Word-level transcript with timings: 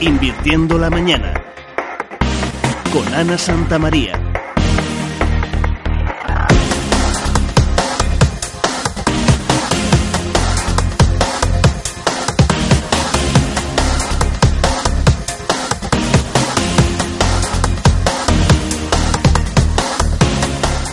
Invirtiendo 0.00 0.78
la 0.78 0.90
mañana 0.90 1.34
con 2.92 3.12
Ana 3.14 3.36
Santamaría. 3.36 4.27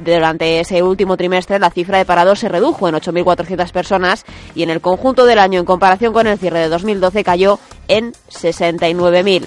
Durante 0.00 0.60
ese 0.60 0.82
último 0.82 1.18
trimestre 1.18 1.58
la 1.58 1.70
cifra 1.70 1.98
de 1.98 2.06
parados 2.06 2.38
se 2.38 2.48
redujo 2.48 2.88
en 2.88 2.94
8.400 2.94 3.70
personas 3.70 4.24
y 4.54 4.62
en 4.62 4.70
el 4.70 4.80
conjunto 4.80 5.26
del 5.26 5.38
año 5.38 5.60
en 5.60 5.66
comparación 5.66 6.14
con 6.14 6.26
el 6.26 6.38
cierre 6.38 6.60
de 6.60 6.70
2012 6.70 7.22
cayó 7.22 7.58
en 7.86 8.14
69.000. 8.30 9.44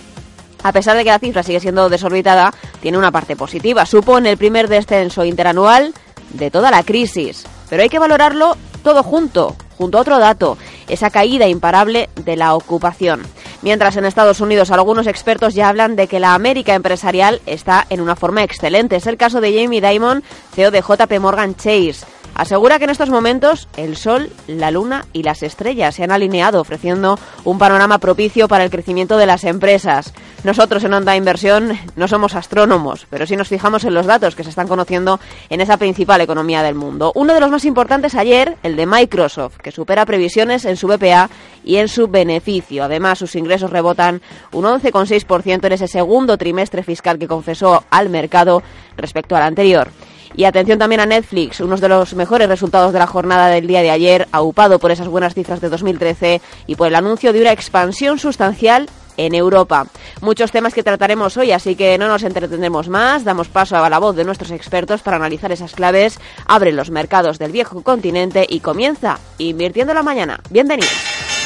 A 0.63 0.71
pesar 0.71 0.97
de 0.97 1.03
que 1.03 1.09
la 1.09 1.19
cifra 1.19 1.43
sigue 1.43 1.59
siendo 1.59 1.89
desorbitada, 1.89 2.53
tiene 2.81 2.97
una 2.97 3.11
parte 3.11 3.35
positiva. 3.35 3.85
Supone 3.85 4.31
el 4.31 4.37
primer 4.37 4.67
descenso 4.67 5.23
interanual 5.23 5.93
de 6.33 6.51
toda 6.51 6.71
la 6.71 6.83
crisis. 6.83 7.45
Pero 7.69 7.83
hay 7.83 7.89
que 7.89 7.99
valorarlo 7.99 8.55
todo 8.83 9.03
junto, 9.03 9.55
junto 9.77 9.97
a 9.97 10.01
otro 10.01 10.17
dato, 10.19 10.57
esa 10.87 11.09
caída 11.09 11.47
imparable 11.47 12.09
de 12.15 12.35
la 12.35 12.55
ocupación. 12.55 13.23
Mientras 13.61 13.97
en 13.97 14.05
Estados 14.05 14.39
Unidos 14.39 14.71
algunos 14.71 15.07
expertos 15.07 15.53
ya 15.53 15.67
hablan 15.67 15.95
de 15.95 16.07
que 16.07 16.19
la 16.19 16.33
América 16.33 16.73
empresarial 16.75 17.41
está 17.45 17.85
en 17.89 18.01
una 18.01 18.15
forma 18.15 18.43
excelente. 18.43 18.95
Es 18.95 19.07
el 19.07 19.17
caso 19.17 19.41
de 19.41 19.53
Jamie 19.53 19.81
Dimon, 19.81 20.23
CEO 20.53 20.71
de 20.71 20.81
JP 20.81 21.19
Morgan 21.19 21.55
Chase. 21.55 22.05
Asegura 22.37 22.77
que 22.77 22.83
en 22.83 22.91
estos 22.91 23.09
momentos 23.09 23.67
el 23.77 23.97
Sol, 23.97 24.29
la 24.45 24.69
Luna 24.69 25.05
y 25.11 25.23
las 25.23 25.41
estrellas 25.41 25.95
se 25.95 26.03
han 26.03 26.11
alineado, 26.11 26.61
ofreciendo 26.61 27.17
un 27.45 27.57
panorama 27.57 27.97
propicio 27.97 28.47
para 28.47 28.63
el 28.63 28.69
crecimiento 28.69 29.17
de 29.17 29.25
las 29.25 29.43
empresas. 29.43 30.13
Nosotros 30.43 30.83
en 30.83 30.93
Onda 30.93 31.15
Inversión 31.15 31.75
no 31.95 32.07
somos 32.07 32.35
astrónomos, 32.35 33.07
pero 33.09 33.25
sí 33.25 33.35
nos 33.35 33.47
fijamos 33.47 33.85
en 33.85 33.95
los 33.95 34.05
datos 34.05 34.35
que 34.35 34.43
se 34.43 34.51
están 34.51 34.67
conociendo 34.67 35.19
en 35.49 35.61
esa 35.61 35.77
principal 35.77 36.21
economía 36.21 36.61
del 36.61 36.75
mundo. 36.75 37.11
Uno 37.15 37.33
de 37.33 37.39
los 37.39 37.49
más 37.49 37.65
importantes 37.65 38.13
ayer, 38.13 38.55
el 38.61 38.75
de 38.75 38.85
Microsoft, 38.85 39.57
que 39.57 39.71
supera 39.71 40.05
previsiones 40.05 40.65
en 40.65 40.77
su 40.77 40.87
BPA 40.87 41.31
y 41.63 41.77
en 41.77 41.87
su 41.87 42.07
beneficio. 42.07 42.83
Además, 42.83 43.17
sus 43.17 43.35
ingresos 43.35 43.71
rebotan 43.71 44.21
un 44.51 44.63
11,6% 44.63 45.65
en 45.65 45.71
ese 45.71 45.87
segundo 45.87 46.37
trimestre 46.37 46.83
fiscal 46.83 47.17
que 47.17 47.27
confesó 47.27 47.83
al 47.89 48.09
mercado 48.09 48.61
respecto 48.95 49.35
al 49.35 49.41
anterior. 49.41 49.89
Y 50.35 50.43
atención 50.43 50.79
también 50.79 51.01
a 51.01 51.05
Netflix, 51.05 51.59
uno 51.59 51.77
de 51.77 51.89
los 51.89 52.13
mejores 52.13 52.47
resultados 52.47 52.93
de 52.93 52.99
la 52.99 53.07
jornada 53.07 53.47
del 53.47 53.67
día 53.67 53.81
de 53.81 53.91
ayer, 53.91 54.27
aupado 54.31 54.79
por 54.79 54.91
esas 54.91 55.07
buenas 55.07 55.33
cifras 55.33 55.61
de 55.61 55.69
2013 55.69 56.41
y 56.67 56.75
por 56.75 56.87
el 56.87 56.95
anuncio 56.95 57.33
de 57.33 57.41
una 57.41 57.51
expansión 57.51 58.19
sustancial 58.19 58.89
en 59.17 59.33
Europa. 59.33 59.87
Muchos 60.21 60.51
temas 60.51 60.73
que 60.73 60.83
trataremos 60.83 61.35
hoy, 61.37 61.51
así 61.51 61.75
que 61.75 61.97
no 61.97 62.07
nos 62.07 62.23
entretendremos 62.23 62.87
más, 62.87 63.23
damos 63.23 63.49
paso 63.49 63.75
a 63.75 63.89
la 63.89 63.99
voz 63.99 64.15
de 64.15 64.23
nuestros 64.23 64.51
expertos 64.51 65.01
para 65.01 65.17
analizar 65.17 65.51
esas 65.51 65.73
claves, 65.73 66.19
abre 66.45 66.71
los 66.71 66.91
mercados 66.91 67.39
del 67.39 67.51
viejo 67.51 67.81
continente 67.81 68.45
y 68.47 68.59
comienza 68.59 69.19
invirtiendo 69.39 69.93
la 69.93 70.03
mañana. 70.03 70.39
Bienvenidos. 70.49 71.36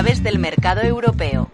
Claves 0.00 0.22
del 0.22 0.38
mercado 0.38 0.80
europeo. 0.82 1.50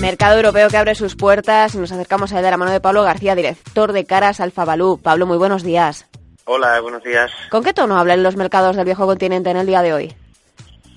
Mercado 0.00 0.34
europeo 0.34 0.68
que 0.68 0.76
abre 0.76 0.96
sus 0.96 1.14
puertas 1.14 1.76
y 1.76 1.78
nos 1.78 1.92
acercamos 1.92 2.32
a 2.32 2.38
él 2.38 2.42
de 2.42 2.50
la 2.50 2.56
mano 2.56 2.72
de 2.72 2.80
Pablo 2.80 3.04
García, 3.04 3.36
director 3.36 3.92
de 3.92 4.04
Caras 4.04 4.40
Alfa 4.40 4.64
Balú. 4.64 4.98
Pablo, 5.00 5.26
muy 5.26 5.38
buenos 5.38 5.62
días. 5.62 6.08
Hola, 6.44 6.80
buenos 6.80 7.04
días. 7.04 7.30
¿Con 7.52 7.62
qué 7.62 7.72
tono 7.72 7.96
hablan 7.98 8.24
los 8.24 8.34
mercados 8.34 8.74
del 8.74 8.84
viejo 8.84 9.06
continente 9.06 9.50
en 9.50 9.58
el 9.58 9.66
día 9.68 9.82
de 9.82 9.92
hoy? 9.92 10.16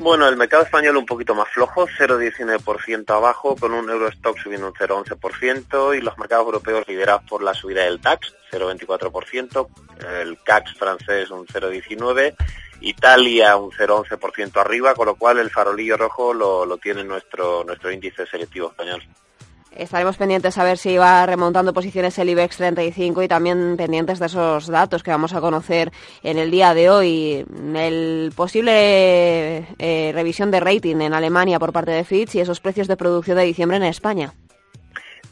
Bueno, 0.03 0.27
el 0.27 0.35
mercado 0.35 0.63
español 0.63 0.97
un 0.97 1.05
poquito 1.05 1.33
más 1.33 1.47
flojo, 1.47 1.87
0,19% 1.87 3.09
abajo, 3.15 3.55
con 3.55 3.73
un 3.73 3.89
Eurostock 3.89 4.37
subiendo 4.37 4.67
un 4.67 4.73
0,11% 4.73 5.97
y 5.97 6.01
los 6.01 6.17
mercados 6.17 6.45
europeos 6.45 6.85
liderados 6.89 7.23
por 7.23 7.41
la 7.41 7.53
subida 7.53 7.85
del 7.85 8.01
DAX, 8.01 8.35
0,24%, 8.51 9.69
el 10.21 10.37
CAC 10.43 10.75
francés 10.75 11.31
un 11.31 11.47
0,19%, 11.47 12.35
Italia 12.81 13.55
un 13.55 13.71
0,11% 13.71 14.57
arriba, 14.57 14.93
con 14.93 15.05
lo 15.05 15.15
cual 15.15 15.39
el 15.39 15.49
farolillo 15.49 15.95
rojo 15.95 16.33
lo, 16.33 16.65
lo 16.65 16.77
tiene 16.79 17.05
nuestro, 17.05 17.63
nuestro 17.63 17.89
índice 17.89 18.25
selectivo 18.25 18.71
español. 18.71 19.01
Estaremos 19.75 20.17
pendientes 20.17 20.57
a 20.57 20.63
ver 20.63 20.78
si 20.78 20.97
va 20.97 21.25
remontando 21.25 21.73
posiciones 21.73 22.17
el 22.19 22.29
IBEX 22.29 22.57
35 22.57 23.23
y 23.23 23.28
también 23.28 23.75
pendientes 23.75 24.19
de 24.19 24.28
esos 24.28 24.67
datos 24.67 25.01
que 25.01 25.11
vamos 25.11 25.34
a 25.34 25.41
conocer 25.41 25.91
en 26.22 26.38
el 26.38 26.51
día 26.51 26.73
de 26.73 26.89
hoy. 26.89 27.45
El 27.75 28.31
posible 28.35 29.67
eh, 29.79 30.12
revisión 30.13 30.51
de 30.51 30.59
rating 30.59 30.97
en 30.97 31.13
Alemania 31.13 31.59
por 31.59 31.73
parte 31.73 31.91
de 31.91 32.03
Fitch 32.03 32.35
y 32.35 32.39
esos 32.39 32.59
precios 32.59 32.88
de 32.88 32.97
producción 32.97 33.38
de 33.38 33.45
diciembre 33.45 33.78
en 33.78 33.83
España. 33.83 34.33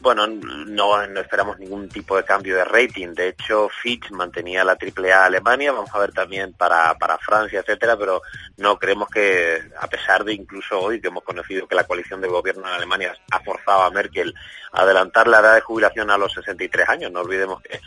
Bueno, 0.02 0.26
no, 0.26 1.00
esperamos 1.00 1.60
ningún 1.60 1.88
tipo 1.88 2.16
de 2.16 2.24
cambio 2.24 2.56
de 2.56 2.64
rating. 2.64 3.14
De 3.14 3.28
hecho, 3.28 3.68
Fitch 3.68 4.10
mantenía 4.10 4.64
la 4.64 4.72
AAA 4.72 5.26
Alemania, 5.26 5.70
vamos 5.70 5.94
a 5.94 6.00
ver 6.00 6.10
también 6.10 6.54
para, 6.54 6.92
para 6.98 7.18
Francia, 7.18 7.60
etcétera, 7.60 7.96
pero 7.96 8.20
no 8.56 8.80
creemos 8.80 9.08
que, 9.08 9.62
a 9.78 9.86
pesar 9.86 10.24
de 10.24 10.34
incluso 10.34 10.80
hoy 10.80 11.00
que 11.00 11.06
hemos 11.06 11.22
conocido 11.22 11.68
que 11.68 11.76
la 11.76 11.84
coalición 11.84 12.20
de 12.20 12.26
gobierno 12.26 12.66
en 12.66 12.74
Alemania 12.74 13.16
ha 13.30 13.38
forzado 13.44 13.82
a 13.84 13.90
Merkel 13.92 14.34
a 14.72 14.82
adelantar 14.82 15.28
la 15.28 15.38
edad 15.38 15.54
de 15.54 15.60
jubilación 15.60 16.10
a 16.10 16.18
los 16.18 16.32
63 16.32 16.88
años, 16.88 17.12
no 17.12 17.20
olvidemos 17.20 17.62
que 17.62 17.80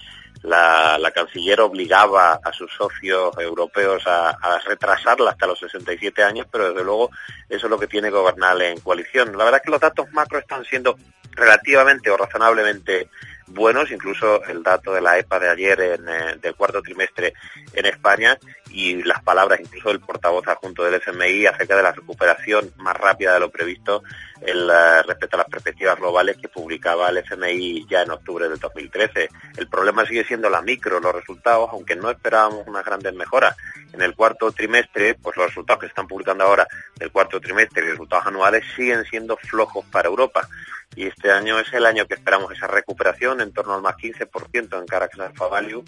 la, 0.43 1.11
canciller 1.13 1.61
obligaba 1.61 2.39
a 2.43 2.51
sus 2.51 2.71
socios 2.73 3.31
europeos 3.37 4.05
a, 4.05 4.29
a, 4.29 4.59
retrasarla 4.59 5.31
hasta 5.31 5.47
los 5.47 5.59
67 5.59 6.23
años, 6.23 6.47
pero 6.51 6.69
desde 6.69 6.83
luego 6.83 7.09
eso 7.49 7.67
es 7.67 7.69
lo 7.69 7.79
que 7.79 7.87
tiene 7.87 8.09
gobernar 8.09 8.61
en 8.61 8.79
coalición. 8.79 9.37
La 9.37 9.45
verdad 9.45 9.61
es 9.61 9.65
que 9.65 9.71
los 9.71 9.81
datos 9.81 10.11
macro 10.11 10.39
están 10.39 10.63
siendo 10.65 10.95
relativamente 11.31 12.09
o 12.09 12.17
razonablemente 12.17 13.09
buenos, 13.47 13.91
incluso 13.91 14.43
el 14.45 14.63
dato 14.63 14.93
de 14.93 15.01
la 15.01 15.17
EPA 15.17 15.39
de 15.39 15.49
ayer 15.49 15.79
en, 15.81 16.09
eh, 16.09 16.35
del 16.41 16.55
cuarto 16.55 16.81
trimestre 16.81 17.33
en 17.73 17.85
España 17.85 18.37
y 18.71 19.03
las 19.03 19.23
palabras 19.23 19.59
incluso 19.59 19.89
del 19.89 19.99
portavoz 19.99 20.47
adjunto 20.47 20.83
del 20.83 20.95
FMI 20.95 21.45
acerca 21.45 21.75
de 21.77 21.83
la 21.83 21.91
recuperación 21.91 22.71
más 22.77 22.97
rápida 22.97 23.33
de 23.33 23.39
lo 23.39 23.49
previsto 23.49 24.03
el, 24.41 24.69
eh, 24.69 25.03
respecto 25.03 25.37
a 25.37 25.39
las 25.39 25.49
perspectivas 25.49 25.97
globales 25.97 26.37
que 26.37 26.49
publicaba 26.49 27.09
el 27.09 27.17
FMI 27.17 27.85
ya 27.89 28.01
en 28.01 28.11
octubre 28.11 28.49
del 28.49 28.59
2013. 28.59 29.29
El 29.57 29.67
problema 29.67 30.05
sigue 30.05 30.25
siendo 30.25 30.49
la 30.49 30.61
micro, 30.61 30.99
los 30.99 31.15
resultados, 31.15 31.69
aunque 31.71 31.95
no 31.95 32.09
esperábamos 32.09 32.67
unas 32.67 32.83
grandes 32.83 33.13
mejoras. 33.13 33.55
En 33.93 34.01
el 34.01 34.13
cuarto 34.13 34.51
trimestre, 34.51 35.15
pues 35.15 35.37
los 35.37 35.47
resultados 35.47 35.79
que 35.79 35.87
se 35.87 35.91
están 35.91 36.07
publicando 36.07 36.43
ahora 36.43 36.67
del 36.95 37.11
cuarto 37.11 37.39
trimestre 37.39 37.85
y 37.85 37.91
resultados 37.91 38.27
anuales 38.27 38.63
siguen 38.75 39.05
siendo 39.05 39.37
flojos 39.37 39.85
para 39.85 40.09
Europa. 40.09 40.47
Y 40.95 41.07
este 41.07 41.31
año 41.31 41.59
es 41.59 41.71
el 41.73 41.85
año 41.85 42.05
que 42.07 42.13
esperamos 42.13 42.51
esa 42.51 42.67
recuperación 42.67 43.41
en 43.41 43.51
torno 43.51 43.73
al 43.73 43.81
más 43.81 43.95
15% 43.95 44.79
en 44.79 44.85
Caracas 44.85 45.19
Alpha 45.19 45.47
Value 45.47 45.83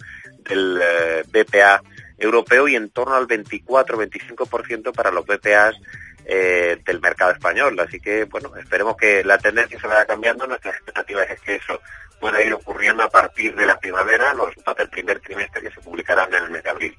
del 0.48 0.80
eh, 0.82 1.22
BPA 1.26 1.82
europeo 2.18 2.68
y 2.68 2.76
en 2.76 2.90
torno 2.90 3.14
al 3.14 3.26
24-25% 3.26 4.92
para 4.92 5.10
los 5.10 5.24
BPAs 5.24 5.76
eh, 6.24 6.78
del 6.84 7.00
mercado 7.00 7.32
español. 7.32 7.78
Así 7.80 8.00
que, 8.00 8.24
bueno, 8.24 8.54
esperemos 8.56 8.96
que 8.96 9.24
la 9.24 9.38
tendencia 9.38 9.80
se 9.80 9.86
vaya 9.86 10.04
cambiando. 10.04 10.46
Nuestra 10.46 10.72
expectativa 10.72 11.22
es 11.22 11.40
que 11.40 11.56
eso 11.56 11.80
pueda 12.20 12.42
ir 12.42 12.52
ocurriendo 12.52 13.02
a 13.02 13.08
partir 13.08 13.54
de 13.54 13.66
la 13.66 13.78
primavera, 13.78 14.34
los 14.34 14.48
resultados 14.48 14.78
del 14.78 14.90
primer 14.90 15.20
trimestre 15.20 15.62
que 15.62 15.70
se 15.70 15.80
publicarán 15.80 16.32
en 16.34 16.44
el 16.44 16.50
mes 16.50 16.62
de 16.62 16.70
abril. 16.70 16.98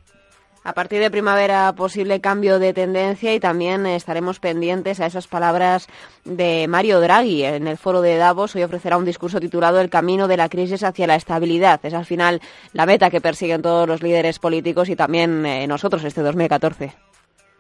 A 0.63 0.73
partir 0.73 0.99
de 0.99 1.09
primavera, 1.09 1.73
posible 1.73 2.19
cambio 2.19 2.59
de 2.59 2.73
tendencia 2.73 3.33
y 3.33 3.39
también 3.39 3.85
estaremos 3.85 4.39
pendientes 4.39 4.99
a 4.99 5.05
esas 5.05 5.27
palabras 5.27 5.87
de 6.25 6.67
Mario 6.67 6.99
Draghi 6.99 7.45
en 7.45 7.67
el 7.67 7.77
foro 7.77 8.01
de 8.01 8.17
Davos. 8.17 8.55
Hoy 8.55 8.63
ofrecerá 8.63 8.97
un 8.97 9.05
discurso 9.05 9.39
titulado 9.39 9.79
El 9.79 9.89
camino 9.89 10.27
de 10.27 10.37
la 10.37 10.49
crisis 10.49 10.83
hacia 10.83 11.07
la 11.07 11.15
estabilidad. 11.15 11.79
Es 11.83 11.93
al 11.93 12.05
final 12.05 12.41
la 12.73 12.85
meta 12.85 13.09
que 13.09 13.21
persiguen 13.21 13.61
todos 13.61 13.87
los 13.87 14.03
líderes 14.03 14.37
políticos 14.37 14.89
y 14.89 14.97
también 14.97 15.45
eh, 15.45 15.65
nosotros 15.65 16.03
este 16.03 16.21
2014. 16.21 16.93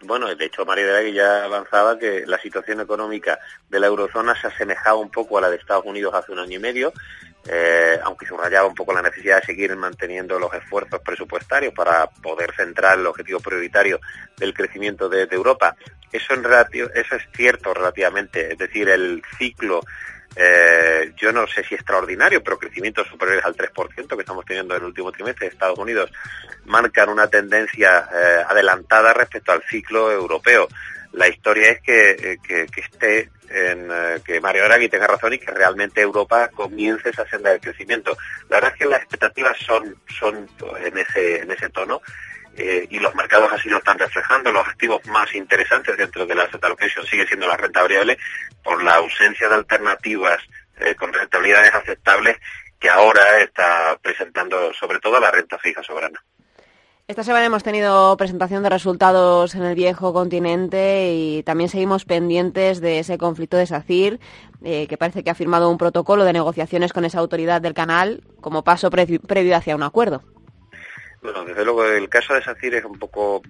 Bueno, 0.03 0.33
de 0.33 0.45
hecho 0.45 0.65
Mario 0.65 0.87
Draghi 0.87 1.13
ya 1.13 1.43
avanzaba 1.45 1.97
que 1.97 2.25
la 2.25 2.39
situación 2.39 2.81
económica 2.81 3.39
de 3.69 3.79
la 3.79 3.87
eurozona 3.87 4.39
se 4.39 4.47
asemejaba 4.47 4.97
un 4.97 5.09
poco 5.09 5.37
a 5.37 5.41
la 5.41 5.49
de 5.49 5.57
Estados 5.57 5.85
Unidos 5.85 6.13
hace 6.13 6.31
un 6.31 6.39
año 6.39 6.57
y 6.57 6.59
medio 6.59 6.93
eh, 7.47 7.99
aunque 8.03 8.25
subrayaba 8.25 8.67
un 8.67 8.75
poco 8.75 8.93
la 8.93 9.01
necesidad 9.01 9.39
de 9.39 9.45
seguir 9.45 9.75
manteniendo 9.75 10.37
los 10.37 10.53
esfuerzos 10.53 11.01
presupuestarios 11.01 11.73
para 11.73 12.07
poder 12.07 12.53
centrar 12.55 12.99
el 12.99 13.07
objetivo 13.07 13.39
prioritario 13.39 13.99
del 14.37 14.53
crecimiento 14.53 15.09
de, 15.09 15.27
Europa. 15.31 15.75
Eso, 16.11 16.33
en 16.33 16.45
eso 16.45 17.15
es 17.15 17.23
cierto 17.33 17.73
relativamente, 17.73 18.51
es 18.51 18.57
decir, 18.57 18.89
el 18.89 19.21
ciclo 19.37 19.81
eh, 20.35 21.11
yo 21.17 21.31
no 21.31 21.47
sé 21.47 21.63
si 21.63 21.75
extraordinario, 21.75 22.43
pero 22.43 22.59
crecimientos 22.59 23.07
superiores 23.07 23.43
al 23.43 23.55
3% 23.55 24.15
que 24.15 24.21
estamos 24.21 24.45
teniendo 24.45 24.75
en 24.75 24.81
el 24.81 24.87
último 24.87 25.11
trimestre 25.11 25.47
de 25.47 25.53
Estados 25.53 25.79
Unidos 25.79 26.11
marcan 26.65 27.09
una 27.09 27.27
tendencia 27.27 28.07
eh, 28.13 28.43
adelantada 28.47 29.13
respecto 29.13 29.51
al 29.51 29.63
ciclo 29.63 30.11
europeo. 30.11 30.67
La 31.13 31.27
historia 31.27 31.71
es 31.71 31.81
que, 31.81 32.11
eh, 32.11 32.37
que, 32.47 32.67
que 32.67 32.81
esté 32.81 33.29
en 33.49 33.89
eh, 33.91 34.21
que 34.23 34.39
Mario 34.39 34.63
Draghi 34.65 34.89
tenga 34.89 35.07
razón 35.07 35.33
y 35.33 35.39
que 35.39 35.51
realmente 35.51 36.01
Europa 36.01 36.49
comience 36.49 37.09
esa 37.09 37.27
senda 37.27 37.51
de 37.51 37.59
crecimiento. 37.59 38.17
La 38.49 38.57
verdad 38.57 38.73
es 38.73 38.79
que 38.79 38.85
las 38.85 38.99
expectativas 39.01 39.57
son, 39.57 39.95
son 40.19 40.49
en 40.83 40.97
ese, 40.97 41.41
en 41.41 41.51
ese 41.51 41.69
tono 41.69 42.01
eh, 42.55 42.87
y 42.89 42.99
los 42.99 43.15
mercados 43.15 43.51
así 43.53 43.69
lo 43.69 43.77
están 43.77 43.97
reflejando. 43.97 44.51
Los 44.51 44.67
activos 44.67 45.05
más 45.07 45.33
interesantes 45.33 45.97
dentro 45.97 46.25
de 46.25 46.35
la 46.35 46.43
asset 46.43 46.63
allocation 46.63 47.05
sigue 47.05 47.27
siendo 47.27 47.47
la 47.47 47.57
renta 47.57 47.81
variable 47.81 48.17
por 48.63 48.83
la 48.83 48.95
ausencia 48.95 49.47
de 49.49 49.55
alternativas 49.55 50.41
eh, 50.79 50.95
con 50.95 51.13
rentabilidades 51.13 51.73
aceptables 51.73 52.37
que 52.79 52.89
ahora 52.89 53.39
está 53.41 53.97
presentando 54.01 54.73
sobre 54.73 54.99
todo 54.99 55.19
la 55.19 55.31
renta 55.31 55.57
fija 55.57 55.83
soberana. 55.83 56.23
Esta 57.09 57.23
semana 57.23 57.47
hemos 57.47 57.63
tenido 57.63 58.15
presentación 58.17 58.61
de 58.61 58.69
resultados 58.69 59.55
en 59.55 59.63
el 59.63 59.73
viejo 59.73 60.13
continente 60.13 61.11
y 61.11 61.41
también 61.41 61.67
seguimos 61.67 62.05
pendientes 62.05 62.81
de 62.81 62.99
ese 62.99 63.17
conflicto 63.17 63.57
de 63.57 63.65
SACIR, 63.65 64.19
eh, 64.63 64.85
que 64.85 64.95
parece 64.95 65.23
que 65.23 65.31
ha 65.31 65.33
firmado 65.33 65.71
un 65.71 65.79
protocolo 65.79 66.23
de 66.23 66.33
negociaciones 66.33 66.93
con 66.93 67.05
esa 67.05 67.17
autoridad 67.17 67.61
del 67.61 67.73
canal 67.73 68.21
como 68.41 68.63
paso 68.63 68.91
previo 68.91 69.57
hacia 69.57 69.75
un 69.75 69.81
acuerdo. 69.81 70.21
Bueno, 71.23 71.43
desde 71.45 71.65
luego 71.65 71.83
el 71.83 72.07
caso 72.09 72.35
de 72.35 72.43
SACIR 72.43 72.75
es 72.75 72.85
un 72.85 72.99
poco 72.99 73.41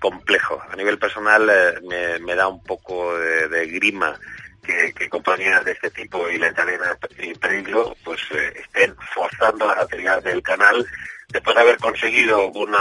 complejo. 0.00 0.60
A 0.70 0.76
nivel 0.76 0.98
personal 0.98 1.48
eh, 1.48 2.18
me, 2.20 2.34
da 2.34 2.46
un 2.48 2.62
poco 2.62 3.18
de, 3.18 3.68
grima 3.68 4.20
que, 4.62 5.08
compañías 5.08 5.64
de 5.64 5.72
este 5.72 5.88
tipo 5.92 6.28
y 6.28 6.36
la 6.36 6.48
italiana 6.48 6.98
en 7.16 7.34
peligro 7.38 7.96
pues 8.04 8.20
eh, 8.32 8.52
estén 8.54 8.94
forzando 9.14 9.66
las 9.66 9.78
actividades 9.78 10.24
del 10.24 10.42
canal 10.42 10.86
después 11.28 11.54
de 11.54 11.62
haber 11.62 11.76
conseguido 11.78 12.46
una, 12.52 12.78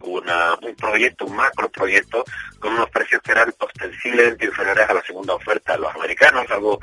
un 0.00 0.74
proyecto, 0.76 1.24
un 1.24 1.36
macro 1.36 1.68
proyecto, 1.70 2.24
con 2.58 2.74
unos 2.74 2.90
precios 2.90 3.22
que 3.22 3.32
eran 3.32 3.52
ostensiblemente 3.58 4.44
inferiores 4.44 4.88
a 4.88 4.94
la 4.94 5.02
segunda 5.02 5.34
oferta. 5.34 5.76
Los 5.78 5.94
americanos, 5.94 6.44
algo 6.50 6.78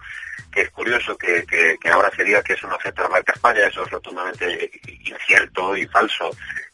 que 0.51 0.61
es 0.61 0.71
curioso, 0.71 1.15
que, 1.17 1.45
que, 1.45 1.89
ahora 1.89 2.09
se 2.15 2.23
diga 2.23 2.41
que 2.41 2.53
es 2.53 2.63
una 2.63 2.75
oferta 2.75 3.03
de 3.03 3.09
la 3.09 3.13
marca 3.13 3.33
España, 3.33 3.67
eso 3.67 3.83
es 3.83 3.91
rotundamente 3.91 4.71
incierto 5.05 5.77
y 5.77 5.85
falso. 5.87 6.31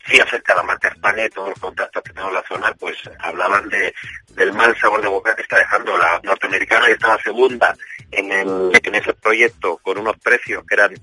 Sí 0.08 0.20
afecta 0.20 0.54
a 0.54 0.58
la 0.58 0.64
marca 0.64 0.88
España 0.88 1.26
y 1.26 1.30
todos 1.30 1.50
los 1.50 1.60
contactos 1.60 2.04
que 2.04 2.14
tengo 2.14 2.30
en 2.30 2.34
la 2.36 2.44
zona, 2.44 2.74
pues 2.80 2.98
hablaban 3.20 3.68
de, 3.68 3.94
del 4.30 4.54
mal 4.54 4.78
sabor 4.80 5.02
de 5.02 5.08
boca 5.10 5.36
que 5.36 5.42
está 5.42 5.58
dejando 5.58 5.98
la 5.98 6.20
norteamericana 6.24 6.90
y 6.90 6.94
estaba 6.94 7.22
segunda 7.22 7.76
en, 8.12 8.32
el, 8.32 8.72
en 8.82 8.96
ese 8.96 9.14
proyecto 9.14 9.78
con 9.78 9.98
unos 9.98 10.18
precios 10.20 10.64
que 10.66 10.76
eran 10.76 10.94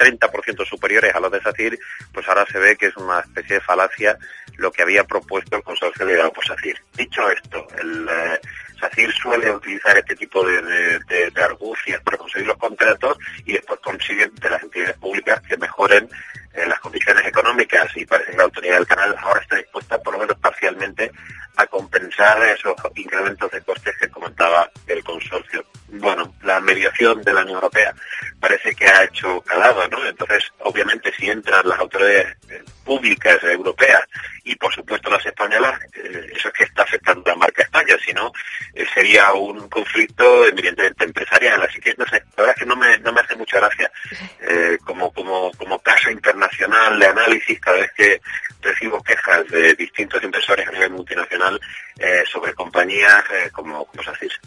30% 0.00 0.66
superiores 0.66 1.14
a 1.14 1.20
los 1.20 1.30
de 1.30 1.42
SACIR, 1.42 1.78
pues 2.12 2.26
ahora 2.28 2.46
se 2.46 2.58
ve 2.58 2.76
que 2.76 2.86
es 2.86 2.96
una 2.96 3.20
especie 3.20 3.56
de 3.56 3.60
falacia 3.60 4.18
lo 4.56 4.72
que 4.72 4.82
había 4.82 5.04
propuesto 5.04 5.56
el 5.56 5.62
consorcio 5.62 6.06
liderado 6.06 6.32
por 6.32 6.44
SACIR. 6.44 6.80
Dicho 6.96 7.30
esto, 7.30 7.66
el 7.78 8.08
eh, 8.08 8.40
SACIR 8.80 9.12
suele 9.12 9.50
utilizar 9.50 9.96
este 9.96 10.16
tipo 10.16 10.44
de, 10.46 10.98
de, 11.00 11.42
argucias 11.42 12.00
para 12.02 12.16
conseguir 12.16 12.46
los 12.48 12.56
contratos 12.56 13.18
y 13.44 13.52
después 13.52 13.80
consiguen 13.80 14.34
de 14.36 14.50
las 14.50 14.62
entidades 14.62 14.96
públicas 14.96 15.40
que 15.42 15.56
mejoren 15.56 16.08
eh, 16.54 16.66
las 16.66 16.80
condiciones 16.80 17.26
económicas 17.26 17.94
y 17.96 18.06
parece 18.06 18.32
que 18.32 18.36
la 18.36 18.44
autoridad 18.44 18.76
del 18.76 18.86
canal 18.86 19.14
ahora 19.18 19.40
está 19.40 19.56
dispuesta, 19.56 19.98
por 19.98 20.14
lo 20.14 20.20
menos 20.20 20.36
parcialmente, 20.38 21.10
a 21.56 21.66
compensar 21.66 22.42
esos 22.42 22.74
incrementos 22.94 23.50
de 23.50 23.60
costes 23.62 23.96
que 23.98 24.08
comentaba 24.08 24.70
el 24.86 25.04
consorcio. 25.04 25.64
Bueno, 25.92 26.34
la 26.42 26.60
mediación 26.60 27.20
de 27.22 27.32
la 27.32 27.42
Unión 27.42 27.56
Europea 27.56 27.92
parece 28.38 28.74
que 28.76 28.86
ha 28.86 29.04
hecho 29.04 29.40
calado, 29.40 29.88
¿no? 29.88 30.06
Entonces, 30.06 30.44
obviamente, 30.60 31.12
si 31.12 31.28
entran 31.28 31.68
las 31.68 31.80
autoridades 31.80 32.36
eh, 32.48 32.62
públicas 32.84 33.42
europeas 33.42 34.04
y, 34.44 34.54
por 34.54 34.72
supuesto, 34.72 35.10
las 35.10 35.26
españolas, 35.26 35.80
eh, 35.94 36.30
eso 36.32 36.48
es 36.48 36.54
que 36.54 36.64
está 36.64 36.84
afectando 36.84 37.24
la 37.26 37.34
marca 37.34 37.62
España, 37.62 37.96
si 38.04 38.12
no, 38.12 38.32
eh, 38.72 38.86
sería 38.94 39.32
un 39.32 39.68
conflicto 39.68 40.46
evidentemente 40.46 41.04
empresarial. 41.04 41.60
Así 41.62 41.80
que, 41.80 41.92
no 41.98 42.06
sé, 42.06 42.22
la 42.36 42.44
verdad 42.44 42.54
es 42.56 42.62
que 42.62 42.66
no 42.66 42.76
me, 42.76 42.96
no 42.98 43.12
me 43.12 43.20
hace 43.20 43.34
mucha 43.34 43.58
gracia 43.58 43.90
como, 44.84 45.12
como, 45.12 45.50
como 45.52 45.78
caso 45.80 46.10
internacional 46.10 46.98
de 46.98 47.06
análisis 47.06 47.60
cada 47.60 47.78
vez 47.78 47.92
que 47.96 48.20
recibo 48.62 49.02
quejas 49.02 49.46
de 49.48 49.74
distintos 49.74 50.22
inversores 50.22 50.66
a 50.66 50.72
nivel 50.72 50.90
multinacional 50.90 51.60
sobre 52.30 52.54
compañías 52.54 53.24
como, 53.52 53.84
como 53.84 54.02
SACIS. 54.02 54.40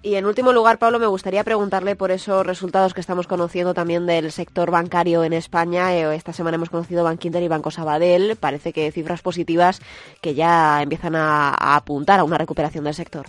Y 0.00 0.14
en 0.14 0.26
último 0.26 0.52
lugar, 0.52 0.78
Pablo, 0.78 1.00
me 1.00 1.06
gustaría 1.06 1.42
preguntarle 1.42 1.96
por 1.96 2.12
esos 2.12 2.46
resultados 2.46 2.94
que 2.94 3.00
estamos 3.00 3.26
conociendo 3.26 3.74
también 3.74 4.06
del 4.06 4.30
sector 4.30 4.70
bancario 4.70 5.24
en 5.24 5.32
España. 5.32 5.92
Eh, 5.92 6.14
esta 6.14 6.32
semana 6.32 6.54
hemos 6.54 6.70
conocido 6.70 7.02
Bankinter 7.02 7.42
y 7.42 7.48
Banco 7.48 7.72
Sabadell. 7.72 8.36
Parece 8.36 8.72
que 8.72 8.92
cifras 8.92 9.22
positivas 9.22 9.80
que 10.20 10.34
ya 10.34 10.82
empiezan 10.82 11.16
a 11.16 11.76
apuntar 11.76 12.20
a 12.20 12.24
una 12.24 12.38
recuperación 12.38 12.84
del 12.84 12.94
sector. 12.94 13.26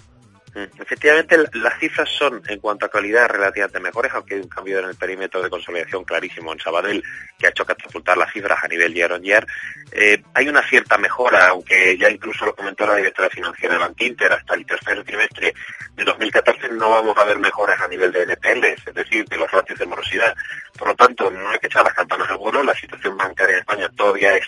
Mm, 0.55 0.81
efectivamente, 0.81 1.37
las 1.53 1.79
cifras 1.79 2.09
son, 2.09 2.41
en 2.47 2.59
cuanto 2.59 2.85
a 2.85 2.89
calidad, 2.89 3.27
relativamente 3.27 3.79
mejores, 3.79 4.11
aunque 4.13 4.35
hay 4.35 4.41
un 4.41 4.49
cambio 4.49 4.79
en 4.79 4.89
el 4.89 4.95
perímetro 4.95 5.41
de 5.41 5.49
consolidación 5.49 6.03
clarísimo 6.03 6.51
en 6.51 6.59
Sabadell, 6.59 7.03
que 7.37 7.47
ha 7.47 7.49
hecho 7.49 7.65
catapultar 7.65 8.17
las 8.17 8.31
cifras 8.33 8.63
a 8.63 8.67
nivel 8.67 8.93
year 8.93 9.11
on 9.11 9.21
year. 9.21 9.45
Eh, 9.91 10.21
hay 10.33 10.47
una 10.47 10.67
cierta 10.67 10.97
mejora, 10.97 11.47
aunque 11.49 11.97
ya 11.97 12.09
incluso 12.09 12.45
lo 12.45 12.55
comentó 12.55 12.87
la 12.87 12.95
directora 12.95 13.29
financiera 13.29 13.75
de 13.75 13.79
Bankinter, 13.79 14.33
hasta 14.33 14.55
el 14.55 14.65
tercer 14.65 15.03
trimestre 15.03 15.53
de 15.95 16.03
2014 16.05 16.69
no 16.69 16.89
vamos 16.89 17.17
a 17.17 17.25
ver 17.25 17.37
mejoras 17.39 17.79
a 17.81 17.87
nivel 17.87 18.11
de 18.11 18.23
NPL, 18.23 18.65
es 18.65 18.93
decir, 18.93 19.25
de 19.25 19.37
los 19.37 19.51
ratios 19.51 19.77
de 19.77 19.85
morosidad. 19.85 20.35
Por 20.77 20.87
lo 20.87 20.95
tanto, 20.95 21.29
no 21.29 21.49
hay 21.49 21.59
que 21.59 21.67
echar 21.67 21.83
las 21.83 21.93
campanas 21.93 22.29
al 22.29 22.37
vuelo, 22.37 22.63
la 22.63 22.73
situación 22.73 23.17
bancaria 23.17 23.55
en 23.55 23.59
España 23.59 23.89
todavía 23.95 24.35
es 24.35 24.47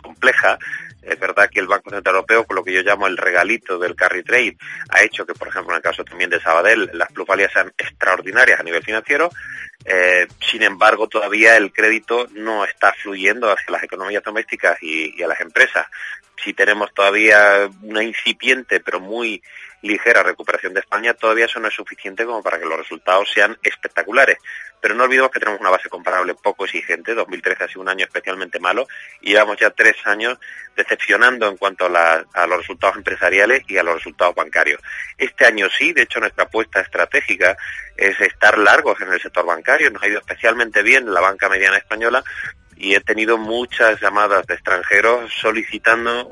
compleja, 0.00 0.58
es 1.02 1.18
verdad 1.18 1.48
que 1.50 1.60
el 1.60 1.66
Banco 1.66 1.90
Central 1.90 2.16
Europeo, 2.16 2.44
con 2.44 2.56
lo 2.56 2.64
que 2.64 2.72
yo 2.72 2.82
llamo 2.82 3.06
el 3.06 3.16
regalito 3.16 3.78
del 3.78 3.94
carry 3.94 4.22
trade, 4.22 4.56
ha 4.90 5.02
hecho 5.02 5.24
que, 5.24 5.34
por 5.34 5.48
ejemplo, 5.48 5.72
en 5.72 5.76
el 5.78 5.82
caso 5.82 6.04
también 6.04 6.30
de 6.30 6.40
Sabadell, 6.40 6.90
las 6.92 7.10
plusvalías 7.12 7.52
sean 7.52 7.72
extraordinarias 7.76 8.60
a 8.60 8.62
nivel 8.62 8.82
financiero. 8.82 9.30
Eh, 9.84 10.26
sin 10.40 10.62
embargo, 10.62 11.08
todavía 11.08 11.56
el 11.56 11.72
crédito 11.72 12.26
no 12.32 12.64
está 12.64 12.92
fluyendo 12.92 13.50
hacia 13.50 13.72
las 13.72 13.82
economías 13.82 14.22
domésticas 14.22 14.78
y, 14.82 15.22
a 15.22 15.26
las 15.26 15.40
empresas. 15.40 15.86
Si 16.42 16.52
tenemos 16.52 16.92
todavía 16.94 17.68
una 17.82 18.02
incipiente, 18.02 18.80
pero 18.80 19.00
muy 19.00 19.42
ligera 19.82 20.22
recuperación 20.22 20.74
de 20.74 20.80
España, 20.80 21.14
todavía 21.14 21.46
eso 21.46 21.60
no 21.60 21.68
es 21.68 21.74
suficiente 21.74 22.24
como 22.24 22.42
para 22.42 22.58
que 22.58 22.66
los 22.66 22.78
resultados 22.78 23.30
sean 23.32 23.56
espectaculares. 23.62 24.38
Pero 24.80 24.94
no 24.94 25.04
olvidemos 25.04 25.30
que 25.30 25.40
tenemos 25.40 25.60
una 25.60 25.70
base 25.70 25.88
comparable 25.88 26.34
poco 26.34 26.64
exigente. 26.64 27.14
2013 27.14 27.64
ha 27.64 27.68
sido 27.68 27.82
un 27.82 27.88
año 27.88 28.04
especialmente 28.04 28.58
malo 28.58 28.86
y 29.20 29.32
llevamos 29.32 29.58
ya 29.58 29.70
tres 29.70 29.96
años 30.04 30.38
decepcionando 30.76 31.48
en 31.48 31.56
cuanto 31.56 31.86
a, 31.86 32.46
los 32.46 32.58
resultados 32.58 32.96
empresariales 32.96 33.62
y 33.68 33.76
a 33.78 33.82
los 33.82 33.94
resultados 33.94 34.34
bancarios. 34.34 34.80
Este 35.18 35.44
año 35.44 35.68
sí, 35.76 35.92
de 35.92 36.02
hecho 36.02 36.20
nuestra 36.20 36.44
apuesta 36.44 36.80
estratégica 36.80 37.56
es 37.96 38.20
estar 38.20 38.56
largos 38.58 39.00
en 39.00 39.12
el 39.12 39.20
sector 39.20 39.44
bancario. 39.44 39.90
Nos 39.90 40.02
ha 40.02 40.08
ido 40.08 40.20
especialmente 40.20 40.82
bien 40.82 41.12
la 41.12 41.20
banca 41.20 41.48
mediana 41.48 41.76
española 41.76 42.24
y 42.80 42.94
he 42.94 43.00
tenido 43.00 43.36
muchas 43.36 44.00
llamadas 44.00 44.46
de 44.46 44.54
extranjeros 44.54 45.30
solicitando 45.34 46.30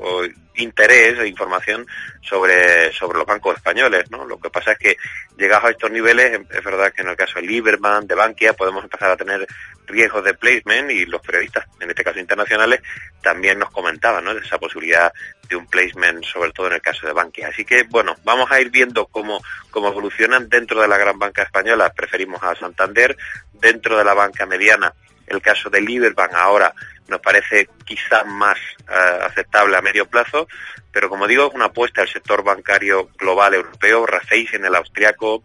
interés 0.55 1.19
e 1.19 1.27
información 1.27 1.85
sobre, 2.21 2.91
sobre 2.91 3.19
los 3.19 3.27
bancos 3.27 3.55
españoles, 3.55 4.09
¿no? 4.09 4.25
Lo 4.25 4.39
que 4.39 4.49
pasa 4.49 4.71
es 4.71 4.79
que 4.79 4.97
llegados 5.37 5.65
a 5.65 5.71
estos 5.71 5.91
niveles, 5.91 6.41
es 6.49 6.63
verdad 6.63 6.91
que 6.91 7.03
en 7.03 7.09
el 7.09 7.15
caso 7.15 7.35
de 7.35 7.43
Lieberman, 7.43 8.07
de 8.07 8.15
Bankia, 8.15 8.53
podemos 8.53 8.83
empezar 8.83 9.11
a 9.11 9.15
tener 9.15 9.47
riesgos 9.85 10.23
de 10.23 10.33
placement 10.33 10.89
y 10.89 11.05
los 11.05 11.21
periodistas, 11.21 11.65
en 11.79 11.91
este 11.91 12.03
caso 12.03 12.19
internacionales, 12.19 12.81
también 13.21 13.59
nos 13.59 13.69
comentaban, 13.69 14.23
¿no? 14.23 14.31
Esa 14.31 14.57
posibilidad 14.57 15.13
de 15.47 15.55
un 15.55 15.67
placement, 15.67 16.25
sobre 16.25 16.51
todo 16.51 16.67
en 16.67 16.73
el 16.73 16.81
caso 16.81 17.05
de 17.05 17.13
Bankia. 17.13 17.49
Así 17.49 17.63
que, 17.63 17.83
bueno, 17.83 18.15
vamos 18.23 18.51
a 18.51 18.59
ir 18.59 18.71
viendo 18.71 19.05
cómo, 19.05 19.39
cómo 19.69 19.89
evolucionan 19.89 20.49
dentro 20.49 20.81
de 20.81 20.87
la 20.87 20.97
gran 20.97 21.19
banca 21.19 21.43
española. 21.43 21.93
Preferimos 21.93 22.41
a 22.43 22.55
Santander, 22.55 23.15
dentro 23.53 23.97
de 23.97 24.03
la 24.03 24.15
banca 24.15 24.47
mediana 24.47 24.91
El 25.29 25.41
caso 25.41 25.69
de 25.69 25.81
Liberbank 25.81 26.33
ahora 26.33 26.73
nos 27.07 27.19
parece 27.21 27.69
quizás 27.85 28.25
más 28.25 28.57
eh, 28.57 29.19
aceptable 29.23 29.77
a 29.77 29.81
medio 29.81 30.05
plazo, 30.07 30.47
pero 30.91 31.09
como 31.09 31.27
digo, 31.27 31.47
es 31.47 31.53
una 31.53 31.65
apuesta 31.65 32.01
al 32.01 32.07
sector 32.07 32.43
bancario 32.43 33.09
global 33.17 33.53
europeo, 33.53 34.05
Raiffeisen, 34.05 34.65
el 34.65 34.75
austriaco, 34.75 35.43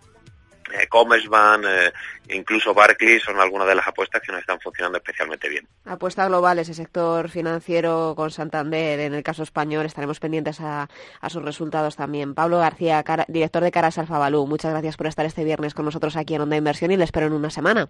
eh, 0.72 0.86
Commerzbank, 0.88 1.64
eh, 1.66 1.92
incluso 2.30 2.74
Barclays 2.74 3.22
son 3.22 3.38
algunas 3.38 3.68
de 3.68 3.74
las 3.74 3.86
apuestas 3.86 4.22
que 4.22 4.32
nos 4.32 4.40
están 4.40 4.58
funcionando 4.60 4.98
especialmente 4.98 5.48
bien. 5.48 5.68
Apuesta 5.84 6.26
global 6.26 6.58
ese 6.58 6.74
sector 6.74 7.28
financiero 7.28 8.14
con 8.16 8.30
Santander, 8.30 9.00
en 9.00 9.14
el 9.14 9.22
caso 9.22 9.42
español 9.42 9.86
estaremos 9.86 10.20
pendientes 10.20 10.60
a, 10.60 10.88
sus 11.28 11.42
resultados 11.42 11.96
también. 11.96 12.34
Pablo 12.34 12.58
García, 12.58 13.04
director 13.28 13.62
de 13.62 13.70
Caras 13.70 13.98
Alfa 13.98 14.18
Balú, 14.18 14.46
muchas 14.46 14.72
gracias 14.72 14.96
por 14.96 15.06
estar 15.06 15.26
este 15.26 15.44
viernes 15.44 15.74
con 15.74 15.84
nosotros 15.84 16.16
aquí 16.16 16.34
en 16.34 16.42
Onda 16.42 16.56
Inversión 16.56 16.90
y 16.90 16.96
le 16.96 17.04
espero 17.04 17.26
en 17.26 17.34
una 17.34 17.50
semana. 17.50 17.88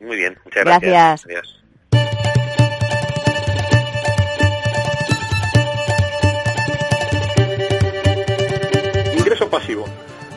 Muy 0.00 0.16
bien, 0.16 0.38
muchas 0.44 0.64
gracias. 0.64 1.26
Gracias. 1.26 1.54
Ingreso 9.16 9.50
pasivo 9.50 9.86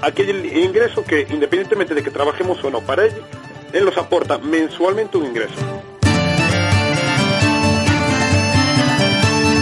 aquel 0.01 0.46
ingreso 0.58 1.03
que 1.03 1.22
independientemente 1.30 1.94
de 1.94 2.03
que 2.03 2.12
trabajemos 2.12 2.63
o 2.63 2.70
no 2.70 2.82
para 2.82 3.06
él, 3.06 3.13
él 3.72 3.86
nos 3.86 3.98
aporta 3.98 4.38
mensualmente 4.39 5.18
un 5.18 5.27
ingreso. 5.27 5.56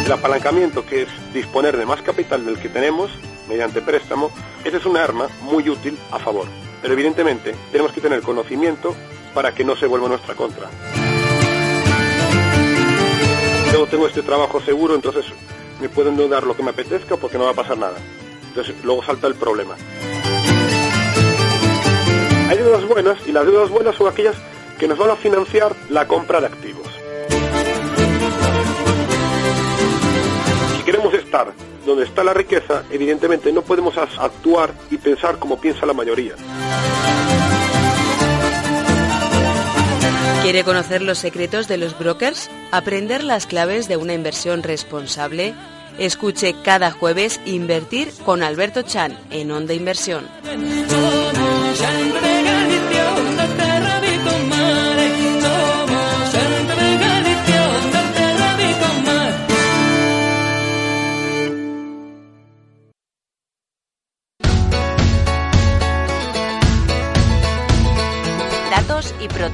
El 0.05 0.11
apalancamiento, 0.11 0.85
que 0.85 1.03
es 1.03 1.09
disponer 1.33 1.77
de 1.77 1.85
más 1.85 2.01
capital 2.01 2.43
del 2.43 2.57
que 2.57 2.69
tenemos 2.69 3.11
mediante 3.47 3.81
préstamo, 3.81 4.31
esa 4.63 4.77
es 4.77 4.85
una 4.85 5.03
arma 5.03 5.27
muy 5.41 5.69
útil 5.69 5.97
a 6.11 6.17
favor. 6.17 6.47
Pero 6.81 6.93
evidentemente 6.93 7.53
tenemos 7.71 7.91
que 7.91 8.01
tener 8.01 8.21
conocimiento 8.21 8.95
para 9.33 9.53
que 9.53 9.63
no 9.63 9.75
se 9.75 9.85
vuelva 9.85 10.07
nuestra 10.07 10.35
contra. 10.35 10.69
Yo 13.71 13.85
tengo 13.87 14.07
este 14.07 14.21
trabajo 14.21 14.59
seguro, 14.61 14.95
entonces 14.95 15.25
me 15.79 15.89
pueden 15.89 16.29
dar 16.29 16.43
lo 16.43 16.55
que 16.55 16.63
me 16.63 16.71
apetezca 16.71 17.15
porque 17.17 17.37
no 17.37 17.45
va 17.45 17.51
a 17.51 17.55
pasar 17.55 17.77
nada. 17.77 17.97
Entonces 18.49 18.75
luego 18.83 19.03
salta 19.03 19.27
el 19.27 19.35
problema. 19.35 19.75
Hay 22.49 22.57
deudas 22.57 22.85
buenas 22.87 23.17
y 23.27 23.31
las 23.31 23.45
deudas 23.45 23.69
buenas 23.69 23.95
son 23.95 24.07
aquellas 24.07 24.35
que 24.79 24.87
nos 24.87 24.97
van 24.97 25.11
a 25.11 25.15
financiar 25.15 25.75
la 25.89 26.07
compra 26.07 26.41
de 26.41 26.47
activos. 26.47 26.87
Si 30.77 30.83
queremos 30.83 31.13
estar 31.13 31.53
donde 31.85 32.05
está 32.05 32.23
la 32.23 32.33
riqueza, 32.33 32.83
evidentemente 32.89 33.51
no 33.51 33.61
podemos 33.61 33.97
actuar 33.97 34.73
y 34.89 34.97
pensar 34.97 35.37
como 35.37 35.59
piensa 35.59 35.85
la 35.85 35.93
mayoría. 35.93 36.33
¿Quiere 40.41 40.63
conocer 40.63 41.01
los 41.01 41.17
secretos 41.17 41.67
de 41.67 41.77
los 41.77 41.97
brokers? 41.99 42.49
¿Aprender 42.71 43.23
las 43.23 43.45
claves 43.45 43.87
de 43.87 43.97
una 43.97 44.13
inversión 44.13 44.63
responsable? 44.63 45.53
Escuche 45.97 46.55
cada 46.63 46.91
jueves 46.91 47.41
Invertir 47.45 48.11
con 48.25 48.41
Alberto 48.41 48.81
Chan 48.81 49.17
en 49.31 49.51
Onda 49.51 49.73
Inversión. 49.73 50.27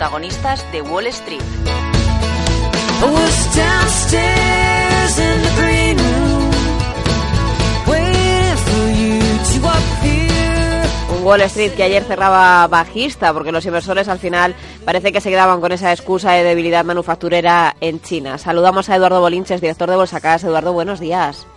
Protagonistas 0.06 0.72
de 0.72 0.84
Wall 0.84 1.08
Street. 1.08 1.42
Wall 11.24 11.42
Street 11.42 11.72
que 11.74 11.82
ayer 11.82 12.04
cerraba 12.04 12.68
bajista 12.68 13.34
porque 13.34 13.52
los 13.52 13.66
inversores 13.66 14.08
al 14.08 14.20
final 14.20 14.54
parece 14.86 15.12
que 15.12 15.22
se 15.22 15.32
quedaban 15.32 15.60
con 15.60 15.72
esa 15.72 15.92
excusa 15.92 16.34
de 16.34 16.44
debilidad 16.44 16.86
manufacturera 16.86 17.76
en 17.82 18.00
China. 18.00 18.38
Saludamos 18.38 18.90
a 18.90 18.96
Eduardo 18.98 19.22
Bolinches, 19.22 19.60
director 19.60 19.90
de 19.90 19.96
Bolsa 19.96 20.22
Cas. 20.22 20.44
Eduardo, 20.44 20.72
buenos 20.72 21.00
días. 21.00 21.48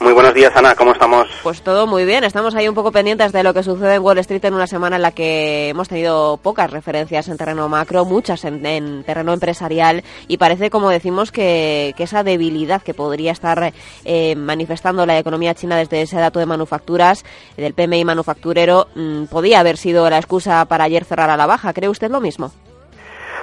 Muy 0.00 0.12
buenos 0.12 0.32
días, 0.32 0.54
Ana. 0.54 0.74
¿Cómo 0.74 0.92
estamos? 0.92 1.28
Pues 1.42 1.62
todo 1.62 1.86
muy 1.86 2.04
bien. 2.04 2.22
Estamos 2.22 2.54
ahí 2.54 2.68
un 2.68 2.74
poco 2.74 2.92
pendientes 2.92 3.32
de 3.32 3.42
lo 3.42 3.52
que 3.52 3.62
sucede 3.62 3.94
en 3.94 4.02
Wall 4.02 4.18
Street 4.18 4.44
en 4.44 4.54
una 4.54 4.66
semana 4.66 4.96
en 4.96 5.02
la 5.02 5.10
que 5.10 5.70
hemos 5.70 5.88
tenido 5.88 6.36
pocas 6.36 6.70
referencias 6.70 7.28
en 7.28 7.36
terreno 7.36 7.68
macro, 7.68 8.04
muchas 8.04 8.44
en, 8.44 9.02
terreno 9.04 9.32
empresarial 9.32 10.04
y 10.28 10.36
parece, 10.36 10.70
como 10.70 10.90
decimos, 10.90 11.32
que, 11.32 11.94
esa 11.98 12.22
debilidad 12.22 12.80
que 12.80 12.94
podría 12.94 13.32
estar 13.32 13.72
eh, 14.04 14.34
manifestando 14.36 15.04
la 15.04 15.18
economía 15.18 15.54
china 15.54 15.76
desde 15.76 16.02
ese 16.02 16.16
dato 16.16 16.38
de 16.38 16.46
manufacturas, 16.46 17.24
del 17.56 17.74
PMI 17.74 18.04
manufacturero, 18.04 18.86
mm, 18.94 19.24
podía 19.24 19.60
haber 19.60 19.76
sido 19.76 20.08
la 20.08 20.18
excusa 20.18 20.64
para 20.66 20.84
ayer 20.84 21.04
cerrar 21.04 21.28
a 21.28 21.36
la 21.36 21.46
baja. 21.46 21.72
¿Cree 21.72 21.88
usted 21.88 22.10
lo 22.10 22.20
mismo? 22.20 22.52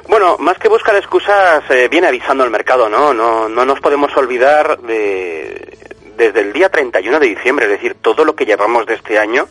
Bueno, 0.08 0.38
más 0.40 0.58
que 0.58 0.70
buscar 0.70 0.96
excusas, 0.96 1.64
eh, 1.70 1.88
viene 1.90 2.08
avisando 2.08 2.44
el 2.44 2.52
mercado, 2.52 2.90
¿no? 2.90 3.14
¿no? 3.14 3.50
No 3.50 3.66
nos 3.66 3.80
podemos 3.80 4.16
olvidar 4.16 4.80
de, 4.82 5.95
desde 6.16 6.42
el 6.42 6.54
día 6.54 6.70
31 6.70 7.20
de 7.20 7.28
diciembre, 7.28 7.66
es 7.66 7.72
decir, 7.72 7.96
todo 8.02 8.26
lo 8.26 8.36
que 8.36 8.46
llevamos 8.46 8.86
de 8.86 8.96
este 8.96 9.20
año, 9.20 9.48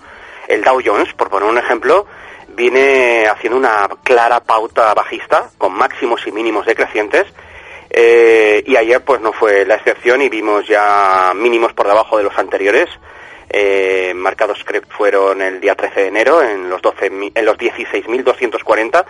el 0.48 0.62
Dow 0.62 0.80
Jones, 0.84 1.12
por 1.14 1.30
poner 1.30 1.48
un 1.48 1.58
ejemplo, 1.58 2.06
viene 2.48 3.26
haciendo 3.26 3.58
una 3.58 3.88
clara 4.02 4.40
pauta 4.40 4.92
bajista 4.94 5.50
con 5.58 5.72
máximos 5.72 6.26
y 6.26 6.32
mínimos 6.32 6.66
decrecientes. 6.66 7.26
Eh, 7.90 8.64
y 8.66 8.76
ayer 8.76 9.04
pues 9.04 9.20
no 9.20 9.32
fue 9.32 9.64
la 9.64 9.76
excepción 9.76 10.20
y 10.20 10.28
vimos 10.28 10.66
ya 10.66 11.32
mínimos 11.34 11.72
por 11.74 11.86
debajo 11.86 12.18
de 12.18 12.24
los 12.24 12.36
anteriores 12.36 12.88
eh, 13.50 14.12
marcados 14.14 14.64
fueron 14.88 15.42
el 15.42 15.60
día 15.60 15.74
13 15.74 16.00
de 16.00 16.06
enero 16.08 16.42
en 16.42 16.68
los 16.68 16.80
12 16.82 17.06
en 17.34 17.44
los 17.44 17.56
16.240 17.56 19.04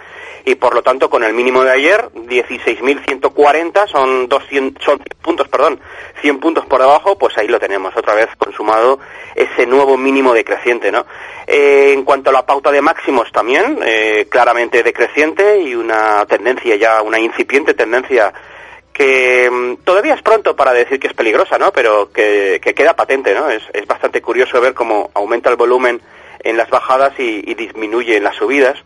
y 0.44 0.54
por 0.56 0.74
lo 0.74 0.82
tanto 0.82 1.08
con 1.08 1.24
el 1.24 1.32
mínimo 1.32 1.64
de 1.64 1.70
ayer 1.70 2.08
16.140 2.14 3.88
son 3.88 4.28
200 4.28 4.84
son 4.84 4.98
puntos 5.22 5.48
perdón 5.48 5.80
100 6.20 6.40
puntos 6.40 6.66
por 6.66 6.80
debajo 6.80 7.16
pues 7.16 7.36
ahí 7.38 7.48
lo 7.48 7.58
tenemos 7.58 7.96
otra 7.96 8.14
vez 8.14 8.28
consumado 8.36 8.98
ese 9.34 9.66
nuevo 9.66 9.96
mínimo 9.96 10.34
decreciente 10.34 10.90
no 10.90 11.06
eh, 11.46 11.92
en 11.92 12.04
cuanto 12.04 12.30
a 12.30 12.32
la 12.32 12.46
pauta 12.46 12.70
de 12.70 12.82
máximos 12.82 13.30
también 13.32 13.78
eh, 13.84 14.26
claramente 14.28 14.82
decreciente 14.82 15.60
y 15.62 15.74
una 15.74 16.26
tendencia 16.26 16.76
ya 16.76 17.02
una 17.02 17.18
incipiente 17.18 17.74
tendencia 17.74 18.32
que 18.94 19.50
mm, 19.50 19.84
todavía 19.84 20.14
es 20.14 20.22
pronto 20.22 20.56
para 20.56 20.72
decir 20.72 20.98
que 20.98 21.08
es 21.08 21.14
peligrosa, 21.14 21.58
¿no? 21.58 21.72
Pero 21.72 22.10
que, 22.10 22.60
queda 22.74 22.94
patente, 22.94 23.34
¿no? 23.34 23.50
Es, 23.50 23.62
bastante 23.86 24.22
curioso 24.22 24.60
ver 24.60 24.72
cómo 24.72 25.10
aumenta 25.14 25.50
el 25.50 25.56
volumen 25.56 26.00
en 26.40 26.56
las 26.56 26.70
bajadas 26.70 27.12
y, 27.18 27.54
disminuye 27.54 28.16
en 28.16 28.24
las 28.24 28.36
subidas. 28.36 28.78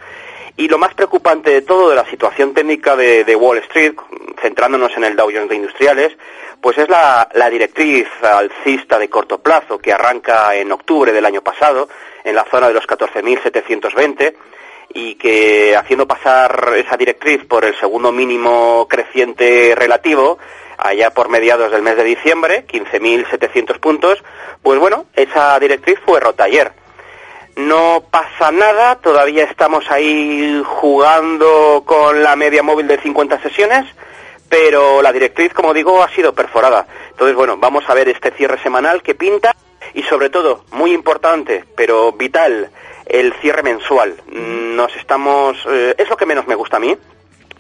Y 0.57 0.67
lo 0.67 0.79
más 0.79 0.95
preocupante 0.95 1.51
de 1.51 1.63
todo 1.63 1.91
de 1.91 1.97
la 1.97 2.07
situación 2.07 2.55
técnica 2.55 2.97
de, 2.97 3.37
Wall 3.37 3.59
Street, 3.59 3.95
centrándonos 4.41 4.97
en 4.97 5.05
el 5.05 5.15
Dow 5.15 5.31
Jones 5.31 5.51
de 5.51 5.57
Industriales, 5.57 6.17
pues 6.61 6.79
es 6.79 6.89
la, 6.89 7.29
la, 7.35 7.49
directriz 7.51 8.09
alcista 8.23 8.99
de 8.99 9.09
corto 9.09 9.39
plazo 9.39 9.79
que 9.79 9.93
arranca 9.93 10.57
en 10.57 10.73
octubre 10.73 11.13
del 11.13 11.27
año 11.27 11.43
pasado 11.43 11.89
en 12.25 12.35
la 12.35 12.45
zona 12.51 12.69
de 12.69 12.75
los 12.75 12.87
14.720 12.89 14.35
y 14.95 15.17
que 15.17 15.77
haciendo 15.77 16.07
pasar 16.07 16.73
esa 16.77 16.97
directriz 16.97 17.45
por 17.45 17.65
el 17.65 17.79
segundo 17.79 18.13
mínimo 18.13 18.87
creciente 18.89 19.75
relativo, 19.77 20.39
allá 20.79 21.11
por 21.11 21.29
mediados 21.29 21.71
del 21.71 21.83
mes 21.83 21.97
de 21.97 22.05
diciembre, 22.05 22.67
15.700 22.67 23.79
puntos, 23.81 24.23
pues 24.63 24.79
bueno, 24.79 25.07
esa 25.15 25.59
directriz 25.59 25.99
fue 26.05 26.21
rota 26.21 26.45
ayer. 26.45 26.73
No 27.57 28.05
pasa 28.11 28.53
nada, 28.53 28.97
todavía 28.97 29.45
estamos 29.45 29.91
ahí 29.91 30.63
jugando 30.65 31.83
con 31.85 32.23
la 32.23 32.37
media 32.37 32.63
móvil 32.63 32.87
de 32.87 33.01
50 33.01 33.43
sesiones, 33.43 33.85
pero 34.49 35.03
la 35.03 35.13
directriz, 35.13 35.53
como 35.53 35.75
digo, 35.75 36.03
ha 36.03 36.09
sido 36.11 36.33
perforada. 36.33 36.87
Entonces, 37.11 37.37
bueno, 37.37 37.57
vamos 37.57 37.83
a 37.89 37.95
ver 37.95 38.09
este 38.09 38.31
cierre 38.31 38.63
semanal 38.63 39.03
que 39.03 39.17
pinta 39.17 39.55
y 39.95 40.03
sobre 40.05 40.31
todo, 40.31 40.65
muy 40.71 40.93
importante, 40.93 41.65
pero 41.77 42.13
vital, 42.13 42.71
el 43.09 43.33
cierre 43.35 43.63
mensual. 43.63 44.17
Nos 44.29 44.95
estamos, 44.97 45.57
eh, 45.69 45.95
es 45.99 46.09
lo 46.09 46.17
que 46.17 46.27
menos 46.27 46.47
me 46.47 46.55
gusta 46.55 46.77
a 46.77 46.81
mí. 46.81 46.97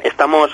Estamos 0.02 0.50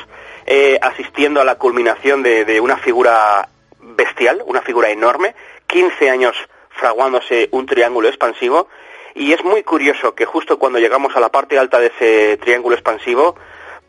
eh, 0.47 0.79
asistiendo 0.81 1.41
a 1.41 1.45
la 1.45 1.57
culminación 1.57 2.23
de, 2.23 2.61
una 2.61 2.77
figura 2.77 3.49
bestial, 3.81 4.43
una 4.47 4.63
figura 4.63 4.91
enorme, 4.91 5.35
15 5.67 6.11
años 6.11 6.37
fraguándose 6.71 7.49
un 7.53 7.67
triángulo 7.67 8.09
expansivo 8.09 8.69
y 9.15 9.33
es 9.33 9.45
muy 9.45 9.63
curioso 9.63 10.15
que 10.15 10.25
justo 10.25 10.59
cuando 10.59 10.79
llegamos 10.79 11.15
a 11.17 11.21
la 11.21 11.29
parte 11.29 11.59
alta 11.59 11.79
de 11.79 11.87
ese 11.87 12.37
triángulo 12.39 12.75
expansivo, 12.75 13.37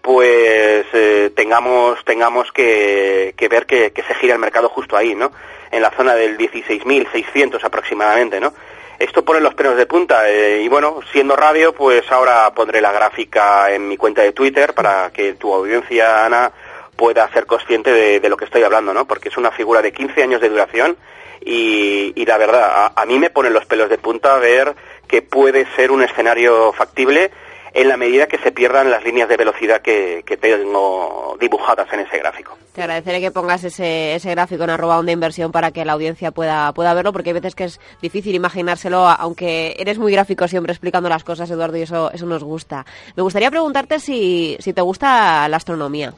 pues 0.02 0.86
eh, 0.94 1.32
tengamos 1.36 2.04
tengamos 2.06 2.52
que, 2.52 3.34
ver 3.50 3.66
que, 3.66 3.92
que, 3.92 4.04
se 4.04 4.14
gira 4.16 4.34
el 4.34 4.40
mercado 4.40 4.70
justo 4.70 4.96
ahí, 4.96 5.16
¿no? 5.16 5.32
En 5.72 5.82
la 5.82 5.90
zona 5.92 6.14
del 6.14 6.38
16.600 6.38 7.64
aproximadamente, 7.64 8.40
¿no? 8.40 8.54
Esto 9.00 9.26
pone 9.26 9.42
los 9.42 9.54
pelos 9.56 9.76
de 9.76 9.86
punta 9.86 10.30
eh, 10.30 10.62
y 10.62 10.68
bueno, 10.70 11.00
siendo 11.12 11.36
radio, 11.36 11.74
pues 11.74 12.10
ahora 12.12 12.54
pondré 12.54 12.80
la 12.80 12.92
gráfica 12.92 13.72
en 13.72 13.88
mi 13.88 13.98
cuenta 13.98 14.22
de 14.22 14.32
Twitter 14.32 14.74
para 14.74 15.12
que 15.12 15.34
tu 15.34 15.54
audiencia, 15.54 16.26
Ana, 16.26 16.52
pueda 16.96 17.30
ser 17.32 17.46
consciente 17.46 17.92
de, 17.92 18.30
lo 18.30 18.38
que 18.38 18.46
estoy 18.46 18.64
hablando, 18.64 18.94
¿no? 18.94 19.06
Porque 19.06 19.30
es 19.30 19.38
una 19.38 19.52
figura 19.52 19.82
de 19.82 19.92
15 19.92 20.24
años 20.24 20.42
de 20.42 20.50
duración 20.50 20.98
y, 21.42 22.26
la 22.26 22.38
verdad, 22.38 22.94
a, 22.96 23.06
mí 23.06 23.20
me 23.20 23.30
ponen 23.30 23.54
los 23.54 23.66
pelos 23.66 23.90
de 23.90 23.98
punta 23.98 24.38
ver 24.38 24.74
que 25.08 25.22
puede 25.22 25.68
ser 25.76 25.92
un 25.92 26.02
escenario 26.02 26.72
factible 26.74 27.32
en 27.76 27.90
la 27.90 27.98
medida 27.98 28.28
que 28.28 28.38
se 28.38 28.54
pierdan 28.54 28.90
las 28.90 29.04
líneas 29.04 29.28
de 29.28 29.36
velocidad 29.36 29.82
que, 29.82 30.24
tengo 30.40 31.38
dibujadas 31.40 31.92
en 31.92 32.00
ese 32.00 32.18
gráfico. 32.20 32.58
Te 32.74 32.82
agradeceré 32.82 33.20
que 33.20 33.32
pongas 33.32 33.64
ese, 33.66 34.16
ese 34.16 34.32
gráfico 34.32 34.64
en 34.64 34.70
arroba 34.70 35.02
de 35.04 35.12
inversión 35.12 35.52
para 35.52 35.72
que 35.72 35.84
la 35.84 35.94
audiencia 35.94 36.32
pueda, 36.32 36.72
pueda 36.74 36.94
verlo, 36.94 37.12
porque 37.12 37.32
hay 37.32 37.34
veces 37.34 37.54
que 37.54 37.66
es 37.66 37.82
difícil 38.02 38.34
imaginárselo, 38.34 39.08
aunque 39.08 39.76
eres 39.78 39.98
muy 40.00 40.14
gráfico 40.14 40.48
siempre 40.48 40.72
explicando 40.72 41.10
las 41.10 41.26
cosas, 41.26 41.52
Eduardo, 41.52 41.76
y 41.78 41.82
eso, 41.82 42.12
eso 42.14 42.26
nos 42.26 42.44
gusta. 42.44 42.86
Me 43.18 43.24
gustaría 43.24 43.52
preguntarte 43.52 44.00
si 44.00 44.58
te 44.58 44.82
gusta 44.82 45.48
la 45.50 45.58
astronomía. 45.58 46.14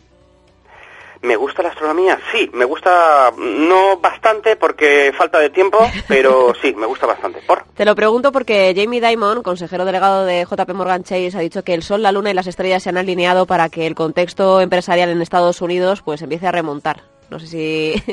¿Me 1.22 1.36
gusta 1.36 1.64
la 1.64 1.70
astronomía? 1.70 2.20
Sí, 2.32 2.50
me 2.54 2.66
gusta 2.66 3.32
no 3.38 3.98
bastante 3.98 4.56
porque 4.56 5.14
falta 5.18 5.40
de 5.40 5.50
tiempo, 5.50 5.80
pero 6.08 6.54
sí, 6.62 6.74
me 6.76 6.86
gusta 6.86 7.06
bastante. 7.06 7.40
¿Por? 7.46 7.64
Te 7.76 7.86
lo 7.86 7.96
pregunto 7.96 8.32
porque 8.32 8.74
Jamie 8.76 9.02
Dimon, 9.02 9.44
consejero 9.44 9.86
delegado 9.86 10.26
de 10.26 10.46
JP 10.46 10.74
Morgan 10.74 11.04
Chase, 11.04 11.38
ha 11.38 11.42
dicho 11.42 11.64
que 11.64 11.74
el 11.74 11.84
Sol, 11.84 12.04
la 12.04 12.12
Luna 12.12 12.32
y 12.32 12.34
las 12.34 12.48
estrellas 12.48 12.84
se 12.84 12.90
han 12.90 12.98
alineado 12.98 13.46
para 13.46 13.70
que 13.70 13.88
el 13.88 13.96
contexto 13.96 14.62
empresarial 14.62 15.10
en 15.10 15.22
Estados 15.22 15.62
Unidos 15.62 16.02
pues 16.04 16.22
empiece 16.22 16.48
a 16.48 16.52
remontar. 16.52 17.04
No 17.30 17.40
sé 17.40 17.48
si 17.48 18.04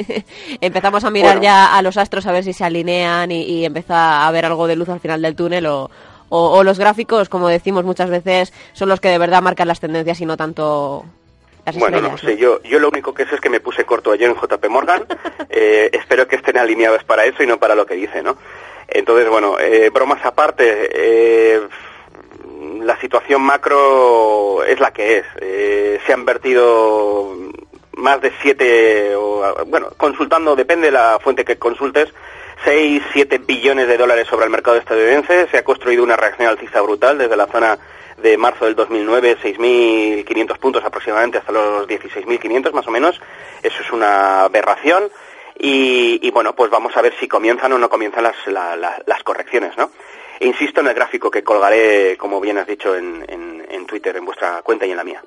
empezamos 0.61 1.05
a 1.05 1.11
mirar 1.11 1.41
ya 1.41 1.77
a 1.77 1.83
los 1.83 1.97
astros 1.97 2.27
a 2.27 2.33
ver 2.33 2.43
si 2.43 2.53
se 2.53 2.65
alinean 2.65 3.31
y, 3.31 3.65
empieza 3.65 3.95
a 3.95 4.27
haber 4.27 4.45
algo 4.45 4.67
de 4.67 4.77
luz 4.77 4.89
al 4.89 5.01
final 5.01 5.23
del 5.23 5.37
túnel 5.37 5.67
o, 5.67 5.91
o 6.29 6.65
los 6.65 6.79
gráficos, 6.79 7.29
como 7.29 7.49
decimos 7.49 7.85
muchas 7.85 8.11
veces, 8.11 8.53
son 8.73 8.89
los 8.89 9.01
que 9.01 9.09
de 9.09 9.19
verdad 9.19 9.43
marcan 9.43 9.69
las 9.69 9.79
tendencias 9.79 10.21
y 10.21 10.27
no 10.27 10.37
tanto 10.37 11.05
bueno, 11.77 12.01
no 12.01 12.19
sé, 12.19 12.37
yo, 12.37 12.63
yo 12.63 12.79
lo 12.79 12.89
único 12.89 13.15
que 13.15 13.27
sé 13.27 13.37
es 13.37 13.41
que 13.41 13.51
me 13.51 13.61
puse 13.61 13.85
corto 13.85 14.13
ayer 14.13 14.29
en 14.29 14.37
JP 14.37 14.69
Morgan. 14.69 15.07
Eh, 15.57 15.91
espero 15.93 16.27
que 16.27 16.35
estén 16.35 16.59
alineados 16.59 17.05
para 17.05 17.27
eso 17.27 17.41
y 17.41 17.47
no 17.47 17.59
para 17.59 17.77
lo 17.77 17.87
que 17.87 17.95
dice, 17.95 18.25
¿no? 18.25 18.37
Entonces, 18.89 19.29
bueno, 19.29 19.57
eh, 19.61 19.89
bromas 19.91 20.25
aparte, 20.25 20.91
eh, 20.93 21.61
la 22.81 22.99
situación 22.99 23.41
macro 23.41 24.65
es 24.65 24.81
la 24.81 24.93
que 24.93 25.19
es. 25.19 25.27
se 26.05 26.13
han 26.13 26.25
vertido 26.25 27.37
más 27.93 28.21
de 28.21 28.33
siete, 28.43 29.15
o, 29.15 29.65
bueno, 29.67 29.91
consultando, 29.97 30.57
depende 30.57 30.87
de 30.87 30.93
la 30.93 31.21
fuente 31.23 31.45
que 31.45 31.57
consultes, 31.57 32.13
6, 32.65 33.03
7 33.13 33.39
billones 33.39 33.87
de 33.87 33.97
dólares 33.97 34.27
sobre 34.27 34.47
el 34.47 34.51
mercado 34.51 34.77
estadounidense. 34.77 35.49
Se 35.51 35.59
ha 35.59 35.65
construido 35.65 36.03
una 36.03 36.17
reacción 36.17 36.49
alcista 36.49 36.81
brutal 36.81 37.19
desde 37.19 37.37
la 37.37 37.47
zona 37.47 37.79
de 38.19 38.37
marzo 38.37 38.65
del 38.65 38.75
2009, 38.75 39.39
6.500 39.43 40.59
puntos 40.59 40.85
aproximadamente 40.85 41.39
hasta 41.39 41.53
los 41.53 41.87
16.500 41.87 42.73
más 42.73 42.87
o 42.87 42.91
menos. 42.91 43.21
Eso 43.63 43.83
es 43.83 43.93
una 43.93 44.45
aberración. 44.45 45.11
Y, 45.57 46.31
bueno, 46.33 46.55
pues 46.55 46.71
vamos 46.71 46.97
a 46.97 47.03
ver 47.03 47.15
si 47.21 47.29
comienzan 47.29 47.73
o 47.73 47.79
no 47.79 47.89
comienzan 47.89 48.25
las, 48.25 48.35
las 48.47 49.23
correcciones, 49.23 49.77
¿no? 49.77 49.91
insisto 50.41 50.81
en 50.81 50.89
el 50.89 50.95
gráfico 50.95 51.31
que 51.31 51.45
colgaré, 51.45 52.17
como 52.17 52.41
bien 52.41 52.59
has 52.59 52.67
dicho, 52.67 52.95
en, 52.97 53.25
en 53.29 53.87
Twitter, 53.87 54.17
en 54.17 54.25
vuestra 54.25 54.63
cuenta 54.63 54.85
y 54.85 54.91
en 54.91 54.97
la 54.97 55.05
mía. 55.05 55.23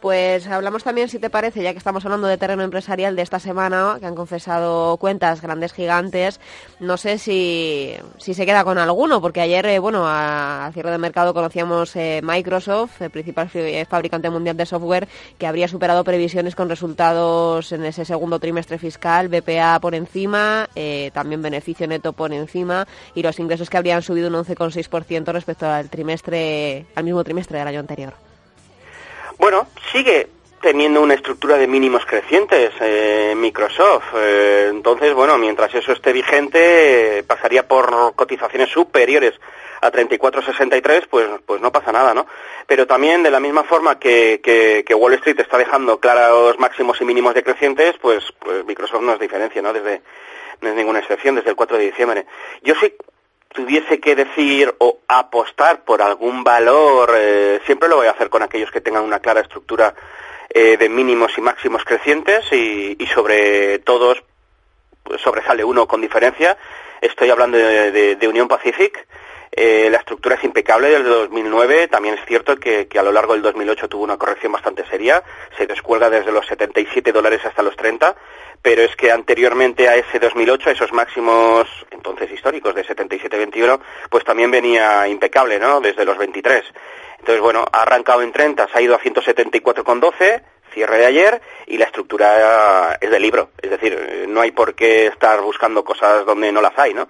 Pues 0.00 0.46
hablamos 0.46 0.82
también, 0.82 1.10
si 1.10 1.18
te 1.18 1.28
parece, 1.28 1.62
ya 1.62 1.72
que 1.72 1.78
estamos 1.78 2.02
hablando 2.06 2.26
de 2.26 2.38
terreno 2.38 2.62
empresarial 2.62 3.14
de 3.16 3.20
esta 3.20 3.38
semana, 3.38 3.98
que 4.00 4.06
han 4.06 4.14
confesado 4.14 4.96
cuentas 4.96 5.42
grandes 5.42 5.74
gigantes, 5.74 6.40
no 6.78 6.96
sé 6.96 7.18
si, 7.18 7.96
si 8.16 8.32
se 8.32 8.46
queda 8.46 8.64
con 8.64 8.78
alguno, 8.78 9.20
porque 9.20 9.42
ayer, 9.42 9.66
eh, 9.66 9.78
bueno, 9.78 10.04
a, 10.06 10.70
cierre 10.72 10.90
de 10.90 10.96
mercado 10.96 11.34
conocíamos 11.34 11.94
eh, 11.96 12.22
Microsoft, 12.22 13.02
el 13.02 13.10
principal 13.10 13.50
fabricante 13.90 14.30
mundial 14.30 14.56
de 14.56 14.64
software, 14.64 15.06
que 15.36 15.46
habría 15.46 15.68
superado 15.68 16.02
previsiones 16.02 16.54
con 16.54 16.70
resultados 16.70 17.70
en 17.72 17.84
ese 17.84 18.06
segundo 18.06 18.38
trimestre 18.38 18.78
fiscal, 18.78 19.28
BPA 19.28 19.80
por 19.80 19.94
encima, 19.94 20.66
eh, 20.76 21.10
también 21.12 21.42
beneficio 21.42 21.86
neto 21.86 22.14
por 22.14 22.32
encima, 22.32 22.86
y 23.14 23.22
los 23.22 23.38
ingresos 23.38 23.68
que 23.68 23.76
habrían 23.76 24.00
subido 24.00 24.28
un 24.28 24.34
11,6% 24.34 25.30
respecto 25.30 25.68
al 25.68 25.90
trimestre, 25.90 26.86
al 26.94 27.04
mismo 27.04 27.22
trimestre 27.22 27.58
del 27.58 27.68
año 27.68 27.80
anterior. 27.80 28.29
Bueno, 29.40 29.68
sigue 29.90 30.28
teniendo 30.60 31.00
una 31.00 31.14
estructura 31.14 31.56
de 31.56 31.66
mínimos 31.66 32.04
crecientes 32.04 32.74
eh, 32.78 33.32
Microsoft. 33.34 34.12
Eh, 34.14 34.66
entonces, 34.68 35.14
bueno, 35.14 35.38
mientras 35.38 35.74
eso 35.74 35.92
esté 35.92 36.12
vigente, 36.12 37.24
pasaría 37.26 37.66
por 37.66 38.14
cotizaciones 38.14 38.68
superiores 38.68 39.32
a 39.80 39.90
34.63, 39.90 41.06
pues, 41.08 41.26
pues 41.46 41.58
no 41.62 41.72
pasa 41.72 41.90
nada, 41.90 42.12
¿no? 42.12 42.26
Pero 42.66 42.86
también, 42.86 43.22
de 43.22 43.30
la 43.30 43.40
misma 43.40 43.64
forma 43.64 43.98
que, 43.98 44.42
que, 44.42 44.94
Wall 44.94 45.14
Street 45.14 45.40
está 45.40 45.56
dejando 45.56 45.98
claros 46.00 46.58
máximos 46.58 47.00
y 47.00 47.06
mínimos 47.06 47.32
decrecientes, 47.32 47.96
pues, 47.98 48.22
pues 48.40 48.66
Microsoft 48.66 49.00
no 49.00 49.14
es 49.14 49.20
diferencia, 49.20 49.62
¿no? 49.62 49.72
Desde, 49.72 50.02
no 50.60 50.68
es 50.68 50.74
ninguna 50.74 50.98
excepción, 50.98 51.36
desde 51.36 51.48
el 51.48 51.56
4 51.56 51.78
de 51.78 51.86
diciembre. 51.86 52.26
Yo 52.62 52.74
sí 52.74 52.92
tuviese 53.52 54.00
que 54.00 54.14
decir 54.14 54.74
o 54.78 54.98
apostar 55.08 55.84
por 55.84 56.02
algún 56.02 56.44
valor, 56.44 57.12
eh, 57.16 57.60
siempre 57.66 57.88
lo 57.88 57.96
voy 57.96 58.06
a 58.06 58.12
hacer 58.12 58.30
con 58.30 58.42
aquellos 58.42 58.70
que 58.70 58.80
tengan 58.80 59.04
una 59.04 59.20
clara 59.20 59.40
estructura 59.40 59.94
eh, 60.48 60.76
de 60.76 60.88
mínimos 60.88 61.36
y 61.36 61.40
máximos 61.40 61.84
crecientes 61.84 62.44
y, 62.52 62.96
sobre 63.12 63.78
todos 63.80 64.22
pues, 65.02 65.20
sobresale 65.20 65.64
uno 65.64 65.86
con 65.86 66.00
diferencia. 66.00 66.56
Estoy 67.00 67.30
hablando 67.30 67.56
de, 67.56 68.16
de, 68.16 68.28
Unión 68.28 68.48
Pacific. 68.48 69.06
Eh, 69.52 69.88
la 69.90 69.98
estructura 69.98 70.36
es 70.36 70.44
impecable 70.44 70.88
desde 70.88 71.08
2009. 71.08 71.88
También 71.88 72.14
es 72.14 72.24
cierto 72.26 72.56
que, 72.56 72.88
a 72.98 73.02
lo 73.02 73.10
largo 73.10 73.32
del 73.32 73.42
2008 73.42 73.88
tuvo 73.88 74.04
una 74.04 74.16
corrección 74.16 74.52
bastante 74.52 74.84
seria. 74.86 75.22
Se 75.56 75.66
descuelga 75.66 76.10
desde 76.10 76.30
los 76.30 76.46
77 76.46 77.10
dólares 77.12 77.44
hasta 77.44 77.62
los 77.62 77.76
30 77.76 78.14
pero 78.62 78.82
es 78.82 78.94
que 78.96 79.10
anteriormente 79.10 79.88
a 79.88 79.96
ese 79.96 80.18
2008, 80.18 80.70
a 80.70 80.72
esos 80.72 80.92
máximos 80.92 81.66
entonces 81.90 82.30
históricos 82.30 82.74
de 82.74 82.84
77-21, 82.84 83.80
pues 84.08 84.24
también 84.24 84.50
venía 84.50 85.06
impecable, 85.08 85.58
¿no? 85.58 85.80
Desde 85.80 86.04
los 86.04 86.18
23. 86.18 86.64
Entonces, 87.18 87.40
bueno, 87.40 87.64
ha 87.70 87.82
arrancado 87.82 88.22
en 88.22 88.32
30, 88.32 88.68
se 88.68 88.78
ha 88.78 88.80
ido 88.80 88.94
a 88.94 89.00
174,12, 89.00 90.42
cierre 90.72 90.98
de 90.98 91.06
ayer, 91.06 91.40
y 91.66 91.76
la 91.78 91.86
estructura 91.86 92.98
es 93.00 93.10
de 93.10 93.20
libro. 93.20 93.50
Es 93.60 93.70
decir, 93.70 94.26
no 94.28 94.40
hay 94.40 94.52
por 94.52 94.74
qué 94.74 95.06
estar 95.06 95.40
buscando 95.40 95.84
cosas 95.84 96.24
donde 96.24 96.52
no 96.52 96.62
las 96.62 96.78
hay, 96.78 96.94
¿no? 96.94 97.08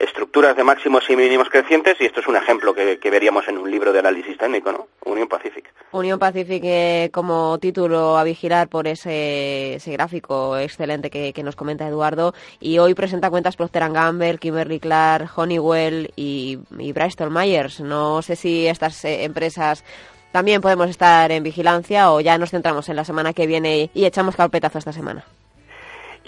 Estructuras 0.00 0.56
de 0.56 0.64
máximos 0.64 1.04
y 1.10 1.14
mínimos 1.14 1.48
crecientes 1.50 1.96
y 2.00 2.06
esto 2.06 2.20
es 2.20 2.26
un 2.26 2.36
ejemplo 2.36 2.74
que, 2.74 2.98
veríamos 3.10 3.46
en 3.48 3.58
un 3.58 3.70
libro 3.70 3.92
de 3.92 3.98
análisis 3.98 4.36
técnico, 4.38 4.72
¿no? 4.72 4.88
Unión 5.04 5.28
Pacific. 5.28 5.72
Unión 5.92 6.18
Pacific 6.18 6.62
eh, 6.64 7.10
como 7.12 7.58
título 7.58 8.16
a 8.16 8.24
vigilar 8.24 8.68
por 8.68 8.86
ese, 8.86 9.74
ese 9.74 9.92
gráfico 9.92 10.56
excelente 10.56 11.10
que, 11.10 11.40
nos 11.42 11.56
comenta 11.56 11.86
Eduardo 11.86 12.34
y 12.60 12.78
hoy 12.78 12.94
presenta 12.94 13.30
cuentas 13.30 13.56
Procter 13.56 13.90
Gamble, 13.90 14.38
Kimberly 14.38 14.78
Clark, 14.78 15.30
Honeywell 15.36 16.12
y, 16.16 16.58
Bristol 16.70 17.30
Myers. 17.30 17.80
No 17.80 18.22
sé 18.22 18.36
si 18.36 18.66
estas 18.66 19.04
eh, 19.04 19.24
empresas 19.24 19.84
también 20.32 20.60
podemos 20.60 20.88
estar 20.88 21.32
en 21.32 21.42
vigilancia 21.42 22.12
o 22.12 22.20
ya 22.20 22.38
nos 22.38 22.50
centramos 22.50 22.88
en 22.88 22.96
la 22.96 23.04
semana 23.04 23.32
que 23.32 23.46
viene 23.46 23.90
y 23.94 24.04
echamos 24.04 24.36
carpetazo 24.36 24.78
esta 24.78 24.92
semana. 24.92 25.24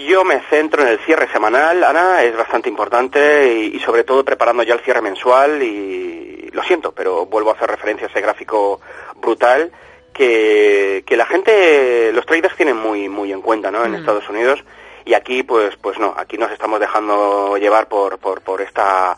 Yo 0.07 0.25
me 0.25 0.41
centro 0.51 0.83
en 0.83 0.88
el 0.88 0.99
cierre 1.01 1.29
semanal, 1.33 1.83
Ana, 1.85 2.23
es 2.23 2.37
bastante 2.37 2.69
importante 2.69 3.53
y, 3.53 3.79
sobre 3.81 4.05
todo 4.05 4.25
preparando 4.25 4.62
ya 4.62 4.75
el 4.75 4.81
cierre 4.81 5.03
mensual 5.03 5.62
y 5.62 6.51
lo 6.53 6.62
siento, 6.62 6.93
pero 6.93 7.27
vuelvo 7.27 7.51
a 7.51 7.55
hacer 7.55 7.71
referencia 7.71 8.07
a 8.07 8.11
ese 8.11 8.21
gráfico 8.21 8.81
brutal 9.17 9.71
que, 10.12 11.05
que 11.07 11.17
la 11.17 11.27
gente, 11.27 12.12
los 12.12 12.27
traders 12.27 12.57
tienen 12.57 12.77
muy, 12.77 13.09
muy 13.09 13.33
en 13.33 13.43
cuenta, 13.43 13.71
¿no? 13.71 13.85
En 13.85 13.93
mm. 13.93 13.97
Estados 13.97 14.29
Unidos 14.29 14.65
y 15.05 15.15
aquí, 15.15 15.43
pues, 15.43 15.77
pues 15.77 15.99
no, 15.99 16.15
aquí 16.17 16.38
nos 16.38 16.51
estamos 16.51 16.81
dejando 16.81 17.57
llevar 17.57 17.88
por, 17.88 18.19
por, 18.19 18.41
por 18.43 18.61
esta 18.61 19.17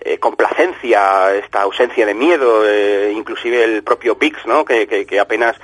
eh, 0.00 0.18
complacencia, 0.18 1.34
esta 1.34 1.62
ausencia 1.62 2.06
de 2.06 2.14
miedo, 2.14 2.62
eh, 2.66 3.12
inclusive 3.14 3.64
el 3.64 3.82
propio 3.82 4.16
VIX, 4.16 4.46
¿no? 4.46 4.64
Que, 4.64 4.86
que, 4.86 5.06
que 5.06 5.20
apenas 5.20 5.56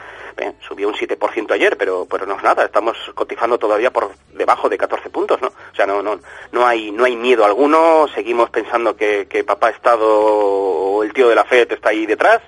subió 0.66 0.88
un 0.88 0.94
7% 0.94 1.52
ayer, 1.52 1.76
pero, 1.76 2.06
pero 2.10 2.26
no 2.26 2.36
es 2.36 2.42
nada, 2.42 2.64
estamos 2.64 2.96
cotizando 3.14 3.58
todavía 3.58 3.90
por 3.90 4.10
debajo 4.32 4.68
de 4.68 4.78
14 4.78 5.10
puntos, 5.10 5.40
¿no? 5.40 5.48
O 5.48 5.74
sea, 5.74 5.86
no, 5.86 6.02
no, 6.02 6.18
no, 6.52 6.66
hay, 6.66 6.90
no 6.90 7.04
hay 7.04 7.16
miedo 7.16 7.44
alguno, 7.44 8.08
seguimos 8.14 8.50
pensando 8.50 8.96
que, 8.96 9.26
que 9.28 9.44
papá 9.44 9.70
Estado 9.70 10.06
o 10.08 11.02
el 11.02 11.12
tío 11.12 11.28
de 11.28 11.34
la 11.34 11.44
FED 11.44 11.72
está 11.72 11.90
ahí 11.90 12.06
detrás 12.06 12.42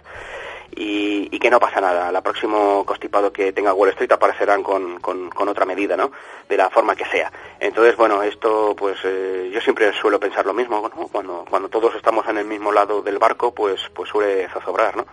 y, 0.77 1.39
que 1.39 1.51
no 1.51 1.61
pasa 1.61 1.81
nada. 1.81 2.11
La 2.11 2.23
próximo 2.23 2.85
constipado 2.87 3.33
que 3.33 3.53
tenga 3.53 3.75
Wall 3.75 3.91
Street 3.91 4.13
aparecerán 4.13 4.63
con, 4.63 4.99
con, 5.01 5.49
otra 5.49 5.67
medida, 5.67 5.97
¿no? 5.97 6.11
De 6.49 6.57
la 6.57 6.71
forma 6.71 6.97
que 6.97 7.05
sea. 7.05 7.31
Entonces, 7.61 7.97
bueno, 7.97 8.23
esto, 8.23 8.75
pues 8.77 8.99
eh, 9.05 9.51
yo 9.53 9.61
siempre 9.61 9.93
suelo 9.93 10.19
pensar 10.19 10.47
lo 10.47 10.55
mismo. 10.55 10.91
Cuando, 11.13 11.45
cuando 11.49 11.69
todos 11.69 11.95
estamos 11.95 12.27
en 12.29 12.39
el 12.39 12.47
mismo 12.47 12.73
lado 12.73 13.03
del 13.03 13.19
barco, 13.19 13.53
pues, 13.53 13.81
pues 13.95 14.09
suele 14.09 14.49
zozobrar, 14.49 14.97
¿no? 14.97 15.07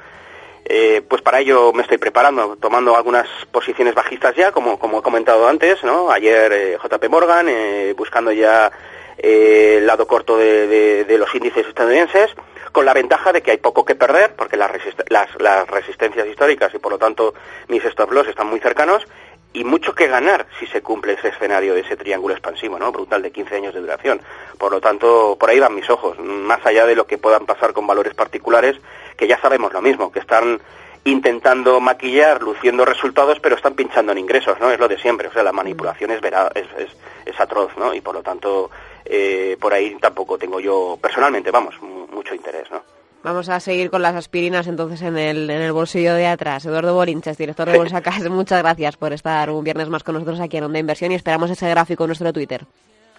Eh, 0.74 1.02
pues 1.06 1.22
para 1.22 1.42
ello 1.42 1.74
me 1.74 1.82
estoy 1.82 1.98
preparando, 1.98 2.56
tomando 2.56 2.96
algunas 2.96 3.28
posiciones 3.52 3.94
bajistas 3.94 4.34
ya, 4.38 4.54
como, 4.54 4.80
como 4.80 5.00
he 5.00 5.02
comentado 5.02 5.46
antes, 5.46 5.84
¿no? 5.84 6.10
Ayer 6.10 6.54
eh, 6.54 6.78
JP 6.82 7.10
Morgan, 7.10 7.50
eh, 7.50 7.94
buscando 7.98 8.32
ya 8.32 8.72
el 9.18 9.86
lado 9.86 10.08
corto 10.08 10.38
de, 10.38 11.06
los 11.20 11.36
índices 11.36 11.68
estadounidenses, 11.68 12.32
con 12.72 12.86
la 12.86 12.94
ventaja 12.94 13.34
de 13.34 13.42
que 13.42 13.52
hay 13.52 13.58
poco 13.58 13.84
que 13.84 13.96
perder, 13.96 14.34
porque 14.38 14.56
las, 14.56 14.72
las, 15.10 15.68
resistencias 15.68 16.26
históricas 16.26 16.74
y 16.74 16.78
por 16.78 16.94
lo 16.94 16.98
tanto 16.98 17.34
mis 17.68 17.84
stop 17.84 18.10
loss 18.14 18.30
están 18.30 18.48
muy 18.48 18.62
cercanos, 18.62 19.06
y 19.52 19.66
mucho 19.66 19.94
que 19.94 20.08
ganar 20.08 20.48
si 20.58 20.68
se 20.68 20.82
cumple 20.82 21.14
ese 21.14 21.28
escenario 21.28 21.74
de 21.74 21.82
ese 21.82 21.98
triángulo 21.98 22.34
expansivo, 22.34 22.80
¿no? 22.80 22.94
Brutal 22.94 23.22
de 23.22 23.32
15 23.32 23.56
años 23.56 23.74
de 23.74 23.82
duración. 23.82 24.22
Por 24.58 24.72
lo 24.72 24.80
tanto, 24.80 25.36
por 25.38 25.50
ahí 25.50 25.60
van 25.60 25.76
mis 25.76 25.90
ojos, 25.90 26.18
más 26.18 26.66
allá 26.66 26.86
de 26.86 26.96
lo 26.96 27.06
que 27.06 27.18
puedan 27.18 27.46
pasar 27.46 27.74
con 27.74 27.86
valores 27.86 28.14
particulares, 28.14 28.78
que 29.22 29.28
ya 29.28 29.40
sabemos 29.40 29.72
lo 29.72 29.84
mismo, 29.84 30.12
que 30.12 30.18
están 30.18 30.60
intentando 31.04 31.80
maquillar, 31.80 32.42
luciendo 32.42 32.86
resultados, 32.86 33.40
pero 33.40 33.56
están 33.56 33.76
pinchando 33.76 34.12
en 34.12 34.18
ingresos, 34.18 34.60
¿no? 34.60 34.72
Es 34.72 34.80
lo 34.80 34.88
de 34.88 34.98
siempre, 34.98 35.28
o 35.28 35.32
sea, 35.32 35.44
la 35.44 35.52
manipulación 35.52 36.10
es, 36.10 36.22
vera, 36.22 36.52
es, 36.56 36.66
es, 36.76 36.90
es 37.24 37.40
atroz, 37.40 37.72
¿no? 37.78 37.94
Y 37.94 38.02
por 38.02 38.16
lo 38.16 38.24
tanto, 38.24 38.72
eh, 39.06 39.58
por 39.62 39.76
ahí 39.76 39.96
tampoco 40.02 40.40
tengo 40.40 40.60
yo, 40.60 40.98
personalmente, 41.00 41.52
vamos, 41.52 41.76
mucho 41.80 42.34
interés, 42.34 42.72
¿no? 42.72 42.82
Vamos 43.22 43.48
a 43.50 43.60
seguir 43.60 43.92
con 43.92 44.02
las 44.02 44.16
aspirinas 44.16 44.66
entonces 44.66 45.04
en 45.04 45.16
el, 45.16 45.48
en 45.52 45.62
el 45.62 45.72
bolsillo 45.72 46.16
de 46.16 46.26
atrás. 46.26 46.66
Eduardo 46.66 46.96
Bolinches, 46.96 47.38
director 47.38 47.70
de 47.70 47.78
Bolsa 47.78 48.02
Cas, 48.02 48.28
muchas 48.28 48.64
gracias 48.64 48.98
por 48.98 49.14
estar 49.14 49.52
un 49.52 49.64
viernes 49.64 49.88
más 49.90 50.02
con 50.02 50.16
nosotros 50.16 50.40
aquí 50.40 50.58
en 50.58 50.64
Onda 50.64 50.80
Inversión 50.80 51.12
y 51.12 51.16
esperamos 51.16 51.52
ese 51.52 51.70
gráfico 51.70 52.06
en 52.06 52.08
nuestro 52.08 52.34
Twitter. 52.34 52.66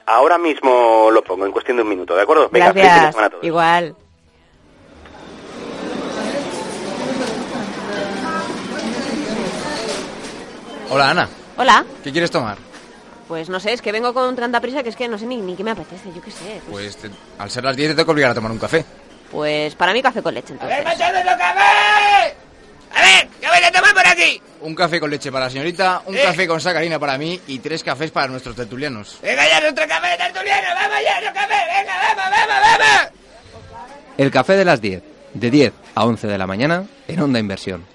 Ahora 0.06 0.36
mismo 0.36 1.12
lo 1.12 1.22
pongo 1.22 1.46
en 1.46 1.52
cuestión 1.52 1.76
de 1.76 1.84
un 1.84 1.90
minuto, 1.90 2.16
¿de 2.16 2.22
acuerdo? 2.22 2.48
Venga, 2.50 2.72
gracias. 2.72 3.16
A 3.16 3.30
todos. 3.30 3.44
Igual. 3.44 3.94
Hola, 10.94 11.08
Ana. 11.08 11.26
Hola. 11.56 11.86
¿Qué 12.04 12.12
quieres 12.12 12.30
tomar? 12.30 12.58
Pues 13.26 13.48
no 13.48 13.58
sé, 13.60 13.72
es 13.72 13.80
que 13.80 13.92
vengo 13.92 14.12
con 14.12 14.36
tanta 14.36 14.60
prisa 14.60 14.82
que 14.82 14.90
es 14.90 14.96
que 14.96 15.08
no 15.08 15.16
sé 15.18 15.24
ni, 15.24 15.38
ni 15.38 15.56
qué 15.56 15.64
me 15.64 15.70
apetece, 15.70 16.12
yo 16.14 16.20
qué 16.20 16.30
sé. 16.30 16.60
Pues, 16.70 16.96
pues 16.96 17.10
te, 17.10 17.10
al 17.38 17.50
ser 17.50 17.64
las 17.64 17.74
10 17.74 17.88
te 17.88 17.94
tengo 17.94 18.04
que 18.04 18.12
obligar 18.12 18.32
a 18.32 18.34
tomar 18.34 18.52
un 18.52 18.58
café. 18.58 18.84
Pues 19.30 19.74
para 19.74 19.94
mí 19.94 20.02
café 20.02 20.20
con 20.22 20.34
leche, 20.34 20.52
entonces. 20.52 20.76
¡A 20.76 20.80
ver, 20.80 20.84
machado, 20.84 21.38
café! 21.38 22.36
A 22.94 23.00
ver, 23.00 23.28
¿qué 23.40 23.46
voy 23.46 23.64
a 23.64 23.72
tomar 23.72 23.94
por 23.94 24.06
aquí? 24.06 24.42
Un 24.60 24.74
café 24.74 25.00
con 25.00 25.10
leche 25.10 25.32
para 25.32 25.46
la 25.46 25.50
señorita, 25.50 26.02
un 26.04 26.14
¿Eh? 26.14 26.20
café 26.22 26.46
con 26.46 26.60
sacarina 26.60 26.98
para 26.98 27.16
mí 27.16 27.40
y 27.46 27.58
tres 27.60 27.82
cafés 27.82 28.10
para 28.10 28.28
nuestros 28.28 28.54
tertulianos. 28.54 29.18
Venga 29.22 29.48
ya, 29.48 29.62
nuestro 29.62 29.88
café 29.88 30.08
de 30.08 30.16
tertuliano, 30.18 30.68
vamos 30.74 30.98
ya, 31.02 31.20
nuestro 31.22 31.40
café, 31.40 31.54
venga, 31.74 31.92
vamos, 32.14 32.30
vamos, 32.30 32.78
vamos. 32.78 33.92
El 34.18 34.30
café 34.30 34.56
de 34.58 34.64
las 34.66 34.78
10, 34.82 35.02
de 35.32 35.50
10 35.50 35.72
a 35.94 36.04
11 36.04 36.26
de 36.26 36.36
la 36.36 36.46
mañana 36.46 36.84
en 37.08 37.18
Onda 37.18 37.38
Inversión. 37.38 37.86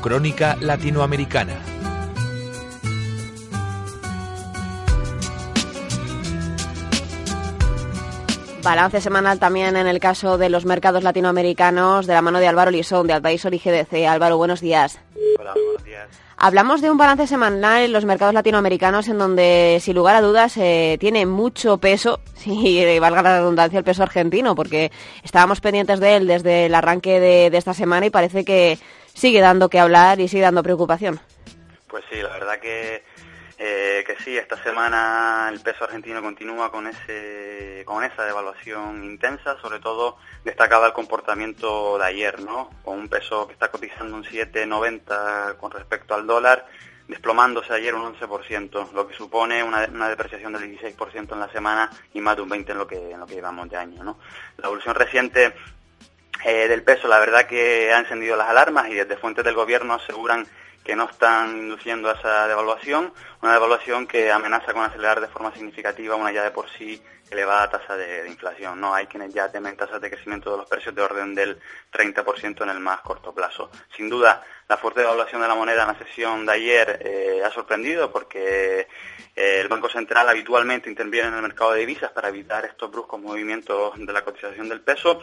Crónica 0.00 0.56
Latinoamericana. 0.60 1.60
Balance 8.62 9.00
semanal 9.00 9.38
también 9.38 9.76
en 9.76 9.86
el 9.86 10.00
caso 10.00 10.38
de 10.38 10.48
los 10.48 10.64
mercados 10.64 11.02
latinoamericanos 11.02 12.06
de 12.06 12.14
la 12.14 12.22
mano 12.22 12.40
de 12.40 12.48
Álvaro 12.48 12.70
Lisón, 12.70 13.06
de 13.06 13.12
Advisor 13.12 13.52
y 13.52 13.58
GDC. 13.58 14.06
Álvaro, 14.06 14.38
buenos 14.38 14.60
días. 14.60 14.98
Hola, 15.38 15.52
buenos 15.52 15.84
días. 15.84 16.08
Hablamos 16.38 16.80
de 16.80 16.90
un 16.90 16.96
balance 16.96 17.26
semanal 17.26 17.82
en 17.82 17.92
los 17.92 18.06
mercados 18.06 18.32
latinoamericanos 18.32 19.08
en 19.08 19.18
donde, 19.18 19.78
sin 19.82 19.94
lugar 19.94 20.16
a 20.16 20.22
dudas, 20.22 20.56
eh, 20.56 20.96
tiene 20.98 21.26
mucho 21.26 21.76
peso, 21.76 22.20
si 22.34 22.98
valga 22.98 23.20
la 23.22 23.38
redundancia, 23.38 23.78
el 23.78 23.84
peso 23.84 24.02
argentino, 24.02 24.54
porque 24.54 24.90
estábamos 25.22 25.60
pendientes 25.60 26.00
de 26.00 26.16
él 26.16 26.26
desde 26.26 26.66
el 26.66 26.74
arranque 26.74 27.20
de, 27.20 27.50
de 27.50 27.58
esta 27.58 27.74
semana 27.74 28.06
y 28.06 28.10
parece 28.10 28.46
que 28.46 28.78
sigue 29.14 29.40
dando 29.40 29.68
que 29.68 29.78
hablar 29.78 30.20
y 30.20 30.28
sigue 30.28 30.42
dando 30.42 30.62
preocupación. 30.62 31.20
Pues 31.88 32.04
sí, 32.10 32.20
la 32.22 32.30
verdad 32.30 32.58
que 32.60 33.02
eh, 33.62 34.04
que 34.06 34.16
sí, 34.24 34.38
esta 34.38 34.56
semana 34.62 35.50
el 35.52 35.60
peso 35.60 35.84
argentino 35.84 36.22
continúa 36.22 36.72
con 36.72 36.86
ese 36.86 37.82
con 37.84 38.02
esa 38.02 38.24
devaluación 38.24 39.04
intensa, 39.04 39.60
sobre 39.60 39.80
todo 39.80 40.16
destacaba 40.42 40.86
el 40.86 40.94
comportamiento 40.94 41.98
de 41.98 42.06
ayer, 42.06 42.40
¿no? 42.40 42.70
Con 42.82 42.98
un 42.98 43.08
peso 43.10 43.46
que 43.46 43.52
está 43.52 43.70
cotizando 43.70 44.16
un 44.16 44.24
7.90 44.24 45.58
con 45.58 45.70
respecto 45.72 46.14
al 46.14 46.26
dólar, 46.26 46.68
desplomándose 47.06 47.74
ayer 47.74 47.94
un 47.94 48.16
11%, 48.16 48.92
lo 48.92 49.06
que 49.06 49.14
supone 49.14 49.62
una, 49.62 50.08
depreciación 50.08 50.54
del 50.54 50.78
16% 50.78 51.30
en 51.30 51.40
la 51.40 51.52
semana 51.52 51.90
y 52.14 52.20
más 52.22 52.36
de 52.36 52.42
un 52.42 52.48
20 52.48 52.72
en 52.72 52.78
lo 52.78 52.86
que 52.86 53.10
en 53.10 53.20
lo 53.20 53.26
que 53.26 53.34
llevamos 53.34 53.68
de 53.68 53.76
año, 53.76 54.02
¿no? 54.02 54.18
La 54.56 54.68
evolución 54.68 54.94
reciente 54.94 55.52
eh, 56.44 56.68
del 56.68 56.82
peso, 56.82 57.08
la 57.08 57.18
verdad 57.18 57.46
que 57.46 57.92
ha 57.92 57.98
encendido 57.98 58.36
las 58.36 58.48
alarmas 58.48 58.88
y 58.88 58.94
desde 58.94 59.16
fuentes 59.16 59.44
del 59.44 59.54
gobierno 59.54 59.94
aseguran 59.94 60.46
que 60.84 60.96
no 60.96 61.04
están 61.04 61.58
induciendo 61.58 62.08
a 62.08 62.14
esa 62.14 62.48
devaluación, 62.48 63.12
una 63.42 63.52
devaluación 63.52 64.06
que 64.06 64.32
amenaza 64.32 64.72
con 64.72 64.82
acelerar 64.82 65.20
de 65.20 65.28
forma 65.28 65.52
significativa 65.52 66.16
una 66.16 66.32
ya 66.32 66.42
de 66.42 66.50
por 66.50 66.70
sí 66.70 67.02
elevada 67.30 67.70
tasa 67.70 67.96
de, 67.96 68.26
inflación. 68.28 68.80
No 68.80 68.94
hay 68.94 69.06
quienes 69.06 69.32
ya 69.32 69.50
temen 69.50 69.76
tasas 69.76 70.00
de 70.00 70.10
crecimiento 70.10 70.50
de 70.50 70.56
los 70.56 70.68
precios 70.68 70.94
de 70.94 71.02
orden 71.02 71.34
del 71.34 71.60
30% 71.92 72.62
en 72.62 72.70
el 72.70 72.80
más 72.80 73.02
corto 73.02 73.32
plazo. 73.32 73.70
Sin 73.96 74.08
duda, 74.08 74.42
la 74.68 74.76
fuerte 74.76 75.00
devaluación 75.00 75.40
de 75.40 75.48
la 75.48 75.54
moneda 75.54 75.82
en 75.82 75.88
la 75.88 75.98
sesión 75.98 76.44
de 76.44 76.52
ayer 76.52 76.98
eh, 77.04 77.42
ha 77.44 77.50
sorprendido 77.50 78.10
porque 78.10 78.88
eh, 79.36 79.60
el 79.60 79.68
Banco 79.68 79.88
Central 79.88 80.28
habitualmente 80.28 80.90
interviene 80.90 81.28
en 81.28 81.34
el 81.34 81.42
mercado 81.42 81.72
de 81.72 81.80
divisas 81.80 82.10
para 82.10 82.30
evitar 82.30 82.64
estos 82.64 82.90
bruscos 82.90 83.20
movimientos 83.20 83.92
de 83.96 84.12
la 84.12 84.24
cotización 84.24 84.68
del 84.68 84.80
peso 84.80 85.20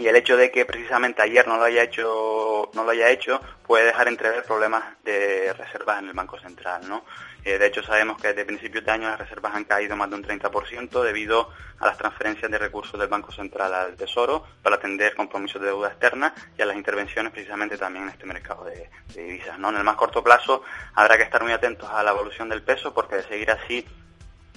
y 0.00 0.08
el 0.08 0.16
hecho 0.16 0.36
de 0.36 0.50
que 0.50 0.64
precisamente 0.64 1.20
ayer 1.20 1.46
no 1.46 1.58
lo 1.58 1.64
haya 1.64 1.82
hecho 1.82 2.70
no 2.72 2.84
lo 2.84 2.90
haya 2.90 3.10
hecho 3.10 3.40
puede 3.66 3.84
dejar 3.84 4.08
entrever 4.08 4.42
problemas 4.44 4.82
de 5.04 5.52
reservas 5.52 6.00
en 6.00 6.08
el 6.08 6.14
Banco 6.14 6.38
Central 6.40 6.88
no 6.88 7.04
eh, 7.44 7.58
de 7.58 7.66
hecho 7.66 7.82
sabemos 7.82 8.20
que 8.20 8.28
desde 8.28 8.44
principios 8.44 8.84
de 8.84 8.90
año 8.90 9.08
las 9.08 9.18
reservas 9.18 9.54
han 9.54 9.64
caído 9.64 9.96
más 9.96 10.08
de 10.08 10.16
un 10.16 10.24
30% 10.24 11.02
debido 11.02 11.50
a 11.78 11.86
las 11.86 11.98
transferencias 11.98 12.50
de 12.50 12.58
recursos 12.58 12.98
del 12.98 13.08
Banco 13.08 13.30
Central 13.30 13.72
al 13.74 13.96
Tesoro 13.96 14.44
para 14.62 14.76
atender 14.76 15.14
compromisos 15.14 15.60
de 15.60 15.68
deuda 15.68 15.88
externa 15.88 16.34
y 16.56 16.62
a 16.62 16.66
las 16.66 16.76
intervenciones 16.76 17.32
precisamente 17.32 17.76
también 17.76 18.04
en 18.04 18.10
este 18.10 18.26
mercado 18.26 18.64
de, 18.64 18.88
de 19.14 19.22
divisas 19.22 19.58
no 19.58 19.68
en 19.68 19.76
el 19.76 19.84
más 19.84 19.96
corto 19.96 20.24
plazo 20.24 20.62
habrá 20.94 21.18
que 21.18 21.24
estar 21.24 21.42
muy 21.42 21.52
atentos 21.52 21.88
a 21.90 22.02
la 22.02 22.12
evolución 22.12 22.48
del 22.48 22.62
peso 22.62 22.94
porque 22.94 23.16
de 23.16 23.22
seguir 23.24 23.50
así 23.50 23.86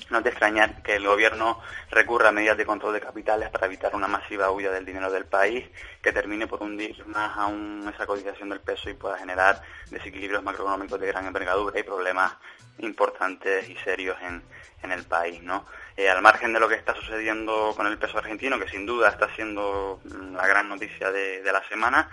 no 0.10 0.18
es 0.20 0.24
de 0.24 0.30
extrañar 0.30 0.82
que 0.84 0.96
el 0.96 1.08
gobierno 1.08 1.60
recurra 1.90 2.30
a 2.30 2.32
medidas 2.32 2.58
de 2.58 2.66
control 2.66 2.94
de 2.94 3.02
capitales 3.02 3.50
para 3.50 3.68
evitar 3.68 3.96
una 3.96 4.08
masiva 4.08 4.52
huida 4.52 4.72
del 4.72 4.86
dinero 4.86 5.12
del 5.12 5.26
país 5.26 5.66
que 6.02 6.12
termine 6.12 6.48
por 6.48 6.62
hundir 6.62 7.06
más 7.08 7.38
aún 7.38 7.90
esa 7.94 8.06
cotización 8.06 8.50
del 8.50 8.60
peso 8.60 8.90
y 8.90 8.94
pueda 8.94 9.18
generar 9.18 9.62
desequilibrios 9.90 10.44
macroeconómicos 10.44 11.00
de 11.00 11.08
gran 11.08 11.26
envergadura 11.26 11.80
y 11.80 11.84
problemas 11.84 12.34
importantes 12.80 13.70
y 13.70 13.76
serios 13.78 14.18
en, 14.22 14.44
en 14.82 14.92
el 14.92 15.04
país, 15.04 15.42
¿no? 15.44 15.66
Eh, 15.96 16.10
al 16.10 16.22
margen 16.22 16.54
de 16.54 16.60
lo 16.60 16.68
que 16.68 16.76
está 16.76 16.96
sucediendo 16.96 17.74
con 17.76 17.86
el 17.86 17.98
peso 17.98 18.18
argentino, 18.18 18.60
que 18.60 18.68
sin 18.68 18.86
duda 18.86 19.10
está 19.10 19.34
siendo 19.36 20.02
la 20.34 20.48
gran 20.48 20.68
noticia 20.68 21.12
de, 21.12 21.44
de 21.44 21.52
la 21.52 21.64
semana, 21.68 22.10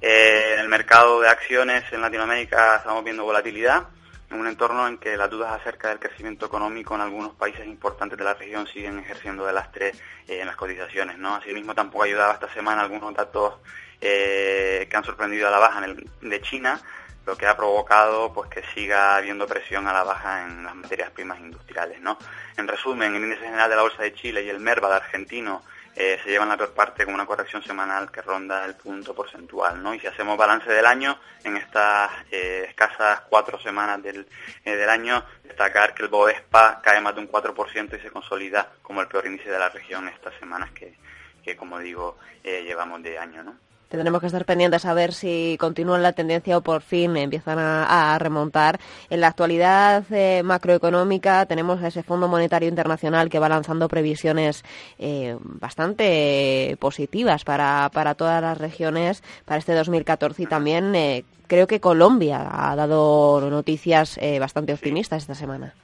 eh, 0.00 0.52
en 0.54 0.60
el 0.60 0.68
mercado 0.68 1.20
de 1.20 1.28
acciones 1.28 1.84
en 1.90 2.02
Latinoamérica 2.02 2.76
estamos 2.76 3.02
viendo 3.02 3.24
volatilidad, 3.24 3.84
en 4.30 4.40
un 4.40 4.46
entorno 4.46 4.86
en 4.88 4.98
que 4.98 5.16
las 5.16 5.30
dudas 5.30 5.52
acerca 5.52 5.88
del 5.88 5.98
crecimiento 5.98 6.46
económico 6.46 6.94
en 6.94 7.00
algunos 7.00 7.34
países 7.34 7.66
importantes 7.66 8.18
de 8.18 8.24
la 8.24 8.34
región 8.34 8.66
siguen 8.66 8.98
ejerciendo 8.98 9.46
de 9.46 9.52
lastre 9.52 9.88
eh, 10.26 10.40
en 10.40 10.46
las 10.46 10.56
cotizaciones. 10.56 11.18
¿no? 11.18 11.34
Asimismo, 11.36 11.74
tampoco 11.74 12.04
ayudaba 12.04 12.34
esta 12.34 12.52
semana 12.52 12.82
algunos 12.82 13.14
datos 13.14 13.54
eh, 14.00 14.86
que 14.90 14.96
han 14.96 15.04
sorprendido 15.04 15.48
a 15.48 15.50
la 15.50 15.58
baja 15.58 15.84
en 15.84 15.84
el, 15.84 16.30
de 16.30 16.40
China, 16.42 16.80
lo 17.24 17.36
que 17.36 17.46
ha 17.46 17.56
provocado 17.56 18.32
pues 18.32 18.50
que 18.50 18.62
siga 18.74 19.16
habiendo 19.16 19.46
presión 19.46 19.86
a 19.88 19.92
la 19.92 20.04
baja 20.04 20.44
en 20.44 20.64
las 20.64 20.74
materias 20.74 21.10
primas 21.10 21.38
industriales. 21.40 22.00
¿no? 22.00 22.18
En 22.56 22.66
resumen, 22.66 23.14
el 23.14 23.22
índice 23.22 23.44
general 23.44 23.70
de 23.70 23.76
la 23.76 23.82
Bolsa 23.82 24.02
de 24.02 24.14
Chile 24.14 24.42
y 24.42 24.48
el 24.48 24.60
MERVA 24.60 24.88
de 24.88 24.96
argentino 24.96 25.62
eh, 25.96 26.20
se 26.22 26.28
llevan 26.28 26.50
la 26.50 26.58
peor 26.58 26.74
parte 26.74 27.06
con 27.06 27.14
una 27.14 27.24
corrección 27.24 27.62
semanal 27.62 28.10
que 28.10 28.20
ronda 28.20 28.66
el 28.66 28.74
punto 28.74 29.14
porcentual. 29.14 29.82
¿no? 29.82 29.94
Y 29.94 29.98
si 29.98 30.06
hacemos 30.06 30.36
balance 30.36 30.70
del 30.70 30.84
año, 30.84 31.18
en 31.42 31.56
estas 31.56 32.10
eh, 32.30 32.66
escasas 32.68 33.22
cuatro 33.30 33.58
semanas 33.58 34.02
del, 34.02 34.28
eh, 34.64 34.76
del 34.76 34.90
año, 34.90 35.24
destacar 35.42 35.94
que 35.94 36.02
el 36.02 36.08
BOESPA 36.08 36.82
cae 36.82 37.00
más 37.00 37.14
de 37.14 37.22
un 37.22 37.32
4% 37.32 37.96
y 37.96 38.00
se 38.00 38.10
consolida 38.10 38.74
como 38.82 39.00
el 39.00 39.08
peor 39.08 39.26
índice 39.26 39.50
de 39.50 39.58
la 39.58 39.70
región 39.70 40.06
estas 40.08 40.34
semanas 40.38 40.70
que, 40.72 40.94
que 41.42 41.56
como 41.56 41.78
digo, 41.78 42.18
llevamos 42.44 43.02
de 43.02 43.18
año. 43.18 43.42
¿no? 43.42 43.65
Tendremos 43.88 44.20
que 44.20 44.26
estar 44.26 44.44
pendientes 44.44 44.84
a 44.84 44.94
ver 44.94 45.12
si 45.12 45.56
continúan 45.60 46.02
la 46.02 46.12
tendencia 46.12 46.58
o 46.58 46.60
por 46.60 46.82
fin 46.82 47.16
empiezan 47.16 47.58
a, 47.60 48.18
remontar. 48.18 48.80
En 49.10 49.20
la 49.20 49.28
actualidad 49.28 50.02
eh, 50.10 50.42
macroeconómica 50.42 51.46
tenemos 51.46 51.80
a 51.82 51.88
ese 51.88 52.02
Fondo 52.02 52.26
Monetario 52.26 52.68
Internacional 52.68 53.30
que 53.30 53.38
va 53.38 53.48
lanzando 53.48 53.88
previsiones 53.88 54.64
eh, 54.98 55.36
bastante 55.40 56.76
positivas 56.80 57.44
para, 57.44 57.88
para 57.92 58.16
todas 58.16 58.42
las 58.42 58.58
regiones 58.58 59.22
para 59.44 59.58
este 59.58 59.72
2014 59.74 60.42
y 60.42 60.46
también 60.46 60.94
eh, 60.96 61.24
creo 61.46 61.68
que 61.68 61.78
Colombia 61.78 62.48
ha 62.50 62.74
dado 62.74 63.40
noticias 63.48 64.18
bastante 64.40 64.72
optimistas 64.72 65.22
esta 65.22 65.36
semana. 65.36 65.74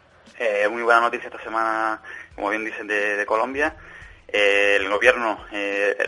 muy 0.71 0.83
buena 0.83 1.03
noticia 1.03 1.29
esta 1.29 1.43
semana, 1.43 2.03
como 2.35 2.51
bien 2.51 2.65
dicen, 2.65 2.89
de, 2.89 3.25
Colombia. 3.27 3.77
el 4.27 4.89
gobierno 4.89 5.39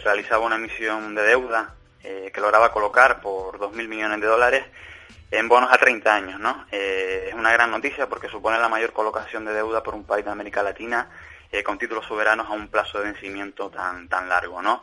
realizaba 0.02 0.44
una 0.44 0.57
emisión 0.57 1.14
de 1.14 1.22
deuda 1.22 1.74
eh, 2.04 2.30
que 2.32 2.40
lograba 2.40 2.70
colocar 2.70 3.20
por 3.20 3.58
2.000 3.58 3.88
millones 3.88 4.20
de 4.20 4.26
dólares 4.26 4.64
en 5.30 5.48
bonos 5.48 5.72
a 5.72 5.78
30 5.78 6.14
años. 6.14 6.40
¿no? 6.40 6.66
Eh, 6.70 7.26
es 7.28 7.34
una 7.34 7.52
gran 7.52 7.70
noticia 7.70 8.08
porque 8.08 8.28
supone 8.28 8.58
la 8.58 8.68
mayor 8.68 8.92
colocación 8.92 9.44
de 9.44 9.54
deuda 9.54 9.82
por 9.82 9.94
un 9.94 10.04
país 10.04 10.24
de 10.24 10.30
América 10.30 10.62
Latina 10.62 11.08
con 11.64 11.78
títulos 11.78 12.04
soberanos 12.06 12.48
a 12.48 12.52
un 12.52 12.66
plazo 12.66 12.98
de 12.98 13.04
vencimiento 13.04 13.70
tan, 13.70 14.08
tan 14.08 14.28
largo, 14.28 14.60
¿no? 14.60 14.82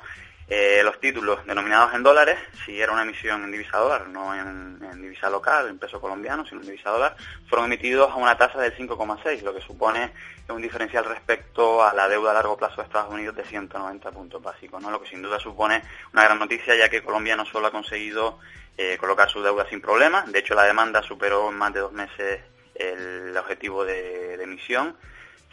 Eh, 0.54 0.82
los 0.84 1.00
títulos 1.00 1.46
denominados 1.46 1.94
en 1.94 2.04
dólares, 2.04 2.38
si 2.66 2.78
era 2.82 2.92
una 2.92 3.04
emisión 3.04 3.42
en 3.42 3.54
divisa 3.54 3.78
dólar, 3.78 4.10
no 4.10 4.36
en, 4.36 5.02
divisa 5.02 5.30
local, 5.30 5.70
en 5.70 5.80
peso 5.80 6.02
colombiano, 6.02 6.46
sino 6.46 6.60
en 6.60 6.68
divisa 6.68 6.90
dólar, 6.90 7.16
fueron 7.48 7.68
emitidos 7.68 8.12
a 8.12 8.16
una 8.16 8.38
tasa 8.38 8.60
del 8.60 8.76
5,6, 8.76 9.44
lo 9.44 9.54
que 9.56 9.62
supone 9.62 10.12
un 10.50 10.62
diferencial 10.62 11.06
respecto 11.06 11.82
a 11.82 11.94
la 11.94 12.10
deuda 12.10 12.32
a 12.32 12.34
largo 12.34 12.58
plazo 12.58 12.82
de 12.82 12.84
Estados 12.84 13.14
Unidos 13.14 13.34
de 13.38 13.46
190 13.46 14.12
puntos 14.12 14.44
básicos, 14.44 14.82
¿no? 14.82 14.92
lo 14.92 15.02
que 15.02 15.08
sin 15.08 15.22
duda 15.22 15.40
supone 15.40 15.84
una 16.12 16.26
gran 16.26 16.38
noticia, 16.38 16.76
ya 16.76 16.90
que 16.90 17.02
Colombia 17.02 17.38
no 17.38 17.46
solo 17.46 17.68
ha 17.68 17.72
conseguido 17.72 18.40
eh, 18.78 18.98
colocar 19.00 19.30
su 19.30 19.42
deuda 19.42 19.66
sin 19.70 19.80
problemas, 19.80 20.30
de 20.30 20.40
hecho 20.40 20.54
la 20.54 20.64
demanda 20.64 21.02
superó 21.02 21.50
en 21.50 21.56
más 21.56 21.74
de 21.74 21.80
dos 21.80 21.94
meses 21.94 22.42
el 22.76 23.38
objetivo 23.38 23.86
de 23.86 24.34
emisión, 24.34 24.98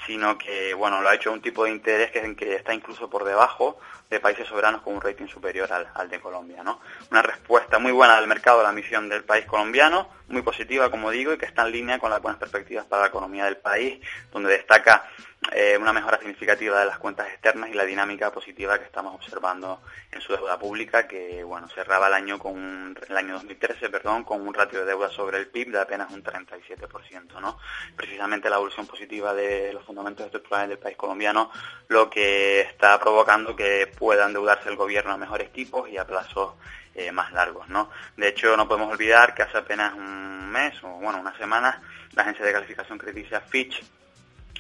sino 0.07 0.39
que 0.39 0.75
bueno 0.75 1.01
lo 1.01 1.09
ha 1.09 1.15
hecho 1.15 1.33
un 1.33 1.43
tipo 1.43 1.65
de 1.65 1.71
interés 1.71 2.11
que, 2.11 2.37
que 2.37 2.57
está 2.57 2.73
incluso 2.73 3.09
por 3.11 3.25
debajo 3.25 3.79
de 4.11 4.21
países 4.21 4.47
soberanos 4.47 4.81
con 4.83 4.95
un 4.95 5.01
rating 5.01 5.27
superior 5.27 5.71
al, 5.73 6.09
de 6.09 6.21
Colombia. 6.21 6.63
¿no? 6.63 6.81
Una 7.11 7.23
respuesta 7.23 7.79
muy 7.79 7.93
buena 7.93 8.17
del 8.17 8.27
mercado 8.27 8.61
a 8.61 8.63
la 8.63 8.73
misión 8.73 9.09
del 9.09 9.25
país 9.25 9.45
colombiano, 9.45 10.09
muy 10.29 10.43
positiva, 10.43 10.91
como 10.91 11.11
digo, 11.11 11.33
y 11.33 11.39
que 11.39 11.47
está 11.47 11.67
en 11.67 11.73
línea 11.73 11.99
con 11.99 12.11
las 12.11 12.23
buenas 12.23 12.39
perspectivas 12.39 12.87
para 12.87 13.03
la 13.03 13.09
economía 13.09 13.45
del 13.45 13.59
país, 13.59 14.01
donde 14.33 14.51
destaca 14.51 15.09
eh, 15.53 15.79
una 15.81 15.93
mejora 15.93 16.19
significativa 16.19 16.81
de 16.81 16.87
las 16.87 16.99
cuentas 16.99 17.29
externas 17.29 17.71
y 17.71 17.75
la 17.75 17.85
dinámica 17.85 18.31
positiva 18.31 18.79
que 18.79 18.85
estamos 18.85 19.15
observando 19.15 19.81
en 20.13 20.21
su 20.21 20.33
deuda 20.33 20.59
pública, 20.59 21.07
que 21.07 21.43
bueno 21.43 21.69
cerraba 21.69 22.09
el 22.09 22.15
año 22.15 22.39
con 22.39 22.97
el 23.09 23.17
año 23.17 23.35
2013, 23.35 23.89
perdón, 23.89 24.25
con 24.25 24.47
un 24.47 24.53
ratio 24.53 24.81
de 24.81 24.87
deuda 24.87 25.09
sobre 25.09 25.39
el 25.39 25.49
PIB 25.49 25.73
de 25.73 25.81
apenas 25.81 26.11
un 26.11 26.23
37%, 26.23 27.41
¿no? 27.41 27.59
Precisamente 27.97 28.51
la 28.51 28.57
evolución 28.57 28.87
positiva 28.87 29.33
de 29.35 29.73
los 29.73 29.85
fundamentos 29.85 30.27
estructurales 30.27 30.69
del 30.69 30.79
país 30.79 30.97
colombiano, 30.97 31.51
lo 31.89 32.11
que 32.11 32.61
está 32.61 32.99
provocando 32.99 33.57
que 33.57 33.87
pueda 33.87 34.27
endeudarse 34.27 34.69
el 34.69 34.77
gobierno 34.77 35.13
a 35.13 35.17
mejores 35.17 35.53
tipos 35.53 35.89
y 35.89 35.97
a 35.97 36.07
plazos 36.07 36.55
eh, 36.95 37.13
más 37.13 37.33
largos, 37.33 37.69
¿no? 37.69 37.91
De 38.17 38.29
hecho, 38.29 38.57
no 38.57 38.69
podemos 38.69 38.93
olvidar 38.93 39.35
que 39.35 39.43
hace 39.43 39.59
apenas 39.59 39.95
un 39.95 40.51
mes 40.51 40.75
o 40.83 40.89
bueno, 40.89 41.21
una 41.21 41.37
semana, 41.39 41.81
la 42.13 42.23
agencia 42.23 42.45
de 42.45 42.53
calificación 42.53 42.99
crediticia 42.99 43.41
Fitch 43.41 43.83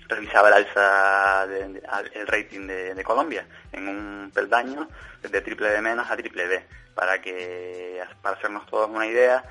revisaba 0.09 0.49
el 0.49 0.55
alza 0.55 1.47
del 1.47 2.27
rating 2.27 2.67
de, 2.67 3.05
Colombia 3.05 3.47
en 3.73 3.89
un 3.89 4.31
peldaño 4.35 4.89
de 5.23 5.41
triple 5.41 5.71
B 5.71 5.81
menos 5.81 6.11
a 6.11 6.17
triple 6.17 6.47
B. 6.47 6.65
Para 6.95 7.21
que, 7.21 8.03
para 8.21 8.37
hacernos 8.37 8.67
todos 8.67 8.91
una 8.91 9.07
idea, 9.07 9.45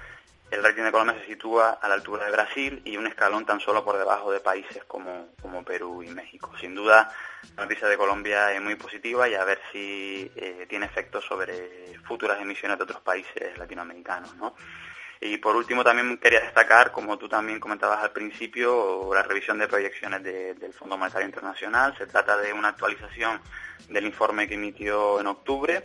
el 0.52 0.64
rating 0.64 0.84
de 0.84 0.92
Colombia 0.92 1.20
se 1.22 1.28
sitúa 1.28 1.80
a 1.82 1.88
la 1.88 1.96
altura 1.96 2.26
de 2.26 2.32
Brasil 2.32 2.82
y 2.84 2.98
un 2.98 3.08
escalón 3.08 3.46
tan 3.46 3.60
solo 3.60 3.86
por 3.86 3.98
debajo 3.98 4.32
de 4.32 4.40
países 4.40 4.84
como, 4.86 5.30
como 5.42 5.64
Perú 5.64 6.04
y 6.04 6.10
México. 6.10 6.52
Sin 6.60 6.76
duda, 6.76 7.10
la 7.56 7.64
noticia 7.64 7.88
de 7.88 7.98
Colombia 7.98 8.52
es 8.52 8.62
muy 8.62 8.76
positiva 8.76 9.30
y 9.30 9.36
a 9.36 9.46
ver 9.46 9.60
si 9.72 10.32
eh, 10.36 10.66
tiene 10.70 10.86
efecto 10.88 11.22
sobre 11.22 11.98
futuras 12.06 12.42
emisiones 12.42 12.78
de 12.78 12.84
otros 12.84 13.02
países 13.02 13.58
latinoamericanos. 13.58 14.36
¿no? 14.36 14.56
Y 15.20 15.38
por 15.38 15.56
último 15.56 15.84
también 15.84 16.18
quería 16.18 16.42
destacar, 16.42 16.92
como 16.92 17.18
tú 17.18 17.28
también 17.28 17.60
comentabas 17.60 18.04
al 18.04 18.12
principio, 18.12 19.10
la 19.14 19.24
revisión 19.24 19.58
de 19.58 19.68
proyecciones 19.68 20.24
del 20.24 20.74
Fondo 20.74 20.98
Monetario 20.98 21.26
Internacional. 21.26 21.98
Se 21.98 22.06
trata 22.06 22.38
de 22.38 22.54
una 22.54 22.70
actualización 22.70 23.42
del 23.90 24.06
informe 24.06 24.48
que 24.48 24.54
emitió 24.54 25.20
en 25.20 25.28
octubre 25.28 25.84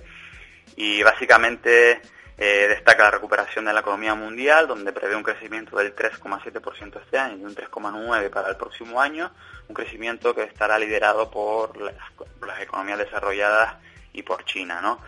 y 0.76 1.02
básicamente 1.02 2.02
eh, 2.36 2.66
destaca 2.68 3.04
la 3.04 3.10
recuperación 3.12 3.64
de 3.64 3.72
la 3.72 3.80
economía 3.80 4.14
mundial, 4.14 4.66
donde 4.66 4.92
prevé 4.92 5.16
un 5.16 5.22
crecimiento 5.22 5.76
del 5.76 5.94
3,7% 5.94 7.00
este 7.00 7.18
año 7.18 7.36
y 7.36 7.44
un 7.44 7.54
3,9% 7.54 8.30
para 8.30 8.50
el 8.50 8.56
próximo 8.56 9.00
año, 9.00 9.32
un 9.68 9.74
crecimiento 9.74 10.34
que 10.34 10.42
estará 10.42 10.78
liderado 10.78 11.30
por 11.30 11.80
las, 11.80 11.94
las 12.46 12.60
economías 12.60 12.98
desarrolladas 12.98 13.76
y 14.12 14.22
por 14.22 14.44
China, 14.44 14.80
¿no? 14.82 15.00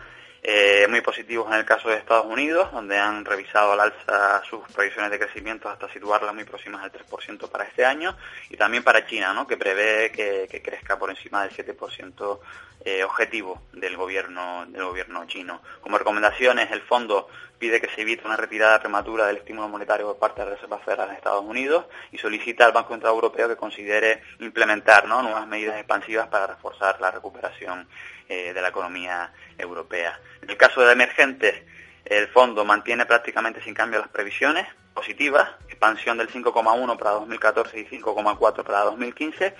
Eh, 0.47 0.85
muy 0.87 1.01
positivos 1.01 1.47
en 1.47 1.55
el 1.55 1.65
caso 1.65 1.89
de 1.89 1.95
Estados 1.95 2.27
Unidos, 2.27 2.71
donde 2.71 2.99
han 2.99 3.25
revisado 3.25 3.71
al 3.71 3.79
alza 3.79 4.43
sus 4.47 4.61
proyecciones 4.71 5.09
de 5.09 5.17
crecimiento 5.17 5.67
hasta 5.67 5.91
situarlas 5.91 6.35
muy 6.35 6.43
próximas 6.43 6.83
al 6.83 6.91
3% 6.91 7.49
para 7.49 7.63
este 7.63 7.83
año, 7.83 8.15
y 8.51 8.55
también 8.55 8.83
para 8.83 9.07
China, 9.07 9.33
¿no? 9.33 9.47
que 9.47 9.57
prevé 9.57 10.11
que, 10.11 10.61
crezca 10.61 10.99
por 10.99 11.09
encima 11.09 11.41
del 11.41 11.49
7% 11.49 12.39
eh, 12.85 13.03
objetivo 13.03 13.63
del 13.73 13.97
gobierno, 13.97 14.67
del 14.67 14.83
gobierno 14.83 15.25
chino. 15.25 15.63
Como 15.81 15.97
recomendaciones, 15.97 16.69
el 16.69 16.81
fondo 16.81 17.27
pide 17.57 17.81
que 17.81 17.89
se 17.89 18.01
evite 18.01 18.25
una 18.25 18.37
retirada 18.37 18.79
prematura 18.79 19.27
del 19.27 19.37
estímulo 19.37 19.67
monetario 19.67 20.07
por 20.07 20.17
parte 20.17 20.41
de 20.41 20.49
la 20.49 20.55
Reserva 20.55 20.79
Federal 20.79 21.09
de 21.09 21.15
Estados 21.15 21.43
Unidos 21.43 21.85
y 22.11 22.17
solicita 22.17 22.65
al 22.65 22.71
Banco 22.71 22.93
Central 22.93 23.13
Europeo 23.13 23.47
que 23.47 23.55
considere 23.55 24.21
implementar 24.39 25.07
nuevas 25.07 25.47
medidas 25.47 25.77
expansivas 25.77 26.27
para 26.27 26.47
reforzar 26.47 26.99
la 26.99 27.11
recuperación 27.11 27.87
eh, 28.27 28.53
de 28.53 28.61
la 28.61 28.69
economía 28.69 29.31
europea. 29.57 30.19
En 30.41 30.49
el 30.49 30.57
caso 30.57 30.81
de 30.81 30.93
emergentes, 30.93 31.63
el 32.05 32.27
fondo 32.27 32.65
mantiene 32.65 33.05
prácticamente 33.05 33.61
sin 33.61 33.73
cambio 33.73 33.99
las 33.99 34.09
previsiones 34.09 34.67
positivas, 34.93 35.49
expansión 35.67 36.17
del 36.17 36.29
5,1 36.29 36.97
para 36.97 37.11
2014 37.11 37.79
y 37.79 37.85
5,4 37.85 38.63
para 38.63 38.79
2015, 38.81 39.55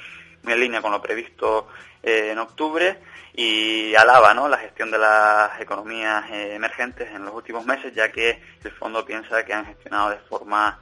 muy 0.45 0.53
en 0.53 0.59
línea 0.61 0.81
con 0.81 0.91
lo 0.91 1.01
previsto 1.01 1.67
eh, 2.01 2.29
en 2.31 2.39
octubre 2.39 2.99
y 3.33 3.93
alaba 3.95 4.33
¿no? 4.33 4.47
la 4.47 4.57
gestión 4.57 4.89
de 4.91 4.97
las 4.97 5.59
economías 5.59 6.29
eh, 6.31 6.55
emergentes 6.55 7.09
en 7.11 7.25
los 7.25 7.33
últimos 7.33 7.65
meses, 7.65 7.93
ya 7.93 8.11
que 8.11 8.41
el 8.63 8.71
fondo 8.71 9.03
piensa 9.03 9.43
que 9.43 9.53
han 9.53 9.65
gestionado 9.65 10.11
de 10.11 10.19
forma 10.19 10.79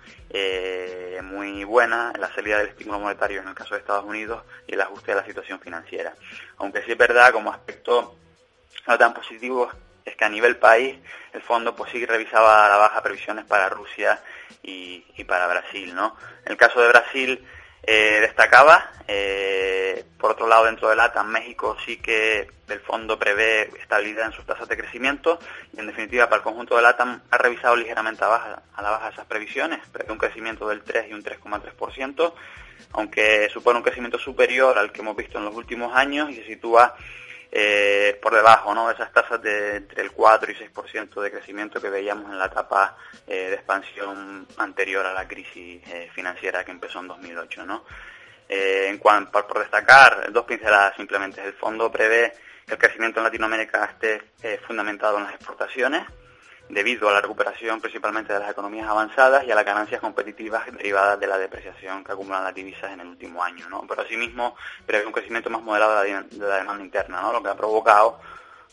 muy 1.23 1.63
buena 1.63 2.11
la 2.19 2.33
salida 2.33 2.57
del 2.57 2.69
estímulo 2.69 2.99
monetario 2.99 3.41
en 3.41 3.47
el 3.47 3.53
caso 3.53 3.75
de 3.75 3.81
Estados 3.81 4.03
Unidos 4.03 4.43
y 4.67 4.73
el 4.73 4.81
ajuste 4.81 5.11
de 5.11 5.17
la 5.21 5.25
situación 5.25 5.59
financiera 5.59 6.13
aunque 6.57 6.81
sí 6.81 6.91
es 6.91 6.97
verdad 6.97 7.31
como 7.31 7.51
aspecto 7.51 8.15
no 8.87 8.97
tan 8.97 9.13
positivo 9.13 9.69
es 10.05 10.15
que 10.15 10.25
a 10.25 10.29
nivel 10.29 10.57
país 10.57 10.97
el 11.31 11.41
fondo 11.41 11.75
pues 11.75 11.91
sí 11.91 12.05
revisaba 12.05 12.67
la 12.67 12.77
baja 12.77 13.01
previsiones 13.01 13.45
para 13.45 13.69
Rusia 13.69 14.21
y, 14.61 15.23
para 15.25 15.47
Brasil, 15.47 15.93
¿no? 15.93 16.15
En 16.45 16.53
el 16.53 16.57
caso 16.57 16.81
de 16.81 16.87
Brasil 16.87 17.45
eh, 17.85 18.19
destacaba, 18.21 18.91
eh, 19.07 20.05
por 20.17 20.31
otro 20.31 20.47
lado 20.47 20.65
dentro 20.65 20.89
de 20.89 20.95
LATAM 20.95 21.27
México 21.27 21.75
sí 21.85 21.97
que 21.97 22.47
el 22.69 22.79
fondo 22.79 23.19
prevé 23.19 23.69
estabilidad 23.81 24.27
en 24.27 24.31
sus 24.31 24.45
tasas 24.45 24.69
de 24.69 24.77
crecimiento 24.77 25.37
y 25.75 25.81
en 25.81 25.87
definitiva 25.87 26.27
para 26.27 26.37
el 26.37 26.43
conjunto 26.43 26.77
de 26.77 26.81
LATAM 26.81 27.21
ha 27.29 27.37
revisado 27.37 27.75
ligeramente 27.75 28.23
a, 28.23 28.27
baja, 28.27 28.61
a 28.73 28.81
la 28.81 28.91
baja 28.91 29.09
esas 29.09 29.25
previsiones, 29.25 29.79
prevé 29.91 30.11
un 30.13 30.17
crecimiento 30.17 30.67
del 30.69 30.81
3 30.81 31.09
y 31.09 31.13
un 31.13 31.23
3,3%, 31.23 32.33
aunque 32.93 33.49
supone 33.49 33.79
un 33.79 33.83
crecimiento 33.83 34.17
superior 34.17 34.77
al 34.77 34.93
que 34.93 35.01
hemos 35.01 35.17
visto 35.17 35.37
en 35.37 35.45
los 35.45 35.55
últimos 35.55 35.93
años 35.93 36.29
y 36.29 36.35
se 36.35 36.45
sitúa 36.45 36.95
eh, 37.55 38.17
por 38.19 38.33
debajo 38.33 38.73
¿no? 38.73 38.89
esas 38.89 39.13
tasas 39.13 39.39
de 39.39 39.75
entre 39.75 40.01
el 40.01 40.11
4 40.11 40.51
y 40.51 40.55
6% 40.55 41.21
de 41.21 41.29
crecimiento 41.29 41.79
que 41.79 41.87
veíamos 41.87 42.31
en 42.31 42.39
la 42.39 42.47
etapa 42.47 42.97
eh, 43.27 43.49
de 43.49 43.53
expansión 43.53 44.47
anterior 44.57 45.05
a 45.05 45.13
la 45.13 45.27
crisis 45.27 45.79
eh, 45.87 46.09
financiera 46.15 46.65
que 46.65 46.71
empezó 46.71 46.99
en 47.01 47.09
2008. 47.09 47.63
¿no? 47.67 47.85
en 48.49 48.97
cuanto 48.97 49.47
por 49.47 49.59
destacar, 49.59 50.31
dos 50.31 50.45
pinceladas 50.45 50.95
simplemente, 50.95 51.43
el 51.43 51.53
fondo 51.53 51.91
prevé 51.91 52.33
que 52.65 52.73
el 52.73 52.79
crecimiento 52.79 53.19
en 53.19 53.25
Latinoamérica 53.25 53.85
esté 53.85 54.57
fundamentado 54.59 55.17
en 55.17 55.23
las 55.23 55.33
exportaciones, 55.33 56.03
debido 56.73 57.09
a 57.09 57.13
la 57.13 57.21
recuperación 57.21 57.79
principalmente 57.79 58.33
de 58.33 58.39
las 58.39 58.51
economías 58.51 58.87
avanzadas 58.87 59.45
y 59.45 59.51
a 59.51 59.55
las 59.55 59.65
ganancias 59.65 60.01
competitivas 60.01 60.65
derivadas 60.71 61.19
de 61.19 61.27
la 61.27 61.37
depreciación 61.37 62.03
que 62.03 62.11
acumulan 62.11 62.43
las 62.43 62.53
divisas 62.53 62.91
en 62.91 62.99
el 63.01 63.07
último 63.07 63.43
año. 63.43 63.69
¿no? 63.69 63.85
Pero 63.87 64.01
asimismo 64.01 64.55
prevé 64.85 65.05
un 65.05 65.13
crecimiento 65.13 65.49
más 65.49 65.61
moderado 65.61 66.01
de 66.01 66.39
la, 66.39 66.57
demanda 66.57 66.83
interna, 66.83 67.21
¿no? 67.21 67.33
lo 67.33 67.43
que 67.43 67.49
ha 67.49 67.55
provocado 67.55 68.19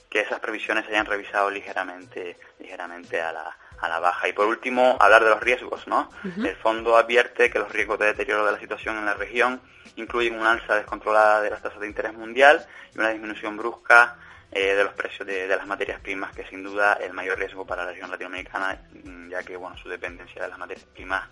que 0.08 0.20
esas 0.20 0.40
previsiones 0.40 0.84
se 0.86 0.92
hayan 0.92 1.06
revisado 1.06 1.50
ligeramente, 1.50 2.36
ligeramente 2.58 3.20
a 3.20 3.32
la, 3.32 3.56
a 3.80 3.88
la 3.88 4.00
baja. 4.00 4.28
Y 4.28 4.32
por 4.32 4.46
último, 4.46 4.96
hablar 4.98 5.22
de 5.22 5.30
los 5.30 5.40
riesgos. 5.40 5.86
¿no? 5.86 6.10
El 6.24 6.56
fondo 6.56 6.96
advierte 6.96 7.50
que 7.50 7.58
los 7.58 7.70
riesgos 7.70 7.98
de 7.98 8.06
deterioro 8.06 8.44
de 8.44 8.52
la 8.52 8.58
situación 8.58 8.98
en 8.98 9.04
la 9.04 9.14
región 9.14 9.60
incluyen 9.96 10.38
una 10.38 10.52
alza 10.52 10.74
descontrolada 10.74 11.40
de 11.40 11.50
las 11.50 11.62
tasas 11.62 11.80
de 11.80 11.86
interés 11.86 12.14
mundial 12.14 12.66
y 12.94 12.98
una 12.98 13.10
disminución 13.10 13.56
brusca 13.56 14.16
eh, 14.52 14.74
de 14.74 14.84
los 14.84 14.94
precios 14.94 15.26
de, 15.26 15.46
las 15.46 15.66
materias 15.66 16.00
primas, 16.00 16.34
que 16.34 16.44
sin 16.46 16.64
duda 16.64 16.94
el 16.94 17.12
mayor 17.12 17.38
riesgo 17.38 17.64
para 17.64 17.84
la 17.84 17.92
región 17.92 18.10
latinoamericana, 18.10 18.80
mm, 19.04 19.30
ya 19.30 19.42
que 19.42 19.56
bueno, 19.56 19.76
su 19.76 19.88
dependencia 19.88 20.42
de 20.42 20.48
las 20.48 20.58
materias 20.58 20.84
primas 20.92 21.28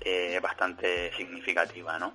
eh, 0.00 0.34
es 0.34 0.42
bastante 0.42 1.12
significativa, 1.16 1.98
¿no? 1.98 2.14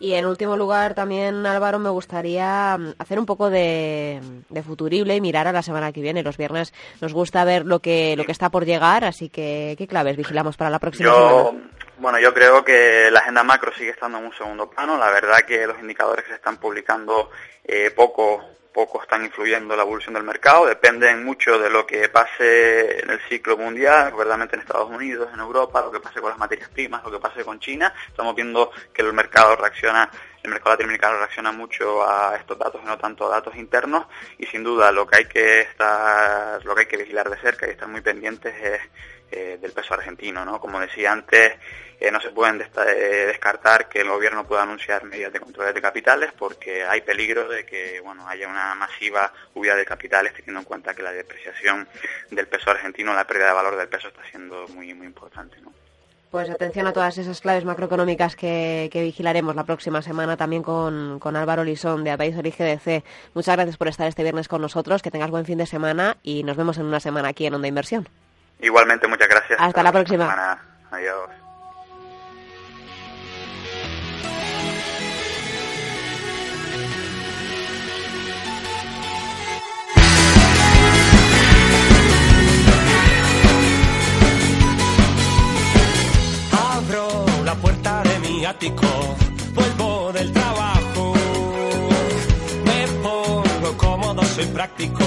Y 0.00 0.14
en 0.14 0.26
último 0.26 0.56
lugar 0.56 0.94
también, 0.94 1.44
Álvaro, 1.44 1.80
me 1.80 1.90
gustaría 1.90 2.76
mm, 2.76 2.94
hacer 2.98 3.18
un 3.18 3.26
poco 3.26 3.50
de, 3.50 4.20
futurible 4.64 5.14
y 5.14 5.20
mirar 5.20 5.46
a 5.46 5.52
la 5.52 5.62
semana 5.62 5.92
que 5.92 6.00
viene. 6.00 6.22
Los 6.22 6.36
viernes 6.36 6.72
nos 7.00 7.12
gusta 7.12 7.44
ver 7.44 7.64
lo 7.64 7.80
que, 7.80 8.16
lo 8.16 8.24
que 8.24 8.32
está 8.32 8.50
por 8.50 8.64
llegar, 8.64 9.04
así 9.04 9.28
que 9.28 9.74
¿qué 9.78 9.86
claves 9.86 10.16
vigilamos 10.16 10.56
para 10.56 10.70
la 10.70 10.78
próxima 10.78 11.12
semana? 11.12 11.68
Bueno, 11.98 12.20
yo 12.20 12.32
creo 12.32 12.64
que 12.64 13.10
la 13.10 13.20
agenda 13.20 13.42
macro 13.42 13.72
sigue 13.74 13.90
estando 13.90 14.18
en 14.18 14.26
un 14.26 14.32
segundo 14.32 14.70
plano. 14.70 14.96
La 14.96 15.10
verdad 15.10 15.40
que 15.46 15.66
los 15.66 15.78
indicadores 15.80 16.24
que 16.24 16.30
se 16.30 16.36
están 16.36 16.58
publicando 16.58 17.30
eh, 17.64 17.90
poco 17.90 18.40
poco 18.72 19.02
están 19.02 19.24
influyendo 19.24 19.74
la 19.76 19.82
evolución 19.82 20.14
del 20.14 20.22
mercado, 20.22 20.66
dependen 20.66 21.24
mucho 21.24 21.58
de 21.58 21.70
lo 21.70 21.86
que 21.86 22.08
pase 22.08 23.00
en 23.00 23.10
el 23.10 23.20
ciclo 23.28 23.56
mundial, 23.56 24.12
verdaderamente 24.12 24.56
en 24.56 24.62
Estados 24.62 24.90
Unidos, 24.90 25.28
en 25.32 25.40
Europa, 25.40 25.82
lo 25.82 25.90
que 25.90 26.00
pase 26.00 26.20
con 26.20 26.30
las 26.30 26.38
materias 26.38 26.68
primas, 26.68 27.02
lo 27.04 27.10
que 27.10 27.18
pase 27.18 27.44
con 27.44 27.58
China. 27.58 27.92
Estamos 28.08 28.34
viendo 28.34 28.70
que 28.92 29.02
el 29.02 29.12
mercado 29.12 29.56
reacciona 29.56 30.10
el 30.42 30.50
mercado 30.50 30.70
latinoamericano 30.70 31.18
reacciona 31.18 31.52
mucho 31.52 32.08
a 32.08 32.36
estos 32.36 32.58
datos 32.58 32.80
y 32.82 32.86
no 32.86 32.96
tanto 32.96 33.26
a 33.26 33.30
datos 33.30 33.56
internos 33.56 34.06
y 34.38 34.46
sin 34.46 34.62
duda 34.62 34.92
lo 34.92 35.06
que 35.06 35.16
hay 35.18 35.24
que 35.26 35.60
estar, 35.62 36.64
lo 36.64 36.74
que 36.74 36.82
hay 36.82 36.86
que 36.86 36.96
vigilar 36.96 37.28
de 37.28 37.38
cerca 37.38 37.66
y 37.66 37.70
estar 37.70 37.88
muy 37.88 38.00
pendientes 38.00 38.54
es 38.54 38.80
eh, 39.30 39.58
del 39.60 39.72
peso 39.72 39.94
argentino, 39.94 40.44
¿no? 40.44 40.60
Como 40.60 40.80
decía 40.80 41.12
antes, 41.12 41.52
eh, 42.00 42.10
no 42.10 42.20
se 42.20 42.30
pueden 42.30 42.60
eh, 42.60 43.24
descartar 43.26 43.88
que 43.88 44.00
el 44.00 44.08
gobierno 44.08 44.46
pueda 44.46 44.62
anunciar 44.62 45.04
medidas 45.04 45.32
de 45.32 45.40
control 45.40 45.74
de 45.74 45.82
capitales 45.82 46.30
porque 46.38 46.84
hay 46.84 47.00
peligro 47.00 47.48
de 47.48 47.66
que 47.66 48.00
bueno 48.00 48.26
haya 48.28 48.46
una 48.48 48.74
masiva 48.74 49.32
huida 49.54 49.74
de 49.74 49.84
capitales 49.84 50.32
teniendo 50.32 50.60
en 50.60 50.64
cuenta 50.64 50.94
que 50.94 51.02
la 51.02 51.12
depreciación 51.12 51.88
del 52.30 52.46
peso 52.46 52.70
argentino, 52.70 53.12
la 53.12 53.26
pérdida 53.26 53.48
de 53.48 53.54
valor 53.54 53.76
del 53.76 53.88
peso 53.88 54.08
está 54.08 54.22
siendo 54.30 54.68
muy 54.68 54.94
muy 54.94 55.06
importante, 55.06 55.60
¿no? 55.60 55.72
Pues 56.30 56.50
atención 56.50 56.86
a 56.86 56.92
todas 56.92 57.16
esas 57.16 57.40
claves 57.40 57.64
macroeconómicas 57.64 58.36
que, 58.36 58.90
vigilaremos 58.92 59.56
la 59.56 59.64
próxima 59.64 60.02
semana 60.02 60.36
también 60.36 60.62
con, 60.62 61.18
con 61.18 61.36
Álvaro 61.36 61.64
Lisón 61.64 62.04
de 62.04 62.10
Advisory 62.10 62.50
GDC. 62.50 63.02
Muchas 63.32 63.56
gracias 63.56 63.78
por 63.78 63.88
estar 63.88 64.06
este 64.06 64.22
viernes 64.22 64.46
con 64.46 64.60
nosotros, 64.60 65.00
que 65.00 65.10
tengas 65.10 65.30
buen 65.30 65.46
fin 65.46 65.56
de 65.56 65.64
semana 65.64 66.18
y 66.22 66.42
nos 66.42 66.58
vemos 66.58 66.76
en 66.76 66.84
una 66.84 67.00
semana 67.00 67.28
aquí 67.28 67.46
en 67.46 67.54
Onda 67.54 67.68
Inversión. 67.68 68.06
Igualmente, 68.60 69.06
muchas 69.06 69.28
gracias. 69.28 69.58
Hasta, 69.60 69.82
la 69.82 69.92
próxima. 69.92 70.58
Adiós. 70.90 71.30
Abro 86.52 87.26
la 87.44 87.54
puerta 87.54 88.02
de 88.02 88.18
mi 88.20 88.44
ático, 88.44 89.16
vuelvo 89.54 90.12
del 90.12 90.32
trabajo, 90.32 91.14
me 92.64 92.86
pongo 93.02 93.76
cómodo, 93.76 94.22
soy 94.24 94.46
práctico, 94.46 95.04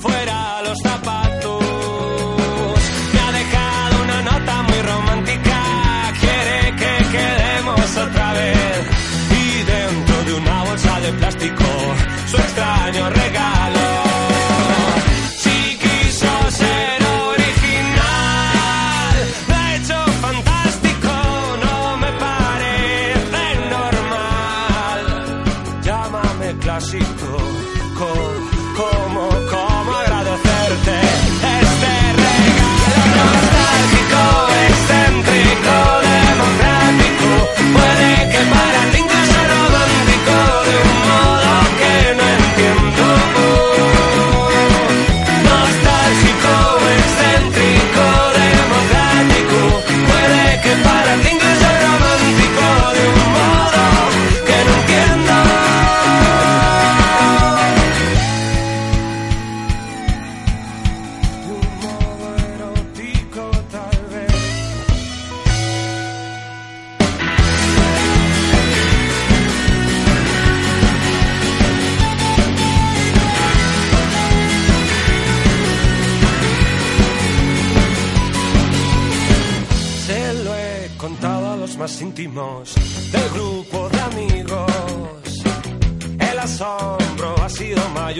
fuera 0.00 0.62
los 0.62 0.78
zapatos. 0.82 1.59
Plástico, 11.18 11.64
su 12.26 12.36
extraño 12.36 13.10
regalo. 13.10 13.59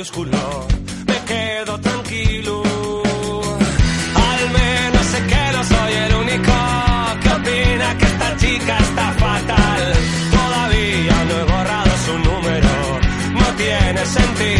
Me 0.03 1.25
quedo 1.27 1.79
tranquilo. 1.79 2.63
Al 4.15 4.51
menos 4.51 5.07
sé 5.13 5.27
que 5.27 5.53
no 5.53 5.63
soy 5.65 5.93
el 5.93 6.15
único 6.15 6.53
que 7.23 7.29
opina 7.29 7.99
que 7.99 8.07
esta 8.07 8.37
chica 8.39 8.79
está 8.79 9.13
fatal. 9.13 9.93
Todavía 10.31 11.25
no 11.29 11.35
he 11.41 11.45
borrado 11.45 11.91
su 12.07 12.19
número, 12.19 12.71
no 13.35 13.57
tiene 13.57 14.07
sentido. 14.07 14.60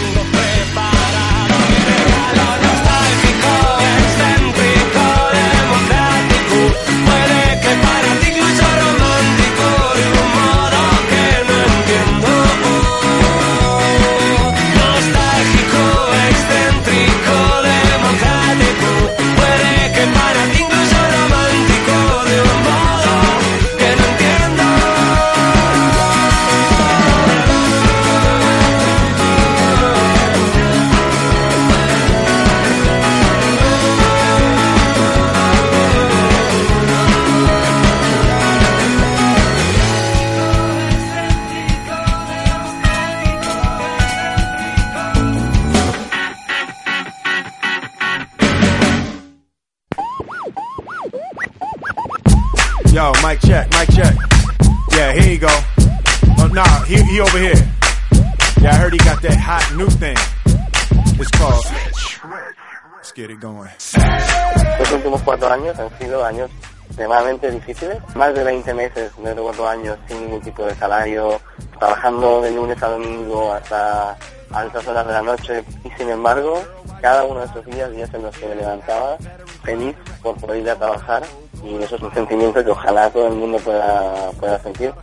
Los 64.79 64.91
últimos 64.91 65.21
cuatro 65.23 65.51
años 65.51 65.77
han 65.79 65.89
sido 65.97 66.23
años 66.23 66.49
extremadamente 66.87 67.49
difíciles. 67.49 67.97
Más 68.15 68.33
de 68.33 68.43
20 68.43 68.73
meses 68.73 69.11
de 69.17 69.35
cuatro 69.35 69.67
años 69.67 69.97
sin 70.07 70.21
ningún 70.21 70.41
tipo 70.41 70.65
de 70.65 70.75
salario, 70.75 71.39
trabajando 71.79 72.41
de 72.41 72.51
lunes 72.51 72.81
a 72.83 72.89
domingo 72.89 73.53
hasta 73.53 74.17
altas 74.51 74.87
horas 74.87 75.07
de 75.07 75.13
la 75.13 75.21
noche. 75.21 75.63
Y 75.83 75.89
sin 75.97 76.09
embargo, 76.09 76.61
cada 77.01 77.23
uno 77.23 77.39
de 77.39 77.45
esos 77.47 77.65
días, 77.65 77.91
días 77.91 78.13
en 78.13 78.23
los 78.23 78.37
que 78.37 78.47
me 78.47 78.55
levantaba, 78.55 79.17
feliz 79.63 79.95
por 80.21 80.35
poder 80.37 80.61
ir 80.61 80.69
a 80.69 80.75
trabajar 80.75 81.23
y 81.63 81.75
eso 81.81 81.95
es 81.95 82.01
un 82.01 82.13
sentimiento 82.13 82.63
que 82.63 82.71
ojalá 82.71 83.09
todo 83.09 83.27
el 83.27 83.35
mundo 83.35 83.57
pueda, 83.59 84.31
pueda 84.39 84.59
sentir. 84.59 84.93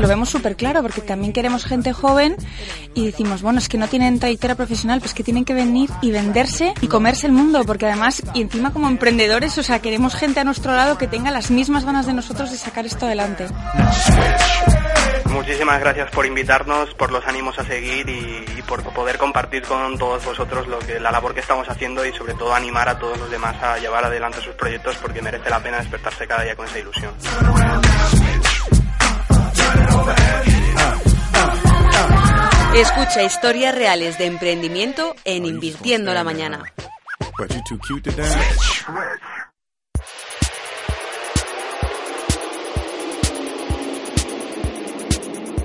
Lo 0.00 0.08
vemos 0.08 0.28
súper 0.28 0.56
claro 0.56 0.82
porque 0.82 1.00
también 1.00 1.32
queremos 1.32 1.64
gente 1.64 1.92
joven 1.92 2.36
y 2.94 3.06
decimos, 3.06 3.42
bueno, 3.42 3.58
es 3.58 3.68
que 3.68 3.78
no 3.78 3.88
tienen 3.88 4.18
trayectoria 4.18 4.54
profesional, 4.54 5.00
pues 5.00 5.14
que 5.14 5.24
tienen 5.24 5.44
que 5.44 5.54
venir 5.54 5.90
y 6.02 6.10
venderse 6.10 6.74
y 6.80 6.88
comerse 6.88 7.26
el 7.26 7.32
mundo, 7.32 7.62
porque 7.64 7.86
además, 7.86 8.22
y 8.34 8.42
encima 8.42 8.72
como 8.72 8.88
emprendedores, 8.88 9.56
o 9.58 9.62
sea, 9.62 9.80
queremos 9.80 10.14
gente 10.14 10.40
a 10.40 10.44
nuestro 10.44 10.74
lado 10.74 10.98
que 10.98 11.06
tenga 11.06 11.30
las 11.30 11.50
mismas 11.50 11.84
ganas 11.84 12.06
de 12.06 12.12
nosotros 12.12 12.50
de 12.50 12.56
sacar 12.56 12.86
esto 12.86 13.06
adelante. 13.06 13.46
Muchísimas 15.24 15.80
gracias 15.80 16.10
por 16.10 16.26
invitarnos, 16.26 16.94
por 16.94 17.10
los 17.10 17.26
ánimos 17.26 17.58
a 17.58 17.64
seguir 17.64 18.08
y, 18.08 18.44
y 18.58 18.62
por 18.62 18.82
poder 18.92 19.18
compartir 19.18 19.62
con 19.62 19.98
todos 19.98 20.24
vosotros 20.24 20.66
lo 20.66 20.78
que, 20.78 21.00
la 21.00 21.10
labor 21.10 21.34
que 21.34 21.40
estamos 21.40 21.68
haciendo 21.68 22.04
y 22.04 22.12
sobre 22.12 22.34
todo 22.34 22.54
animar 22.54 22.88
a 22.88 22.98
todos 22.98 23.18
los 23.18 23.30
demás 23.30 23.60
a 23.62 23.78
llevar 23.78 24.04
adelante 24.04 24.40
sus 24.40 24.54
proyectos 24.54 24.96
porque 24.96 25.22
merece 25.22 25.50
la 25.50 25.60
pena 25.60 25.78
despertarse 25.78 26.26
cada 26.26 26.42
día 26.42 26.56
con 26.56 26.66
esa 26.66 26.78
ilusión. 26.78 27.12
Escucha 32.74 33.22
historias 33.22 33.74
reales 33.74 34.18
de 34.18 34.26
emprendimiento 34.26 35.14
en 35.24 35.46
Invirtiendo 35.46 36.12
la 36.12 36.24
Mañana. 36.24 36.62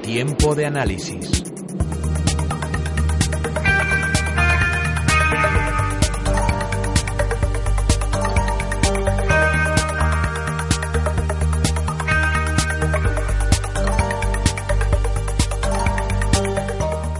Tiempo 0.04 0.56
de 0.56 0.66
análisis. 0.66 1.61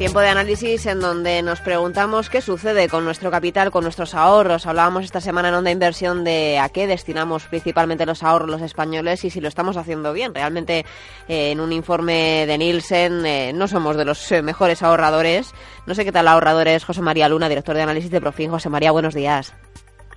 Tiempo 0.02 0.20
de 0.20 0.30
análisis 0.30 0.88
en 0.88 1.00
donde 1.00 1.44
nos 1.44 1.62
preguntamos 1.62 2.28
qué 2.32 2.42
sucede 2.42 2.90
con 2.90 3.06
nuestro 3.06 3.30
capital, 3.30 3.70
con 3.70 3.84
nuestros 3.84 4.16
ahorros. 4.16 4.66
Hablábamos 4.66 5.06
esta 5.06 5.22
semana 5.22 5.50
en 5.50 5.54
Onda 5.54 5.70
Inversión 5.70 6.24
de 6.24 6.58
a 6.58 6.70
qué 6.70 6.88
destinamos 6.88 7.44
principalmente 7.46 8.08
los 8.08 8.24
ahorros 8.24 8.50
los 8.50 8.64
españoles 8.64 9.24
y 9.26 9.30
si 9.30 9.40
lo 9.40 9.48
estamos 9.48 9.78
haciendo 9.78 10.12
bien. 10.12 10.34
Realmente 10.34 10.88
eh, 11.28 11.52
en 11.52 11.60
un 11.60 11.72
informe 11.72 12.48
de 12.48 12.58
Nielsen 12.58 13.24
eh, 13.28 13.54
no 13.54 13.68
somos 13.68 13.96
de 13.96 14.06
los 14.06 14.32
eh, 14.32 14.42
mejores 14.42 14.82
ahorradores. 14.82 15.54
No 15.86 15.94
sé 15.94 16.04
qué 16.04 16.12
tal 16.12 16.28
ahorradores 16.28 16.84
José 16.84 17.04
María 17.04 17.30
Luna, 17.30 17.48
director 17.48 17.76
de 17.76 17.84
análisis 17.84 18.10
de 18.10 18.22
Profin. 18.22 18.50
José 18.50 18.70
María, 18.70 18.90
buenos 18.90 19.14
días. 19.14 19.54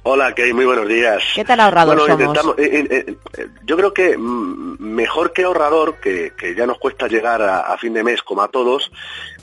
Hola, 0.07 0.35
Kay, 0.35 0.53
muy 0.53 0.67
buenos 0.67 0.87
días. 0.87 1.23
¿Qué 1.35 1.47
tal 1.47 1.61
ahorrador 1.61 1.97
Bueno, 1.97 2.07
somos? 2.07 2.21
intentamos- 2.21 2.59
eh, 2.59 2.87
eh, 2.91 3.17
eh, 3.39 3.49
yo 3.65 3.75
creo 3.75 3.95
que 3.95 4.19
mm, 4.19 4.77
mejor 4.79 5.33
que 5.33 5.45
ahorrador, 5.45 5.95
que, 5.99 6.35
que 6.37 6.55
ya 6.55 6.67
nos 6.67 6.79
cuesta 6.79 7.09
llegar 7.09 7.41
a, 7.41 7.61
a 7.61 7.79
fin 7.79 7.95
de 7.95 8.05
mes 8.05 8.23
como 8.23 8.43
a 8.43 8.49
todos, 8.49 8.93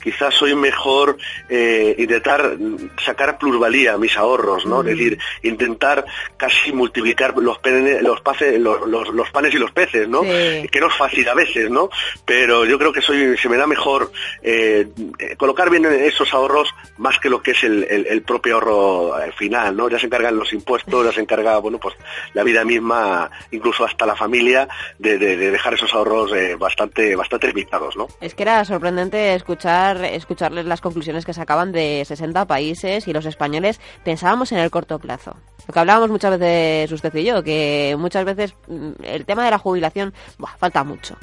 quizás 0.02 0.34
soy 0.34 0.54
mejor 0.54 1.16
eh, 1.48 1.94
intentar 1.98 2.56
sacar 3.04 3.38
plusvalía 3.38 3.94
a 3.94 3.98
mis 3.98 4.16
ahorros, 4.16 4.66
¿no? 4.66 4.80
Es 4.80 4.86
decir, 4.86 5.18
intentar 5.42 6.04
casi 6.36 6.72
multiplicar 6.72 7.36
los, 7.38 7.58
pene- 7.58 8.02
los, 8.02 8.20
paces- 8.20 8.58
los, 8.58 8.86
los- 8.88 9.08
los 9.10 9.30
panes 9.30 9.54
y 9.54 9.58
los 9.58 9.70
peces, 9.72 10.08
¿no? 10.08 10.22
Sí. 10.22 10.68
Que 10.70 10.80
no 10.80 10.88
es 10.88 10.94
fácil 10.96 11.28
a 11.28 11.34
veces, 11.34 11.70
¿no? 11.70 11.88
Pero 12.24 12.64
yo 12.64 12.78
creo 12.78 12.92
que 12.92 13.00
soy, 13.02 13.36
se 13.38 13.48
me 13.48 13.56
da 13.56 13.66
mejor 13.66 14.12
eh, 14.42 14.88
eh, 15.18 15.36
colocar 15.36 15.70
bien 15.70 15.84
esos 15.86 16.32
ahorros 16.34 16.68
más 16.98 17.18
que 17.18 17.28
lo 17.30 17.42
que 17.42 17.52
es 17.52 17.62
el, 17.64 17.84
el- 17.88 18.06
el 18.06 18.22
propio 18.22 18.54
ahorro 18.54 19.20
eh, 19.22 19.32
final, 19.32 19.76
¿no? 19.76 19.88
Ya 19.88 19.98
se 19.98 20.06
encargan 20.06 20.36
los 20.36 20.52
impuestos, 20.52 21.04
ya 21.06 21.12
se 21.12 21.20
encarga, 21.20 21.58
bueno, 21.58 21.78
pues 21.78 21.94
la 22.34 22.42
vida 22.42 22.64
misma, 22.64 23.30
incluso 23.50 23.84
hasta 23.84 24.06
la 24.06 24.16
familia, 24.16 24.68
de, 24.98 25.18
de- 25.18 25.36
de 25.36 25.50
dejar 25.50 25.74
esos 25.74 25.92
ahorros 25.94 26.32
eh, 26.32 26.56
bastante, 26.58 27.14
bastante 27.16 27.48
limitados, 27.48 27.96
¿no? 27.96 28.08
Es 28.20 28.34
que 28.34 28.42
era 28.42 28.64
sorprendente 28.64 29.34
escuchar 29.34 29.91
escucharles 30.00 30.66
las 30.66 30.80
conclusiones 30.80 31.24
que 31.24 31.32
sacaban 31.32 31.72
de 31.72 32.04
60 32.06 32.46
países 32.46 33.06
y 33.08 33.12
los 33.12 33.26
españoles 33.26 33.80
pensábamos 34.04 34.52
en 34.52 34.58
el 34.58 34.70
corto 34.70 34.98
plazo. 34.98 35.36
Lo 35.66 35.74
que 35.74 35.80
hablábamos 35.80 36.10
muchas 36.10 36.38
veces 36.38 36.90
usted 36.92 37.14
y 37.14 37.24
yo, 37.24 37.42
que 37.42 37.96
muchas 37.98 38.24
veces 38.24 38.54
mm, 38.68 38.90
el 39.02 39.24
tema 39.24 39.44
de 39.44 39.50
la 39.50 39.58
jubilación, 39.58 40.12
buah, 40.38 40.56
falta 40.58 40.84
mucho. 40.84 41.16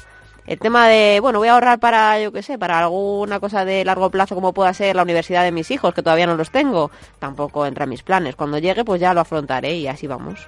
El 0.50 0.58
tema 0.58 0.88
de, 0.88 1.20
bueno, 1.20 1.38
voy 1.38 1.48
a 1.48 1.54
ahorrar 1.54 1.80
para, 1.80 2.20
yo 2.20 2.32
qué 2.32 2.42
sé, 2.42 2.58
para 2.58 2.80
alguna 2.80 3.40
cosa 3.40 3.66
de 3.66 3.86
largo 3.86 4.10
plazo 4.10 4.34
como 4.34 4.52
pueda 4.52 4.74
ser 4.74 4.96
la 4.96 5.04
universidad 5.04 5.44
de 5.44 5.52
mis 5.52 5.70
hijos, 5.70 5.94
que 5.94 6.02
todavía 6.02 6.26
no 6.26 6.36
los 6.36 6.50
tengo, 6.50 6.90
tampoco 7.20 7.68
entra 7.68 7.84
en 7.84 7.92
mis 7.92 8.02
planes. 8.02 8.36
Cuando 8.36 8.58
llegue, 8.58 8.84
pues 8.84 9.00
ya 9.00 9.14
lo 9.14 9.22
afrontaré 9.22 9.76
y 9.76 9.88
así 9.88 10.08
vamos. 10.08 10.48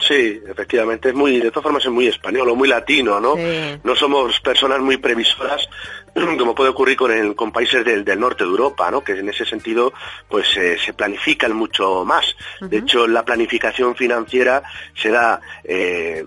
Sí, 0.00 0.42
efectivamente, 0.46 1.10
es 1.10 1.14
muy, 1.14 1.40
de 1.40 1.50
todas 1.50 1.64
formas 1.64 1.84
es 1.84 1.90
muy 1.90 2.06
español 2.08 2.48
o 2.48 2.56
muy 2.56 2.68
latino, 2.68 3.20
¿no? 3.20 3.36
Sí. 3.36 3.80
No 3.84 3.94
somos 3.94 4.40
personas 4.40 4.80
muy 4.80 4.96
previsoras, 4.96 5.68
como 6.38 6.54
puede 6.54 6.70
ocurrir 6.70 6.96
con, 6.96 7.10
el- 7.10 7.34
con 7.34 7.52
países 7.52 7.84
del, 7.84 8.04
del 8.04 8.18
norte 8.20 8.44
de 8.44 8.50
Europa, 8.50 8.90
¿no? 8.90 9.02
Que 9.02 9.12
en 9.12 9.28
ese 9.28 9.44
sentido, 9.44 9.92
pues 10.28 10.56
eh, 10.56 10.76
se 10.84 10.92
planifican 10.92 11.52
mucho 11.54 12.04
más. 12.04 12.34
De 12.60 12.78
hecho, 12.78 13.06
la 13.06 13.24
planificación 13.24 13.94
financiera 13.96 14.62
se 14.94 15.10
da, 15.10 15.40
eh, 15.64 16.24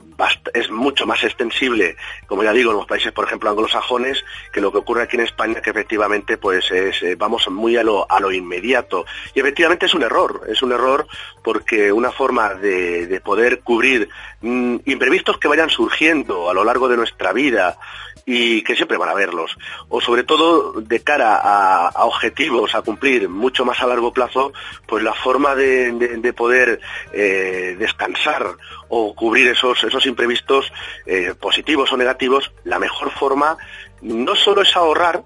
es 0.53 0.69
mucho 0.69 1.05
más 1.05 1.23
extensible, 1.23 1.95
como 2.27 2.43
ya 2.43 2.53
digo, 2.53 2.71
en 2.71 2.77
los 2.77 2.85
países, 2.87 3.11
por 3.11 3.25
ejemplo, 3.25 3.49
anglosajones, 3.49 4.23
que 4.51 4.61
lo 4.61 4.71
que 4.71 4.77
ocurre 4.79 5.03
aquí 5.03 5.15
en 5.17 5.23
España, 5.23 5.61
que 5.61 5.69
efectivamente, 5.71 6.37
pues 6.37 6.69
es, 6.71 7.01
eh, 7.03 7.15
vamos 7.15 7.47
muy 7.49 7.77
a 7.77 7.83
lo, 7.83 8.09
a 8.09 8.19
lo 8.19 8.31
inmediato. 8.31 9.05
Y 9.33 9.39
efectivamente 9.39 9.85
es 9.85 9.93
un 9.93 10.03
error, 10.03 10.41
es 10.47 10.61
un 10.61 10.71
error 10.71 11.07
porque 11.43 11.91
una 11.91 12.11
forma 12.11 12.53
de, 12.53 13.07
de 13.07 13.19
poder 13.21 13.59
cubrir 13.61 14.09
mm, 14.41 14.77
imprevistos 14.85 15.37
que 15.37 15.47
vayan 15.47 15.69
surgiendo 15.69 16.49
a 16.49 16.53
lo 16.53 16.63
largo 16.63 16.87
de 16.87 16.97
nuestra 16.97 17.33
vida 17.33 17.77
y 18.25 18.63
que 18.63 18.75
siempre 18.75 18.97
van 18.97 19.09
a 19.09 19.13
verlos, 19.13 19.57
o 19.89 19.99
sobre 19.99 20.23
todo 20.23 20.81
de 20.81 21.03
cara 21.03 21.35
a, 21.35 22.05
objetivos 22.05 22.73
a 22.75 22.81
cumplir 22.81 23.27
mucho 23.27 23.65
más 23.65 23.81
a 23.81 23.87
largo 23.87 24.13
plazo, 24.13 24.53
pues 24.87 25.03
la 25.03 25.13
forma 25.13 25.55
de 25.55 26.33
poder 26.35 26.79
eh, 27.11 27.75
descansar 27.77 28.55
o 28.89 29.15
cubrir 29.15 29.47
esos, 29.47 29.83
esos 29.83 30.05
imprevistos 30.05 30.71
eh, 31.05 31.33
positivos 31.39 31.91
o 31.91 31.97
negativos, 31.97 32.51
la 32.63 32.79
mejor 32.79 33.11
forma 33.11 33.57
no 34.01 34.35
solo 34.35 34.61
es 34.61 34.75
ahorrar, 34.75 35.23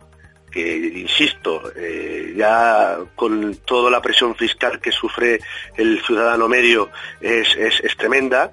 que 0.58 0.76
insisto, 1.02 1.72
eh, 1.76 2.34
ya 2.36 2.98
con 3.16 3.56
toda 3.58 3.92
la 3.92 4.02
presión 4.02 4.36
fiscal 4.36 4.80
que 4.82 4.92
sufre 4.92 5.40
el 5.76 6.02
ciudadano 6.04 6.48
medio 6.48 6.90
es, 7.22 7.56
es- 7.56 7.80
es 7.82 7.96
tremenda, 7.96 8.52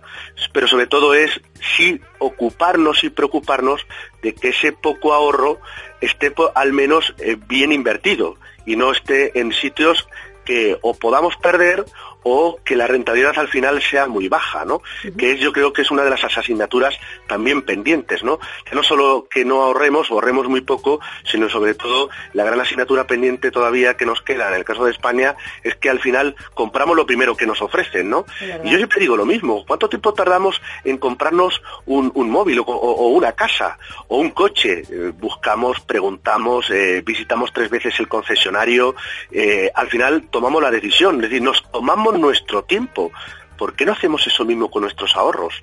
pero 0.52 0.66
sobre 0.68 0.86
todo 0.86 1.14
es 1.14 1.40
sí 1.76 1.98
ocuparnos 2.18 3.05
y 3.05 3.09
preocuparnos 3.09 3.86
de 4.22 4.34
que 4.34 4.48
ese 4.48 4.72
poco 4.72 5.14
ahorro 5.14 5.61
esté 6.02 6.32
al 6.55 6.72
menos 6.74 7.14
eh, 7.18 7.36
bien 7.48 7.72
invertido 7.72 8.36
y 8.66 8.76
no 8.76 8.92
esté 8.92 9.38
en 9.40 9.52
sitios 9.52 10.07
que 10.44 10.76
o 10.82 10.92
podamos 10.92 11.36
perder 11.38 11.86
o 12.24 12.58
que 12.64 12.76
la 12.76 12.86
rentabilidad 12.86 13.38
al 13.38 13.48
final 13.48 13.80
sea 13.80 14.06
muy 14.06 14.28
baja, 14.28 14.64
¿no? 14.64 14.82
Que 15.16 15.32
es, 15.32 15.40
yo 15.40 15.52
creo 15.52 15.72
que 15.72 15.82
es 15.82 15.90
una 15.90 16.02
de 16.02 16.10
las 16.10 16.24
asignaturas 16.24 16.98
también 17.26 17.62
pendientes, 17.62 18.24
¿no? 18.24 18.38
Que 18.64 18.74
no 18.74 18.82
solo 18.82 19.28
que 19.30 19.44
no 19.44 19.62
ahorremos 19.62 20.10
o 20.10 20.14
ahorremos 20.14 20.48
muy 20.48 20.62
poco, 20.62 21.00
sino 21.24 21.48
sobre 21.48 21.74
todo 21.74 22.10
la 22.32 22.44
gran 22.44 22.60
asignatura 22.60 23.06
pendiente 23.06 23.50
todavía 23.50 23.96
que 23.96 24.06
nos 24.06 24.22
queda 24.22 24.48
en 24.48 24.54
el 24.54 24.64
caso 24.64 24.84
de 24.84 24.90
España 24.90 25.36
es 25.62 25.76
que 25.76 25.90
al 25.90 26.00
final 26.00 26.34
compramos 26.54 26.96
lo 26.96 27.06
primero 27.06 27.36
que 27.36 27.46
nos 27.46 27.62
ofrecen, 27.62 28.10
¿no? 28.10 28.24
Y 28.64 28.70
yo 28.70 28.76
siempre 28.78 29.00
digo 29.00 29.16
lo 29.16 29.26
mismo, 29.26 29.64
¿cuánto 29.66 29.88
tiempo 29.88 30.12
tardamos 30.14 30.60
en 30.84 30.98
comprarnos 30.98 31.60
un, 31.86 32.10
un 32.14 32.30
móvil 32.30 32.60
o 32.64 33.08
una 33.08 33.32
casa 33.32 33.78
o 34.08 34.18
un 34.18 34.30
coche? 34.30 34.82
Eh, 34.90 35.12
buscamos, 35.18 35.80
preguntamos, 35.80 36.70
eh, 36.70 37.02
visitamos 37.04 37.52
tres 37.52 37.70
veces 37.70 37.94
el 38.00 38.08
concesionario, 38.08 38.94
eh, 39.30 39.70
al 39.74 39.88
final 39.88 40.28
tomamos 40.30 40.62
la 40.62 40.70
decisión, 40.70 41.16
es 41.16 41.22
decir, 41.22 41.42
nos 41.42 41.62
tomamos 41.70 42.13
nuestro 42.18 42.64
tiempo. 42.64 43.12
¿Por 43.56 43.74
qué 43.74 43.84
no 43.84 43.92
hacemos 43.92 44.26
eso 44.26 44.44
mismo 44.44 44.70
con 44.70 44.82
nuestros 44.82 45.14
ahorros? 45.16 45.54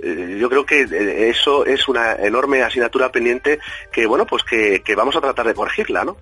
Eh, 0.00 0.36
yo 0.40 0.48
creo 0.48 0.64
que 0.64 0.82
eh, 0.82 1.30
eso 1.30 1.64
es 1.64 1.88
una 1.88 2.14
enorme 2.14 2.62
asignatura 2.62 3.10
pendiente 3.10 3.58
que, 3.92 4.06
bueno, 4.06 4.26
pues 4.26 4.42
que, 4.44 4.82
vamos 4.96 5.16
a 5.16 5.20
tratar 5.20 5.46
de 5.46 5.54
corregirla, 5.54 6.04
¿no? 6.04 6.16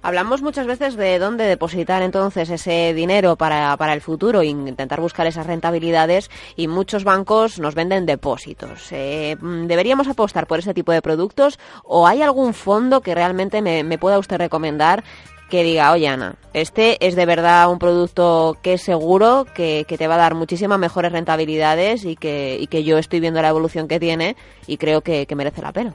Hablamos 0.00 0.42
muchas 0.42 0.68
veces 0.68 0.94
de 0.94 1.18
dónde 1.18 1.44
depositar 1.44 2.02
entonces 2.02 2.48
ese 2.50 2.94
dinero 2.94 3.34
para, 3.34 3.76
para 3.76 3.94
el 3.94 4.00
futuro 4.00 4.42
e 4.42 4.46
intentar 4.46 5.00
buscar 5.00 5.26
esas 5.26 5.46
rentabilidades 5.46 6.30
y 6.54 6.68
muchos 6.68 7.02
bancos 7.02 7.58
nos 7.58 7.74
venden 7.74 8.06
depósitos. 8.06 8.92
Eh, 8.92 9.36
mm, 9.40 9.66
¿Deberíamos 9.66 10.06
apostar 10.06 10.46
por 10.46 10.60
ese 10.60 10.72
tipo 10.72 10.92
de 10.92 11.02
productos 11.02 11.58
o 11.82 12.06
hay 12.06 12.22
algún 12.22 12.54
fondo 12.54 13.00
que 13.00 13.16
realmente 13.16 13.60
me, 13.60 13.82
me 13.82 13.98
pueda 13.98 14.20
usted 14.20 14.36
recomendar 14.36 15.02
que 15.48 15.64
diga, 15.64 15.92
oye 15.92 16.08
Ana, 16.08 16.36
este 16.52 17.04
es 17.06 17.16
de 17.16 17.26
verdad 17.26 17.70
un 17.70 17.78
producto 17.78 18.56
que 18.62 18.74
es 18.74 18.82
seguro, 18.82 19.46
que, 19.54 19.84
que 19.88 19.98
te 19.98 20.06
va 20.06 20.14
a 20.14 20.18
dar 20.18 20.34
muchísimas 20.34 20.78
mejores 20.78 21.12
rentabilidades 21.12 22.04
y 22.04 22.16
que, 22.16 22.56
y 22.60 22.66
que 22.66 22.84
yo 22.84 22.98
estoy 22.98 23.20
viendo 23.20 23.42
la 23.42 23.48
evolución 23.48 23.88
que 23.88 24.00
tiene 24.00 24.36
y 24.66 24.76
creo 24.76 25.00
que, 25.00 25.26
que 25.26 25.34
merece 25.34 25.62
la 25.62 25.72
pena? 25.72 25.94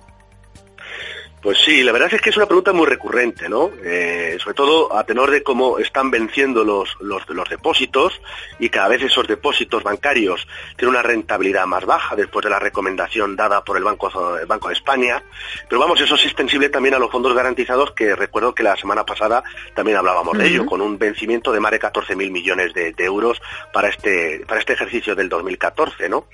Pues 1.43 1.57
sí, 1.57 1.83
la 1.83 1.91
verdad 1.91 2.07
es 2.13 2.21
que 2.21 2.29
es 2.29 2.37
una 2.37 2.45
pregunta 2.45 2.71
muy 2.71 2.85
recurrente, 2.85 3.49
¿no? 3.49 3.69
Eh, 3.83 4.37
sobre 4.39 4.53
todo 4.53 4.95
a 4.95 5.03
tenor 5.03 5.29
de 5.29 5.43
cómo 5.43 5.77
están 5.77 6.09
venciendo 6.09 6.63
los, 6.63 6.95
los, 7.01 7.27
los, 7.27 7.49
depósitos 7.49 8.21
y 8.59 8.69
cada 8.69 8.87
vez 8.87 9.01
esos 9.01 9.27
depósitos 9.27 9.83
bancarios 9.83 10.47
tienen 10.77 10.95
una 10.95 11.03
rentabilidad 11.03 11.65
más 11.65 11.85
baja 11.85 12.15
después 12.15 12.45
de 12.45 12.49
la 12.49 12.59
recomendación 12.59 13.35
dada 13.35 13.61
por 13.61 13.75
el 13.75 13.83
Banco, 13.83 14.09
el 14.39 14.45
Banco 14.45 14.69
de 14.69 14.75
España. 14.75 15.21
Pero 15.67 15.81
vamos, 15.81 15.99
eso 15.99 16.15
es 16.15 16.23
extensible 16.23 16.69
también 16.69 16.95
a 16.95 16.99
los 16.99 17.11
fondos 17.11 17.35
garantizados, 17.35 17.91
que 17.91 18.15
recuerdo 18.15 18.55
que 18.55 18.63
la 18.63 18.77
semana 18.77 19.05
pasada 19.05 19.43
también 19.75 19.97
hablábamos 19.97 20.37
de 20.37 20.47
ello, 20.47 20.65
con 20.65 20.79
un 20.79 20.97
vencimiento 20.97 21.51
de 21.51 21.59
más 21.59 21.73
de 21.73 21.81
14.000 21.81 22.31
millones 22.31 22.73
de, 22.73 22.93
de, 22.93 23.03
euros 23.03 23.41
para 23.73 23.89
este, 23.89 24.45
para 24.47 24.61
este 24.61 24.71
ejercicio 24.71 25.13
del 25.13 25.27
2014, 25.27 26.07
¿no? 26.07 26.25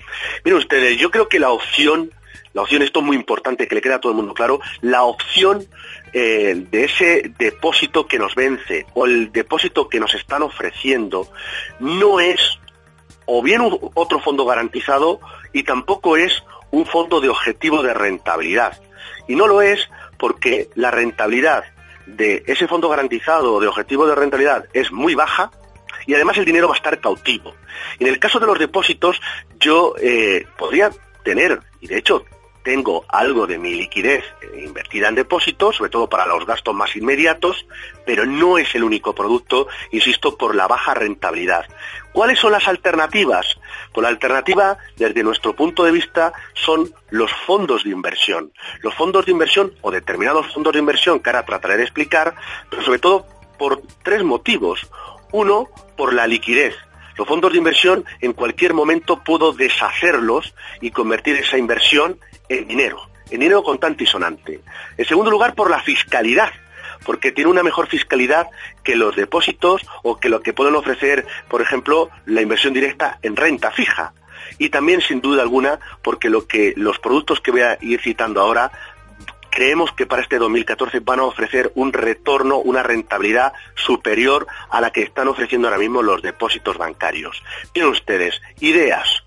Miren 0.44 0.60
ustedes, 0.60 0.96
yo 0.98 1.10
creo 1.10 1.28
que 1.28 1.40
la 1.40 1.50
opción 1.50 2.12
la 2.52 2.62
opción, 2.62 2.82
esto 2.82 3.00
es 3.00 3.06
muy 3.06 3.16
importante, 3.16 3.68
que 3.68 3.74
le 3.74 3.80
quede 3.80 3.94
a 3.94 4.00
todo 4.00 4.12
el 4.12 4.16
mundo 4.16 4.34
claro, 4.34 4.60
la 4.80 5.04
opción 5.04 5.66
eh, 6.12 6.66
de 6.70 6.84
ese 6.84 7.32
depósito 7.38 8.06
que 8.06 8.18
nos 8.18 8.34
vence 8.34 8.86
o 8.94 9.06
el 9.06 9.30
depósito 9.30 9.88
que 9.88 10.00
nos 10.00 10.14
están 10.14 10.42
ofreciendo 10.42 11.28
no 11.78 12.18
es 12.18 12.58
o 13.26 13.42
bien 13.42 13.60
un, 13.60 13.78
otro 13.94 14.18
fondo 14.18 14.44
garantizado 14.44 15.20
y 15.52 15.62
tampoco 15.62 16.16
es 16.16 16.42
un 16.72 16.86
fondo 16.86 17.20
de 17.20 17.28
objetivo 17.28 17.82
de 17.82 17.94
rentabilidad. 17.94 18.80
Y 19.28 19.36
no 19.36 19.46
lo 19.46 19.62
es 19.62 19.88
porque 20.18 20.68
la 20.74 20.90
rentabilidad 20.90 21.64
de 22.06 22.42
ese 22.46 22.66
fondo 22.66 22.88
garantizado 22.88 23.54
o 23.54 23.60
de 23.60 23.68
objetivo 23.68 24.06
de 24.06 24.16
rentabilidad 24.16 24.66
es 24.72 24.90
muy 24.90 25.14
baja 25.14 25.52
y 26.06 26.14
además 26.14 26.38
el 26.38 26.44
dinero 26.44 26.66
va 26.66 26.74
a 26.74 26.76
estar 26.76 26.98
cautivo. 26.98 27.54
En 28.00 28.08
el 28.08 28.18
caso 28.18 28.40
de 28.40 28.46
los 28.46 28.58
depósitos, 28.58 29.20
yo 29.60 29.94
eh, 30.00 30.46
podría 30.58 30.90
tener, 31.22 31.60
y 31.80 31.86
de 31.86 31.98
hecho 31.98 32.24
tengo 32.62 33.04
algo 33.08 33.46
de 33.46 33.58
mi 33.58 33.74
liquidez 33.74 34.24
eh, 34.42 34.64
invertida 34.64 35.08
en 35.08 35.14
depósitos, 35.14 35.76
sobre 35.76 35.90
todo 35.90 36.08
para 36.08 36.26
los 36.26 36.46
gastos 36.46 36.74
más 36.74 36.94
inmediatos, 36.96 37.66
pero 38.04 38.26
no 38.26 38.58
es 38.58 38.74
el 38.74 38.84
único 38.84 39.14
producto, 39.14 39.68
insisto, 39.90 40.36
por 40.36 40.54
la 40.54 40.66
baja 40.66 40.94
rentabilidad. 40.94 41.66
¿Cuáles 42.12 42.38
son 42.38 42.52
las 42.52 42.66
alternativas? 42.68 43.46
Pues 43.92 44.02
la 44.02 44.08
alternativa, 44.08 44.78
desde 44.96 45.22
nuestro 45.22 45.54
punto 45.54 45.84
de 45.84 45.92
vista, 45.92 46.32
son 46.54 46.92
los 47.10 47.30
fondos 47.46 47.84
de 47.84 47.90
inversión. 47.90 48.52
Los 48.82 48.94
fondos 48.94 49.26
de 49.26 49.32
inversión 49.32 49.72
o 49.80 49.90
determinados 49.90 50.52
fondos 50.52 50.72
de 50.72 50.80
inversión 50.80 51.20
que 51.20 51.30
ahora 51.30 51.46
trataré 51.46 51.76
de 51.76 51.84
explicar, 51.84 52.34
pero 52.68 52.82
sobre 52.82 52.98
todo 52.98 53.26
por 53.58 53.82
tres 54.02 54.24
motivos. 54.24 54.90
Uno, 55.32 55.68
por 55.96 56.12
la 56.12 56.26
liquidez. 56.26 56.74
Los 57.16 57.28
fondos 57.28 57.52
de 57.52 57.58
inversión 57.58 58.04
en 58.20 58.32
cualquier 58.32 58.72
momento 58.72 59.22
puedo 59.22 59.52
deshacerlos 59.52 60.54
y 60.80 60.90
convertir 60.90 61.36
esa 61.36 61.58
inversión 61.58 62.18
en 62.50 62.68
dinero, 62.68 63.08
en 63.30 63.40
dinero 63.40 63.62
contante 63.62 64.04
y 64.04 64.06
sonante. 64.06 64.60
En 64.98 65.04
segundo 65.06 65.30
lugar, 65.30 65.54
por 65.54 65.70
la 65.70 65.80
fiscalidad, 65.80 66.50
porque 67.06 67.32
tiene 67.32 67.50
una 67.50 67.62
mejor 67.62 67.86
fiscalidad 67.86 68.48
que 68.82 68.96
los 68.96 69.16
depósitos 69.16 69.82
o 70.02 70.18
que 70.18 70.28
lo 70.28 70.42
que 70.42 70.52
pueden 70.52 70.74
ofrecer, 70.74 71.26
por 71.48 71.62
ejemplo, 71.62 72.10
la 72.26 72.42
inversión 72.42 72.74
directa 72.74 73.18
en 73.22 73.36
renta 73.36 73.70
fija. 73.70 74.12
Y 74.58 74.68
también, 74.68 75.00
sin 75.00 75.20
duda 75.20 75.42
alguna, 75.42 75.78
porque 76.02 76.28
lo 76.28 76.46
que 76.46 76.74
los 76.76 76.98
productos 76.98 77.40
que 77.40 77.52
voy 77.52 77.62
a 77.62 77.78
ir 77.80 78.00
citando 78.00 78.40
ahora 78.40 78.72
creemos 79.50 79.92
que 79.92 80.06
para 80.06 80.22
este 80.22 80.38
2014 80.38 81.00
van 81.00 81.20
a 81.20 81.24
ofrecer 81.24 81.72
un 81.74 81.92
retorno, 81.92 82.58
una 82.58 82.82
rentabilidad 82.82 83.52
superior 83.74 84.46
a 84.70 84.80
la 84.80 84.90
que 84.90 85.02
están 85.02 85.28
ofreciendo 85.28 85.68
ahora 85.68 85.78
mismo 85.78 86.02
los 86.02 86.22
depósitos 86.22 86.78
bancarios. 86.78 87.42
Tienen 87.72 87.92
ustedes 87.92 88.40
ideas. 88.60 89.24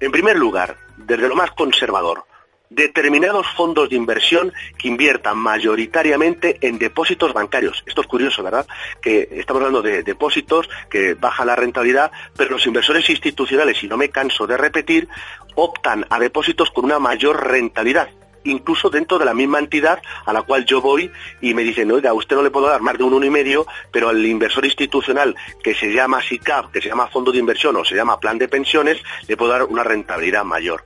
En 0.00 0.12
primer 0.12 0.36
lugar, 0.36 0.76
desde 0.96 1.28
lo 1.28 1.36
más 1.36 1.50
conservador, 1.52 2.24
determinados 2.70 3.46
fondos 3.56 3.90
de 3.90 3.96
inversión 3.96 4.52
que 4.78 4.88
inviertan 4.88 5.36
mayoritariamente 5.36 6.56
en 6.60 6.78
depósitos 6.78 7.32
bancarios. 7.32 7.82
Esto 7.84 8.00
es 8.00 8.06
curioso, 8.06 8.42
¿verdad? 8.42 8.66
Que 9.02 9.28
estamos 9.32 9.60
hablando 9.60 9.82
de 9.82 10.04
depósitos 10.04 10.68
que 10.88 11.14
baja 11.14 11.44
la 11.44 11.56
rentabilidad, 11.56 12.12
pero 12.36 12.50
los 12.50 12.66
inversores 12.66 13.10
institucionales, 13.10 13.82
y 13.82 13.88
no 13.88 13.96
me 13.96 14.10
canso 14.10 14.46
de 14.46 14.56
repetir, 14.56 15.08
optan 15.56 16.06
a 16.08 16.18
depósitos 16.20 16.70
con 16.70 16.84
una 16.84 17.00
mayor 17.00 17.48
rentabilidad 17.48 18.08
incluso 18.44 18.90
dentro 18.90 19.18
de 19.18 19.24
la 19.24 19.34
misma 19.34 19.58
entidad 19.58 20.00
a 20.24 20.32
la 20.32 20.42
cual 20.42 20.64
yo 20.64 20.80
voy 20.80 21.10
y 21.40 21.54
me 21.54 21.62
dicen, 21.62 21.90
oiga, 21.92 22.10
a 22.10 22.14
usted 22.14 22.36
no 22.36 22.42
le 22.42 22.50
puedo 22.50 22.66
dar 22.66 22.80
más 22.80 22.96
de 22.96 23.04
un 23.04 23.14
uno 23.14 23.26
y 23.26 23.30
medio, 23.30 23.66
pero 23.90 24.08
al 24.08 24.24
inversor 24.24 24.64
institucional 24.64 25.34
que 25.62 25.74
se 25.74 25.92
llama 25.92 26.22
SICAP, 26.22 26.70
que 26.70 26.80
se 26.80 26.88
llama 26.88 27.08
fondo 27.08 27.32
de 27.32 27.38
inversión 27.38 27.76
o 27.76 27.84
se 27.84 27.94
llama 27.94 28.20
plan 28.20 28.38
de 28.38 28.48
pensiones, 28.48 29.02
le 29.26 29.36
puedo 29.36 29.52
dar 29.52 29.64
una 29.64 29.82
rentabilidad 29.82 30.44
mayor. 30.44 30.84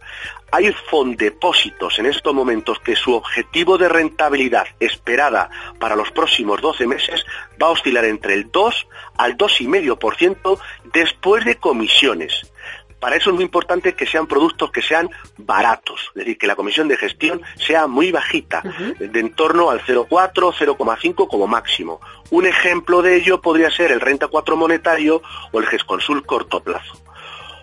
Hay 0.53 0.73
fondepósitos 0.73 1.99
en 1.99 2.07
estos 2.07 2.33
momentos 2.33 2.79
que 2.79 2.95
su 2.95 3.13
objetivo 3.13 3.77
de 3.77 3.89
rentabilidad 3.89 4.67
esperada 4.79 5.51
para 5.81 5.97
los 5.97 6.13
próximos 6.13 6.61
12 6.61 6.87
meses 6.87 7.25
va 7.61 7.67
a 7.67 7.71
oscilar 7.71 8.05
entre 8.05 8.35
el 8.35 8.53
2 8.53 8.87
al 9.19 9.37
2,5% 9.37 10.59
después 10.93 11.45
de 11.45 11.57
comisiones. 11.57 12.54
Para 13.01 13.17
eso 13.17 13.31
es 13.31 13.35
muy 13.35 13.45
importante 13.45 13.95
que 13.95 14.07
sean 14.07 14.27
productos 14.27 14.71
que 14.71 14.83
sean 14.83 15.11
baratos, 15.37 16.01
es 16.09 16.15
decir, 16.15 16.39
que 16.39 16.47
la 16.47 16.57
comisión 16.57 16.89
de 16.89 16.97
gestión 16.97 17.43
sea 17.57 17.87
muy 17.87 18.13
bajita, 18.13 18.63
uh 18.65 18.69
-huh. 18.69 18.99
de 18.99 19.21
en 19.21 19.35
torno 19.35 19.71
al 19.71 19.81
0,4, 19.81 20.53
0,5 20.53 21.29
como 21.29 21.47
máximo. 21.47 22.01
Un 22.31 22.47
ejemplo 22.47 23.03
de 23.03 23.17
ello 23.17 23.41
podría 23.41 23.71
ser 23.71 23.93
el 23.93 24.01
Renta 24.01 24.29
4 24.29 24.57
monetario 24.57 25.23
o 25.53 25.61
el 25.61 25.67
GESConsul 25.67 26.25
corto 26.25 26.61
plazo. 26.61 26.95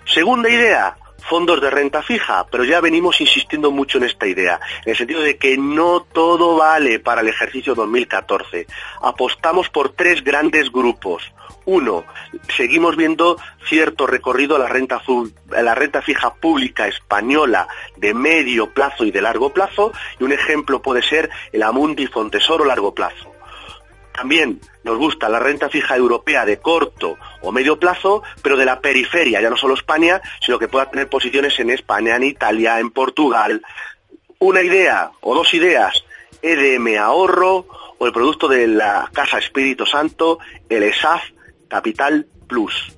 Segunda 0.05 0.49
idea, 0.49 0.95
fondos 1.21 1.61
de 1.61 1.69
renta 1.69 2.01
fija, 2.01 2.45
pero 2.51 2.63
ya 2.63 2.81
venimos 2.81 3.21
insistiendo 3.21 3.71
mucho 3.71 3.97
en 3.97 4.05
esta 4.05 4.27
idea, 4.27 4.59
en 4.85 4.91
el 4.91 4.97
sentido 4.97 5.21
de 5.21 5.37
que 5.37 5.57
no 5.57 6.01
todo 6.11 6.57
vale 6.57 6.99
para 6.99 7.21
el 7.21 7.27
ejercicio 7.27 7.75
2014. 7.75 8.67
Apostamos 9.01 9.69
por 9.69 9.89
tres 9.93 10.23
grandes 10.23 10.71
grupos. 10.71 11.31
Uno, 11.65 12.05
seguimos 12.55 12.95
viendo 12.95 13.37
cierto 13.65 14.07
recorrido 14.07 14.55
a 14.55 14.59
la 14.59 14.67
renta, 14.67 15.01
a 15.55 15.61
la 15.61 15.75
renta 15.75 16.01
fija 16.01 16.33
pública 16.33 16.87
española 16.87 17.67
de 17.97 18.13
medio 18.13 18.73
plazo 18.73 19.05
y 19.05 19.11
de 19.11 19.21
largo 19.21 19.51
plazo, 19.51 19.91
y 20.19 20.23
un 20.23 20.31
ejemplo 20.31 20.81
puede 20.81 21.03
ser 21.03 21.29
el 21.51 21.61
Amundi 21.63 22.07
Fontesoro 22.07 22.65
largo 22.65 22.93
plazo. 22.95 23.31
También 24.11 24.59
nos 24.83 24.97
gusta 24.97 25.29
la 25.29 25.39
renta 25.39 25.69
fija 25.69 25.95
europea 25.95 26.45
de 26.45 26.57
corto 26.57 27.17
o 27.41 27.51
medio 27.51 27.79
plazo, 27.79 28.23
pero 28.41 28.57
de 28.57 28.65
la 28.65 28.79
periferia, 28.79 29.41
ya 29.41 29.49
no 29.49 29.57
solo 29.57 29.73
España, 29.73 30.21
sino 30.39 30.59
que 30.59 30.67
pueda 30.67 30.89
tener 30.89 31.09
posiciones 31.09 31.59
en 31.59 31.69
España, 31.69 32.15
en 32.15 32.23
Italia, 32.23 32.79
en 32.79 32.91
Portugal. 32.91 33.61
Una 34.39 34.61
idea 34.61 35.11
o 35.21 35.35
dos 35.35 35.53
ideas, 35.53 36.03
EDM 36.41 36.97
ahorro 36.97 37.67
o 37.97 38.05
el 38.05 38.11
producto 38.11 38.47
de 38.47 38.67
la 38.67 39.09
Casa 39.13 39.37
Espíritu 39.37 39.85
Santo, 39.85 40.39
el 40.69 40.83
ESAF 40.83 41.21
Capital 41.67 42.25
Plus. 42.47 42.91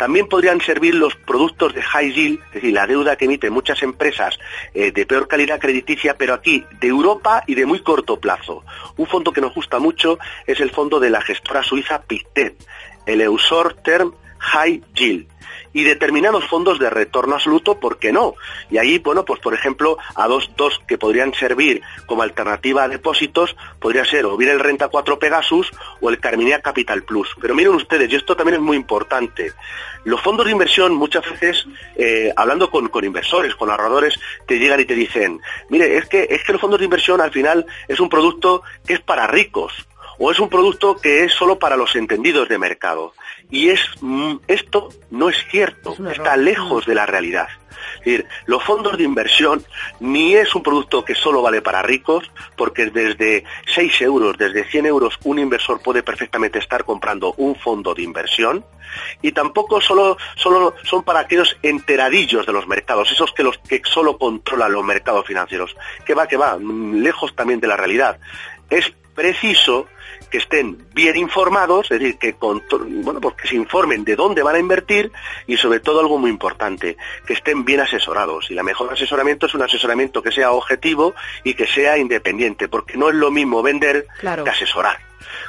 También 0.00 0.28
podrían 0.28 0.62
servir 0.62 0.94
los 0.94 1.14
productos 1.14 1.74
de 1.74 1.82
high 1.82 2.10
yield, 2.10 2.40
es 2.46 2.54
decir, 2.54 2.72
la 2.72 2.86
deuda 2.86 3.16
que 3.16 3.26
emiten 3.26 3.52
muchas 3.52 3.82
empresas 3.82 4.38
eh, 4.72 4.92
de 4.92 5.04
peor 5.04 5.28
calidad 5.28 5.60
crediticia, 5.60 6.16
pero 6.16 6.32
aquí 6.32 6.64
de 6.80 6.88
Europa 6.88 7.44
y 7.46 7.54
de 7.54 7.66
muy 7.66 7.80
corto 7.80 8.18
plazo. 8.18 8.64
Un 8.96 9.06
fondo 9.06 9.30
que 9.30 9.42
nos 9.42 9.54
gusta 9.54 9.78
mucho 9.78 10.18
es 10.46 10.58
el 10.60 10.70
fondo 10.70 11.00
de 11.00 11.10
la 11.10 11.20
gestora 11.20 11.62
suiza 11.62 12.00
Pictet, 12.00 12.54
el 13.12 13.20
Eusor 13.20 13.74
Term 13.74 14.14
High 14.38 14.82
Yield 14.94 15.26
y 15.72 15.84
determinados 15.84 16.46
fondos 16.46 16.78
de 16.78 16.90
retorno 16.90 17.34
absoluto, 17.34 17.78
¿por 17.78 17.98
qué 17.98 18.12
no? 18.12 18.34
Y 18.70 18.78
ahí, 18.78 18.98
bueno, 18.98 19.24
pues 19.24 19.40
por 19.40 19.54
ejemplo, 19.54 19.98
a 20.14 20.26
dos, 20.26 20.50
dos 20.56 20.80
que 20.86 20.98
podrían 20.98 21.32
servir 21.34 21.82
como 22.06 22.22
alternativa 22.22 22.84
a 22.84 22.88
depósitos, 22.88 23.56
podría 23.78 24.04
ser 24.04 24.26
o 24.26 24.36
bien 24.36 24.50
el 24.50 24.60
Renta 24.60 24.88
4 24.88 25.18
Pegasus 25.18 25.70
o 26.00 26.10
el 26.10 26.18
Carminia 26.18 26.60
Capital 26.60 27.02
Plus. 27.02 27.28
Pero 27.40 27.54
miren 27.54 27.74
ustedes, 27.74 28.10
y 28.12 28.16
esto 28.16 28.36
también 28.36 28.56
es 28.56 28.62
muy 28.62 28.76
importante, 28.76 29.52
los 30.04 30.20
fondos 30.20 30.46
de 30.46 30.52
inversión 30.52 30.94
muchas 30.94 31.28
veces, 31.30 31.66
eh, 31.96 32.32
hablando 32.34 32.70
con, 32.70 32.88
con, 32.88 33.04
inversores, 33.04 33.54
con 33.54 33.70
ahorradores, 33.70 34.18
te 34.46 34.58
llegan 34.58 34.80
y 34.80 34.86
te 34.86 34.94
dicen, 34.94 35.40
mire, 35.68 35.98
es 35.98 36.06
que, 36.08 36.26
es 36.30 36.42
que 36.42 36.52
los 36.52 36.60
fondos 36.60 36.80
de 36.80 36.86
inversión 36.86 37.20
al 37.20 37.30
final 37.30 37.66
es 37.86 38.00
un 38.00 38.08
producto 38.08 38.62
que 38.86 38.94
es 38.94 39.00
para 39.00 39.26
ricos, 39.26 39.72
o 40.22 40.30
es 40.30 40.38
un 40.38 40.50
producto 40.50 40.96
que 40.96 41.24
es 41.24 41.32
solo 41.32 41.58
para 41.58 41.76
los 41.76 41.96
entendidos 41.96 42.48
de 42.48 42.58
mercado. 42.58 43.14
Y 43.50 43.70
es, 43.70 43.80
esto 44.46 44.90
no 45.10 45.30
es 45.30 45.36
cierto, 45.50 45.94
es 45.94 46.18
está 46.18 46.36
lejos 46.36 46.84
de 46.84 46.94
la 46.94 47.06
realidad. 47.06 47.48
Es 48.00 48.04
decir, 48.04 48.26
los 48.44 48.62
fondos 48.62 48.98
de 48.98 49.04
inversión 49.04 49.64
ni 49.98 50.34
es 50.34 50.54
un 50.54 50.62
producto 50.62 51.06
que 51.06 51.14
solo 51.14 51.40
vale 51.40 51.62
para 51.62 51.80
ricos, 51.80 52.30
porque 52.54 52.90
desde 52.90 53.44
6 53.74 54.02
euros, 54.02 54.36
desde 54.36 54.64
100 54.64 54.86
euros, 54.86 55.18
un 55.24 55.38
inversor 55.38 55.80
puede 55.80 56.02
perfectamente 56.02 56.58
estar 56.58 56.84
comprando 56.84 57.32
un 57.38 57.56
fondo 57.56 57.94
de 57.94 58.02
inversión, 58.02 58.62
y 59.22 59.32
tampoco 59.32 59.80
solo, 59.80 60.18
solo 60.36 60.74
son 60.82 61.02
para 61.02 61.20
aquellos 61.20 61.56
enteradillos 61.62 62.44
de 62.44 62.52
los 62.52 62.66
mercados, 62.66 63.10
esos 63.10 63.32
que, 63.32 63.42
los, 63.42 63.56
que 63.58 63.80
solo 63.84 64.18
controlan 64.18 64.72
los 64.72 64.84
mercados 64.84 65.26
financieros. 65.26 65.74
Que 66.04 66.14
va, 66.14 66.26
que 66.26 66.36
va, 66.36 66.58
lejos 66.58 67.34
también 67.34 67.60
de 67.60 67.68
la 67.68 67.76
realidad. 67.76 68.18
Es 68.68 68.92
preciso 69.14 69.86
que 70.30 70.38
estén 70.38 70.78
bien 70.94 71.16
informados, 71.16 71.90
es 71.90 71.98
decir, 71.98 72.18
que, 72.18 72.36
bueno, 72.38 73.20
pues 73.20 73.34
que 73.34 73.48
se 73.48 73.56
informen 73.56 74.04
de 74.04 74.16
dónde 74.16 74.42
van 74.42 74.54
a 74.54 74.58
invertir 74.58 75.10
y 75.46 75.56
sobre 75.56 75.80
todo 75.80 76.00
algo 76.00 76.18
muy 76.18 76.30
importante, 76.30 76.96
que 77.26 77.32
estén 77.32 77.64
bien 77.64 77.80
asesorados. 77.80 78.50
Y 78.50 78.54
la 78.54 78.62
mejor 78.62 78.92
asesoramiento 78.92 79.46
es 79.46 79.54
un 79.54 79.62
asesoramiento 79.62 80.22
que 80.22 80.30
sea 80.30 80.52
objetivo 80.52 81.14
y 81.42 81.54
que 81.54 81.66
sea 81.66 81.98
independiente, 81.98 82.68
porque 82.68 82.96
no 82.96 83.08
es 83.08 83.16
lo 83.16 83.30
mismo 83.30 83.62
vender 83.62 84.06
que 84.20 84.50
asesorar. 84.50 84.98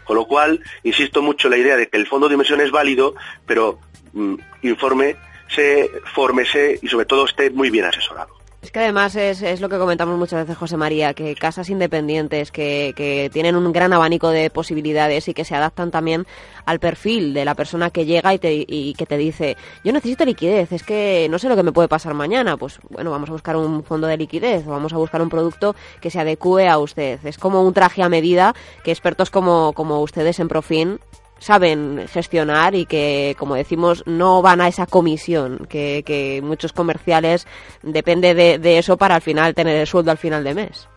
Con 0.04 0.16
lo 0.16 0.26
cual, 0.26 0.64
insisto 0.84 1.22
mucho 1.22 1.48
en 1.48 1.52
la 1.52 1.58
idea 1.58 1.76
de 1.76 1.88
que 1.88 1.98
el 1.98 2.08
fondo 2.08 2.28
de 2.28 2.34
inversión 2.34 2.62
es 2.62 2.72
válido, 2.72 3.16
pero 3.46 3.80
mm, 4.14 4.36
informe, 4.64 5.16
se, 5.48 5.90
fórmese 6.14 6.80
y 6.82 6.88
sobre 6.88 7.06
todo 7.06 7.26
esté 7.26 7.52
muy 7.52 7.70
bien 7.70 7.86
asesorado. 7.86 8.41
Es 8.62 8.70
que 8.70 8.80
además 8.80 9.16
es, 9.16 9.42
es, 9.42 9.60
lo 9.60 9.70
que 9.70 9.80
comentamos 9.80 10.20
muchas 10.20 10.42
veces, 10.42 10.56
José 10.56 10.78
María, 10.78 11.16
que 11.16 11.34
casas 11.34 11.72
independientes 11.72 12.52
que, 12.52 12.94
que, 12.96 13.32
tienen 13.34 13.56
un 13.56 13.72
gran 13.72 13.92
abanico 13.92 14.30
de 14.30 14.52
posibilidades 14.52 15.28
y 15.28 15.34
que 15.34 15.46
se 15.46 15.56
adaptan 15.56 15.90
también 15.90 16.28
al 16.66 16.80
perfil 16.80 17.34
de 17.34 17.44
la 17.44 17.56
persona 17.56 17.90
que 17.90 18.06
llega 18.06 18.36
y, 18.36 18.38
te, 18.38 18.54
y 18.68 18.94
que 18.94 19.08
te 19.08 19.18
dice, 19.18 19.58
yo 19.84 19.92
necesito 19.92 20.26
liquidez, 20.26 20.72
es 20.74 20.84
que 20.84 21.28
no 21.32 21.40
sé 21.40 21.50
lo 21.50 21.56
que 21.56 21.64
me 21.64 21.72
puede 21.72 21.88
pasar 21.88 22.14
mañana. 22.14 22.56
Pues 22.56 22.80
bueno, 22.90 23.10
vamos 23.10 23.30
a 23.30 23.34
buscar 23.34 23.56
un 23.56 23.84
fondo 23.84 24.06
de 24.06 24.18
liquidez 24.18 24.68
o 24.68 24.70
vamos 24.70 24.94
a 24.94 24.98
buscar 24.98 25.24
un 25.24 25.30
producto 25.30 25.76
que 26.00 26.12
se 26.12 26.20
adecue 26.20 26.70
a 26.70 26.78
usted. 26.78 27.20
Es 27.26 27.40
como 27.40 27.64
un 27.64 27.74
traje 27.74 28.04
a 28.04 28.10
medida 28.10 28.54
que 28.84 28.92
expertos 28.92 29.32
como, 29.32 29.74
como 29.74 30.02
ustedes 30.02 30.40
en 30.40 30.48
Profin 30.48 31.00
saben 31.42 32.06
gestionar 32.08 32.76
y 32.76 32.86
que, 32.86 33.36
como 33.38 33.56
decimos, 33.56 34.04
no 34.06 34.42
van 34.44 34.62
a 34.62 34.68
esa 34.68 34.86
comisión, 34.86 35.66
que, 35.68 36.04
que 36.06 36.40
muchos 36.44 36.72
comerciales 36.72 37.48
depende 37.82 38.36
de, 38.36 38.60
de, 38.60 38.78
eso 38.78 38.96
para 38.96 39.16
al 39.16 39.22
final 39.22 39.56
tener 39.56 39.76
el 39.76 39.88
sueldo 39.88 40.12
al 40.12 40.20
final 40.20 40.44
de 40.44 40.54
mes. 40.54 40.88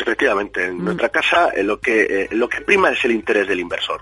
Efectivamente, 0.00 0.64
en 0.64 0.78
mm. 0.78 0.84
nuestra 0.84 1.10
casa 1.10 1.50
eh, 1.50 1.62
lo 1.62 1.78
que 1.78 2.02
eh, 2.02 2.28
lo 2.32 2.48
que 2.48 2.62
prima 2.62 2.90
es 2.90 3.04
el 3.04 3.12
interés 3.12 3.46
del 3.46 3.60
inversor. 3.60 4.00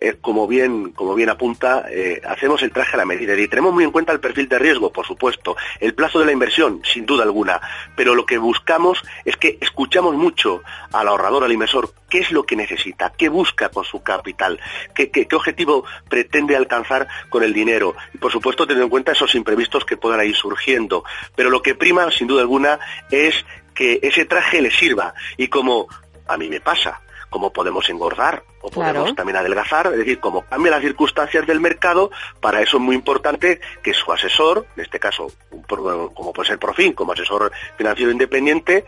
Eh, 0.00 0.16
como 0.20 0.46
bien 0.46 0.92
como 0.92 1.14
bien 1.14 1.28
apunta, 1.28 1.86
hacemos 2.24 2.62
el 2.62 2.70
traje 2.70 2.94
a 2.94 2.98
la 2.98 3.04
medida 3.04 3.36
y 3.38 3.48
tenemos 3.48 3.74
muy 3.74 3.84
en 3.84 3.90
cuenta 3.90 4.12
el 4.12 4.20
perfil 4.20 4.48
de 4.48 4.58
riesgo, 4.58 4.92
por 4.92 5.06
supuesto, 5.06 5.56
el 5.80 5.94
plazo 5.94 6.20
de 6.20 6.26
la 6.26 6.32
inversión, 6.32 6.80
sin 6.84 7.04
duda 7.04 7.24
alguna, 7.24 7.60
pero 7.96 8.14
lo 8.14 8.24
que 8.24 8.38
buscamos 8.38 9.02
es 9.24 9.36
que 9.36 9.58
escuchamos 9.60 10.14
mucho 10.14 10.62
al 10.92 11.08
ahorrador, 11.08 11.44
al 11.44 11.52
inversor, 11.52 11.92
qué 12.08 12.18
es 12.18 12.32
lo 12.32 12.44
que 12.44 12.56
necesita, 12.56 13.12
qué 13.16 13.28
busca 13.28 13.68
con 13.68 13.84
su 13.84 14.02
capital, 14.02 14.60
qué, 14.94 15.10
qué, 15.10 15.26
qué 15.26 15.36
objetivo 15.36 15.84
pretende 16.08 16.56
alcanzar 16.56 17.08
con 17.28 17.42
el 17.42 17.52
dinero 17.52 17.94
y, 18.12 18.18
por 18.18 18.32
supuesto, 18.32 18.66
teniendo 18.66 18.84
en 18.84 18.90
cuenta 18.90 19.12
esos 19.12 19.34
imprevistos 19.34 19.84
que 19.84 19.96
puedan 19.96 20.24
ir 20.26 20.36
surgiendo. 20.36 21.04
Pero 21.34 21.50
lo 21.50 21.62
que 21.62 21.74
prima, 21.74 22.10
sin 22.10 22.26
duda 22.26 22.42
alguna, 22.42 22.78
es 23.10 23.44
que 23.74 24.00
ese 24.02 24.24
traje 24.24 24.60
le 24.60 24.70
sirva. 24.70 25.14
Y 25.36 25.48
como 25.48 25.88
a 26.26 26.36
mí 26.36 26.48
me 26.48 26.60
pasa, 26.60 27.00
como 27.30 27.52
podemos 27.52 27.88
engordar 27.88 28.42
o 28.60 28.70
podemos 28.70 29.14
también 29.14 29.36
adelgazar, 29.36 29.88
es 29.88 29.98
decir, 29.98 30.20
como 30.20 30.42
cambian 30.42 30.72
las 30.72 30.82
circunstancias 30.82 31.46
del 31.46 31.60
mercado, 31.60 32.10
para 32.40 32.60
eso 32.62 32.78
es 32.78 32.82
muy 32.82 32.94
importante 32.94 33.60
que 33.82 33.94
su 33.94 34.12
asesor, 34.12 34.66
en 34.76 34.82
este 34.82 34.98
caso, 34.98 35.30
como 35.66 36.32
puede 36.32 36.48
ser 36.48 36.58
Profin, 36.58 36.92
como 36.92 37.12
asesor 37.12 37.52
financiero 37.76 38.10
independiente, 38.10 38.84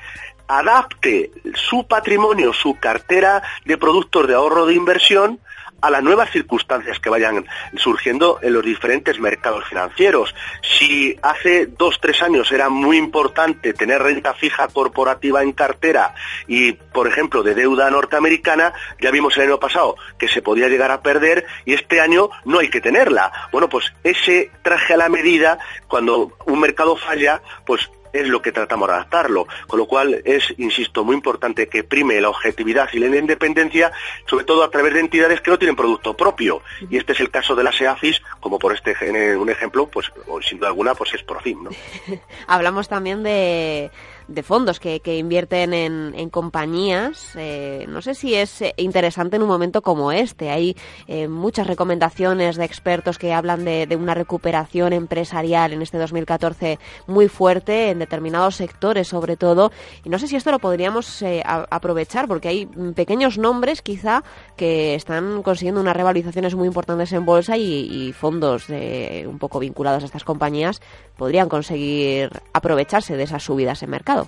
adapte 0.48 1.30
su 1.54 1.86
patrimonio, 1.86 2.52
su 2.52 2.74
cartera 2.74 3.42
de 3.64 3.78
productos 3.78 4.26
de 4.26 4.34
ahorro 4.34 4.66
de 4.66 4.74
inversión 4.74 5.38
a 5.80 5.90
las 5.90 6.02
nuevas 6.02 6.30
circunstancias 6.30 6.98
que 6.98 7.10
vayan 7.10 7.46
surgiendo 7.76 8.38
en 8.42 8.52
los 8.52 8.64
diferentes 8.64 9.18
mercados 9.20 9.64
financieros. 9.68 10.34
Si 10.62 11.16
hace 11.22 11.66
dos, 11.66 11.98
tres 12.00 12.22
años 12.22 12.50
era 12.52 12.68
muy 12.68 12.96
importante 12.96 13.72
tener 13.72 14.02
renta 14.02 14.34
fija 14.34 14.68
corporativa 14.68 15.42
en 15.42 15.52
cartera 15.52 16.14
y, 16.46 16.72
por 16.72 17.06
ejemplo, 17.06 17.42
de 17.42 17.54
deuda 17.54 17.90
norteamericana, 17.90 18.72
ya 19.00 19.10
vimos 19.10 19.36
el 19.36 19.44
año 19.44 19.60
pasado 19.60 19.96
que 20.18 20.28
se 20.28 20.42
podía 20.42 20.68
llegar 20.68 20.90
a 20.90 21.02
perder 21.02 21.46
y 21.64 21.74
este 21.74 22.00
año 22.00 22.30
no 22.44 22.58
hay 22.58 22.70
que 22.70 22.80
tenerla. 22.80 23.32
Bueno, 23.52 23.68
pues 23.68 23.92
ese 24.04 24.50
traje 24.62 24.94
a 24.94 24.96
la 24.96 25.08
medida, 25.08 25.58
cuando 25.88 26.36
un 26.46 26.60
mercado 26.60 26.96
falla, 26.96 27.42
pues 27.66 27.90
es 28.12 28.28
lo 28.28 28.42
que 28.42 28.52
tratamos 28.52 28.88
de 28.88 28.94
adaptarlo. 28.94 29.46
Con 29.66 29.78
lo 29.78 29.86
cual 29.86 30.22
es, 30.24 30.54
insisto, 30.58 31.04
muy 31.04 31.16
importante 31.16 31.68
que 31.68 31.84
prime 31.84 32.20
la 32.20 32.30
objetividad 32.30 32.88
y 32.92 32.98
la 32.98 33.16
independencia, 33.16 33.92
sobre 34.26 34.44
todo 34.44 34.62
a 34.62 34.70
través 34.70 34.94
de 34.94 35.00
entidades 35.00 35.40
que 35.40 35.50
no 35.50 35.58
tienen 35.58 35.76
producto 35.76 36.16
propio. 36.16 36.62
Y 36.88 36.96
este 36.96 37.12
es 37.12 37.20
el 37.20 37.30
caso 37.30 37.54
de 37.54 37.64
la 37.64 37.72
SEAFIS, 37.72 38.22
como 38.40 38.58
por 38.58 38.74
este 38.74 38.94
un 39.36 39.50
ejemplo, 39.50 39.86
pues 39.86 40.10
sin 40.42 40.58
duda 40.58 40.68
alguna, 40.68 40.94
pues 40.94 41.14
es 41.14 41.22
por 41.22 41.42
fin. 41.42 41.64
¿no? 41.64 41.70
Hablamos 42.46 42.88
también 42.88 43.22
de 43.22 43.90
de 44.30 44.42
fondos 44.42 44.78
que, 44.78 45.00
que 45.00 45.18
invierten 45.18 45.74
en, 45.74 46.14
en 46.16 46.30
compañías. 46.30 47.32
Eh, 47.36 47.84
no 47.88 48.00
sé 48.00 48.14
si 48.14 48.34
es 48.34 48.62
eh, 48.62 48.74
interesante 48.76 49.36
en 49.36 49.42
un 49.42 49.48
momento 49.48 49.82
como 49.82 50.12
este. 50.12 50.50
Hay 50.50 50.76
eh, 51.08 51.28
muchas 51.28 51.66
recomendaciones 51.66 52.56
de 52.56 52.64
expertos 52.64 53.18
que 53.18 53.32
hablan 53.32 53.64
de, 53.64 53.86
de, 53.86 53.96
una 53.96 54.14
recuperación 54.14 54.92
empresarial 54.92 55.72
en 55.72 55.82
este 55.82 55.98
2014 55.98 56.78
muy 57.06 57.28
fuerte 57.28 57.90
en 57.90 57.98
determinados 57.98 58.56
sectores, 58.56 59.08
sobre 59.08 59.36
todo. 59.36 59.72
Y 60.04 60.08
no 60.08 60.18
sé 60.18 60.28
si 60.28 60.36
esto 60.36 60.52
lo 60.52 60.58
podríamos 60.58 61.24
aprovechar, 61.70 62.28
porque 62.28 62.48
hay 62.48 62.66
pequeños 62.94 63.36
nombres 63.36 63.82
quizá 63.82 64.22
que 64.56 64.94
están 64.94 65.42
consiguiendo 65.42 65.80
unas 65.80 65.96
revalorizaciones 65.96 66.54
muy 66.54 66.68
importantes 66.68 67.12
en 67.12 67.24
bolsa 67.24 67.56
y, 67.56 68.08
y 68.08 68.12
fondos 68.12 68.68
un 68.68 69.38
poco 69.38 69.58
vinculados 69.58 70.02
a 70.02 70.06
estas 70.06 70.24
compañías 70.24 70.80
podrían 71.16 71.48
conseguir 71.48 72.30
aprovecharse 72.52 73.16
de 73.16 73.24
esas 73.24 73.42
subidas 73.42 73.82
en 73.82 73.90
mercado. 73.90 74.19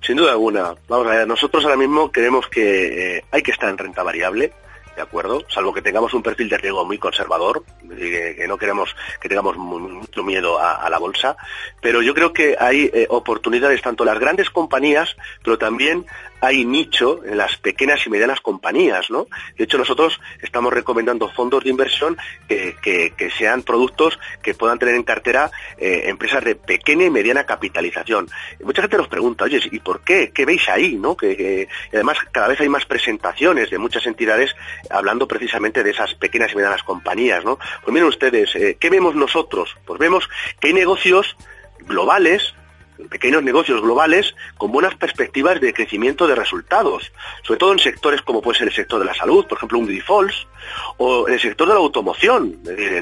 Sin 0.00 0.16
duda 0.16 0.32
alguna. 0.32 0.74
Vamos 0.88 1.06
a 1.06 1.10
ver, 1.10 1.28
nosotros 1.28 1.64
ahora 1.64 1.76
mismo 1.76 2.10
creemos 2.10 2.48
que 2.48 3.16
eh, 3.16 3.24
hay 3.30 3.42
que 3.42 3.50
estar 3.50 3.68
en 3.68 3.78
renta 3.78 4.02
variable, 4.02 4.52
¿de 4.96 5.02
acuerdo? 5.02 5.44
Salvo 5.48 5.72
que 5.72 5.82
tengamos 5.82 6.14
un 6.14 6.22
perfil 6.22 6.48
de 6.48 6.56
riesgo 6.56 6.84
muy 6.84 6.98
conservador, 6.98 7.62
que, 7.88 8.44
no 8.48 8.56
queremos 8.56 8.96
que 9.20 9.28
tengamos 9.28 9.56
mucho 9.56 10.24
miedo 10.24 10.58
a, 10.58 10.88
la 10.88 10.98
bolsa, 10.98 11.36
pero 11.80 12.00
yo 12.00 12.14
creo 12.14 12.32
que 12.32 12.56
hay 12.58 12.90
eh, 12.92 13.06
oportunidades 13.10 13.82
tanto 13.82 14.04
las 14.04 14.18
grandes 14.18 14.50
compañías, 14.50 15.16
pero 15.42 15.58
también 15.58 16.06
hay 16.40 16.64
nicho 16.64 17.24
en 17.24 17.38
las 17.38 17.56
pequeñas 17.56 18.06
y 18.06 18.10
medianas 18.10 18.40
compañías, 18.40 19.10
¿no? 19.10 19.26
De 19.56 19.64
hecho, 19.64 19.78
nosotros 19.78 20.20
estamos 20.42 20.72
recomendando 20.72 21.28
fondos 21.30 21.64
de 21.64 21.70
inversión 21.70 22.16
que, 22.48 22.76
que, 22.82 23.30
sean 23.30 23.62
productos 23.62 24.18
que 24.42 24.54
puedan 24.54 24.78
tener 24.78 24.94
en 24.94 25.02
cartera 25.02 25.50
eh, 25.78 26.04
empresas 26.06 26.44
de 26.44 26.54
pequeña 26.54 27.04
y 27.06 27.10
mediana 27.10 27.44
capitalización. 27.44 28.28
mucha 28.62 28.82
gente 28.82 28.96
nos 28.96 29.08
pregunta, 29.08 29.44
oye, 29.44 29.60
¿y 29.70 29.80
por 29.80 30.00
qué? 30.00 30.30
¿Qué 30.32 30.44
veis 30.44 30.68
ahí? 30.68 30.94
¿no? 30.94 31.16
Que, 31.16 31.36
que 31.36 31.68
además 31.92 32.18
cada 32.32 32.48
vez 32.48 32.60
hay 32.60 32.68
más 32.68 32.86
presentaciones 32.86 33.70
de 33.70 33.78
muchas 33.78 34.06
entidades 34.06 34.54
hablando 34.90 35.28
precisamente 35.28 35.82
de 35.82 35.90
esas 35.90 36.14
pequeñas 36.14 36.52
y 36.52 36.56
medianas 36.56 36.82
compañías, 36.82 37.44
¿no? 37.44 37.58
Pues 37.82 37.92
miren 37.92 38.08
ustedes, 38.08 38.54
eh, 38.56 38.76
¿qué 38.78 38.90
vemos 38.90 39.14
nosotros? 39.14 39.76
Pues 39.84 39.98
vemos 39.98 40.28
que 40.60 40.68
hay 40.68 40.74
negocios 40.74 41.36
globales 41.80 42.54
pequeños 43.10 43.42
negocios 43.42 43.80
globales 43.80 44.34
con 44.56 44.72
buenas 44.72 44.94
perspectivas 44.94 45.60
de 45.60 45.72
crecimiento 45.72 46.26
de 46.26 46.34
resultados, 46.34 47.12
sobre 47.42 47.58
todo 47.58 47.72
en 47.72 47.78
sectores 47.78 48.22
como 48.22 48.42
puede 48.42 48.58
ser 48.58 48.68
el 48.68 48.74
sector 48.74 48.98
de 48.98 49.04
la 49.06 49.14
salud, 49.14 49.46
por 49.46 49.58
ejemplo 49.58 49.78
un 49.78 49.86
o 50.96 51.28
en 51.28 51.34
el 51.34 51.40
sector 51.40 51.68
de 51.68 51.74
la 51.74 51.80
automoción. 51.80 52.58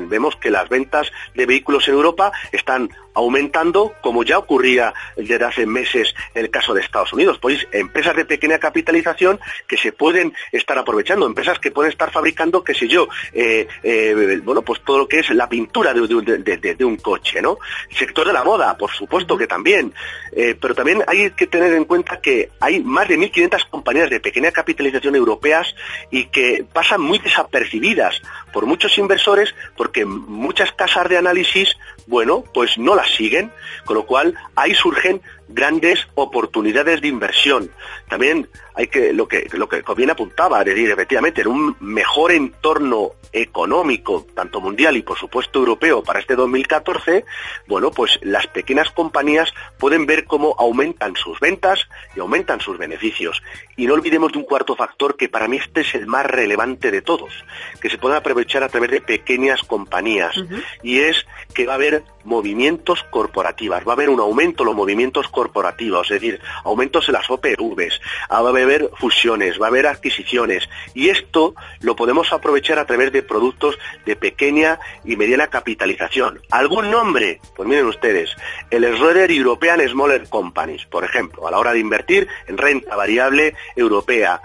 vemos 0.08 0.36
que 0.36 0.50
las 0.50 0.68
ventas 0.68 1.10
de 1.34 1.46
vehículos 1.46 1.86
en 1.88 1.94
Europa 1.94 2.32
están 2.52 2.90
aumentando, 3.14 3.94
como 4.00 4.24
ya 4.24 4.38
ocurría 4.38 4.92
desde 5.16 5.44
hace 5.44 5.66
meses 5.66 6.14
en 6.34 6.44
el 6.44 6.50
caso 6.50 6.74
de 6.74 6.80
Estados 6.80 7.12
Unidos. 7.12 7.38
Pues 7.40 7.66
empresas 7.72 8.16
de 8.16 8.24
pequeña 8.24 8.58
capitalización 8.58 9.40
que 9.66 9.76
se 9.76 9.92
pueden 9.92 10.34
estar 10.52 10.76
aprovechando, 10.76 11.26
empresas 11.26 11.58
que 11.58 11.70
pueden 11.70 11.92
estar 11.92 12.10
fabricando, 12.10 12.62
qué 12.62 12.74
sé 12.74 12.88
yo, 12.88 13.08
eh, 13.32 13.66
eh, 13.82 14.40
bueno, 14.44 14.62
pues 14.62 14.82
todo 14.84 14.98
lo 14.98 15.08
que 15.08 15.20
es 15.20 15.30
la 15.30 15.48
pintura 15.48 15.94
de, 15.94 16.84
un 16.84 16.96
coche, 16.96 17.40
¿no? 17.40 17.58
Sector 17.96 18.26
de 18.26 18.32
la 18.32 18.44
moda, 18.44 18.76
por 18.76 18.90
supuesto 18.90 19.36
que 19.36 19.46
también. 19.46 19.92
Eh, 20.32 20.56
pero 20.60 20.74
también 20.74 21.02
hay 21.06 21.30
que 21.30 21.46
tener 21.46 21.72
en 21.74 21.84
cuenta 21.84 22.20
que 22.20 22.50
hay 22.60 22.80
más 22.80 23.08
de 23.08 23.18
1.500 23.18 23.68
compañías 23.70 24.10
de 24.10 24.20
pequeña 24.20 24.50
capitalización 24.50 25.14
europeas 25.14 25.74
y 26.10 26.26
que 26.26 26.64
pasan 26.72 27.00
muy 27.00 27.18
desapercibidas 27.18 28.20
por 28.54 28.64
muchos 28.66 28.96
inversores 28.96 29.52
porque 29.76 30.06
muchas 30.06 30.72
casas 30.72 31.08
de 31.08 31.18
análisis, 31.18 31.76
bueno, 32.06 32.44
pues 32.54 32.78
no 32.78 32.94
las 32.94 33.10
siguen, 33.10 33.50
con 33.84 33.96
lo 33.96 34.06
cual 34.06 34.34
ahí 34.54 34.72
surgen 34.74 35.20
grandes 35.48 36.06
oportunidades 36.14 37.00
de 37.00 37.08
inversión. 37.08 37.70
También 38.08 38.48
hay 38.74 38.88
que 38.88 39.12
lo 39.12 39.28
que 39.28 39.48
lo 39.52 39.68
que 39.68 39.82
bien 39.96 40.10
apuntaba, 40.10 40.60
es 40.60 40.66
decir, 40.66 40.90
efectivamente, 40.90 41.42
en 41.42 41.48
un 41.48 41.76
mejor 41.80 42.32
entorno 42.32 43.12
económico, 43.32 44.26
tanto 44.34 44.60
mundial 44.60 44.96
y 44.96 45.02
por 45.02 45.18
supuesto 45.18 45.58
europeo 45.58 46.02
para 46.02 46.20
este 46.20 46.36
2014, 46.36 47.24
bueno, 47.66 47.90
pues 47.90 48.18
las 48.22 48.46
pequeñas 48.46 48.90
compañías 48.90 49.52
pueden 49.78 50.06
ver 50.06 50.24
cómo 50.24 50.54
aumentan 50.56 51.16
sus 51.16 51.40
ventas 51.40 51.88
y 52.16 52.20
aumentan 52.20 52.60
sus 52.60 52.78
beneficios. 52.78 53.42
Y 53.76 53.86
no 53.86 53.94
olvidemos 53.94 54.32
de 54.32 54.38
un 54.38 54.44
cuarto 54.44 54.76
factor 54.76 55.16
que 55.16 55.28
para 55.28 55.48
mí 55.48 55.56
este 55.56 55.80
es 55.80 55.94
el 55.96 56.06
más 56.06 56.26
relevante 56.26 56.92
de 56.92 57.02
todos, 57.02 57.32
que 57.80 57.90
se 57.90 57.98
puede 57.98 58.16
aprovechar 58.16 58.62
a 58.62 58.68
través 58.68 58.90
de 58.92 59.00
pequeñas 59.00 59.62
compañías, 59.62 60.36
uh 60.36 60.44
-huh. 60.44 60.64
y 60.84 61.00
es 61.00 61.26
que 61.54 61.66
va 61.66 61.72
a 61.72 61.76
haber 61.76 62.04
movimientos 62.24 63.04
corporativos, 63.10 63.80
va 63.86 63.92
a 63.92 63.94
haber 63.94 64.10
un 64.10 64.20
aumento 64.20 64.62
en 64.62 64.68
los 64.68 64.76
movimientos 64.76 65.28
corporativos, 65.34 66.10
es 66.10 66.20
decir, 66.20 66.40
aumentos 66.64 67.08
en 67.08 67.14
las 67.14 67.28
OPVs, 67.28 68.00
va 68.30 68.36
a 68.36 68.48
haber 68.48 68.88
fusiones, 68.96 69.60
va 69.60 69.66
a 69.66 69.68
haber 69.68 69.86
adquisiciones 69.86 70.68
y 70.94 71.10
esto 71.10 71.54
lo 71.80 71.96
podemos 71.96 72.32
aprovechar 72.32 72.78
a 72.78 72.86
través 72.86 73.12
de 73.12 73.22
productos 73.22 73.78
de 74.06 74.16
pequeña 74.16 74.78
y 75.04 75.16
mediana 75.16 75.48
capitalización. 75.48 76.40
¿Algún 76.50 76.90
nombre? 76.90 77.40
Pues 77.54 77.68
miren 77.68 77.86
ustedes, 77.86 78.34
el 78.70 78.84
Schroeder 78.94 79.30
European 79.30 79.86
Smaller 79.86 80.28
Companies, 80.28 80.86
por 80.86 81.04
ejemplo, 81.04 81.46
a 81.46 81.50
la 81.50 81.58
hora 81.58 81.72
de 81.72 81.80
invertir 81.80 82.28
en 82.46 82.56
renta 82.56 82.96
variable 82.96 83.54
europea. 83.76 84.40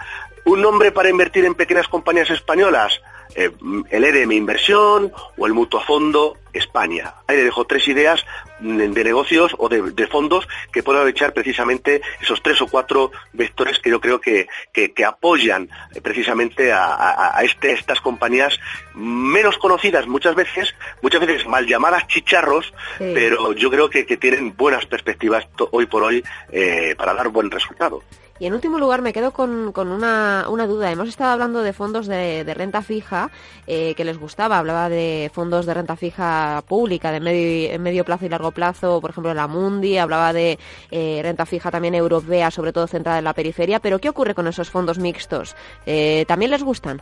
¿Un 0.45 0.61
nombre 0.61 0.91
para 0.91 1.09
invertir 1.09 1.45
en 1.45 1.55
pequeñas 1.55 1.87
compañías 1.87 2.29
españolas? 2.31 2.99
Eh, 3.35 3.51
el 3.91 4.03
EDM 4.03 4.31
Inversión 4.31 5.11
o 5.37 5.45
el 5.45 5.53
Mutuo 5.53 5.81
Fondo 5.81 6.37
España. 6.59 7.13
Ahí 7.27 7.37
le 7.37 7.43
dejo 7.45 7.65
tres 7.65 7.87
ideas 7.87 8.25
mm, 8.59 8.77
de 8.77 9.03
negocios 9.03 9.55
o 9.57 9.69
de, 9.69 10.07
fondos 10.07 10.47
que 10.71 10.83
puedan 10.83 11.01
aprovechar 11.01 11.33
precisamente 11.33 12.01
esos 12.21 12.41
tres 12.41 12.61
o 12.61 12.67
cuatro 12.67 13.11
vectores 13.33 13.79
que 13.79 13.89
yo 13.89 13.99
creo 13.99 14.21
que, 14.21 14.47
que, 14.71 15.05
apoyan 15.05 15.69
eh, 15.93 16.01
precisamente 16.01 16.71
a, 16.71 17.39
este, 17.41 17.71
estas 17.71 18.01
compañías 18.01 18.59
menos 18.93 19.57
conocidas 19.57 20.07
muchas 20.07 20.35
veces, 20.35 20.75
muchas 21.01 21.21
veces 21.21 21.47
mal 21.47 21.65
llamadas 21.65 22.07
chicharros, 22.07 22.73
pero 22.97 23.53
yo 23.53 23.69
creo 23.69 23.89
que, 23.89 24.03
tienen 24.19 24.55
buenas 24.55 24.85
perspectivas 24.85 25.47
hoy 25.71 25.85
por 25.85 26.03
hoy 26.03 26.23
eh, 26.51 26.95
para 26.97 27.13
dar 27.13 27.29
buen 27.29 27.49
resultado. 27.49 28.03
Y 28.39 28.45
en 28.45 28.53
último 28.53 28.79
lugar 28.79 29.01
me 29.01 29.11
quedo 29.11 29.31
con, 29.31 29.73
con 29.73 29.89
una, 29.89 30.45
una, 30.47 30.65
duda. 30.65 30.89
Hemos 30.89 31.09
estado 31.09 31.31
hablando 31.31 31.61
de 31.61 31.73
fondos 31.73 32.07
de, 32.07 32.45
de 32.45 32.53
renta 32.53 32.81
fija 32.81 33.29
eh, 33.67 33.93
que 33.95 34.05
les 34.05 34.17
gustaba. 34.17 34.57
Hablaba 34.57 34.87
de 34.87 35.29
fondos 35.33 35.65
de 35.65 35.73
renta 35.73 35.97
fija 35.97 36.63
pública 36.65 37.11
de 37.11 37.19
medio, 37.19 37.77
medio 37.79 38.05
plazo 38.05 38.25
y 38.25 38.29
largo 38.29 38.51
plazo, 38.51 39.01
por 39.01 39.09
ejemplo 39.09 39.33
la 39.33 39.47
Mundi. 39.47 39.97
Hablaba 39.97 40.31
de 40.31 40.57
eh, 40.89 41.19
renta 41.21 41.45
fija 41.45 41.69
también 41.69 41.95
europea, 41.95 42.49
sobre 42.49 42.71
todo 42.71 42.87
centrada 42.87 43.17
en 43.17 43.25
la 43.25 43.33
periferia. 43.33 43.81
Pero 43.81 43.99
¿qué 43.99 44.07
ocurre 44.07 44.33
con 44.33 44.47
esos 44.47 44.69
fondos 44.69 44.99
mixtos? 44.99 45.57
Eh, 45.85 46.23
¿También 46.25 46.51
les 46.51 46.63
gustan? 46.63 47.01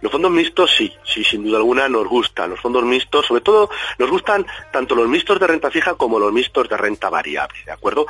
Los 0.00 0.10
fondos 0.10 0.32
mixtos 0.32 0.74
sí, 0.76 0.92
sí, 1.04 1.22
sin 1.22 1.44
duda 1.44 1.58
alguna 1.58 1.88
nos 1.88 2.08
gustan. 2.08 2.50
Los 2.50 2.60
fondos 2.60 2.82
mixtos, 2.82 3.26
sobre 3.26 3.40
todo, 3.40 3.70
nos 3.98 4.10
gustan 4.10 4.44
tanto 4.72 4.96
los 4.96 5.08
mixtos 5.08 5.38
de 5.38 5.46
renta 5.46 5.70
fija 5.70 5.94
como 5.94 6.18
los 6.18 6.32
mixtos 6.32 6.68
de 6.68 6.76
renta 6.76 7.08
variable, 7.08 7.58
¿de 7.64 7.72
acuerdo? 7.72 8.06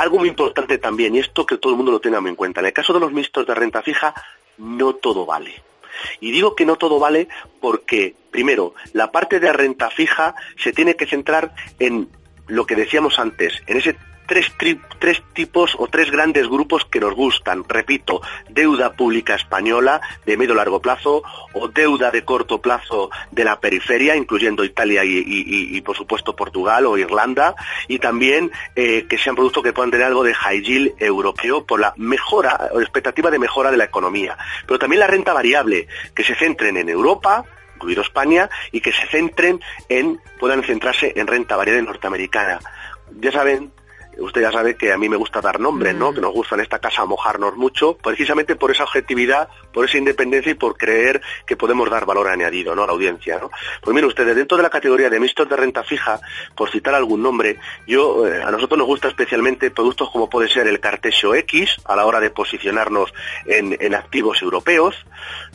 Algo 0.00 0.18
muy 0.18 0.30
importante 0.30 0.78
también, 0.78 1.14
y 1.14 1.18
esto 1.18 1.44
que 1.44 1.58
todo 1.58 1.72
el 1.72 1.76
mundo 1.76 1.92
lo 1.92 2.00
tenga 2.00 2.16
en 2.20 2.34
cuenta, 2.34 2.60
en 2.60 2.66
el 2.68 2.72
caso 2.72 2.94
de 2.94 3.00
los 3.00 3.12
mixtos 3.12 3.46
de 3.46 3.54
renta 3.54 3.82
fija, 3.82 4.14
no 4.56 4.94
todo 4.94 5.26
vale. 5.26 5.62
Y 6.20 6.30
digo 6.30 6.56
que 6.56 6.64
no 6.64 6.76
todo 6.76 6.98
vale 6.98 7.28
porque, 7.60 8.14
primero, 8.30 8.72
la 8.94 9.12
parte 9.12 9.40
de 9.40 9.52
renta 9.52 9.90
fija 9.90 10.34
se 10.56 10.72
tiene 10.72 10.96
que 10.96 11.04
centrar 11.04 11.54
en 11.78 12.08
lo 12.46 12.64
que 12.64 12.76
decíamos 12.76 13.18
antes, 13.18 13.62
en 13.66 13.76
ese 13.76 13.94
tres, 14.30 15.22
tipos 15.32 15.74
o 15.76 15.88
tres 15.88 16.10
grandes 16.10 16.46
grupos 16.48 16.84
que 16.84 17.00
nos 17.00 17.14
gustan. 17.14 17.64
Repito, 17.68 18.22
deuda 18.48 18.92
pública 18.92 19.34
española 19.34 20.00
de 20.24 20.36
medio 20.36 20.54
largo 20.54 20.80
plazo 20.80 21.22
o 21.52 21.68
deuda 21.68 22.12
de 22.12 22.24
corto 22.24 22.60
plazo 22.60 23.10
de 23.32 23.44
la 23.44 23.58
periferia, 23.58 24.14
incluyendo 24.14 24.64
Italia 24.64 25.02
y, 25.04 25.80
por 25.80 25.96
supuesto 25.96 26.36
Portugal 26.36 26.86
o 26.86 26.96
Irlanda, 26.96 27.56
y 27.88 27.98
también 27.98 28.52
eh, 28.76 29.06
que 29.08 29.18
sean 29.18 29.34
productos 29.34 29.64
que 29.64 29.72
puedan 29.72 29.90
tener 29.90 30.06
algo 30.06 30.22
de 30.22 30.34
high 30.34 30.62
yield 30.62 30.94
europeo 30.98 31.66
por 31.66 31.80
la 31.80 31.92
mejora 31.96 32.70
o 32.72 32.80
expectativa 32.80 33.30
de 33.30 33.38
mejora 33.40 33.72
de 33.72 33.76
la 33.76 33.84
economía. 33.84 34.38
Pero 34.66 34.78
también 34.78 35.00
la 35.00 35.08
renta 35.08 35.32
variable, 35.32 35.88
que 36.14 36.22
se 36.22 36.36
centren 36.36 36.76
en 36.76 36.88
Europa, 36.88 37.44
incluido 37.74 38.02
España, 38.02 38.48
y 38.70 38.80
que 38.80 38.92
se 38.92 39.06
centren 39.08 39.60
en, 39.88 40.20
puedan 40.38 40.62
centrarse 40.62 41.12
en 41.16 41.26
renta 41.26 41.56
variable 41.56 41.82
norteamericana. 41.82 42.60
Ya 43.20 43.32
saben 43.32 43.72
usted 44.20 44.42
ya 44.42 44.52
sabe 44.52 44.76
que 44.76 44.92
a 44.92 44.98
mí 44.98 45.08
me 45.08 45.16
gusta 45.16 45.40
dar 45.40 45.60
nombres, 45.60 45.94
¿no? 45.94 46.12
Mm. 46.12 46.14
Que 46.14 46.20
nos 46.20 46.32
gusta 46.32 46.54
en 46.54 46.62
esta 46.62 46.78
casa 46.78 47.04
mojarnos 47.04 47.56
mucho, 47.56 47.96
precisamente 47.96 48.56
por 48.56 48.70
esa 48.70 48.84
objetividad, 48.84 49.48
por 49.72 49.84
esa 49.84 49.98
independencia 49.98 50.52
y 50.52 50.54
por 50.54 50.76
creer 50.76 51.20
que 51.46 51.56
podemos 51.56 51.90
dar 51.90 52.06
valor 52.06 52.28
añadido, 52.28 52.74
¿no? 52.74 52.84
A 52.84 52.86
la 52.86 52.92
audiencia, 52.92 53.38
¿no? 53.38 53.50
Pues 53.82 53.94
mire 53.94 54.06
ustedes, 54.06 54.36
dentro 54.36 54.56
de 54.56 54.62
la 54.62 54.70
categoría 54.70 55.10
de 55.10 55.20
mixtos 55.20 55.48
de 55.48 55.56
renta 55.56 55.82
fija, 55.82 56.20
por 56.54 56.70
citar 56.70 56.94
algún 56.94 57.22
nombre, 57.22 57.58
yo, 57.86 58.26
eh, 58.26 58.42
a 58.42 58.50
nosotros 58.50 58.78
nos 58.78 58.86
gusta 58.86 59.08
especialmente 59.08 59.70
productos 59.70 60.10
como 60.10 60.28
puede 60.28 60.48
ser 60.48 60.66
el 60.66 60.80
Cartesio 60.80 61.34
X, 61.34 61.76
a 61.84 61.96
la 61.96 62.06
hora 62.06 62.20
de 62.20 62.30
posicionarnos 62.30 63.12
en, 63.46 63.94
activos 63.94 64.40
europeos. 64.42 64.94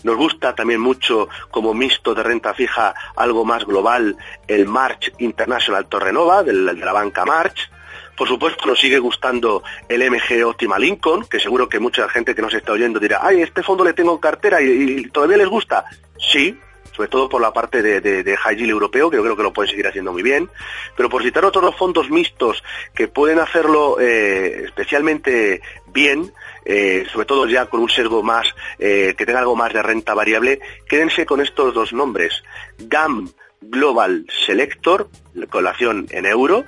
Nos 0.04 0.18
gusta 0.18 0.54
también 0.56 0.82
mucho 0.82 1.30
como 1.52 1.74
mixto 1.74 2.14
de 2.14 2.24
renta 2.24 2.54
fija 2.54 2.94
algo 3.16 3.46
más 3.46 3.66
global 3.66 4.18
el 4.48 4.66
March 4.66 5.14
International 5.20 5.88
Torrenova, 5.88 6.44
de 6.44 6.54
la 6.54 6.94
banca 6.94 7.26
March. 7.26 7.70
Por 8.16 8.28
supuesto, 8.28 8.66
nos 8.66 8.80
sigue 8.80 9.00
gustando 9.00 9.64
el 9.90 10.10
MG 10.10 10.46
Optima 10.46 10.80
Lincoln, 10.80 11.26
que 11.26 11.40
seguro 11.40 11.68
que 11.68 11.80
mucha 11.80 12.08
gente 12.10 12.34
que 12.34 12.42
nos 12.42 12.54
está 12.54 12.72
oyendo 12.72 13.00
dirá, 13.00 13.20
ay, 13.22 13.42
este 13.42 13.62
fondo 13.62 13.84
le 13.84 13.94
tengo 13.94 14.14
en 14.14 14.20
cartera 14.20 14.62
y, 14.62 15.10
todavía 15.10 15.38
les 15.38 15.48
gusta. 15.48 15.86
Sí, 16.18 16.58
sobre 16.96 17.10
todo 17.10 17.28
por 17.28 17.42
la 17.42 17.52
parte 17.52 17.82
de, 17.82 18.00
de, 18.00 18.38
high 18.38 18.56
yield 18.56 18.72
europeo, 18.72 19.10
que 19.10 19.18
yo 19.18 19.24
creo 19.24 19.36
que 19.36 19.44
lo 19.44 19.52
pueden 19.52 19.70
seguir 19.70 19.86
haciendo 19.86 20.14
muy 20.14 20.24
bien. 20.24 20.50
Pero 20.96 21.10
por 21.10 21.24
citar 21.24 21.44
otros 21.44 21.66
dos 21.66 21.76
fondos 21.76 22.10
mixtos 22.10 22.64
que 22.94 23.10
pueden 23.10 23.40
hacerlo 23.40 24.00
eh, 24.00 24.64
especialmente 24.64 25.62
bien, 25.88 26.32
eh, 26.64 27.06
sobre 27.12 27.26
todo 27.26 27.48
ya 27.48 27.66
con 27.66 27.82
un 27.82 27.90
sesgo 27.90 28.24
más, 28.24 28.48
eh, 28.80 29.14
que 29.18 29.26
tenga 29.26 29.40
algo 29.40 29.58
más 29.58 29.74
de 29.74 29.82
renta 29.82 30.14
variable, 30.14 30.62
quédense 30.88 31.26
con 31.26 31.42
estos 31.42 31.74
dos 31.74 31.92
nombres. 31.92 32.44
GAM 32.78 33.30
Global 33.60 34.26
Selector, 34.46 35.10
colación 35.50 36.08
en 36.12 36.26
euro, 36.26 36.66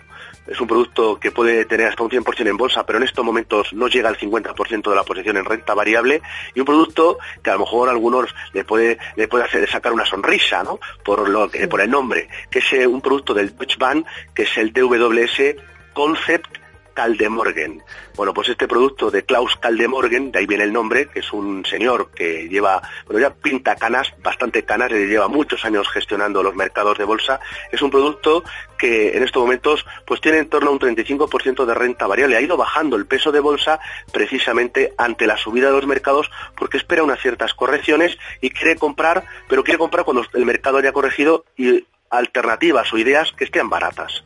es 0.48 0.60
un 0.62 0.68
producto 0.68 1.20
que 1.20 1.32
puede 1.32 1.66
tener 1.66 1.88
hasta 1.88 2.04
un 2.04 2.10
100% 2.10 2.48
en 2.48 2.58
bolsa, 2.58 2.86
pero 2.86 2.98
en 2.98 3.04
estos 3.04 3.24
momentos 3.24 3.74
no 3.74 3.88
llega 3.88 4.10
al 4.10 4.18
50% 4.18 4.90
de 4.90 4.96
la 4.96 5.04
posición 5.04 5.38
en 5.38 5.46
renta 5.46 5.74
variable 5.74 6.22
y 6.54 6.60
un 6.60 6.66
producto 6.66 7.18
que 7.44 7.50
a 7.50 7.54
lo 7.54 7.60
mejor 7.60 7.90
a 7.90 7.92
algunos 7.92 8.34
le 8.54 8.64
puede, 8.64 8.98
le 9.16 9.28
puede 9.28 9.44
hacer 9.44 9.70
sacar 9.70 9.94
una 9.94 10.06
sonrisa, 10.06 10.64
¿no? 10.64 10.80
Por, 11.04 11.30
lo, 11.30 11.50
por 11.70 11.82
el 11.82 11.90
nombre, 11.90 12.30
que 12.50 12.60
es 12.60 12.74
eh, 12.74 12.88
un 12.88 13.02
producto 13.02 13.34
del 13.34 13.56
Deutsche 13.58 13.78
Bank, 13.78 14.06
que 14.34 14.44
es 14.44 14.58
el 14.58 14.72
DWS 14.72 15.56
Concept 15.94 16.67
Caldemorgen. 16.98 17.84
Bueno, 18.16 18.34
pues 18.34 18.50
este 18.50 18.68
producto 18.68 19.12
de 19.12 19.24
Klaus 19.24 19.56
Caldemorgen, 19.58 20.32
de 20.32 20.40
ahí 20.40 20.48
viene 20.48 20.64
el 20.64 20.74
nombre, 20.74 21.08
que 21.08 21.20
es 21.20 21.32
un 21.32 21.64
señor 21.64 22.10
que 22.10 22.50
lleva, 22.50 22.82
bueno, 23.06 23.20
ya 23.20 23.36
pinta 23.36 23.76
canas, 23.76 24.12
bastante 24.24 24.64
canas, 24.64 24.90
lleva 24.90 25.28
muchos 25.28 25.64
años 25.64 25.88
gestionando 25.90 26.42
los 26.42 26.56
mercados 26.56 26.98
de 26.98 27.04
bolsa. 27.04 27.40
Es 27.72 27.84
un 27.84 27.92
producto 27.92 28.44
que 28.80 29.16
en 29.16 29.22
estos 29.22 29.44
momentos 29.44 29.86
pues 30.08 30.22
tiene 30.22 30.40
en 30.40 30.50
torno 30.50 30.72
a 30.72 30.74
un 30.74 30.80
35% 30.80 31.66
de 31.66 31.74
renta 31.76 32.08
variable. 32.08 32.36
Ha 32.36 32.42
ido 32.42 32.58
bajando 32.58 32.96
el 32.96 33.06
peso 33.06 33.32
de 33.32 33.42
bolsa 33.42 33.80
precisamente 34.12 34.96
ante 34.98 35.28
la 35.28 35.38
subida 35.38 35.68
de 35.68 35.74
los 35.74 35.86
mercados 35.86 36.32
porque 36.56 36.78
espera 36.78 37.04
unas 37.04 37.22
ciertas 37.22 37.54
correcciones 37.54 38.18
y 38.42 38.50
quiere 38.50 38.76
comprar, 38.76 39.24
pero 39.48 39.64
quiere 39.64 39.78
comprar 39.78 40.04
cuando 40.04 40.26
el 40.34 40.46
mercado 40.46 40.80
haya 40.80 40.94
corregido 40.94 41.46
y 41.56 41.86
alternativas 42.10 42.92
o 42.92 42.98
ideas 42.98 43.34
que 43.34 43.44
estén 43.44 43.70
baratas. 43.70 44.24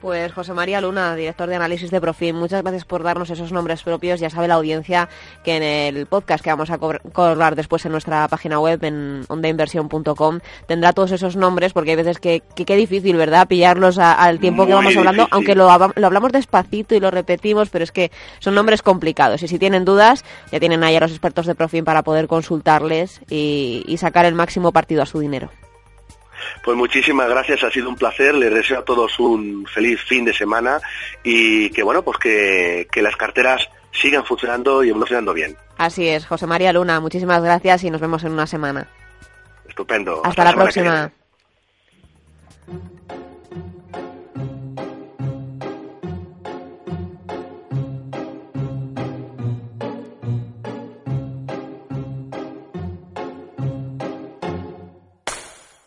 Pues 0.00 0.30
José 0.32 0.52
María 0.52 0.82
Luna, 0.82 1.16
director 1.16 1.48
de 1.48 1.56
análisis 1.56 1.90
de 1.90 2.02
Profim, 2.02 2.36
muchas 2.36 2.62
gracias 2.62 2.84
por 2.84 3.02
darnos 3.02 3.30
esos 3.30 3.50
nombres 3.50 3.82
propios. 3.82 4.20
Ya 4.20 4.28
sabe 4.28 4.46
la 4.46 4.54
audiencia 4.54 5.08
que 5.42 5.56
en 5.56 5.62
el 5.62 6.06
podcast 6.06 6.44
que 6.44 6.50
vamos 6.50 6.70
a 6.70 6.78
colgar 6.78 7.56
después 7.56 7.86
en 7.86 7.92
nuestra 7.92 8.28
página 8.28 8.60
web, 8.60 8.84
en 8.84 9.24
ondainversión.com, 9.28 10.40
tendrá 10.66 10.92
todos 10.92 11.12
esos 11.12 11.34
nombres, 11.36 11.72
porque 11.72 11.90
hay 11.90 11.96
veces 11.96 12.18
que 12.20 12.42
qué 12.54 12.76
difícil, 12.76 13.16
¿verdad?, 13.16 13.48
pillarlos 13.48 13.98
al 13.98 14.38
tiempo 14.38 14.66
que 14.66 14.74
vamos 14.74 14.94
hablando, 14.96 15.28
aunque 15.30 15.54
lo, 15.54 15.70
hablamos 15.70 16.30
despacito 16.30 16.94
y 16.94 17.00
lo 17.00 17.10
repetimos, 17.10 17.70
pero 17.70 17.82
es 17.82 17.90
que 17.90 18.10
son 18.38 18.54
nombres 18.54 18.82
complicados. 18.82 19.42
Y 19.42 19.48
si 19.48 19.58
tienen 19.58 19.86
dudas, 19.86 20.24
ya 20.52 20.60
tienen 20.60 20.84
ahí 20.84 20.96
a 20.96 21.00
los 21.00 21.10
expertos 21.10 21.46
de 21.46 21.54
Profim 21.54 21.86
para 21.86 22.02
poder 22.02 22.26
consultarles 22.26 23.22
y 23.30 23.96
sacar 23.98 24.26
el 24.26 24.34
máximo 24.34 24.72
partido 24.72 25.02
a 25.02 25.06
su 25.06 25.20
dinero. 25.20 25.50
Pues 26.62 26.76
muchísimas 26.76 27.28
gracias, 27.28 27.62
ha 27.62 27.70
sido 27.70 27.88
un 27.88 27.96
placer, 27.96 28.34
les 28.34 28.52
deseo 28.52 28.78
a 28.80 28.84
todos 28.84 29.18
un 29.18 29.66
feliz 29.66 30.00
fin 30.02 30.24
de 30.24 30.34
semana 30.34 30.80
y 31.22 31.70
que 31.70 31.82
bueno, 31.82 32.02
pues 32.02 32.18
que, 32.18 32.86
las 33.02 33.16
carteras 33.16 33.68
sigan 33.92 34.24
funcionando 34.24 34.82
y 34.82 34.90
evolucionando 34.90 35.32
bien. 35.32 35.56
Así 35.78 36.08
es, 36.08 36.26
José 36.26 36.46
María 36.46 36.72
Luna, 36.72 37.00
muchísimas 37.00 37.42
gracias 37.42 37.84
y 37.84 37.90
nos 37.90 38.00
vemos 38.00 38.24
en 38.24 38.32
una 38.32 38.46
semana. 38.46 38.88
Estupendo. 39.68 40.22
Hasta, 40.24 40.44
la, 40.44 40.54
próxima. 40.54 41.12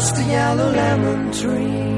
just 0.00 0.16
yellow 0.16 0.70
lemon 0.72 1.30
tree. 1.30 1.90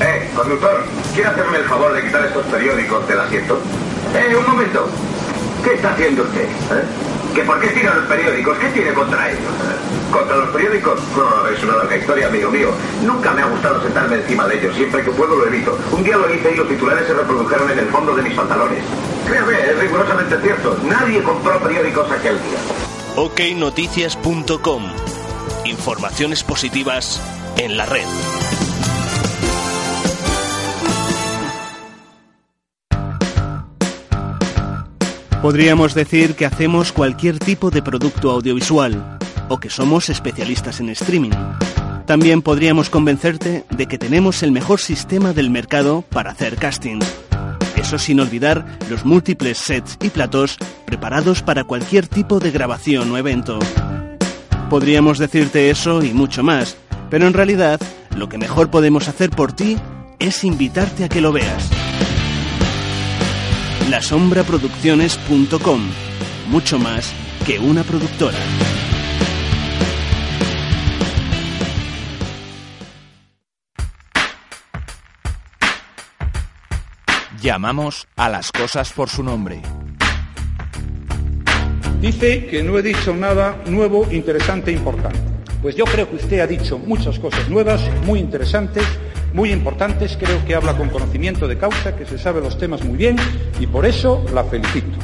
Eh, 0.00 0.30
conductor, 0.34 0.84
¿quiere 1.14 1.28
hacerme 1.30 1.58
el 1.58 1.64
favor 1.64 1.92
de 1.92 2.02
quitar 2.02 2.24
estos 2.24 2.46
periódicos 2.46 3.06
del 3.06 3.20
asiento? 3.20 3.60
Eh, 4.16 4.34
un 4.34 4.44
momento. 4.44 4.88
¿Qué 5.62 5.74
está 5.74 5.92
haciendo 5.92 6.22
usted? 6.24 6.42
eh? 6.42 7.17
¿Que 7.38 7.44
por 7.44 7.60
qué 7.60 7.68
tira 7.68 7.94
los 7.94 8.04
periódicos? 8.06 8.58
¿Qué 8.58 8.66
tiene 8.70 8.92
contra 8.92 9.30
ellos? 9.30 9.44
¿Contra 10.10 10.36
los 10.38 10.48
periódicos? 10.48 11.00
No, 11.16 11.46
es 11.46 11.62
una 11.62 11.76
larga 11.76 11.96
historia, 11.96 12.26
amigo 12.26 12.50
mío. 12.50 12.70
Nunca 13.04 13.30
me 13.30 13.42
ha 13.42 13.46
gustado 13.46 13.80
sentarme 13.80 14.16
encima 14.16 14.48
de 14.48 14.58
ellos. 14.58 14.74
Siempre 14.74 15.04
que 15.04 15.12
puedo 15.12 15.36
lo 15.36 15.46
evito. 15.46 15.78
Un 15.92 16.02
día 16.02 16.16
lo 16.16 16.34
hice 16.34 16.52
y 16.52 16.56
los 16.56 16.66
titulares 16.66 17.06
se 17.06 17.14
reprodujeron 17.14 17.70
en 17.70 17.78
el 17.78 17.86
fondo 17.90 18.16
de 18.16 18.22
mis 18.22 18.34
pantalones. 18.34 18.82
Créame, 19.24 19.70
es 19.70 19.78
rigurosamente 19.78 20.36
cierto. 20.40 20.76
Nadie 20.82 21.22
compró 21.22 21.60
periódicos 21.60 22.10
aquel 22.10 22.38
día. 22.42 22.58
oknoticias.com. 23.14 24.82
Informaciones 25.64 26.42
positivas 26.42 27.22
en 27.56 27.76
la 27.76 27.86
red. 27.86 28.67
Podríamos 35.48 35.94
decir 35.94 36.34
que 36.34 36.44
hacemos 36.44 36.92
cualquier 36.92 37.38
tipo 37.38 37.70
de 37.70 37.80
producto 37.80 38.30
audiovisual 38.30 39.16
o 39.48 39.58
que 39.58 39.70
somos 39.70 40.10
especialistas 40.10 40.78
en 40.80 40.90
streaming. 40.90 41.30
También 42.04 42.42
podríamos 42.42 42.90
convencerte 42.90 43.64
de 43.70 43.86
que 43.86 43.96
tenemos 43.96 44.42
el 44.42 44.52
mejor 44.52 44.78
sistema 44.78 45.32
del 45.32 45.48
mercado 45.48 46.02
para 46.02 46.32
hacer 46.32 46.56
casting. 46.56 46.98
Eso 47.76 47.96
sin 47.96 48.20
olvidar 48.20 48.78
los 48.90 49.06
múltiples 49.06 49.56
sets 49.56 49.96
y 50.02 50.10
platos 50.10 50.58
preparados 50.84 51.40
para 51.40 51.64
cualquier 51.64 52.08
tipo 52.08 52.40
de 52.40 52.50
grabación 52.50 53.10
o 53.10 53.16
evento. 53.16 53.58
Podríamos 54.68 55.16
decirte 55.16 55.70
eso 55.70 56.02
y 56.02 56.12
mucho 56.12 56.42
más, 56.42 56.76
pero 57.08 57.26
en 57.26 57.32
realidad 57.32 57.80
lo 58.14 58.28
que 58.28 58.36
mejor 58.36 58.70
podemos 58.70 59.08
hacer 59.08 59.30
por 59.30 59.54
ti 59.54 59.78
es 60.18 60.44
invitarte 60.44 61.04
a 61.04 61.08
que 61.08 61.22
lo 61.22 61.32
veas. 61.32 61.70
lasombraproducciones.com. 63.90 65.80
Mucho 66.48 66.78
más 66.78 67.12
que 67.46 67.58
una 67.58 67.82
productora. 67.82 68.38
Llamamos 77.40 78.06
a 78.16 78.28
las 78.28 78.52
cosas 78.52 78.92
por 78.92 79.08
su 79.08 79.22
nombre. 79.22 79.62
Dice 82.00 82.46
que 82.46 82.62
no 82.62 82.78
he 82.78 82.82
dicho 82.82 83.14
nada 83.14 83.62
nuevo, 83.66 84.06
interesante 84.10 84.70
e 84.70 84.74
importante. 84.74 85.18
Pues 85.62 85.74
yo 85.74 85.84
creo 85.84 86.08
que 86.08 86.16
usted 86.16 86.40
ha 86.40 86.46
dicho 86.46 86.78
muchas 86.78 87.18
cosas 87.18 87.48
nuevas, 87.48 87.80
muy 88.04 88.20
interesantes, 88.20 88.84
muy 89.32 89.52
importantes. 89.52 90.16
Creo 90.18 90.44
que 90.44 90.54
habla 90.54 90.76
con 90.76 90.88
conocimiento 90.88 91.48
de 91.48 91.58
causa, 91.58 91.96
que 91.96 92.06
se 92.06 92.18
sabe 92.18 92.40
los 92.40 92.58
temas 92.58 92.84
muy 92.84 92.96
bien 92.96 93.16
y 93.60 93.66
por 93.66 93.86
eso 93.86 94.24
la 94.32 94.44
felicito. 94.44 94.98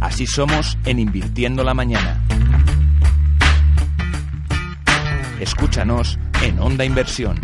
Así 0.00 0.26
somos 0.26 0.78
en 0.84 0.98
Invirtiendo 0.98 1.62
la 1.62 1.74
Mañana. 1.74 2.22
Escúchanos 5.40 6.18
en 6.42 6.58
Onda 6.58 6.84
Inversión. 6.84 7.40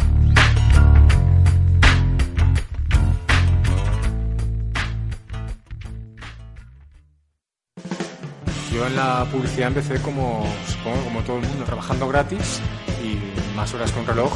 Yo 8.73 8.87
en 8.87 8.97
la 8.97 9.25
publicidad 9.33 9.69
empecé 9.69 10.01
como, 10.03 10.47
supongo, 10.69 11.03
como 11.05 11.21
todo 11.23 11.39
el 11.39 11.49
mundo, 11.49 11.65
trabajando 11.65 12.09
gratis 12.09 12.61
y 13.03 13.17
más 13.57 13.73
horas 13.75 13.91
con 13.91 14.07
reloj. 14.07 14.33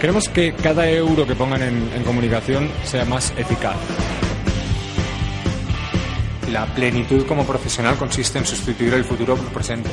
Queremos 0.00 0.28
que 0.30 0.54
cada 0.54 0.88
euro 0.88 1.26
que 1.26 1.34
pongan 1.34 1.62
en, 1.62 1.92
en 1.94 2.04
comunicación 2.04 2.70
sea 2.84 3.04
más 3.04 3.34
eficaz. 3.36 3.76
La 6.50 6.64
plenitud 6.74 7.26
como 7.26 7.44
profesional 7.44 7.96
consiste 7.96 8.38
en 8.38 8.46
sustituir 8.46 8.94
el 8.94 9.04
futuro 9.04 9.36
por 9.36 9.44
el 9.44 9.52
presente. 9.52 9.90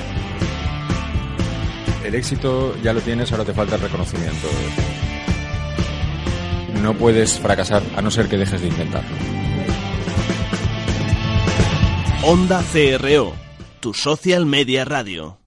El 2.06 2.16
éxito 2.16 2.78
ya 2.82 2.94
lo 2.94 3.02
tienes, 3.02 3.32
ahora 3.32 3.44
te 3.44 3.54
falta 3.54 3.76
el 3.76 3.82
reconocimiento. 3.82 4.48
No 6.82 6.94
puedes 6.94 7.38
fracasar 7.40 7.84
a 7.98 8.02
no 8.02 8.10
ser 8.10 8.30
que 8.30 8.38
dejes 8.38 8.62
de 8.62 8.68
intentarlo. 8.68 9.16
Onda 12.24 12.64
CRO, 12.72 13.34
tu 13.82 13.94
social 13.94 14.46
media 14.46 14.86
radio. 14.86 15.47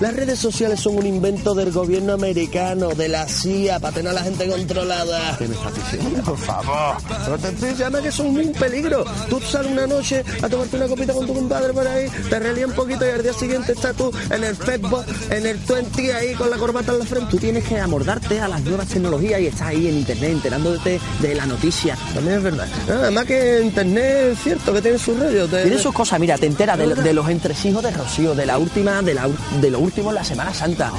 Las 0.00 0.16
redes 0.16 0.38
sociales 0.38 0.80
son 0.80 0.96
un 0.96 1.04
invento 1.04 1.54
del 1.54 1.70
gobierno 1.72 2.14
americano, 2.14 2.88
de 2.88 3.06
la 3.06 3.28
CIA, 3.28 3.80
para 3.80 3.92
tener 3.94 4.12
a 4.12 4.14
la 4.14 4.22
gente 4.22 4.48
controlada. 4.48 5.36
¿Qué 5.36 5.46
me 5.46 5.54
estás 5.54 5.74
diciendo? 5.74 6.22
Por 6.22 6.38
favor. 6.38 6.96
Pero 7.26 7.36
te 7.38 7.48
estoy 7.48 7.68
diciendo 7.68 8.02
que 8.02 8.10
son 8.10 8.28
un 8.28 8.52
peligro. 8.52 9.04
Tú 9.28 9.38
sales 9.42 9.70
una 9.70 9.86
noche 9.86 10.24
a 10.40 10.48
tomarte 10.48 10.76
una 10.76 10.86
copita 10.86 11.12
con 11.12 11.26
tu 11.26 11.34
compadre 11.34 11.74
por 11.74 11.86
ahí, 11.86 12.08
te 12.30 12.38
relías 12.38 12.70
un 12.70 12.74
poquito 12.74 13.06
y 13.06 13.10
al 13.10 13.22
día 13.22 13.34
siguiente 13.34 13.72
estás 13.72 13.94
tú 13.94 14.10
en 14.30 14.42
el 14.42 14.56
Facebook, 14.56 15.04
en 15.28 15.44
el 15.44 15.58
20 15.58 16.14
ahí 16.14 16.32
con 16.32 16.48
la 16.48 16.56
corbata 16.56 16.92
en 16.92 17.00
la 17.00 17.04
frente. 17.04 17.30
Tú 17.32 17.36
tienes 17.36 17.64
que 17.64 17.78
amordarte 17.78 18.40
a 18.40 18.48
las 18.48 18.62
nuevas 18.62 18.88
tecnologías 18.88 19.38
y 19.38 19.48
estás 19.48 19.68
ahí 19.68 19.86
en 19.86 19.98
internet 19.98 20.30
enterándote 20.30 20.98
de 21.20 21.34
la 21.34 21.44
noticia. 21.44 21.98
También 22.14 22.38
es 22.38 22.42
verdad. 22.42 22.68
Además 22.88 23.26
que 23.26 23.60
internet 23.60 24.30
es 24.32 24.38
cierto 24.38 24.72
que 24.72 24.80
tiene 24.80 24.98
sus 24.98 25.20
rollos. 25.20 25.50
Tiene 25.50 25.78
sus 25.78 25.92
cosas, 25.92 26.18
mira, 26.18 26.38
te 26.38 26.46
enteras 26.46 26.78
de, 26.78 26.94
de 26.94 27.12
los 27.12 27.28
entresijos 27.28 27.82
de 27.82 27.90
Rocío, 27.90 28.34
de 28.34 28.46
la 28.46 28.56
última, 28.56 29.02
de 29.02 29.12
la 29.12 29.28
de 29.60 29.70
lo 29.70 29.78
último 29.78 29.89
en 29.96 30.14
la 30.14 30.24
Semana 30.24 30.54
Santa. 30.54 30.92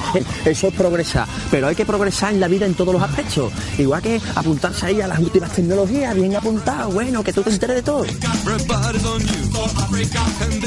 Eso 0.45 0.67
es 0.67 0.73
progresar. 0.73 1.27
Pero 1.49 1.67
hay 1.67 1.75
que 1.75 1.85
progresar 1.85 2.33
en 2.33 2.39
la 2.39 2.47
vida 2.47 2.65
en 2.65 2.73
todos 2.73 2.93
los 2.93 3.01
aspectos. 3.01 3.51
Igual 3.77 4.01
que 4.01 4.21
apuntarse 4.35 4.85
ahí 4.85 5.01
a 5.01 5.07
las 5.07 5.19
últimas 5.19 5.51
tecnologías, 5.51 6.13
bien 6.15 6.35
apuntado, 6.35 6.91
bueno, 6.91 7.23
que 7.23 7.33
tú 7.33 7.41
te 7.41 7.49
enteres 7.49 7.77
de 7.77 7.81
todo. 7.81 8.05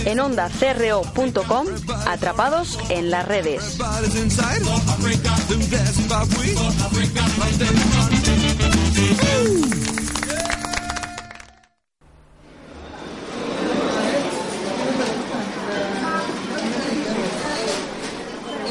En 0.05 0.21
ondacro.com, 0.21 1.67
atrapados 2.07 2.79
en 2.89 3.11
las 3.11 3.27
redes. 3.27 3.79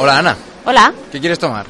Hola, 0.04 0.18
Ana. 0.20 0.36
Hola. 0.66 0.94
¿Qué 1.14 1.20
quieres 1.22 1.40
tomar? 1.40 1.66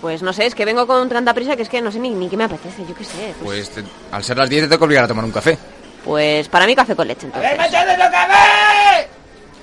Pues 0.00 0.22
no 0.22 0.32
sé, 0.32 0.46
es 0.46 0.54
que 0.54 0.64
vengo 0.64 0.86
con 0.86 1.06
tanta 1.10 1.34
prisa 1.34 1.54
que 1.54 1.60
es 1.60 1.68
que 1.68 1.82
no 1.82 1.92
sé 1.92 1.98
ni, 1.98 2.08
ni 2.08 2.26
qué 2.30 2.36
me 2.38 2.44
apetece, 2.44 2.82
yo 2.88 2.94
qué 2.94 3.04
sé. 3.04 3.34
Pues, 3.44 3.68
Pues 3.68 3.84
te- 3.84 3.90
al 4.10 4.24
ser 4.24 4.38
las 4.38 4.48
10 4.48 4.62
te 4.62 4.68
tengo 4.68 4.78
que 4.78 4.84
obligar 4.86 5.04
a 5.04 5.08
tomar 5.08 5.22
un 5.26 5.32
café. 5.32 5.58
pues 6.02 6.48
para 6.48 6.64
mí 6.66 6.74
café 6.74 6.96
con 6.96 7.06
leche, 7.06 7.26
¡A 7.26 7.26
entonces. 7.26 7.50
ver, 7.50 7.58
machado, 7.58 7.92
lo 7.92 8.10
café! 8.10 9.08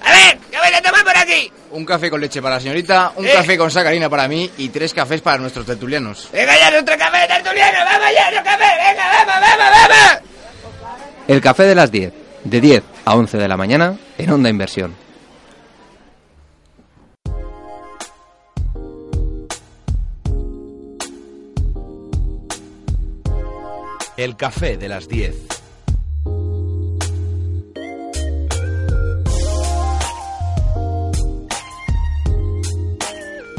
A 0.05 0.11
ver, 0.11 0.37
¿qué 0.51 0.57
vais 0.57 0.75
a 0.77 0.81
tomar 0.83 1.03
por 1.03 1.17
aquí? 1.17 1.51
Un 1.71 1.83
café 1.83 2.11
con 2.11 2.21
leche 2.21 2.43
para 2.43 2.55
la 2.55 2.61
señorita, 2.61 3.13
un 3.15 3.25
Eh. 3.25 3.31
café 3.33 3.57
con 3.57 3.71
sacarina 3.71 4.07
para 4.07 4.27
mí 4.27 4.51
y 4.59 4.69
tres 4.69 4.93
cafés 4.93 5.21
para 5.21 5.39
nuestros 5.39 5.65
tertulianos. 5.65 6.29
Venga 6.31 6.55
ya, 6.59 6.69
nuestro 6.69 6.95
café 6.99 7.17
de 7.17 7.27
tertuliano, 7.27 7.77
vamos 7.85 8.07
ya, 8.15 8.27
otro 8.29 8.43
café, 8.43 8.65
venga, 8.87 9.25
vamos, 9.25 9.41
vamos, 9.41 9.87
vamos. 9.89 11.09
El 11.27 11.41
café 11.41 11.63
de 11.63 11.73
las 11.73 11.89
10, 11.91 12.13
de 12.43 12.61
10 12.61 12.83
a 13.03 13.15
11 13.15 13.37
de 13.39 13.47
la 13.47 13.57
mañana 13.57 13.97
en 14.19 14.29
Onda 14.31 14.47
Inversión. 14.49 14.95
El 24.17 24.37
café 24.37 24.77
de 24.77 24.87
las 24.87 25.09
10. 25.09 25.35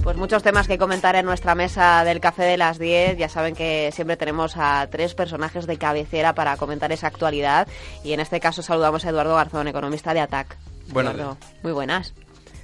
Pues 0.02 0.16
muchos 0.16 0.42
temas 0.42 0.66
que 0.66 0.78
comentar 0.78 1.14
en 1.16 1.26
nuestra 1.26 1.54
mesa 1.54 2.04
del 2.04 2.20
café 2.20 2.44
de 2.44 2.56
las 2.56 2.78
10. 2.78 3.18
Ya 3.18 3.28
saben 3.28 3.54
que 3.54 3.90
siempre 3.92 4.16
tenemos 4.16 4.56
a 4.56 4.88
tres 4.90 5.14
personajes 5.14 5.66
de 5.66 5.76
cabecera 5.76 6.34
para 6.34 6.56
comentar 6.56 6.90
esa 6.90 7.08
actualidad. 7.08 7.68
Y 8.02 8.14
en 8.14 8.20
este 8.20 8.40
caso 8.40 8.62
saludamos 8.62 9.04
a 9.04 9.10
Eduardo 9.10 9.34
Garzón, 9.34 9.68
economista 9.68 10.14
de 10.14 10.20
ATAC. 10.20 10.56
Eduardo, 10.88 11.36
muy 11.62 11.72
buenas. 11.72 12.14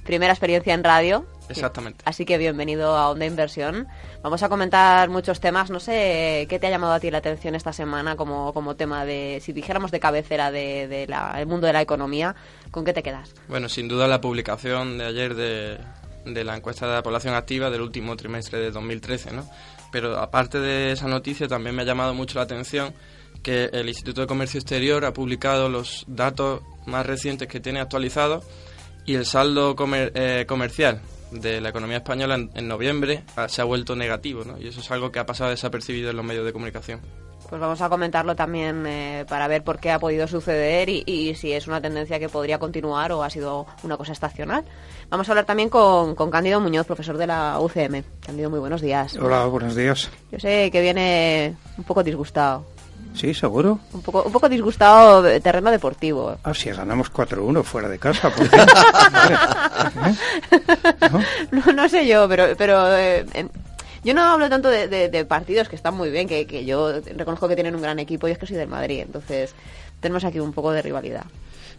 Primera 0.03 0.33
experiencia 0.33 0.73
en 0.73 0.83
radio. 0.83 1.25
Exactamente. 1.49 2.01
Así 2.05 2.25
que 2.25 2.37
bienvenido 2.37 2.95
a 2.95 3.09
Onda 3.09 3.25
Inversión. 3.25 3.87
Vamos 4.21 4.43
a 4.43 4.49
comentar 4.49 5.09
muchos 5.09 5.39
temas. 5.39 5.69
No 5.69 5.79
sé 5.79 6.45
qué 6.49 6.57
te 6.59 6.67
ha 6.67 6.69
llamado 6.69 6.93
a 6.93 6.99
ti 6.99 7.09
la 7.11 7.19
atención 7.19 7.55
esta 7.55 7.71
semana 7.73 8.15
como, 8.15 8.53
como 8.53 8.75
tema 8.75 9.05
de, 9.05 9.39
si 9.41 9.53
dijéramos 9.53 9.91
de 9.91 9.99
cabecera 9.99 10.51
del 10.51 10.89
de, 10.89 11.07
la- 11.07 11.35
el 11.39 11.47
mundo 11.47 11.67
de 11.67 11.73
la 11.73 11.81
economía, 11.81 12.35
¿con 12.71 12.83
qué 12.85 12.93
te 12.93 13.03
quedas? 13.03 13.33
Bueno, 13.47 13.69
sin 13.69 13.87
duda 13.87 14.07
la 14.07 14.19
publicación 14.21 14.97
de 14.97 15.05
ayer 15.05 15.35
de, 15.35 15.77
de 16.25 16.43
la 16.43 16.55
encuesta 16.55 16.87
de 16.87 16.93
la 16.95 17.03
población 17.03 17.33
activa 17.35 17.69
del 17.69 17.81
último 17.81 18.15
trimestre 18.17 18.59
de 18.59 18.71
2013, 18.71 19.31
¿no? 19.31 19.47
Pero 19.91 20.17
aparte 20.17 20.59
de 20.59 20.91
esa 20.93 21.07
noticia, 21.07 21.47
también 21.47 21.75
me 21.75 21.83
ha 21.83 21.85
llamado 21.85 22.13
mucho 22.13 22.39
la 22.39 22.43
atención 22.43 22.93
que 23.43 23.65
el 23.73 23.87
Instituto 23.89 24.21
de 24.21 24.27
Comercio 24.27 24.59
Exterior 24.59 25.03
ha 25.05 25.13
publicado 25.13 25.69
los 25.69 26.05
datos 26.07 26.61
más 26.85 27.05
recientes 27.05 27.47
que 27.47 27.59
tiene 27.59 27.79
actualizados 27.81 28.45
y 29.05 29.15
el 29.15 29.25
saldo 29.25 29.75
comer- 29.75 30.11
eh, 30.15 30.45
comercial 30.47 31.01
de 31.31 31.59
la 31.61 31.69
economía 31.69 31.97
española 31.97 32.35
en, 32.35 32.51
en 32.53 32.67
noviembre 32.67 33.23
ah, 33.35 33.47
se 33.49 33.61
ha 33.61 33.65
vuelto 33.65 33.95
negativo, 33.95 34.43
¿no? 34.45 34.57
Y 34.59 34.67
eso 34.67 34.81
es 34.81 34.91
algo 34.91 35.11
que 35.11 35.19
ha 35.19 35.25
pasado 35.25 35.49
desapercibido 35.49 36.11
en 36.11 36.15
los 36.17 36.25
medios 36.25 36.45
de 36.45 36.53
comunicación. 36.53 37.01
Pues 37.49 37.59
vamos 37.61 37.81
a 37.81 37.89
comentarlo 37.89 38.35
también 38.35 38.85
eh, 38.87 39.25
para 39.27 39.47
ver 39.47 39.63
por 39.63 39.77
qué 39.79 39.91
ha 39.91 39.99
podido 39.99 40.27
suceder 40.27 40.89
y, 40.89 41.03
y 41.05 41.35
si 41.35 41.51
es 41.51 41.67
una 41.67 41.81
tendencia 41.81 42.17
que 42.17 42.29
podría 42.29 42.57
continuar 42.57 43.11
o 43.11 43.21
ha 43.23 43.29
sido 43.29 43.67
una 43.83 43.95
cosa 43.97 44.11
estacional. 44.13 44.63
Vamos 45.09 45.27
a 45.27 45.33
hablar 45.33 45.45
también 45.45 45.69
con, 45.69 46.15
con 46.15 46.31
Cándido 46.31 46.59
Muñoz, 46.59 46.87
profesor 46.87 47.17
de 47.17 47.27
la 47.27 47.59
UCM. 47.59 48.01
Cándido, 48.25 48.49
muy 48.49 48.59
buenos 48.59 48.81
días. 48.81 49.15
Hola, 49.17 49.45
buenos 49.45 49.75
días. 49.75 50.09
Yo 50.31 50.39
sé 50.39 50.69
que 50.71 50.81
viene 50.81 51.55
un 51.77 51.83
poco 51.83 52.01
disgustado. 52.01 52.65
Sí, 53.15 53.33
seguro. 53.33 53.79
Un 53.93 54.01
poco, 54.01 54.23
un 54.23 54.31
poco 54.31 54.49
disgustado 54.49 55.21
de 55.21 55.39
terreno 55.39 55.69
deportivo. 55.71 56.37
Ah, 56.43 56.53
si 56.53 56.71
ganamos 56.71 57.11
4-1 57.13 57.63
fuera 57.63 57.87
de 57.87 57.99
casa, 57.99 58.29
¿por 58.31 58.49
qué? 58.49 58.57
No, 61.51 61.71
no 61.73 61.89
sé 61.89 62.07
yo, 62.07 62.27
pero, 62.27 62.55
pero 62.57 62.95
eh, 62.97 63.25
yo 64.03 64.13
no 64.13 64.21
hablo 64.23 64.49
tanto 64.49 64.69
de, 64.69 64.87
de- 64.87 65.09
de 65.09 65.25
partidos 65.25 65.69
que 65.69 65.75
están 65.75 65.95
muy 65.95 66.09
bien, 66.09 66.27
que, 66.27 66.45
que 66.47 66.65
yo 66.65 66.91
reconozco 67.15 67.47
que 67.47 67.55
tienen 67.55 67.75
un 67.75 67.81
gran 67.81 67.99
equipo 67.99 68.27
y 68.27 68.31
es 68.31 68.37
que 68.37 68.45
soy 68.47 68.57
del 68.57 68.67
Madrid. 68.67 69.01
Entonces 69.01 69.53
tenemos 69.99 70.23
aquí 70.25 70.39
un 70.39 70.53
poco 70.53 70.71
de 70.71 70.81
rivalidad. 70.81 71.23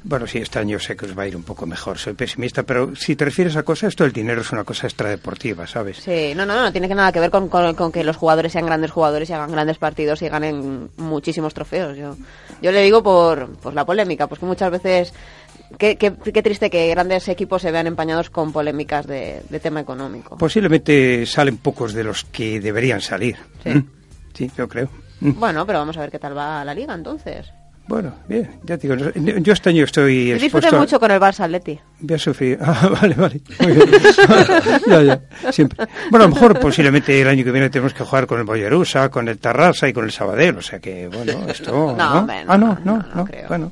Bueno, 0.06 0.26
sí, 0.26 0.36
este 0.38 0.58
año 0.58 0.78
sé 0.78 0.96
que 0.96 1.06
os 1.06 1.18
va 1.18 1.22
a 1.22 1.26
ir 1.28 1.34
un 1.34 1.42
poco 1.44 1.64
mejor. 1.64 1.96
Soy 1.96 2.12
pesimista, 2.12 2.62
pero 2.62 2.94
si 2.94 3.16
te 3.16 3.24
refieres 3.24 3.56
a 3.56 3.62
cosas, 3.62 3.88
esto 3.88 4.04
del 4.04 4.12
dinero 4.12 4.42
es 4.42 4.52
una 4.52 4.62
cosa 4.62 4.86
extradeportiva, 4.86 5.66
¿sabes? 5.66 5.96
Sí, 5.96 6.34
no, 6.36 6.44
no, 6.44 6.54
no, 6.62 6.70
tiene 6.72 6.88
que 6.88 6.94
nada 6.94 7.10
que 7.10 7.20
ver 7.20 7.30
con, 7.30 7.48
con- 7.48 7.74
con 7.74 7.90
que 7.90 8.04
los 8.04 8.16
jugadores 8.18 8.52
sean 8.52 8.66
grandes 8.66 8.90
jugadores 8.90 9.30
y 9.30 9.32
hagan 9.32 9.50
grandes 9.50 9.78
partidos 9.78 10.20
y 10.20 10.28
ganen 10.28 10.90
muchísimos 10.98 11.54
trofeos. 11.54 11.96
Yo, 11.96 12.16
yo 12.60 12.70
le 12.70 12.82
digo 12.82 13.02
por, 13.02 13.56
por 13.56 13.72
la 13.72 13.86
polémica, 13.86 14.26
pues 14.26 14.40
que 14.40 14.44
muchas 14.44 14.70
veces, 14.70 15.14
qué, 15.78 15.96
qué, 15.96 16.12
qué 16.14 16.42
triste 16.42 16.68
que 16.68 16.86
grandes 16.90 17.26
equipos 17.28 17.62
se 17.62 17.70
vean 17.72 17.86
empañados 17.86 18.28
con 18.28 18.52
polémicas 18.52 19.06
de, 19.06 19.40
de 19.48 19.58
tema 19.60 19.80
económico. 19.80 20.36
Posiblemente 20.36 21.24
salen 21.24 21.56
pocos 21.56 21.94
de 21.94 22.04
los 22.04 22.24
que 22.24 22.60
deberían 22.60 23.00
salir. 23.00 23.36
Sí. 23.62 23.70
¿Mm? 23.70 23.90
Sí, 24.34 24.50
yo 24.58 24.68
creo. 24.68 24.90
Mm. 25.20 25.40
Bueno, 25.40 25.64
pero 25.64 25.78
vamos 25.78 25.96
a 25.96 26.00
ver 26.00 26.10
qué 26.10 26.18
tal 26.18 26.36
va 26.36 26.62
la 26.62 26.74
liga 26.74 26.92
entonces. 26.94 27.46
Bueno, 27.86 28.14
bien, 28.28 28.50
ya 28.62 28.78
te 28.78 28.88
digo, 28.88 29.10
yo 29.14 29.52
este 29.52 29.68
año 29.70 29.84
estoy 29.84 30.32
disfruté 30.32 30.72
mucho 30.72 30.98
con 30.98 31.10
el 31.10 31.20
Barça 31.20 31.44
Atleti. 31.44 31.78
Voy 32.04 32.16
a 32.16 32.18
sufrir. 32.18 32.58
Ah, 32.66 32.88
vale, 32.88 33.14
vale. 33.14 33.40
Muy 33.60 33.72
bien. 33.72 33.88
ya, 34.86 35.02
ya, 35.02 35.52
siempre. 35.52 35.86
Bueno, 36.10 36.24
a 36.24 36.28
lo 36.28 36.34
mejor 36.34 36.58
posiblemente 36.58 37.20
el 37.20 37.28
año 37.28 37.44
que 37.44 37.52
viene 37.52 37.70
tenemos 37.70 37.92
que 37.92 38.02
jugar 38.04 38.26
con 38.26 38.38
el 38.38 38.44
Boyerusa, 38.44 39.10
con 39.10 39.28
el 39.28 39.38
Tarrasa 39.38 39.88
y 39.88 39.92
con 39.92 40.04
el 40.04 40.10
Sabadell. 40.10 40.56
O 40.56 40.62
sea 40.62 40.80
que, 40.80 41.08
bueno, 41.08 41.32
esto. 41.48 41.70
No, 41.72 41.94
no, 41.94 42.26
ah, 42.48 42.58
no, 42.58 42.78
no, 42.84 43.04
no. 43.14 43.28
Bueno, 43.48 43.70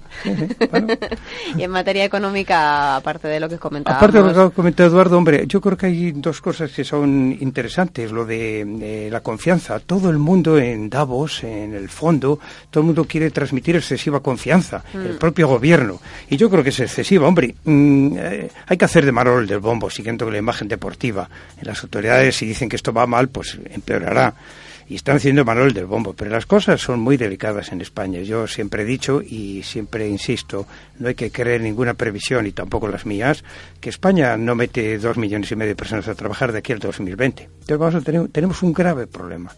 y 1.56 1.62
en 1.62 1.70
materia 1.70 2.04
económica, 2.04 2.96
aparte 2.96 3.28
de 3.28 3.40
lo 3.40 3.48
que 3.48 3.58
comentábamos... 3.58 4.02
aparte 4.02 4.18
de 4.18 4.32
lo 4.32 4.50
que 4.50 4.54
comentado 4.54 4.88
Eduardo, 4.88 5.18
hombre, 5.18 5.44
yo 5.46 5.60
creo 5.60 5.76
que 5.76 5.86
hay 5.86 6.12
dos 6.12 6.40
cosas 6.40 6.70
que 6.70 6.84
son 6.84 7.36
interesantes. 7.40 8.12
Lo 8.12 8.24
de, 8.24 8.64
de 8.64 9.10
la 9.10 9.20
confianza. 9.20 9.80
Todo 9.80 10.10
el 10.10 10.18
mundo 10.18 10.58
en 10.58 10.90
Davos, 10.90 11.44
en 11.44 11.74
el 11.74 11.88
fondo, 11.88 12.38
todo 12.70 12.82
el 12.82 12.86
mundo 12.86 13.04
quiere 13.04 13.30
transmitir 13.30 13.76
excesiva 13.76 14.20
confianza. 14.20 14.84
Mm. 14.92 15.00
El 15.00 15.16
propio 15.16 15.48
gobierno. 15.48 16.00
Y 16.28 16.36
yo 16.36 16.48
creo 16.50 16.62
que 16.62 16.70
es 16.70 16.80
excesiva, 16.80 17.26
hombre. 17.26 17.54
mm, 17.64 18.16
eh, 18.22 18.50
hay 18.66 18.76
que 18.76 18.84
hacer 18.84 19.04
de 19.04 19.12
Marol 19.12 19.46
del 19.46 19.58
bombo, 19.58 19.90
siguiendo 19.90 20.30
la 20.30 20.38
imagen 20.38 20.68
deportiva. 20.68 21.28
En 21.60 21.66
las 21.66 21.82
autoridades, 21.82 22.36
si 22.36 22.46
dicen 22.46 22.68
que 22.68 22.76
esto 22.76 22.92
va 22.92 23.06
mal, 23.06 23.28
pues 23.28 23.58
empeorará. 23.70 24.34
Y 24.88 24.96
están 24.96 25.16
haciendo 25.16 25.44
Marol 25.44 25.72
del 25.72 25.86
bombo. 25.86 26.12
Pero 26.12 26.30
las 26.30 26.46
cosas 26.46 26.80
son 26.80 27.00
muy 27.00 27.16
delicadas 27.16 27.72
en 27.72 27.80
España. 27.80 28.20
Yo 28.20 28.46
siempre 28.46 28.82
he 28.82 28.86
dicho 28.86 29.22
y 29.22 29.62
siempre 29.62 30.08
insisto, 30.08 30.66
no 30.98 31.08
hay 31.08 31.14
que 31.14 31.30
creer 31.30 31.60
ninguna 31.60 31.94
previsión, 31.94 32.46
y 32.46 32.52
tampoco 32.52 32.88
las 32.88 33.06
mías, 33.06 33.44
que 33.80 33.90
España 33.90 34.36
no 34.36 34.54
mete 34.54 34.98
dos 34.98 35.16
millones 35.16 35.50
y 35.50 35.56
medio 35.56 35.70
de 35.70 35.76
personas 35.76 36.08
a 36.08 36.14
trabajar 36.14 36.52
de 36.52 36.58
aquí 36.58 36.72
al 36.72 36.78
2020. 36.78 37.42
Entonces 37.42 37.78
vamos 37.78 38.32
tenemos 38.32 38.62
un 38.62 38.72
grave 38.72 39.06
problema. 39.06 39.52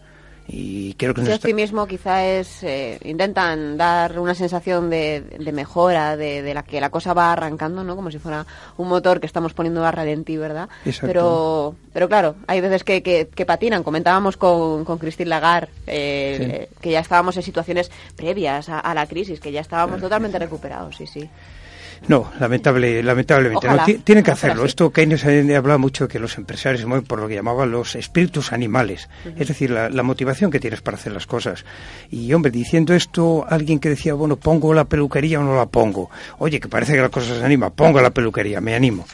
Y 0.47 0.93
creo 0.93 1.13
que 1.13 1.21
Ese 1.21 1.29
nos 1.31 1.35
está- 1.35 1.47
optimismo 1.47 1.87
quizá 1.87 2.23
es 2.25 2.61
eh, 2.63 2.99
intentan 3.03 3.77
dar 3.77 4.19
una 4.19 4.35
sensación 4.35 4.89
de, 4.91 5.21
de 5.39 5.51
mejora, 5.51 6.15
de, 6.17 6.41
de 6.43 6.53
la 6.53 6.61
que 6.63 6.79
la 6.79 6.89
cosa 6.91 7.13
va 7.13 7.31
arrancando, 7.33 7.83
¿no? 7.83 7.95
Como 7.95 8.11
si 8.11 8.19
fuera 8.19 8.45
un 8.77 8.87
motor 8.87 9.19
que 9.19 9.25
estamos 9.25 9.53
poniendo 9.53 9.83
a 9.85 9.91
ralentí, 9.91 10.37
¿verdad? 10.37 10.69
Exacto. 10.85 11.07
Pero, 11.07 11.75
pero 11.93 12.07
claro, 12.07 12.35
hay 12.47 12.61
veces 12.61 12.83
que, 12.83 13.01
que, 13.01 13.27
que 13.27 13.45
patinan. 13.45 13.83
Comentábamos 13.83 14.37
con, 14.37 14.85
con 14.85 14.97
Christine 14.99 15.29
Lagarde 15.29 15.69
eh, 15.87 16.67
Sí. 16.69 16.77
que 16.81 16.91
ya 16.91 16.99
estábamos 16.99 17.35
en 17.37 17.43
situaciones 17.43 17.89
previas 18.15 18.69
a, 18.69 18.79
a 18.79 18.93
la 18.93 19.07
crisis, 19.07 19.39
que 19.39 19.51
ya 19.51 19.61
estábamos 19.61 19.99
totalmente 19.99 20.37
recuperados, 20.37 20.95
sí, 20.97 21.07
sí. 21.07 21.27
No, 22.07 22.31
lamentable, 22.39 23.01
lamentablemente. 23.03 23.65
Ojalá. 23.67 23.81
No, 23.81 23.85
Ti- 23.85 23.99
tienen 24.03 24.23
que 24.23 24.31
hacerlo. 24.31 24.61
sí. 24.63 24.67
Esto 24.67 24.91
Keynes 24.91 25.25
ha 25.25 25.57
hablado 25.57 25.79
mucho 25.79 26.05
de 26.05 26.13
que 26.13 26.19
los 26.19 26.37
empresarios 26.37 26.81
se 26.81 26.87
mueven 26.87 27.05
por 27.05 27.19
lo 27.19 27.27
que 27.27 27.35
llamaban 27.35 27.71
los 27.71 27.95
espíritus 27.95 28.53
animales. 28.53 29.09
Es 29.37 29.47
decir, 29.47 29.71
la, 29.71 29.89
la 29.89 30.03
motivación 30.03 30.51
que 30.51 30.59
tienes 30.59 30.81
para 30.81 30.97
hacer 30.97 31.11
las 31.13 31.25
cosas. 31.27 31.65
Y, 32.11 32.31
hombre, 32.33 32.51
diciendo 32.51 32.93
esto, 32.93 33.45
alguien 33.49 33.79
que 33.79 33.89
decía, 33.89 34.13
bueno, 34.13 34.35
¿pongo 34.35 34.73
la 34.73 34.85
peluquería 34.85 35.39
o 35.39 35.43
no 35.43 35.55
la 35.55 35.65
pongo? 35.65 36.09
Oye, 36.37 36.59
que 36.59 36.67
parece 36.67 36.93
que 36.93 37.01
la 37.01 37.09
cosa 37.09 37.35
se 37.35 37.43
anima. 37.43 37.69
Pongo 37.69 38.01
la 38.01 38.11
peluquería, 38.11 38.61
me 38.61 38.75
animo. 38.75 39.05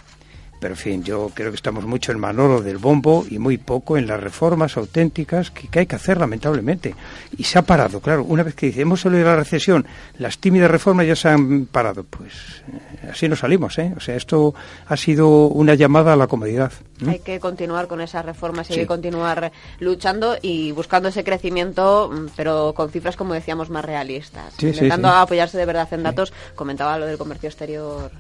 Pero, 0.62 0.76
en 0.76 0.78
fin, 0.78 1.04
yo 1.04 1.32
creo 1.34 1.50
que 1.50 1.56
estamos 1.56 1.86
mucho 1.88 2.12
en 2.12 2.20
Manolo 2.20 2.62
del 2.62 2.78
bombo 2.78 3.26
y 3.28 3.40
muy 3.40 3.58
poco 3.58 3.98
en 3.98 4.06
las 4.06 4.22
reformas 4.22 4.78
auténticas 4.78 5.50
que, 5.50 5.68
que 5.68 5.80
hay 5.80 5.86
que 5.88 5.96
hacer, 5.96 6.20
lamentablemente. 6.20 6.94
Y 7.36 7.44
se 7.46 7.58
ha 7.58 7.64
parado, 7.64 8.00
claro. 8.00 8.24
Una 8.24 8.44
vez 8.44 8.54
que 8.54 8.68
dice, 8.68 8.82
hemos 8.82 9.02
salido 9.02 9.24
de 9.24 9.26
la 9.26 9.36
recesión, 9.38 9.88
las 10.20 10.38
tímidas 10.38 10.70
reformas 10.70 11.08
ya 11.08 11.16
se 11.16 11.30
han 11.30 11.66
parado. 11.66 12.04
Pues 12.04 12.34
eh, 12.72 13.10
así 13.12 13.28
no 13.28 13.36
salimos, 13.36 13.78
¿eh? 13.80 13.92
O 13.98 14.00
sea, 14.00 14.16
esto 14.16 14.54
ha 14.86 14.96
sido 14.98 15.48
una 15.48 15.74
llamada 15.74 16.14
a 16.14 16.16
la 16.16 16.28
comodidad. 16.28 16.72
Hay 17.08 17.18
que 17.20 17.40
continuar 17.40 17.88
con 17.88 18.00
esas 18.00 18.24
reformas, 18.24 18.70
hay 18.70 18.76
Sí. 18.76 18.82
que 18.82 18.88
continuar 18.88 19.52
luchando 19.80 20.36
y 20.44 20.72
buscando 20.74 21.10
ese 21.10 21.24
crecimiento, 21.24 22.12
mm, 22.14 22.28
pero 22.36 22.74
con 22.76 22.92
cifras, 22.92 23.16
como 23.18 23.34
decíamos, 23.34 23.72
más 23.72 23.84
realistas. 23.84 24.54
Sí, 24.60 24.68
Intentando 24.68 25.08
sí. 25.08 25.14
apoyarse 25.18 25.58
de 25.58 25.66
verdad 25.66 25.92
en 25.92 26.04
datos. 26.04 26.32
Comentaba 26.54 27.00
lo 27.00 27.08
del 27.08 27.18
comercio 27.18 27.50
exterior. 27.50 28.12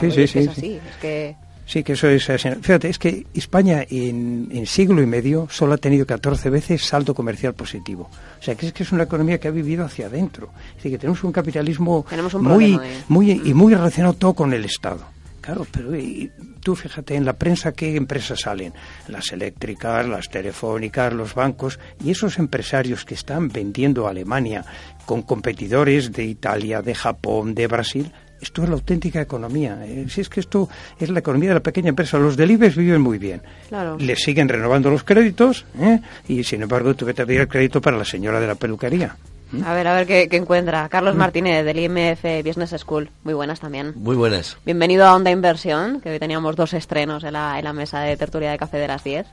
Sí, 0.00 0.10
sí, 0.10 0.22
es 0.22 0.32
que 0.32 0.38
sí, 0.38 0.38
Es 0.38 0.48
así, 0.48 0.60
sí. 0.62 0.80
es 0.88 0.96
que... 0.96 1.36
Sí, 1.66 1.82
que 1.82 1.94
eso 1.94 2.08
es 2.08 2.28
así. 2.28 2.48
Fíjate, 2.60 2.88
es 2.90 2.98
que 2.98 3.26
España 3.34 3.84
en, 3.88 4.48
en 4.52 4.66
siglo 4.66 5.02
y 5.02 5.06
medio 5.06 5.48
solo 5.50 5.74
ha 5.74 5.78
tenido 5.78 6.04
14 6.06 6.50
veces 6.50 6.84
saldo 6.84 7.14
comercial 7.14 7.54
positivo. 7.54 8.10
O 8.38 8.42
sea, 8.42 8.54
que 8.54 8.66
es 8.66 8.72
que 8.72 8.82
es 8.82 8.92
una 8.92 9.04
economía 9.04 9.38
que 9.40 9.48
ha 9.48 9.50
vivido 9.50 9.84
hacia 9.84 10.06
adentro. 10.06 10.50
Es 10.70 10.76
decir, 10.76 10.92
que 10.92 10.98
tenemos 10.98 11.24
un 11.24 11.32
capitalismo 11.32 12.04
Tenemos 12.08 12.34
un 12.34 12.42
muy, 12.42 12.72
problema 12.74 12.82
ahí. 12.82 13.04
muy, 13.08 13.30
y 13.44 13.54
muy 13.54 13.74
relacionado 13.74 14.14
todo 14.14 14.34
con 14.34 14.52
el 14.52 14.64
Estado. 14.64 15.14
Claro, 15.40 15.66
pero 15.70 15.94
y 15.94 16.30
tú 16.62 16.74
fíjate 16.74 17.14
en 17.16 17.26
la 17.26 17.34
prensa 17.34 17.72
qué 17.72 17.96
empresas 17.96 18.40
salen, 18.40 18.72
las 19.08 19.30
eléctricas, 19.30 20.08
las 20.08 20.30
telefónicas, 20.30 21.12
los 21.12 21.34
bancos 21.34 21.78
y 22.02 22.10
esos 22.10 22.38
empresarios 22.38 23.04
que 23.04 23.12
están 23.12 23.48
vendiendo 23.50 24.06
a 24.06 24.10
Alemania 24.10 24.64
con 25.04 25.20
competidores 25.20 26.12
de 26.12 26.24
Italia, 26.24 26.80
de 26.80 26.94
Japón, 26.94 27.54
de 27.54 27.66
Brasil. 27.66 28.10
Esto 28.40 28.62
es 28.62 28.68
la 28.68 28.74
auténtica 28.74 29.20
economía. 29.20 29.78
Eh, 29.84 30.06
Si 30.08 30.20
es 30.20 30.28
que 30.28 30.40
esto 30.40 30.68
es 30.98 31.08
la 31.10 31.20
economía 31.20 31.50
de 31.50 31.54
la 31.54 31.60
pequeña 31.62 31.88
empresa. 31.90 32.18
Los 32.18 32.36
del 32.36 32.50
IBEX 32.50 32.76
viven 32.76 33.00
muy 33.00 33.18
bien. 33.18 33.40
Claro. 33.68 33.96
Le 33.98 34.16
siguen 34.16 34.48
renovando 34.48 34.90
los 34.90 35.02
créditos 35.04 35.64
¿eh? 35.80 36.00
y, 36.28 36.44
sin 36.44 36.62
embargo, 36.62 36.94
tuve 36.94 37.14
que 37.14 37.24
pedir 37.24 37.40
el 37.40 37.48
crédito 37.48 37.80
para 37.80 37.96
la 37.96 38.04
señora 38.04 38.40
de 38.40 38.46
la 38.46 38.54
peluquería. 38.54 39.16
A 39.64 39.72
ver, 39.72 39.86
a 39.86 39.94
ver 39.94 40.06
qué, 40.06 40.28
qué 40.28 40.36
encuentra. 40.36 40.88
Carlos 40.88 41.14
Mm. 41.14 41.18
Martínez, 41.18 41.64
del 41.64 41.78
IMF 41.78 42.24
Business 42.44 42.74
School. 42.78 43.08
Muy 43.22 43.34
buenas 43.34 43.60
también. 43.60 43.92
Muy 43.94 44.16
buenas. 44.16 44.56
Bienvenido 44.64 45.06
a 45.06 45.14
Onda 45.14 45.30
Inversión, 45.30 46.00
que 46.00 46.10
hoy 46.10 46.18
teníamos 46.18 46.56
dos 46.56 46.74
estrenos 46.74 47.22
en 47.22 47.34
la, 47.34 47.56
en 47.58 47.64
la 47.64 47.72
mesa 47.72 48.00
de 48.00 48.16
tertulia 48.16 48.50
de 48.50 48.58
café 48.58 48.78
de 48.78 48.88
las 48.88 49.04
10. 49.04 49.26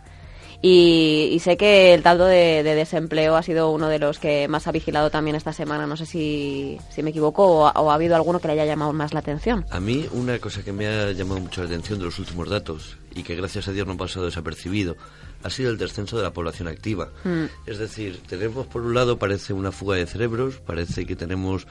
Y, 0.63 1.29
y 1.31 1.39
sé 1.39 1.57
que 1.57 1.93
el 1.95 2.03
taldo 2.03 2.25
de, 2.25 2.61
de 2.61 2.75
desempleo 2.75 3.35
ha 3.35 3.41
sido 3.41 3.71
uno 3.71 3.87
de 3.89 3.97
los 3.97 4.19
que 4.19 4.47
más 4.47 4.67
ha 4.67 4.71
vigilado 4.71 5.09
también 5.09 5.35
esta 5.35 5.53
semana. 5.53 5.87
No 5.87 5.97
sé 5.97 6.05
si, 6.05 6.77
si 6.91 7.01
me 7.01 7.09
equivoco 7.09 7.45
o, 7.47 7.65
ha- 7.67 7.71
o 7.81 7.89
ha 7.89 7.95
habido 7.95 8.15
alguno 8.15 8.39
que 8.39 8.47
le 8.47 8.53
haya 8.53 8.65
llamado 8.65 8.93
más 8.93 9.11
la 9.13 9.21
atención. 9.21 9.65
A 9.71 9.79
mí 9.79 10.05
una 10.11 10.37
cosa 10.37 10.63
que 10.63 10.71
me 10.71 10.85
ha 10.87 11.11
llamado 11.13 11.39
mucho 11.41 11.61
la 11.61 11.67
atención 11.67 11.97
de 11.97 12.05
los 12.05 12.19
últimos 12.19 12.47
datos 12.47 12.97
y 13.15 13.23
que 13.23 13.35
gracias 13.35 13.67
a 13.67 13.71
Dios 13.71 13.87
no 13.87 13.93
ha 13.93 13.97
pasado 13.97 14.25
desapercibido 14.25 14.97
ha 15.43 15.49
sido 15.49 15.71
el 15.71 15.79
descenso 15.79 16.17
de 16.17 16.23
la 16.23 16.31
población 16.33 16.67
activa. 16.67 17.09
Mm. 17.23 17.45
Es 17.65 17.79
decir, 17.79 18.21
tenemos 18.29 18.67
por 18.67 18.83
un 18.83 18.93
lado 18.93 19.17
parece 19.17 19.53
una 19.53 19.71
fuga 19.71 19.95
de 19.95 20.05
cerebros, 20.05 20.57
parece 20.63 21.07
que 21.07 21.15
tenemos 21.15 21.65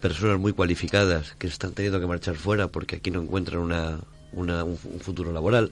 personas 0.00 0.38
muy 0.38 0.54
cualificadas 0.54 1.34
que 1.38 1.46
están 1.48 1.72
teniendo 1.72 2.00
que 2.00 2.06
marchar 2.06 2.36
fuera 2.36 2.68
porque 2.68 2.96
aquí 2.96 3.10
no 3.10 3.20
encuentran 3.20 3.60
una, 3.60 3.98
una- 4.32 4.64
un, 4.64 4.78
fu- 4.78 4.88
un 4.88 5.00
futuro 5.00 5.32
laboral. 5.32 5.70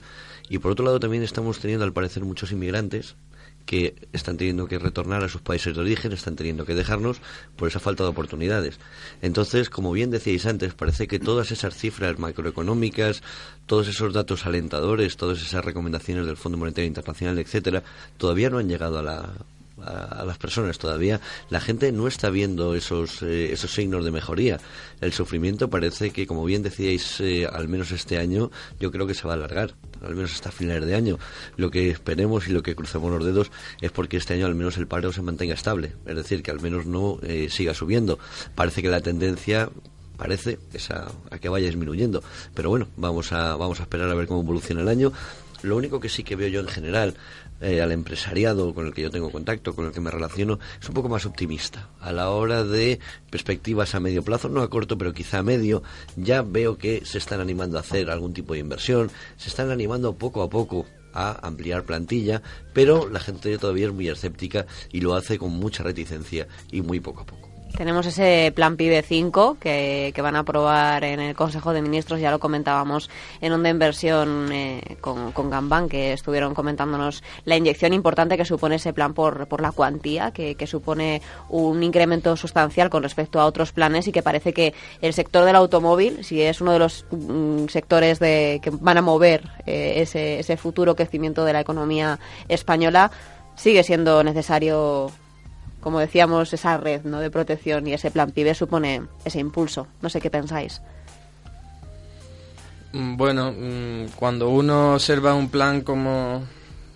Y 0.49 0.59
por 0.59 0.71
otro 0.71 0.85
lado 0.85 0.99
también 0.99 1.23
estamos 1.23 1.59
teniendo 1.59 1.85
al 1.85 1.93
parecer 1.93 2.23
muchos 2.23 2.51
inmigrantes 2.51 3.15
que 3.67 3.95
están 4.13 4.37
teniendo 4.37 4.65
que 4.67 4.79
retornar 4.79 5.23
a 5.25 5.29
sus 5.29 5.41
países 5.41 5.75
de 5.75 5.81
origen, 5.81 6.13
están 6.13 6.37
teniendo 6.37 6.65
que 6.65 6.73
dejarnos 6.73 7.19
por 7.57 7.67
esa 7.67 7.81
falta 7.81 8.03
de 8.03 8.09
oportunidades. 8.09 8.79
Entonces, 9.21 9.69
como 9.69 9.91
bien 9.91 10.09
decíais 10.09 10.45
antes, 10.45 10.73
parece 10.73 11.07
que 11.07 11.19
todas 11.19 11.51
esas 11.51 11.75
cifras 11.75 12.17
macroeconómicas, 12.17 13.21
todos 13.65 13.89
esos 13.89 14.13
datos 14.13 14.45
alentadores, 14.45 15.17
todas 15.17 15.41
esas 15.41 15.65
recomendaciones 15.65 16.25
del 16.25 16.37
Fondo 16.37 16.57
Monetario 16.57 16.87
Internacional, 16.87 17.37
etcétera, 17.39 17.83
todavía 18.17 18.49
no 18.49 18.57
han 18.57 18.69
llegado 18.69 18.99
a 18.99 19.03
la 19.03 19.33
a, 19.87 20.25
las 20.25 20.37
personas 20.37 20.77
todavía 20.77 21.21
la 21.49 21.59
gente 21.59 21.91
no 21.91 22.07
está 22.07 22.29
viendo 22.29 22.75
esos 22.75 23.21
eh, 23.21 23.51
esos 23.51 23.73
signos 23.73 24.03
de 24.05 24.11
mejoría. 24.11 24.59
El 25.01 25.13
sufrimiento 25.13 25.69
parece 25.69 26.11
que 26.11 26.27
como 26.27 26.43
bien 26.45 26.63
decíais 26.63 27.19
eh, 27.21 27.47
al 27.51 27.67
menos 27.67 27.91
este 27.91 28.17
año 28.17 28.51
yo 28.79 28.91
creo 28.91 29.07
que 29.07 29.13
se 29.13 29.27
va 29.27 29.33
a 29.33 29.37
alargar 29.37 29.75
al 30.01 30.15
menos 30.15 30.33
hasta 30.33 30.51
finales 30.51 30.87
de 30.87 30.95
año. 30.95 31.17
Lo 31.55 31.71
que 31.71 31.89
esperemos 31.89 32.47
y 32.47 32.51
lo 32.51 32.63
que 32.63 32.75
crucemos 32.75 33.11
los 33.11 33.25
dedos 33.25 33.51
es 33.81 33.91
porque 33.91 34.17
este 34.17 34.33
año 34.33 34.45
al 34.45 34.55
menos 34.55 34.77
el 34.77 34.87
paro 34.87 35.11
se 35.13 35.21
mantenga 35.21 35.53
estable 35.53 35.95
es 36.05 36.15
decir 36.15 36.43
que 36.43 36.51
al 36.51 36.59
menos 36.59 36.85
no 36.85 37.19
eh, 37.23 37.47
siga 37.49 37.73
subiendo. 37.73 38.19
Parece 38.55 38.81
que 38.81 38.89
la 38.89 39.01
tendencia 39.01 39.69
parece 40.17 40.57
es 40.73 40.89
a, 40.89 41.11
a 41.29 41.37
que 41.37 41.49
vaya 41.49 41.67
disminuyendo. 41.67 42.23
Pero 42.53 42.69
bueno 42.69 42.87
vamos 42.97 43.31
a 43.31 43.55
vamos 43.55 43.79
a 43.79 43.83
esperar 43.83 44.09
a 44.09 44.15
ver 44.15 44.27
cómo 44.27 44.41
evoluciona 44.41 44.81
el 44.81 44.87
año. 44.87 45.13
Lo 45.63 45.75
único 45.75 45.99
que 45.99 46.09
sí 46.09 46.23
que 46.23 46.35
veo 46.35 46.49
yo 46.49 46.59
en 46.59 46.67
general 46.67 47.15
eh, 47.61 47.81
al 47.81 47.91
empresariado 47.91 48.73
con 48.73 48.87
el 48.87 48.93
que 48.93 49.01
yo 49.01 49.11
tengo 49.11 49.31
contacto, 49.31 49.75
con 49.75 49.85
el 49.85 49.91
que 49.91 50.01
me 50.01 50.11
relaciono, 50.11 50.59
es 50.79 50.87
un 50.87 50.95
poco 50.95 51.09
más 51.09 51.25
optimista. 51.25 51.89
A 51.99 52.11
la 52.11 52.29
hora 52.29 52.63
de 52.63 52.99
perspectivas 53.29 53.95
a 53.95 53.99
medio 53.99 54.23
plazo, 54.23 54.49
no 54.49 54.61
a 54.61 54.69
corto, 54.69 54.97
pero 54.97 55.13
quizá 55.13 55.39
a 55.39 55.43
medio, 55.43 55.83
ya 56.15 56.41
veo 56.41 56.77
que 56.77 57.05
se 57.05 57.17
están 57.17 57.39
animando 57.39 57.77
a 57.77 57.81
hacer 57.81 58.09
algún 58.09 58.33
tipo 58.33 58.53
de 58.53 58.59
inversión, 58.59 59.09
se 59.37 59.49
están 59.49 59.71
animando 59.71 60.17
poco 60.17 60.43
a 60.43 60.49
poco 60.49 60.85
a 61.13 61.47
ampliar 61.47 61.83
plantilla, 61.83 62.41
pero 62.73 63.09
la 63.09 63.19
gente 63.19 63.57
todavía 63.57 63.87
es 63.87 63.93
muy 63.93 64.07
escéptica 64.07 64.67
y 64.91 65.01
lo 65.01 65.15
hace 65.15 65.39
con 65.39 65.51
mucha 65.51 65.83
reticencia 65.83 66.47
y 66.71 66.81
muy 66.81 66.99
poco 66.99 67.21
a 67.21 67.25
poco. 67.25 67.46
Tenemos 67.75 68.05
ese 68.07 68.51
plan 68.55 68.75
PIB 68.75 69.03
5 69.03 69.57
que, 69.59 70.11
que 70.15 70.21
van 70.21 70.35
a 70.35 70.39
aprobar 70.39 71.03
en 71.03 71.19
el 71.19 71.35
Consejo 71.35 71.73
de 71.73 71.81
Ministros, 71.81 72.19
ya 72.19 72.31
lo 72.31 72.39
comentábamos 72.39 73.09
en 73.39 73.53
Onda 73.53 73.69
Inversión 73.69 74.51
eh, 74.51 74.97
con, 74.99 75.31
con 75.31 75.49
Gambán, 75.49 75.87
que 75.87 76.13
estuvieron 76.13 76.55
comentándonos 76.55 77.23
la 77.45 77.55
inyección 77.55 77.93
importante 77.93 78.37
que 78.37 78.45
supone 78.45 78.75
ese 78.75 78.93
plan 78.93 79.13
por, 79.13 79.47
por 79.47 79.61
la 79.61 79.71
cuantía, 79.71 80.31
que, 80.31 80.55
que 80.55 80.65
supone 80.65 81.21
un 81.49 81.83
incremento 81.83 82.35
sustancial 82.35 82.89
con 82.89 83.03
respecto 83.03 83.39
a 83.39 83.45
otros 83.45 83.71
planes 83.71 84.07
y 84.07 84.11
que 84.11 84.23
parece 84.23 84.53
que 84.53 84.73
el 85.01 85.13
sector 85.13 85.45
del 85.45 85.55
automóvil, 85.55 86.23
si 86.23 86.41
es 86.41 86.61
uno 86.61 86.73
de 86.73 86.79
los 86.79 87.05
mm, 87.11 87.67
sectores 87.67 88.19
de, 88.19 88.59
que 88.61 88.71
van 88.71 88.97
a 88.97 89.01
mover 89.01 89.49
eh, 89.65 89.95
ese, 89.97 90.39
ese 90.39 90.57
futuro 90.57 90.95
crecimiento 90.95 91.45
de 91.45 91.53
la 91.53 91.59
economía 91.59 92.19
española, 92.47 93.11
sigue 93.55 93.83
siendo 93.83 94.23
necesario 94.23 95.11
como 95.79 95.99
decíamos, 95.99 96.51
esa 96.53 96.77
red 96.77 97.03
¿no? 97.03 97.19
de 97.19 97.29
protección 97.29 97.87
y 97.87 97.93
ese 97.93 98.11
plan 98.11 98.31
PIB 98.31 98.55
supone 98.55 99.03
ese 99.25 99.39
impulso. 99.39 99.87
No 100.01 100.09
sé 100.09 100.19
qué 100.19 100.29
pensáis. 100.29 100.81
Mm, 102.93 103.17
Bueno, 103.17 103.51
mm, 103.51 104.15
cuando 104.15 104.49
uno 104.49 104.93
observa 104.95 105.33
un 105.33 105.49
plan 105.49 105.81
como, 105.81 106.43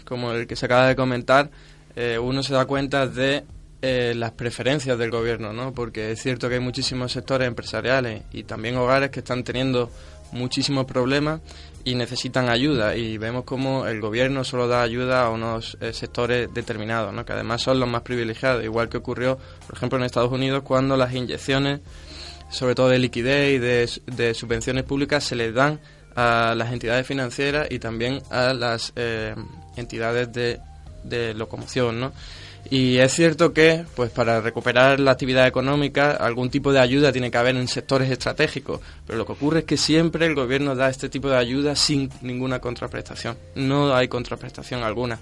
como 0.06 0.32
el 0.32 0.48
que 0.48 0.56
se 0.56 0.66
acaba 0.66 0.88
de 0.88 0.96
comentar, 0.96 1.50
eh, 1.96 2.18
uno 2.18 2.44
se 2.44 2.54
da 2.54 2.66
cuenta 2.66 3.08
de 3.08 3.44
eh, 3.82 4.14
las 4.16 4.32
preferencias 4.32 4.98
del 4.98 5.10
gobierno, 5.10 5.54
¿no? 5.54 5.74
Porque 5.74 6.12
es 6.12 6.22
cierto 6.22 6.48
que 6.48 6.56
hay 6.56 6.62
muchísimos 6.62 7.12
sectores 7.12 7.48
empresariales 7.48 8.24
y 8.32 8.44
también 8.44 8.78
hogares 8.78 9.10
que 9.10 9.20
están 9.20 9.44
teniendo 9.44 9.90
muchísimos 10.32 10.86
problemas 10.86 11.42
y 11.84 11.96
necesitan 11.96 12.50
ayuda 12.50 12.96
y 12.96 13.18
vemos 13.18 13.44
como 13.44 13.86
el 13.86 14.02
gobierno 14.02 14.44
solo 14.44 14.68
da 14.68 14.82
ayuda 14.82 15.26
a 15.26 15.30
unos 15.30 15.78
eh, 15.82 15.94
sectores 15.94 16.54
determinados, 16.54 17.14
¿no? 17.14 17.26
que 17.26 17.34
además 17.34 17.62
son 17.62 17.80
los 17.80 17.90
más 17.90 18.02
privilegiados, 18.02 18.64
igual 18.64 18.90
que 18.90 18.98
ocurrió, 18.98 19.38
por 19.66 19.76
ejemplo, 19.76 19.98
en 19.98 20.06
Estados 20.06 20.32
Unidos 20.32 20.64
cuando 20.64 20.98
las 20.98 21.14
inyecciones, 21.14 21.82
sobre 22.50 22.76
todo 22.76 22.90
de 22.90 23.00
liquidez 23.00 23.56
y 23.56 23.60
de, 23.60 23.90
de 24.16 24.34
subvenciones 24.34 24.84
públicas, 24.84 25.24
se 25.24 25.36
les 25.36 25.54
dan 25.54 25.80
a 26.16 26.54
las 26.56 26.72
entidades 26.72 27.08
financieras 27.08 27.68
y 27.70 27.80
también 27.80 28.22
a 28.30 28.54
las 28.54 28.94
eh, 28.96 29.36
entidades 29.78 30.32
de, 30.34 30.60
de 31.04 31.34
locomoción, 31.34 32.00
¿no? 32.00 32.12
Y 32.70 32.98
es 32.98 33.14
cierto 33.14 33.54
que, 33.54 33.86
pues 33.96 34.12
para 34.12 34.40
recuperar 34.40 35.00
la 35.00 35.12
actividad 35.12 35.48
económica, 35.48 36.12
algún 36.12 36.50
tipo 36.50 36.72
de 36.72 36.80
ayuda 36.80 37.12
tiene 37.12 37.32
que 37.32 37.38
haber 37.38 37.56
en 37.58 37.68
sectores 37.68 38.10
estratégicos. 38.10 38.80
Pero 39.06 39.18
lo 39.18 39.26
que 39.26 39.34
ocurre 39.34 39.60
es 39.60 39.66
que 39.66 39.78
siempre 39.78 40.26
el 40.26 40.36
gobierno 40.36 40.76
da 40.76 40.90
este 40.90 41.10
tipo 41.10 41.30
de 41.30 41.38
ayuda 41.38 41.76
sin 41.76 42.10
ninguna 42.22 42.60
contraprestación. 42.60 43.38
No 43.56 43.94
hay 43.94 44.08
contraprestación 44.08 44.84
alguna. 44.84 45.20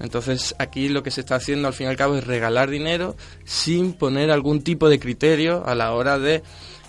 Entonces 0.00 0.54
aquí 0.58 0.88
lo 0.88 1.02
que 1.02 1.10
se 1.10 1.20
está 1.20 1.36
haciendo 1.36 1.68
al 1.68 1.74
fin 1.74 1.86
y 1.86 1.90
al 1.90 1.96
cabo 1.96 2.16
es 2.16 2.26
regalar 2.26 2.68
dinero 2.68 3.16
sin 3.44 3.92
poner 3.92 4.30
algún 4.30 4.62
tipo 4.62 4.88
de 4.88 4.98
criterio 4.98 5.64
a 5.66 5.74
la 5.74 5.92
hora 5.92 6.18
de 6.18 6.42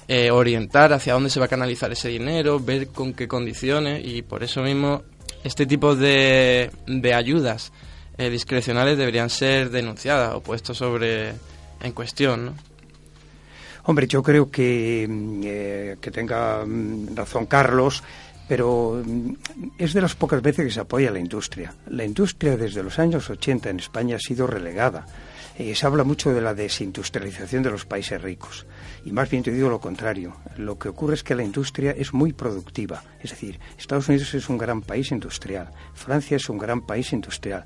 eh, 0.08 0.32
orientar 0.32 0.94
hacia 0.94 1.14
dónde 1.14 1.30
se 1.30 1.40
va 1.40 1.46
a 1.46 1.50
canalizar 1.50 1.92
ese 1.92 2.10
dinero, 2.10 2.60
ver 2.60 2.88
con 2.88 3.14
qué 3.14 3.28
condiciones 3.28 4.04
y 4.06 4.22
por 4.22 4.44
eso 4.44 4.62
mismo 4.62 5.04
este 5.44 5.66
tipo 5.66 5.96
de, 5.96 6.72
de 6.88 7.14
ayudas 7.14 7.72
eh, 8.18 8.30
discrecionales 8.30 8.98
deberían 8.98 9.30
ser 9.30 9.70
denunciadas 9.70 10.34
o 10.34 10.42
puestos 10.42 10.78
sobre 10.78 11.34
en 11.82 11.92
cuestión. 11.94 12.46
¿no? 12.46 12.54
Hombre, 13.88 14.08
yo 14.08 14.24
creo 14.24 14.50
que, 14.50 15.06
mm, 15.08 15.42
eh, 15.44 15.98
que 16.02 16.12
tenga 16.12 16.66
mm, 16.66 17.16
razón 17.16 17.46
Carlos, 17.46 18.04
pero 18.48 19.02
mm, 19.06 19.34
es 19.78 19.94
de 19.94 20.02
las 20.02 20.16
pocas 20.16 20.42
veces 20.42 20.66
que 20.66 20.72
se 20.72 20.80
apoya 20.80 21.12
la 21.12 21.20
industria. 21.20 21.74
La 21.88 22.04
industria 22.04 22.58
desde 22.58 22.82
los 22.82 22.98
años 22.98 23.30
80 23.30 23.70
en 23.70 23.80
España 23.80 24.16
ha 24.16 24.20
sido 24.20 24.48
relegada. 24.48 25.06
Eh, 25.58 25.74
se 25.76 25.86
habla 25.86 26.04
mucho 26.04 26.34
de 26.34 26.42
la 26.42 26.54
desindustrialización 26.54 27.64
de 27.64 27.70
los 27.70 27.86
países 27.86 28.22
ricos. 28.22 28.66
Y 29.06 29.12
más 29.12 29.30
bien 29.30 29.44
te 29.44 29.52
digo 29.52 29.70
lo 29.70 29.80
contrario. 29.80 30.36
Lo 30.58 30.80
que 30.80 30.90
ocurre 30.90 31.14
es 31.14 31.24
que 31.24 31.36
la 31.36 31.44
industria 31.44 31.92
es 31.92 32.12
muy 32.12 32.34
productiva. 32.34 33.04
Es 33.22 33.30
decir, 33.30 33.60
Estados 33.78 34.10
Unidos 34.10 34.34
es 34.34 34.50
un 34.50 34.58
gran 34.58 34.82
país 34.82 35.12
industrial. 35.12 35.70
Francia 35.94 36.38
es 36.38 36.50
un 36.50 36.58
gran 36.58 36.82
país 36.86 37.14
industrial 37.14 37.64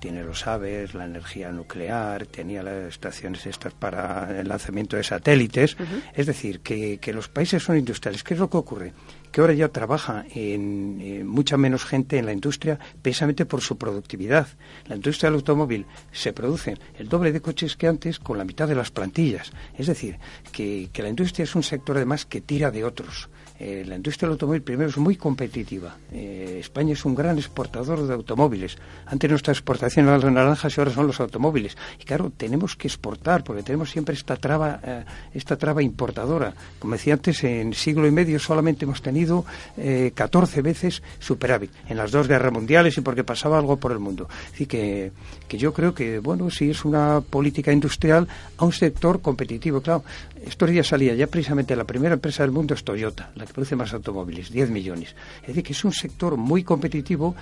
tiene 0.00 0.24
los 0.24 0.46
aves, 0.46 0.94
la 0.94 1.04
energía 1.04 1.52
nuclear, 1.52 2.26
tenía 2.26 2.62
las 2.62 2.88
estaciones 2.88 3.46
estas 3.46 3.74
para 3.74 4.40
el 4.40 4.48
lanzamiento 4.48 4.96
de 4.96 5.04
satélites. 5.04 5.76
Es 6.14 6.26
decir, 6.26 6.60
que, 6.60 6.98
que, 6.98 7.12
los 7.12 7.28
países 7.28 7.62
son 7.62 7.76
industriales. 7.76 8.24
¿Qué 8.24 8.34
es 8.34 8.40
lo 8.40 8.50
que 8.50 8.56
ocurre? 8.56 8.92
Que 9.30 9.40
ahora 9.40 9.52
ya 9.52 9.68
trabaja 9.68 10.24
en, 10.34 11.00
en 11.00 11.26
mucha 11.26 11.56
menos 11.56 11.84
gente 11.84 12.18
en 12.18 12.26
la 12.26 12.32
industria 12.32 12.78
precisamente 13.02 13.46
por 13.46 13.60
su 13.60 13.78
productividad. 13.78 14.48
La 14.86 14.96
industria 14.96 15.28
del 15.28 15.36
automóvil 15.36 15.86
se 16.10 16.32
produce 16.32 16.76
el 16.98 17.08
doble 17.08 17.30
de 17.30 17.40
coches 17.40 17.76
que 17.76 17.86
antes 17.86 18.18
con 18.18 18.38
la 18.38 18.44
mitad 18.44 18.66
de 18.66 18.74
las 18.74 18.90
plantillas. 18.90 19.52
Es 19.76 19.86
decir, 19.86 20.18
que, 20.50 20.88
que 20.92 21.02
la 21.02 21.10
industria 21.10 21.44
es 21.44 21.54
un 21.54 21.62
sector 21.62 21.96
además 21.96 22.26
que 22.26 22.40
tira 22.40 22.70
de 22.70 22.84
otros. 22.84 23.28
Eh, 23.62 23.84
la 23.86 23.96
industria 23.96 24.26
del 24.26 24.32
automóvil 24.32 24.62
primero 24.62 24.88
es 24.88 24.96
muy 24.96 25.16
competitiva. 25.16 25.98
Eh, 26.10 26.56
España 26.60 26.94
es 26.94 27.04
un 27.04 27.14
gran 27.14 27.36
exportador 27.36 28.06
de 28.06 28.14
automóviles. 28.14 28.78
Antes 29.04 29.28
nuestra 29.28 29.52
exportación 29.52 30.06
eran 30.06 30.22
las 30.22 30.32
naranjas 30.32 30.74
y 30.74 30.80
ahora 30.80 30.94
son 30.94 31.06
los 31.06 31.20
automóviles. 31.20 31.76
Y 32.00 32.04
claro, 32.04 32.32
tenemos 32.34 32.74
que 32.74 32.88
exportar 32.88 33.44
porque 33.44 33.62
tenemos 33.62 33.90
siempre 33.90 34.14
esta 34.14 34.36
traba, 34.36 34.80
eh, 34.82 35.04
esta 35.34 35.58
traba 35.58 35.82
importadora. 35.82 36.54
Como 36.78 36.94
decía 36.94 37.12
antes, 37.12 37.44
en 37.44 37.74
siglo 37.74 38.06
y 38.06 38.10
medio 38.10 38.38
solamente 38.38 38.86
hemos 38.86 39.02
tenido 39.02 39.44
14 40.14 40.62
veces 40.62 41.02
superávit 41.18 41.70
en 41.88 41.96
las 41.96 42.10
dos 42.10 42.28
guerras 42.28 42.52
mundiales 42.52 42.96
y 42.96 43.02
porque 43.02 43.24
pasaba 43.24 43.58
algo 43.58 43.76
por 43.76 43.92
el 43.92 43.98
mundo. 43.98 44.26
Así 44.54 44.64
que, 44.64 45.12
que 45.48 45.58
yo 45.58 45.74
creo 45.74 45.94
que, 45.94 46.18
bueno, 46.18 46.50
sí 46.50 46.70
es 46.70 46.84
una 46.86 47.20
política 47.20 47.72
industrial 47.72 48.26
a 48.56 48.64
un 48.64 48.72
sector 48.72 49.20
competitivo. 49.20 49.82
Claro, 49.82 50.04
estos 50.44 50.70
días 50.70 50.86
salía 50.86 51.14
ya 51.14 51.26
precisamente 51.26 51.76
la 51.76 51.84
primera 51.84 52.14
empresa 52.14 52.42
del 52.42 52.52
mundo 52.52 52.72
es 52.72 52.84
Toyota, 52.84 53.30
que 53.50 53.54
produce 53.54 53.76
más 53.76 53.92
automóviles, 53.92 54.50
10 54.50 54.70
millones. 54.70 55.14
Es 55.42 55.48
decir, 55.48 55.64
que 55.64 55.72
es 55.72 55.84
un 55.84 55.92
sector 55.92 56.36
muy 56.36 56.62
competitivo 56.62 57.34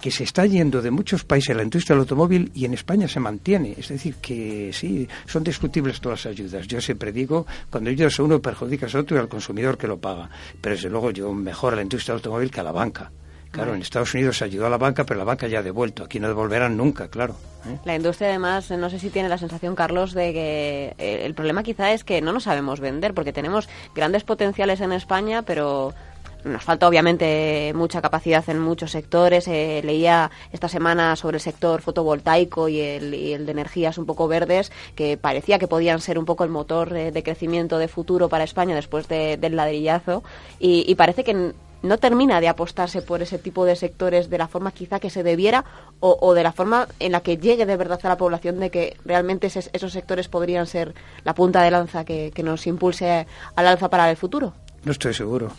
que 0.00 0.10
se 0.10 0.24
está 0.24 0.44
yendo 0.44 0.82
de 0.82 0.90
muchos 0.90 1.24
países 1.24 1.56
la 1.56 1.62
industria 1.62 1.94
del 1.94 2.00
automóvil 2.00 2.50
y 2.54 2.64
en 2.64 2.74
España 2.74 3.08
se 3.08 3.20
mantiene. 3.20 3.74
Es 3.78 3.88
decir, 3.88 4.16
que 4.16 4.70
sí, 4.72 5.08
son 5.26 5.44
discutibles 5.44 6.00
todas 6.00 6.24
las 6.24 6.32
ayudas. 6.32 6.66
Yo 6.66 6.80
siempre 6.80 7.12
digo, 7.12 7.46
cuando 7.70 7.88
ayudas 7.88 8.18
a 8.18 8.22
uno 8.24 8.42
perjudicas 8.42 8.94
a 8.94 8.98
otro 8.98 9.16
y 9.16 9.20
al 9.20 9.28
consumidor 9.28 9.78
que 9.78 9.86
lo 9.86 9.98
paga. 9.98 10.28
Pero 10.60 10.74
desde 10.74 10.90
luego 10.90 11.10
yo 11.10 11.32
mejor 11.32 11.72
a 11.72 11.76
la 11.76 11.82
industria 11.82 12.14
del 12.14 12.18
automóvil 12.18 12.50
que 12.50 12.60
a 12.60 12.64
la 12.64 12.72
banca. 12.72 13.10
Claro, 13.54 13.74
en 13.74 13.82
Estados 13.82 14.12
Unidos 14.14 14.38
se 14.38 14.44
ayudó 14.44 14.66
a 14.66 14.70
la 14.70 14.78
banca, 14.78 15.04
pero 15.04 15.16
la 15.16 15.24
banca 15.24 15.46
ya 15.46 15.60
ha 15.60 15.62
devuelto. 15.62 16.02
Aquí 16.02 16.18
no 16.18 16.26
devolverán 16.26 16.76
nunca, 16.76 17.06
claro. 17.06 17.36
¿eh? 17.68 17.78
La 17.84 17.94
industria, 17.94 18.30
además, 18.30 18.68
no 18.72 18.90
sé 18.90 18.98
si 18.98 19.10
tiene 19.10 19.28
la 19.28 19.38
sensación, 19.38 19.76
Carlos, 19.76 20.12
de 20.12 20.32
que 20.32 20.94
eh, 20.98 21.24
el 21.24 21.34
problema 21.34 21.62
quizá 21.62 21.92
es 21.92 22.02
que 22.02 22.20
no 22.20 22.32
nos 22.32 22.42
sabemos 22.42 22.80
vender, 22.80 23.14
porque 23.14 23.32
tenemos 23.32 23.68
grandes 23.94 24.24
potenciales 24.24 24.80
en 24.80 24.92
España, 24.92 25.42
pero 25.42 25.94
nos 26.42 26.62
falta 26.62 26.86
obviamente 26.88 27.72
mucha 27.74 28.02
capacidad 28.02 28.44
en 28.50 28.58
muchos 28.58 28.90
sectores. 28.90 29.48
Eh, 29.48 29.80
leía 29.84 30.30
esta 30.52 30.68
semana 30.68 31.16
sobre 31.16 31.36
el 31.36 31.40
sector 31.40 31.80
fotovoltaico 31.80 32.68
y 32.68 32.80
el, 32.80 33.14
y 33.14 33.32
el, 33.34 33.46
de 33.46 33.52
energías 33.52 33.98
un 33.98 34.04
poco 34.04 34.28
verdes, 34.28 34.72
que 34.94 35.16
parecía 35.16 35.58
que 35.58 35.68
podían 35.68 36.00
ser 36.00 36.18
un 36.18 36.24
poco 36.24 36.44
el 36.44 36.50
motor 36.50 36.90
de, 36.90 37.12
de 37.12 37.22
crecimiento 37.22 37.78
de 37.78 37.88
futuro 37.88 38.28
para 38.28 38.44
España 38.44 38.74
después 38.74 39.08
de, 39.08 39.36
del 39.36 39.56
ladrillazo. 39.56 40.22
Y, 40.58 40.84
y 40.86 40.96
parece 40.96 41.24
que 41.24 41.54
no 41.84 41.98
termina 41.98 42.40
de 42.40 42.48
apostarse 42.48 43.02
por 43.02 43.22
ese 43.22 43.38
tipo 43.38 43.64
de 43.64 43.76
sectores 43.76 44.30
de 44.30 44.38
la 44.38 44.48
forma 44.48 44.72
quizá 44.72 44.98
que 44.98 45.10
se 45.10 45.22
debiera 45.22 45.64
o, 46.00 46.16
o, 46.20 46.34
de 46.34 46.42
la 46.42 46.52
forma 46.52 46.88
en 46.98 47.12
la 47.12 47.20
que 47.20 47.36
llegue 47.36 47.66
de 47.66 47.76
verdad 47.76 48.00
a 48.02 48.08
la 48.08 48.16
población 48.16 48.58
de 48.58 48.70
que 48.70 48.96
realmente 49.04 49.46
esos, 49.46 49.70
esos 49.72 49.92
sectores 49.92 50.28
podrían 50.28 50.66
ser 50.66 50.94
la 51.24 51.34
punta 51.34 51.62
de 51.62 51.70
lanza 51.70 52.04
que, 52.04 52.32
nos 52.44 52.66
impulse 52.66 53.26
al 53.56 53.66
alza 53.66 53.88
para 53.88 54.10
el 54.10 54.16
futuro. 54.16 54.52
No 54.84 54.92
estoy 54.92 55.14
seguro. 55.14 55.50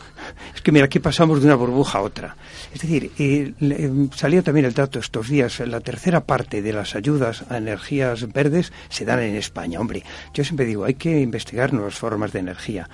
Es 0.53 0.61
que 0.61 0.72
mira, 0.72 0.85
aquí 0.85 0.99
pasamos 0.99 1.41
de 1.41 1.47
una 1.47 1.56
burbuja 1.56 1.97
a 1.97 2.02
otra. 2.03 2.35
Es 2.72 2.81
decir, 2.81 3.11
eh, 3.18 3.53
eh, 3.60 4.07
salía 4.14 4.43
también 4.43 4.68
el 4.68 4.73
dato 4.73 4.99
estos 4.99 5.30
días, 5.30 5.60
la 5.61 5.80
tercera 5.80 6.22
parte 6.22 6.61
de 6.61 6.72
las 6.72 6.95
ayudas 6.95 7.43
a 7.49 7.57
energías 7.57 8.31
verdes 8.31 8.72
se 8.89 9.03
dan 9.03 9.22
en 9.22 9.35
España. 9.35 9.80
Hombre, 9.80 10.03
yo 10.31 10.43
siempre 10.43 10.68
digo, 10.68 10.85
hay 10.85 10.93
que 10.93 11.22
investigar 11.22 11.73
nuevas 11.73 11.95
formas 11.95 12.34
de 12.34 12.39
energía. 12.39 12.88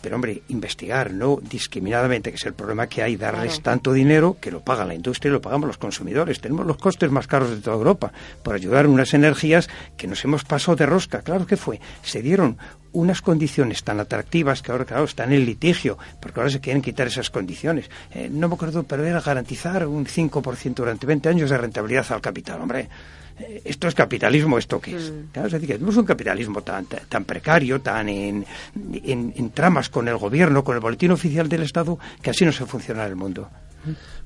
Pero, 0.00 0.16
hombre, 0.16 0.42
investigar, 0.48 1.12
no 1.12 1.38
discriminadamente, 1.42 2.30
que 2.30 2.36
es 2.36 2.46
el 2.46 2.54
problema 2.54 2.86
que 2.86 3.02
hay, 3.02 3.16
darles 3.16 3.54
claro. 3.54 3.62
tanto 3.62 3.92
dinero 3.92 4.36
que 4.40 4.50
lo 4.50 4.60
paga 4.60 4.84
la 4.84 4.94
industria 4.94 5.30
y 5.30 5.32
lo 5.32 5.40
pagamos 5.40 5.66
los 5.66 5.78
consumidores. 5.78 6.40
Tenemos 6.40 6.66
los 6.66 6.76
costes 6.76 7.10
más 7.10 7.26
caros 7.26 7.50
de 7.50 7.56
toda 7.56 7.76
Europa 7.76 8.12
por 8.42 8.54
ayudar 8.54 8.86
unas 8.86 9.14
energías 9.14 9.68
que 9.96 10.06
nos 10.06 10.24
hemos 10.24 10.44
pasado 10.44 10.76
de 10.76 10.86
rosca. 10.86 11.22
Claro 11.22 11.46
que 11.46 11.56
fue. 11.56 11.80
Se 12.02 12.22
dieron 12.22 12.58
unas 12.92 13.22
condiciones 13.22 13.84
tan 13.84 14.00
atractivas 14.00 14.62
que 14.62 14.72
ahora, 14.72 14.84
claro, 14.84 15.04
están 15.04 15.32
en 15.32 15.44
litigio, 15.44 15.98
porque 16.20 16.40
ahora 16.40 16.50
se 16.50 16.60
quieren 16.60 16.82
quitar 16.82 17.06
esas 17.06 17.30
condiciones. 17.30 17.88
Eh, 18.10 18.28
no 18.30 18.48
me 18.48 18.54
acuerdo, 18.54 18.82
pero 18.82 19.04
era 19.04 19.20
garantizar 19.20 19.86
un 19.86 20.06
5% 20.06 20.74
durante 20.74 21.06
20 21.06 21.28
años 21.28 21.50
de 21.50 21.58
rentabilidad 21.58 22.06
al 22.10 22.20
capital. 22.20 22.60
Hombre, 22.60 22.88
¿esto 23.64 23.88
es 23.88 23.94
capitalismo? 23.94 24.58
¿Esto 24.58 24.80
qué 24.80 24.96
es? 24.96 25.10
Mm. 25.10 25.32
Claro, 25.32 25.46
es 25.46 25.52
decir, 25.52 25.68
que 25.68 25.74
tenemos 25.74 25.96
un 25.96 26.04
capitalismo 26.04 26.62
tan, 26.62 26.86
tan 26.86 27.24
precario, 27.24 27.80
tan 27.80 28.08
en, 28.08 28.46
en, 28.92 29.32
en, 29.36 29.50
tramas 29.50 29.88
con 29.88 30.08
el 30.08 30.16
gobierno, 30.16 30.64
con 30.64 30.74
el 30.74 30.80
boletín 30.80 31.10
oficial 31.10 31.48
del 31.48 31.62
Estado, 31.62 31.98
que 32.22 32.30
así 32.30 32.44
no 32.44 32.52
se 32.52 32.66
funciona 32.66 33.04
en 33.04 33.10
el 33.10 33.16
mundo. 33.16 33.48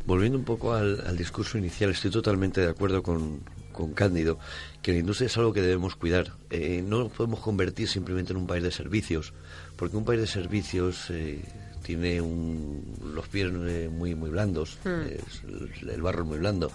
Volviendo 0.06 0.36
un 0.38 0.44
poco 0.44 0.74
al, 0.74 1.02
al 1.06 1.16
discurso 1.16 1.58
inicial, 1.58 1.90
estoy 1.90 2.10
totalmente 2.10 2.60
de 2.60 2.68
acuerdo 2.68 3.02
con, 3.02 3.40
con 3.74 3.92
Cándido, 3.92 4.38
que 4.80 4.92
la 4.92 4.98
industria 4.98 5.26
es 5.26 5.36
algo 5.36 5.52
que 5.52 5.60
debemos 5.60 5.96
cuidar. 5.96 6.32
Eh, 6.48 6.82
no 6.86 7.00
nos 7.00 7.12
podemos 7.12 7.40
convertir 7.40 7.88
simplemente 7.88 8.32
en 8.32 8.38
un 8.38 8.46
país 8.46 8.62
de 8.62 8.70
servicios, 8.70 9.34
porque 9.76 9.96
un 9.96 10.04
país 10.04 10.20
de 10.20 10.26
servicios 10.26 11.10
eh, 11.10 11.42
tiene 11.82 12.20
un, 12.20 12.96
los 13.14 13.28
pies 13.28 13.52
eh, 13.52 13.90
muy 13.92 14.14
muy 14.14 14.30
blandos, 14.30 14.78
mm. 14.84 14.88
el, 14.88 15.90
el, 15.90 16.02
barro 16.02 16.22
es 16.22 16.28
muy 16.28 16.38
blando, 16.38 16.70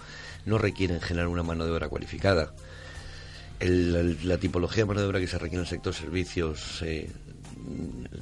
no 0.46 0.58
requieren 0.58 1.00
generar 1.00 1.28
una 1.28 1.42
mano 1.42 1.64
de 1.64 1.72
obra 1.72 1.88
cualificada. 1.88 2.54
La, 3.60 4.02
la, 4.24 4.38
tipología 4.38 4.84
de 4.84 4.86
mano 4.86 5.00
de 5.00 5.06
obra 5.06 5.20
que 5.20 5.26
se 5.26 5.36
requiere 5.36 5.56
en 5.56 5.62
el 5.62 5.66
sector 5.66 5.92
servicios 5.92 6.82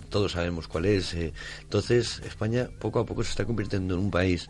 todos 0.08 0.32
sabemos 0.32 0.68
cuál 0.68 0.86
es. 0.86 1.14
entonces, 1.14 2.20
España 2.26 2.68
poco 2.78 3.00
a 3.00 3.06
poco 3.06 3.22
se 3.22 3.30
está 3.30 3.44
convirtiendo 3.44 3.94
en 3.94 4.00
un 4.00 4.10
país 4.10 4.48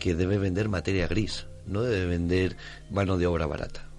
que 0.00 0.14
debe 0.14 0.38
vender 0.38 0.68
materia 0.68 1.06
gris, 1.06 1.46
no 1.66 1.82
debe 1.82 2.06
vender 2.06 2.56
mano 2.90 3.18
de 3.18 3.26
obra 3.26 3.46
barata. 3.46 3.91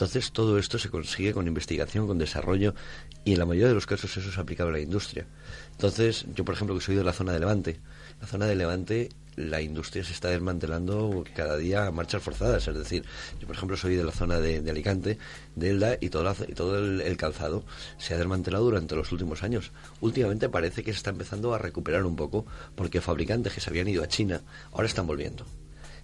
Entonces 0.00 0.32
todo 0.32 0.58
esto 0.58 0.78
se 0.78 0.88
consigue 0.88 1.34
con 1.34 1.46
investigación, 1.46 2.06
con 2.06 2.16
desarrollo 2.16 2.74
y 3.22 3.34
en 3.34 3.38
la 3.38 3.44
mayoría 3.44 3.68
de 3.68 3.74
los 3.74 3.84
casos 3.84 4.16
eso 4.16 4.30
es 4.30 4.38
aplicable 4.38 4.70
a 4.70 4.78
la 4.78 4.82
industria. 4.82 5.26
Entonces 5.72 6.24
yo 6.34 6.42
por 6.42 6.54
ejemplo 6.54 6.74
que 6.74 6.80
soy 6.80 6.94
de 6.94 7.04
la 7.04 7.12
zona 7.12 7.34
de 7.34 7.40
Levante, 7.40 7.80
la 8.18 8.26
zona 8.26 8.46
de 8.46 8.54
Levante 8.54 9.10
la 9.36 9.60
industria 9.60 10.02
se 10.02 10.14
está 10.14 10.28
desmantelando 10.28 11.22
cada 11.36 11.58
día 11.58 11.86
a 11.86 11.90
marchas 11.90 12.22
forzadas. 12.22 12.66
Es 12.66 12.74
decir, 12.74 13.04
yo 13.40 13.46
por 13.46 13.56
ejemplo 13.56 13.76
soy 13.76 13.94
de 13.94 14.04
la 14.04 14.10
zona 14.10 14.40
de, 14.40 14.70
Alicante, 14.70 15.18
de 15.54 15.68
Elda, 15.68 15.98
y 16.00 16.08
todo, 16.08 16.24
la, 16.24 16.34
y 16.48 16.54
todo 16.54 16.78
el, 16.78 17.02
el, 17.02 17.18
calzado 17.18 17.62
se 17.98 18.14
ha 18.14 18.16
desmantelado 18.16 18.64
durante 18.64 18.96
los 18.96 19.12
últimos 19.12 19.42
años. 19.42 19.70
Últimamente 20.00 20.48
parece 20.48 20.82
que 20.82 20.92
se 20.92 20.96
está 20.96 21.10
empezando 21.10 21.52
a 21.52 21.58
recuperar 21.58 22.06
un 22.06 22.16
poco 22.16 22.46
porque 22.74 23.02
fabricantes 23.02 23.52
que 23.52 23.60
se 23.60 23.68
habían 23.68 23.88
ido 23.88 24.02
a 24.02 24.08
China 24.08 24.40
ahora 24.72 24.86
están 24.86 25.06
volviendo 25.06 25.44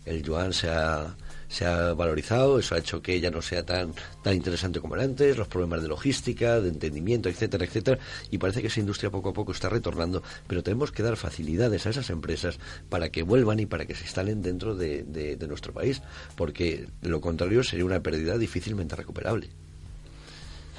el 0.06 0.22
yuan 0.22 0.52
se 0.52 0.70
ha, 0.70 1.14
se 1.48 1.64
ha 1.64 1.92
valorizado, 1.94 2.58
eso 2.58 2.74
ha 2.74 2.78
hecho 2.78 3.00
que 3.00 3.20
ya 3.20 3.30
no 3.30 3.42
sea 3.42 3.64
tan, 3.64 3.92
tan 4.22 4.34
interesante 4.34 4.80
como 4.80 4.94
era 4.94 5.04
antes, 5.04 5.36
los 5.36 5.48
problemas 5.48 5.82
de 5.82 5.88
logística, 5.88 6.60
de 6.60 6.68
entendimiento, 6.68 7.28
etcétera, 7.28 7.64
etcétera, 7.64 7.98
y 8.30 8.38
parece 8.38 8.60
que 8.60 8.68
esa 8.68 8.80
industria 8.80 9.10
poco 9.10 9.30
a 9.30 9.32
poco 9.32 9.52
está 9.52 9.68
retornando, 9.68 10.22
pero 10.46 10.62
tenemos 10.62 10.92
que 10.92 11.02
dar 11.02 11.16
facilidades 11.16 11.86
a 11.86 11.90
esas 11.90 12.10
empresas 12.10 12.58
para 12.88 13.10
que 13.10 13.22
vuelvan 13.22 13.60
y 13.60 13.66
para 13.66 13.86
que 13.86 13.94
se 13.94 14.02
instalen 14.02 14.42
dentro 14.42 14.74
de, 14.74 15.04
de, 15.04 15.46
nuestro 15.46 15.72
país, 15.72 16.02
porque 16.34 16.88
lo 17.02 17.20
contrario 17.20 17.62
sería 17.62 17.84
una 17.84 18.00
pérdida 18.00 18.36
difícilmente 18.36 18.96
recuperable. 18.96 19.48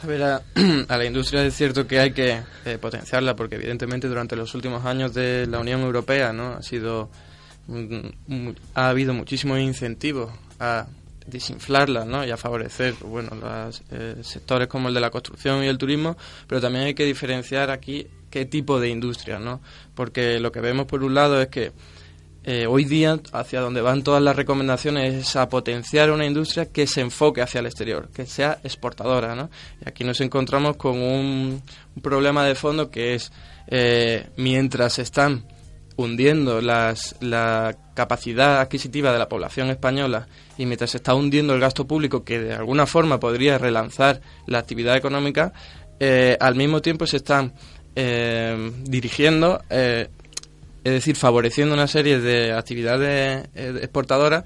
A 0.04 0.08
ver, 0.08 0.22
a, 0.22 0.98
la 0.98 1.06
industria 1.06 1.46
es 1.46 1.56
cierto 1.56 1.88
que 1.88 2.00
hay 2.00 2.12
que 2.12 2.42
eh, 2.66 2.78
potenciarla 2.78 3.36
porque 3.36 3.56
evidentemente 3.56 4.08
durante 4.08 4.36
los 4.36 4.54
últimos 4.54 4.86
años 4.86 5.14
de 5.14 5.48
la 5.48 5.60
Unión 5.60 5.82
Europea 5.82 6.34
no 6.34 6.54
ha 6.54 6.62
sido 6.62 7.10
ha 8.76 8.90
habido 8.90 9.14
muchísimos 9.14 9.60
incentivos 9.60 10.32
a 10.60 10.88
desinflarlas 11.26 12.08
¿no? 12.08 12.26
y 12.26 12.32
a 12.32 12.38
favorecer 12.38 12.96
bueno 13.02 13.36
los 13.36 13.84
eh, 13.92 14.16
sectores 14.22 14.68
como 14.68 14.88
el 14.88 14.94
de 14.94 15.02
la 15.02 15.12
construcción 15.12 15.64
y 15.64 15.68
el 15.68 15.78
turismo, 15.78 16.18
pero 16.48 16.62
también 16.62 16.86
hay 16.86 16.94
que 16.94 17.04
diferenciar 17.06 17.70
aquí 17.70 18.08
qué 18.30 18.46
tipo 18.46 18.80
de 18.80 18.90
industria, 18.90 19.38
¿no? 19.40 19.62
porque 19.94 20.40
lo 20.40 20.52
que 20.52 20.62
vemos 20.62 20.86
por 20.86 21.04
un 21.04 21.14
lado 21.14 21.42
es 21.42 21.50
que 21.50 21.74
eh, 22.50 22.66
hoy 22.66 22.86
día 22.86 23.20
hacia 23.34 23.60
donde 23.60 23.82
van 23.82 24.04
todas 24.04 24.24
las 24.24 24.34
recomendaciones 24.34 25.14
es 25.14 25.36
a 25.36 25.50
potenciar 25.50 26.12
una 26.12 26.26
industria 26.26 26.72
que 26.72 26.88
se 26.88 27.02
enfoque 27.02 27.42
hacia 27.42 27.60
el 27.60 27.66
exterior, 27.66 28.08
que 28.16 28.26
sea 28.26 28.60
exportadora. 28.64 29.36
¿no? 29.36 29.50
Y 29.86 29.90
aquí 29.90 30.06
nos 30.06 30.22
encontramos 30.22 30.78
con 30.78 30.98
un, 30.98 31.62
problema 32.02 32.46
de 32.46 32.56
fondo 32.56 32.90
que 32.90 33.16
es 33.16 33.34
eh, 33.68 34.30
mientras 34.38 34.98
están 34.98 35.44
hundiendo 35.98 36.62
las, 36.62 37.18
la 37.20 37.76
capacidad 37.94 38.62
adquisitiva 38.62 39.12
de 39.12 39.20
la 39.20 39.28
población 39.28 39.70
española 39.70 40.30
y 40.58 40.66
mientras 40.66 40.92
se 40.92 40.98
está 40.98 41.14
hundiendo 41.14 41.54
el 41.54 41.60
gasto 41.60 41.86
público 41.86 42.24
que 42.24 42.40
de 42.40 42.54
alguna 42.54 42.86
forma 42.86 43.20
podría 43.20 43.58
relanzar 43.58 44.22
la 44.46 44.60
actividad 44.60 44.96
económica, 44.96 45.54
eh, 46.00 46.38
al 46.40 46.56
mismo 46.56 46.82
tiempo 46.82 47.08
se 47.08 47.18
están 47.18 47.54
eh, 47.96 48.72
dirigiendo, 48.84 49.62
eh, 49.70 50.10
es 50.84 50.92
decir, 50.92 51.16
favoreciendo 51.16 51.74
una 51.74 51.88
serie 51.88 52.20
de 52.20 52.54
actividades 52.54 53.48
exportadoras 53.56 54.46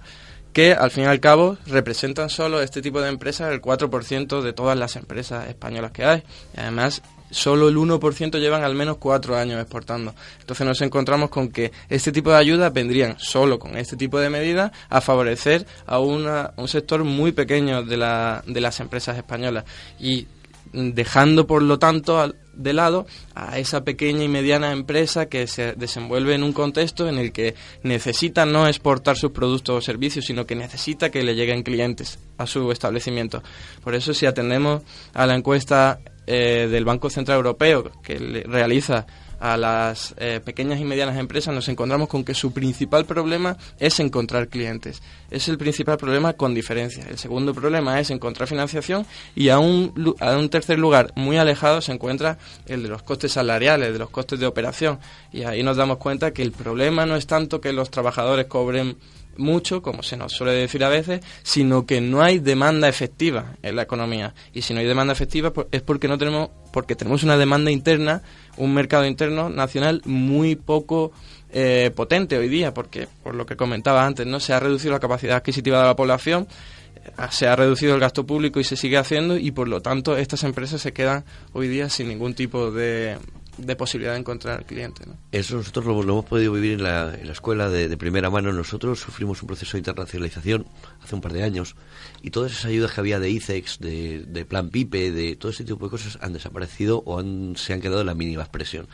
que 0.54 0.74
al 0.74 0.92
fin 0.92 1.06
y 1.06 1.08
al 1.08 1.20
cabo 1.20 1.58
representan 1.66 2.30
solo 2.30 2.62
este 2.62 2.82
tipo 2.82 3.02
de 3.02 3.10
empresas 3.10 3.52
el 3.52 3.62
4% 3.62 4.42
de 4.42 4.54
todas 4.54 4.78
las 4.78 4.96
empresas 4.96 5.48
españolas 5.48 5.92
que 5.92 6.04
hay. 6.04 6.24
Y 6.56 6.60
además, 6.60 7.02
solo 7.32 7.70
el 7.70 7.78
1% 7.78 8.40
llevan 8.40 8.64
al 8.64 8.76
menos 8.76 8.98
cuatro 8.98 9.36
años 9.36 9.60
exportando. 9.60 10.14
Entonces 10.40 10.66
nos 10.68 10.82
encontramos 10.82 11.30
con 11.30 11.50
que 11.50 11.72
este 11.90 12.12
tipo 12.12 12.30
de 12.30 12.38
ayudas 12.38 12.72
vendrían 12.72 13.18
solo 13.20 13.58
con 13.58 13.78
este 13.78 13.98
tipo 13.98 14.20
de 14.20 14.30
medidas 14.30 14.72
a 14.90 15.02
favorecer 15.02 15.66
a 15.88 16.00
una, 16.00 16.54
un 16.58 16.68
sector 16.68 17.04
muy 17.04 17.32
pequeño 17.32 17.84
de, 17.84 17.98
la, 17.98 18.44
de 18.46 18.62
las 18.62 18.80
empresas 18.80 19.18
españolas 19.18 19.66
y 20.00 20.28
dejando 20.74 21.48
por 21.48 21.62
lo 21.62 21.80
tanto 21.80 22.34
de 22.54 22.74
lado 22.74 23.06
a 23.36 23.58
esa 23.60 23.84
pequeña 23.84 24.24
y 24.24 24.28
mediana 24.28 24.72
empresa 24.72 25.28
que 25.28 25.48
se 25.48 25.74
desenvuelve 25.74 26.36
en 26.36 26.44
un 26.44 26.54
contexto 26.54 27.08
en 27.08 27.18
el 27.18 27.32
que 27.32 27.56
necesita 27.84 28.46
no 28.46 28.68
exportar 28.68 29.18
sus 29.18 29.32
productos 29.32 29.78
o 29.78 29.82
servicios, 29.82 30.26
sino 30.26 30.46
que 30.46 30.56
necesita 30.56 31.10
que 31.10 31.24
le 31.24 31.36
lleguen 31.36 31.64
clientes 31.64 32.20
a 32.38 32.48
su 32.48 32.72
establecimiento. 32.72 33.42
Por 33.84 33.96
eso 33.96 34.14
si 34.14 34.26
atendemos 34.26 34.84
a 35.14 35.26
la 35.26 35.36
encuesta 35.36 36.00
eh, 36.28 36.68
del 36.72 36.86
Banco 36.86 37.10
Central 37.10 37.38
Europeo 37.38 37.92
que 38.04 38.20
le- 38.20 38.44
realiza 38.44 39.06
a 39.40 39.58
las 39.58 40.14
eh, 40.20 40.40
pequeñas 40.46 40.80
y 40.80 40.86
medianas 40.86 41.18
empresas 41.18 41.52
nos 41.56 41.68
encontramos 41.68 42.08
con 42.08 42.24
que 42.24 42.36
su 42.36 42.54
principal 42.54 43.06
problema 43.06 43.58
es 43.80 44.00
encontrar 44.00 44.50
clientes. 44.50 45.02
Es 45.32 45.48
el 45.48 45.58
principal 45.58 45.98
problema 45.98 46.34
con 46.34 46.54
diferencia. 46.54 47.04
El 47.10 47.18
segundo 47.18 47.52
problema 47.52 48.00
es 48.00 48.12
encontrar 48.12 48.48
financiación 48.48 49.04
y 49.36 49.50
a 49.50 49.58
un, 49.58 50.16
a 50.20 50.38
un 50.38 50.48
tercer 50.50 50.78
lugar 50.78 51.12
muy 51.16 51.38
alejado 51.38 51.82
se 51.82 51.92
encuentra 51.92 52.38
el 52.68 52.84
de 52.84 52.90
los 52.90 53.02
costes 53.02 53.32
salariales, 53.32 53.92
de 53.92 53.98
los 53.98 54.12
costes 54.12 54.40
de 54.40 54.46
operación. 54.46 55.00
Y 55.34 55.42
ahí 55.42 55.64
nos 55.64 55.76
damos 55.78 55.98
cuenta 55.98 56.32
que 56.34 56.44
el 56.44 56.52
problema 56.52 57.08
no 57.08 57.16
es 57.16 57.26
tanto 57.26 57.60
que 57.60 57.74
los 57.74 57.90
trabajadores 57.90 58.46
cobren 58.46 58.96
mucho, 59.38 59.82
como 59.82 60.04
se 60.04 60.18
nos 60.18 60.34
suele 60.34 60.54
decir 60.54 60.84
a 60.84 60.90
veces, 60.90 61.22
sino 61.44 61.86
que 61.86 62.02
no 62.02 62.22
hay 62.22 62.40
demanda 62.40 62.88
efectiva 62.88 63.56
en 63.62 63.76
la 63.76 63.84
economía. 63.84 64.34
Y 64.54 64.62
si 64.62 64.74
no 64.74 64.80
hay 64.80 64.86
demanda 64.86 65.14
efectiva 65.14 65.52
pues, 65.52 65.68
es 65.72 65.82
porque 65.82 66.08
no 66.08 66.18
tenemos, 66.18 66.50
porque 66.72 66.96
tenemos 66.96 67.24
una 67.24 67.38
demanda 67.38 67.72
interna, 67.72 68.22
un 68.58 68.74
mercado 68.74 69.06
interno 69.06 69.50
nacional 69.50 70.02
muy 70.06 70.56
poco 70.56 71.12
eh, 71.52 71.92
potente 71.96 72.38
hoy 72.38 72.50
día, 72.50 72.74
porque 72.74 73.08
por 73.24 73.36
lo 73.36 73.46
que 73.46 73.56
comentaba 73.56 74.06
antes, 74.06 74.26
no 74.26 74.40
se 74.40 74.54
ha 74.54 74.60
reducido 74.60 74.94
la 74.94 75.00
capacidad 75.00 75.38
adquisitiva 75.38 75.80
de 75.80 75.86
la 75.86 75.96
población, 75.96 76.48
eh, 76.96 77.10
se 77.30 77.48
ha 77.48 77.56
reducido 77.56 77.94
el 77.94 78.00
gasto 78.00 78.26
público 78.26 78.60
y 78.60 78.64
se 78.64 78.78
sigue 78.78 78.98
haciendo 78.98 79.38
y 79.38 79.52
por 79.52 79.68
lo 79.68 79.82
tanto 79.82 80.18
estas 80.18 80.44
empresas 80.44 80.82
se 80.82 80.94
quedan 80.94 81.26
hoy 81.54 81.68
día 81.68 81.90
sin 81.90 82.08
ningún 82.08 82.36
tipo 82.36 82.72
de, 82.72 83.18
de 83.66 83.76
posibilidad 83.76 84.14
de 84.14 84.20
encontrar 84.20 84.66
clientes. 84.66 85.08
¿no? 85.08 85.18
Eso 85.32 85.56
nosotros 85.56 85.86
lo, 85.86 86.04
lo 86.04 86.14
hemos 86.14 86.26
podido 86.26 86.54
vivir 86.54 86.74
en 86.74 86.84
la, 86.84 87.16
en 87.16 87.28
la 87.28 87.34
escuela 87.34 87.70
de, 87.70 87.88
de 87.88 87.98
primera 87.98 88.30
mano. 88.30 88.52
Nosotros 88.52 89.00
sufrimos 89.00 89.42
un 89.42 89.48
proceso 89.48 89.74
de 89.74 89.80
internacionalización 89.80 90.66
hace 91.02 91.16
un 91.16 91.22
par 91.22 91.34
de 91.34 91.44
años 91.44 91.76
y 92.22 92.32
todas 92.32 92.52
esas 92.52 92.66
ayudas 92.66 92.92
que 92.92 93.00
había 93.00 93.20
de 93.20 93.30
ICEX, 93.30 93.80
de, 93.80 94.26
de 94.28 94.46
Plan 94.46 94.70
PIPE, 94.70 95.12
de 95.12 95.36
todo 95.36 95.52
ese 95.52 95.64
tipo 95.64 95.86
de 95.86 95.92
cosas 95.92 96.18
han 96.22 96.34
desaparecido 96.34 97.04
o 97.06 97.20
han, 97.20 97.56
se 97.56 97.74
han 97.74 97.82
quedado 97.82 98.02
en 98.02 98.08
la 98.08 98.16
mínima 98.16 98.42
expresión. 98.42 98.88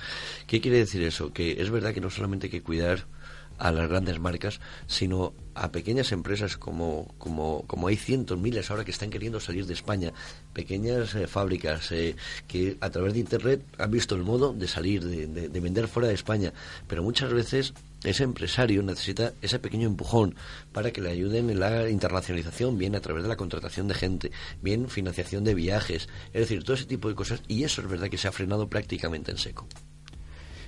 ¿Qué 0.46 0.62
quiere 0.62 0.78
decir 0.78 1.04
eso? 1.04 1.34
Que 1.34 1.62
es 1.62 1.70
verdad 1.70 1.94
que 1.94 2.02
no 2.02 2.10
solamente 2.10 2.48
hay 2.48 2.52
que 2.52 2.64
cuidar 2.64 3.06
a 3.58 3.72
las 3.72 3.90
grandes 3.90 4.20
marcas, 4.20 4.60
sino 4.88 5.34
a 5.56 5.72
pequeñas 5.72 6.12
empresas 6.12 6.58
como, 6.58 7.14
como, 7.18 7.64
como 7.66 7.88
hay 7.88 7.96
cientos, 7.96 8.38
miles 8.38 8.70
ahora 8.70 8.86
que 8.86 8.92
están 8.92 9.10
queriendo 9.10 9.40
salir 9.40 9.66
de 9.66 9.74
España, 9.74 10.14
pequeñas 10.54 11.16
eh, 11.16 11.26
fábricas 11.28 11.92
eh, 11.92 12.16
que 12.48 12.78
a 12.82 12.90
través 12.92 13.14
de 13.14 13.20
Internet 13.20 13.64
han 13.80 13.90
visto 13.90 14.16
el 14.16 14.24
modo 14.24 14.54
de 14.54 14.68
salir, 14.68 15.04
de, 15.04 15.26
de- 15.28 15.50
de 15.50 15.60
vender 15.60 15.88
fuera 15.88 16.08
de 16.08 16.14
España, 16.14 16.54
pero 16.88 17.02
muchas 17.02 17.34
veces 17.34 17.74
ese 18.04 18.24
empresario 18.24 18.84
necesita 18.84 19.34
ese 19.42 19.58
pequeño 19.58 19.88
empujón 19.88 20.36
para 20.72 20.92
que 20.92 21.02
le 21.02 21.10
ayuden 21.10 21.50
en 21.50 21.60
la 21.60 21.90
internacionalización, 21.90 22.78
bien 22.78 22.96
a 22.96 23.00
través 23.02 23.24
de 23.24 23.30
la 23.30 23.36
contratación 23.38 23.88
de 23.88 23.96
gente, 23.96 24.32
bien 24.62 24.90
financiación 24.90 25.44
de 25.44 25.56
viajes, 25.56 26.08
es 26.34 26.42
decir, 26.42 26.64
todo 26.64 26.76
ese 26.76 26.86
tipo 26.86 27.10
de 27.10 27.16
cosas, 27.16 27.42
y 27.48 27.64
eso 27.64 27.82
es 27.82 27.88
verdad 27.90 28.10
que 28.10 28.20
se 28.20 28.28
ha 28.28 28.32
frenado 28.32 28.70
prácticamente 28.70 29.32
en 29.32 29.40
seco. 29.40 29.68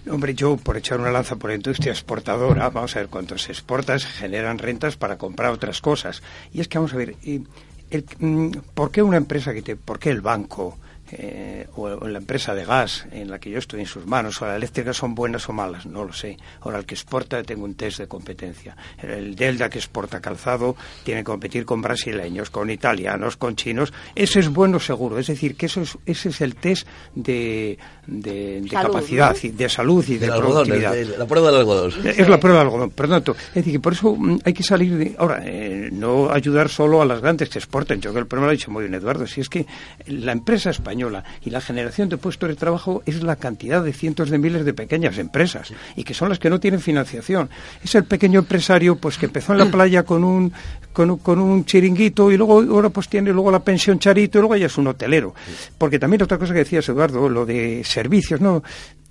Hombre, 0.07 0.33
yo 0.33 0.57
por 0.57 0.77
echar 0.77 0.99
una 0.99 1.11
lanza 1.11 1.35
por 1.35 1.49
la 1.49 1.55
industria 1.55 1.91
exportadora, 1.91 2.69
vamos 2.69 2.95
a 2.95 2.99
ver 2.99 3.09
cuánto 3.09 3.37
se 3.37 3.51
exporta, 3.51 3.99
se 3.99 4.07
generan 4.07 4.57
rentas 4.57 4.95
para 4.97 5.17
comprar 5.17 5.51
otras 5.51 5.81
cosas. 5.81 6.23
Y 6.53 6.61
es 6.61 6.67
que 6.67 6.77
vamos 6.77 6.93
a 6.93 6.97
ver, 6.97 7.15
el- 7.23 8.05
mm, 8.19 8.51
¿por 8.73 8.91
qué 8.91 9.01
una 9.03 9.17
empresa 9.17 9.53
que 9.53 9.61
te, 9.61 9.75
por 9.75 9.99
qué 9.99 10.09
el 10.09 10.21
banco 10.21 10.77
eh, 11.11 11.67
o, 11.75 11.89
la 12.07 12.17
empresa 12.19 12.53
de 12.53 12.65
gas 12.65 13.05
en 13.11 13.29
la 13.29 13.39
que 13.39 13.49
yo 13.49 13.59
estoy 13.59 13.81
en 13.81 13.85
sus 13.85 14.05
manos 14.05 14.41
o 14.41 14.45
la 14.45 14.55
eléctrica 14.55 14.93
son 14.93 15.15
buenas 15.15 15.47
o 15.49 15.53
malas? 15.53 15.85
No 15.85 16.03
lo 16.05 16.13
sé. 16.13 16.37
Ahora 16.61 16.79
el 16.79 16.85
que 16.85 16.95
exporta 16.95 17.41
tengo 17.43 17.63
un 17.65 17.75
test 17.75 17.99
de 17.99 18.07
competencia. 18.07 18.75
El 19.01 19.35
Delta 19.35 19.69
que 19.69 19.79
exporta 19.79 20.19
calzado 20.21 20.75
tiene 21.03 21.21
que 21.21 21.25
competir 21.25 21.65
con 21.65 21.81
brasileños, 21.81 22.49
con 22.49 22.69
italianos, 22.69 23.37
con 23.37 23.55
chinos. 23.55 23.93
Ese 24.15 24.39
es 24.39 24.49
bueno 24.49 24.79
seguro. 24.79 25.17
Es 25.19 25.27
decir, 25.27 25.55
que 25.55 25.65
eso 25.67 25.81
es, 25.81 25.97
ese 26.05 26.29
es 26.29 26.41
el 26.41 26.55
test 26.55 26.87
de, 27.15 27.77
de, 28.07 28.61
de 28.61 28.69
Salud, 28.69 28.87
capacidad, 28.93 29.31
¿no? 29.33 29.39
y 29.43 29.49
de 29.51 29.69
salud 29.69 30.05
y 30.07 30.17
de 30.17 30.25
algodón, 30.27 30.67
productividad. 30.67 30.97
el- 30.97 31.19
la 31.19 31.25
prueba 31.25 31.51
del 31.51 31.59
algodón. 31.61 31.93
Es 32.05 32.29
la 32.29 32.39
prueba 32.39 32.59
del 32.59 32.67
algodón, 32.67 32.89
por 32.91 33.07
tanto, 33.09 33.35
es 33.49 33.53
decir, 33.55 33.73
que 33.73 33.79
por 33.79 33.93
eso 33.93 34.15
mm, 34.15 34.39
hay 34.45 34.53
que 34.53 34.63
salir 34.63 34.95
de... 34.97 35.15
Ahora, 35.17 35.41
eh, 35.45 35.89
no 35.91 36.29
ayudar 36.31 36.69
solo 36.69 37.01
a 37.01 37.05
las 37.05 37.21
grandes 37.21 37.49
que 37.49 37.59
exporten, 37.59 37.97
yo 38.01 38.09
creo 38.11 38.13
que 38.13 38.19
el 38.19 38.27
problema 38.27 38.47
lo 38.47 38.51
ha 38.51 38.53
dicho 38.53 38.71
muy 38.71 38.83
bien 38.83 38.93
Eduardo, 38.95 39.25
si 39.27 39.41
es 39.41 39.49
que 39.49 39.65
la 40.07 40.31
empresa 40.31 40.69
española 40.69 40.98
y 41.45 41.49
la 41.49 41.61
generación 41.61 42.09
de 42.09 42.17
puestos 42.17 42.49
de 42.49 42.55
trabajo 42.55 43.01
es 43.05 43.23
la 43.23 43.35
cantidad 43.37 43.83
de 43.83 43.93
cientos 43.93 44.29
de 44.29 44.37
miles 44.37 44.65
de 44.65 44.73
pequeñas 44.73 45.17
empresas 45.17 45.71
y 45.95 46.03
que 46.03 46.13
son 46.13 46.29
las 46.29 46.39
que 46.39 46.49
no 46.49 46.59
tienen 46.59 46.79
financiación. 46.81 47.49
Es 47.83 47.95
el 47.95 48.03
pequeño 48.03 48.39
empresario 48.39 48.95
pues 48.97 49.17
que 49.17 49.27
empezó 49.27 49.53
en 49.53 49.59
la 49.59 49.65
playa 49.71 50.03
con 50.03 50.23
un, 50.23 50.51
con, 50.93 51.11
un- 51.11 51.17
con 51.19 51.39
un 51.39 51.63
chiringuito 51.65 52.31
y 52.31 52.37
luego 52.37 52.61
ahora 52.61 52.89
pues 52.89 53.07
tiene 53.07 53.31
luego 53.31 53.51
la 53.51 53.63
pensión 53.63 53.99
charito 53.99 54.37
y 54.37 54.41
luego 54.41 54.55
ya 54.57 54.65
es 54.65 54.77
un 54.77 54.87
hotelero. 54.87 55.33
Porque 55.77 55.99
también 55.99 56.21
otra 56.23 56.37
cosa 56.37 56.53
que 56.53 56.59
decías 56.59 56.87
Eduardo, 56.89 57.29
lo 57.29 57.45
de 57.45 57.83
servicios, 57.85 58.41
no, 58.41 58.61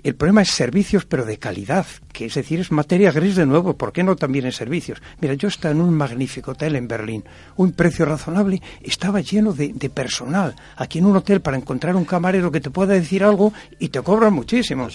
el 0.09 0.15
problema 0.15 0.43
es 0.43 0.51
servicios, 0.51 1.05
pero 1.05 1.25
de 1.25 1.39
calidad, 1.39 1.87
que 2.13 2.27
es 2.27 2.35
decir, 2.35 2.61
es 2.61 2.73
materia 2.73 3.13
gris 3.13 3.37
de 3.37 3.47
nuevo. 3.47 3.77
¿Por 3.77 3.93
qué 3.93 4.03
no 4.03 4.17
también 4.17 4.47
en 4.47 4.53
servicios? 4.53 5.01
Mira, 5.21 5.35
yo 5.35 5.49
estaba 5.49 5.73
en 5.73 5.81
un 5.81 5.95
magnífico 5.95 6.53
hotel 6.53 6.77
en 6.77 6.89
Berlín, 6.89 7.25
un 7.57 7.73
precio 7.73 8.05
razonable, 8.05 8.63
estaba 8.83 9.21
lleno 9.21 9.53
de, 9.53 9.73
de 9.75 9.91
personal. 9.91 10.57
Aquí 10.77 10.99
en 10.99 11.07
un 11.07 11.17
hotel 11.17 11.41
para 11.41 11.57
encontrar 11.57 11.95
un 11.95 12.05
camarero 12.05 12.51
que 12.51 12.61
te 12.61 12.71
pueda 12.71 12.95
decir 12.95 13.23
algo 13.23 13.53
y 13.79 13.89
te 13.89 14.01
cobran 14.01 14.33
muchísimo. 14.33 14.89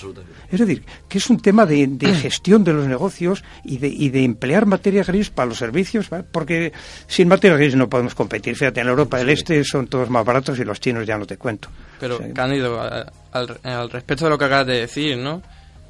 Es 0.52 0.60
decir, 0.60 0.84
que 1.08 1.18
es 1.20 1.30
un 1.30 1.40
tema 1.40 1.66
de, 1.66 1.86
de 1.88 2.14
gestión 2.16 2.64
de 2.64 2.74
los 2.74 2.88
negocios 2.88 3.44
y 3.64 3.78
de, 3.78 3.88
y 3.88 4.10
de 4.10 4.24
emplear 4.24 4.66
materia 4.66 5.04
gris 5.04 5.30
para 5.30 5.48
los 5.48 5.58
servicios, 5.58 6.10
¿vale? 6.10 6.26
porque 6.30 6.74
sin 7.08 7.28
materia 7.28 7.58
gris 7.58 7.76
no 7.76 7.88
podemos 7.88 8.16
competir. 8.16 8.56
Fíjate, 8.56 8.82
en 8.82 8.88
Europa 8.88 9.18
del 9.18 9.30
Este 9.30 9.64
son 9.64 9.88
todos 9.88 10.10
más 10.10 10.26
baratos 10.26 10.58
y 10.60 10.64
los 10.64 10.80
chinos 10.80 11.06
ya 11.06 11.18
no 11.18 11.26
te 11.26 11.38
cuento. 11.38 11.70
Pero, 12.08 12.18
sea, 12.18 12.34
Cándido, 12.34 12.82
al, 12.82 13.60
al 13.64 13.90
respecto 13.90 14.26
de 14.26 14.30
lo 14.32 14.38
que 14.38 14.46
acabas 14.46 14.68
de 14.68 14.80
decir, 14.82 15.18
¿no? 15.18 15.42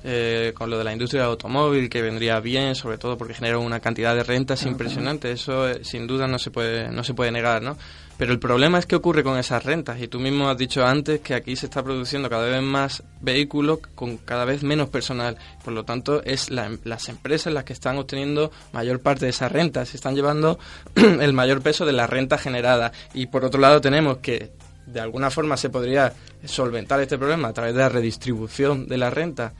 Eh, 0.06 0.52
con 0.54 0.70
lo 0.70 0.78
de 0.78 0.84
la 0.84 0.92
industria 0.92 1.22
del 1.22 1.32
automóvil, 1.32 1.90
que 1.90 2.02
vendría 2.02 2.42
bien, 2.42 2.76
sobre 2.76 2.98
todo 2.98 3.18
porque 3.18 3.34
genera 3.34 3.58
una 3.58 3.80
cantidad 3.80 4.14
de 4.14 4.24
rentas 4.24 4.64
impresionante, 4.66 5.32
eso 5.32 5.70
eh, 5.70 5.80
sin 5.86 6.08
duda 6.08 6.28
no 6.28 6.38
se 6.40 6.52
puede 6.52 6.90
no 6.90 7.06
se 7.06 7.14
puede 7.14 7.32
negar, 7.32 7.62
¿no? 7.62 7.78
Pero 8.18 8.34
el 8.34 8.38
problema 8.40 8.78
es 8.80 8.86
qué 8.86 8.98
ocurre 8.98 9.24
con 9.24 9.38
esas 9.38 9.64
rentas, 9.64 10.02
y 10.02 10.10
tú 10.10 10.20
mismo 10.20 10.50
has 10.50 10.58
dicho 10.58 10.86
antes 10.86 11.22
que 11.22 11.34
aquí 11.34 11.56
se 11.56 11.68
está 11.68 11.82
produciendo 11.84 12.30
cada 12.30 12.46
vez 12.50 12.62
más 12.62 13.02
vehículos 13.22 13.80
con 13.96 14.18
cada 14.18 14.44
vez 14.44 14.62
menos 14.62 14.90
personal, 14.90 15.38
por 15.64 15.72
lo 15.74 15.86
tanto 15.86 16.22
es 16.26 16.50
la- 16.50 16.78
las 16.84 17.08
empresas 17.08 17.54
las 17.54 17.64
que 17.64 17.72
están 17.72 17.98
obteniendo 17.98 18.52
mayor 18.74 19.00
parte 19.00 19.24
de 19.24 19.30
esas 19.32 19.54
rentas, 19.54 19.88
se 19.88 19.96
están 19.96 20.16
llevando 20.16 20.60
el 20.96 21.32
mayor 21.32 21.62
peso 21.62 21.86
de 21.86 21.94
la 21.94 22.08
renta 22.08 22.38
generada, 22.38 22.92
y 23.14 23.28
por 23.28 23.46
otro 23.46 23.62
lado 23.62 23.80
tenemos 23.80 24.18
que 24.18 24.52
de 24.94 25.00
alguna 25.00 25.30
forma 25.32 25.58
se 25.58 25.70
podría 25.70 26.14
solventar 26.46 27.02
este 27.02 27.18
problema 27.18 27.50
a 27.50 27.54
través 27.54 27.74
de 27.74 27.80
la 27.82 27.90
redistribución 27.90 28.88
de 28.88 28.98
la 28.98 29.10
renta 29.10 29.54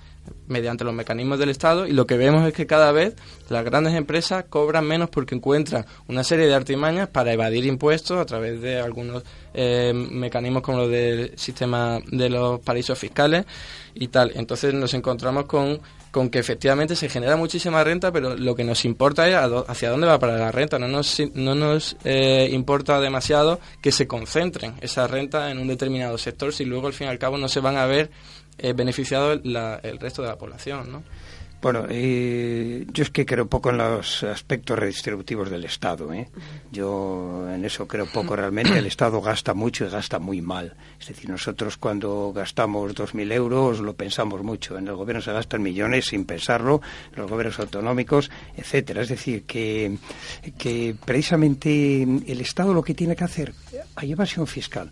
mediante 0.48 0.84
los 0.84 0.94
mecanismos 0.94 1.40
del 1.40 1.50
Estado 1.50 1.86
y 1.88 1.92
lo 1.92 2.06
que 2.06 2.18
vemos 2.18 2.48
es 2.48 2.54
que 2.54 2.66
cada 2.66 2.92
vez 2.92 3.16
las 3.50 3.64
grandes 3.66 3.94
empresas 3.94 4.46
cobran 4.50 4.86
menos 4.86 5.10
porque 5.10 5.36
encuentran 5.36 5.86
una 6.08 6.24
serie 6.24 6.48
de 6.48 6.54
artimañas 6.54 7.10
para 7.10 7.34
evadir 7.34 7.66
impuestos 7.66 8.20
a 8.20 8.26
través 8.26 8.62
de 8.62 8.80
algunos 8.80 9.24
eh, 9.54 9.92
mecanismos 9.94 10.62
como 10.62 10.80
los 10.80 10.90
del 10.90 11.38
sistema 11.38 12.00
de 12.10 12.30
los 12.30 12.60
paraísos 12.62 12.98
fiscales 12.98 13.46
y 13.94 14.08
tal. 14.08 14.32
Entonces 14.36 14.74
nos 14.74 14.94
encontramos 14.94 15.46
con 15.46 15.80
con 16.14 16.30
que 16.30 16.38
efectivamente 16.38 16.96
se 16.96 17.10
genera 17.10 17.36
muchísima 17.36 17.84
renta, 17.84 18.12
pero 18.12 18.36
lo 18.36 18.54
que 18.54 18.64
nos 18.64 18.86
importa 18.86 19.28
es 19.28 19.36
hacia 19.68 19.90
dónde 19.90 20.06
va 20.06 20.20
para 20.20 20.38
la 20.38 20.52
renta. 20.52 20.78
No 20.78 20.88
nos, 20.88 21.20
no 21.34 21.56
nos 21.56 21.98
eh, 22.04 22.48
importa 22.52 23.02
demasiado 23.02 23.60
que 23.82 23.92
se 23.92 24.06
concentren 24.06 24.76
esa 24.82 25.08
renta 25.08 25.50
en 25.50 25.58
un 25.58 25.68
determinado 25.68 26.20
sector 26.20 26.54
si 26.54 26.66
luego 26.66 26.86
al 26.86 26.94
fin 26.94 27.08
y 27.08 27.10
al 27.10 27.18
cabo 27.18 27.40
no 27.40 27.50
se 27.50 27.62
van 27.62 27.78
a 27.78 27.88
ver 27.88 28.12
eh, 28.60 28.74
beneficiados 28.74 29.42
el 29.44 30.00
resto 30.00 30.22
de 30.22 30.28
la 30.28 30.38
población. 30.38 30.92
¿no? 30.92 31.04
Bueno, 31.64 31.86
eh, 31.90 32.86
yo 32.92 33.04
es 33.04 33.10
que 33.10 33.26
creo 33.26 33.48
poco 33.48 33.70
en 33.70 33.78
los 33.78 34.22
aspectos 34.24 34.78
redistributivos 34.78 35.50
del 35.50 35.64
Estado. 35.64 36.12
¿eh? 36.12 36.28
Yo 36.74 37.48
en 37.50 37.64
eso 37.64 37.88
creo 37.88 38.06
poco. 38.06 38.36
Realmente 38.36 38.78
el 38.78 38.86
Estado 38.86 39.22
gasta 39.22 39.54
mucho 39.54 39.86
y 39.86 39.90
gasta 39.90 40.20
muy 40.20 40.42
mal. 40.42 40.76
Es 41.00 41.08
decir, 41.08 41.30
nosotros 41.30 41.78
cuando 41.78 42.34
gastamos 42.36 42.94
2.000 42.94 43.32
euros 43.32 43.80
lo 43.80 43.96
pensamos 43.96 44.44
mucho. 44.44 44.78
En 44.78 44.90
el 44.90 44.96
gobierno 44.96 45.22
se 45.22 45.32
gastan 45.32 45.64
millones 45.64 46.08
sin 46.08 46.26
pensarlo, 46.26 46.82
en 47.14 47.22
los 47.22 47.32
gobiernos 47.32 47.58
autonómicos, 47.62 48.30
etcétera. 48.58 49.02
Es 49.02 49.08
decir, 49.08 49.44
que, 49.44 49.98
que 50.58 50.98
precisamente 51.06 52.04
el 52.04 52.42
Estado 52.42 52.74
lo 52.74 52.84
que 52.84 52.94
tiene 52.94 53.16
que 53.16 53.24
hacer, 53.24 53.54
hay 53.96 54.12
evasión 54.12 54.48
fiscal, 54.48 54.92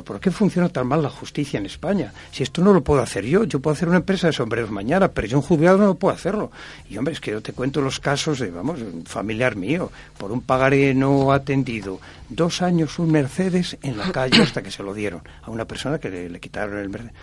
¿por 0.00 0.18
qué 0.18 0.30
funciona 0.30 0.70
tan 0.70 0.86
mal 0.86 1.02
la 1.02 1.10
justicia 1.10 1.58
en 1.58 1.66
España? 1.66 2.12
Si 2.30 2.42
esto 2.42 2.62
no 2.62 2.72
lo 2.72 2.82
puedo 2.82 3.02
hacer 3.02 3.26
yo, 3.26 3.44
yo 3.44 3.60
puedo 3.60 3.74
hacer 3.74 3.88
una 3.88 3.98
empresa 3.98 4.28
de 4.28 4.32
sombreros 4.32 4.70
mañana, 4.70 5.08
pero 5.08 5.28
yo 5.28 5.36
un 5.36 5.42
juzgado 5.42 5.76
no 5.76 5.94
puedo 5.96 6.14
hacerlo. 6.14 6.50
Y 6.88 6.96
hombre, 6.96 7.12
es 7.12 7.20
que 7.20 7.32
yo 7.32 7.42
te 7.42 7.52
cuento 7.52 7.82
los 7.82 8.00
casos 8.00 8.38
de, 8.38 8.50
vamos, 8.50 8.80
un 8.80 9.04
familiar 9.04 9.56
mío, 9.56 9.90
por 10.16 10.32
un 10.32 10.40
pagaré 10.40 10.94
no 10.94 11.32
atendido, 11.32 12.00
dos 12.34 12.62
años 12.62 12.98
un 12.98 13.10
Mercedes 13.10 13.78
en 13.82 13.96
la 13.96 14.10
calle 14.12 14.42
hasta 14.42 14.62
que 14.62 14.70
se 14.70 14.82
lo 14.82 14.94
dieron 14.94 15.22
a 15.42 15.50
una 15.50 15.64
persona 15.66 15.98
que 15.98 16.10
le, 16.10 16.40
quitaron 16.40 16.78
el 16.78 16.88
Mercedes. 16.88 17.14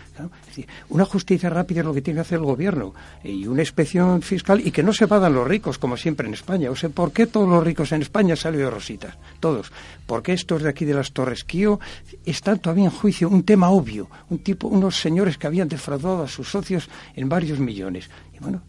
Es 0.41 0.47
decir, 0.47 0.67
una 0.89 1.05
justicia 1.05 1.49
rápida 1.49 1.81
es 1.81 1.85
lo 1.85 1.93
que 1.93 2.01
tiene 2.01 2.17
que 2.17 2.21
hacer 2.21 2.39
el 2.39 2.45
gobierno 2.45 2.93
y 3.23 3.47
una 3.47 3.61
inspección 3.61 4.21
fiscal 4.21 4.61
y 4.65 4.71
que 4.71 4.83
no 4.83 4.93
se 4.93 5.05
vadan 5.05 5.33
los 5.33 5.47
ricos 5.47 5.77
como 5.77 5.97
siempre 5.97 6.27
en 6.27 6.33
España. 6.33 6.71
O 6.71 6.75
sea, 6.75 6.89
¿por 6.89 7.11
qué 7.11 7.27
todos 7.27 7.47
los 7.47 7.63
ricos 7.63 7.91
en 7.91 8.01
España 8.01 8.35
salen 8.35 8.59
de 8.59 8.69
rositas? 8.69 9.17
Todos. 9.39 9.71
¿Por 10.05 10.23
qué 10.23 10.33
estos 10.33 10.63
de 10.63 10.69
aquí 10.69 10.85
de 10.85 10.93
las 10.93 11.11
Torres 11.11 11.43
Kio 11.43 11.79
están 12.25 12.59
todavía 12.59 12.85
en 12.85 12.91
juicio? 12.91 13.29
Un 13.29 13.43
tema 13.43 13.69
obvio. 13.69 14.09
Un 14.29 14.39
tipo, 14.39 14.67
unos 14.67 14.99
señores 14.99 15.37
que 15.37 15.47
habían 15.47 15.67
defraudado 15.67 16.23
a 16.23 16.27
sus 16.27 16.49
socios 16.49 16.89
en 17.15 17.29
varios 17.29 17.59
millones. 17.59 18.09
Y 18.33 18.39
bueno, 18.39 18.61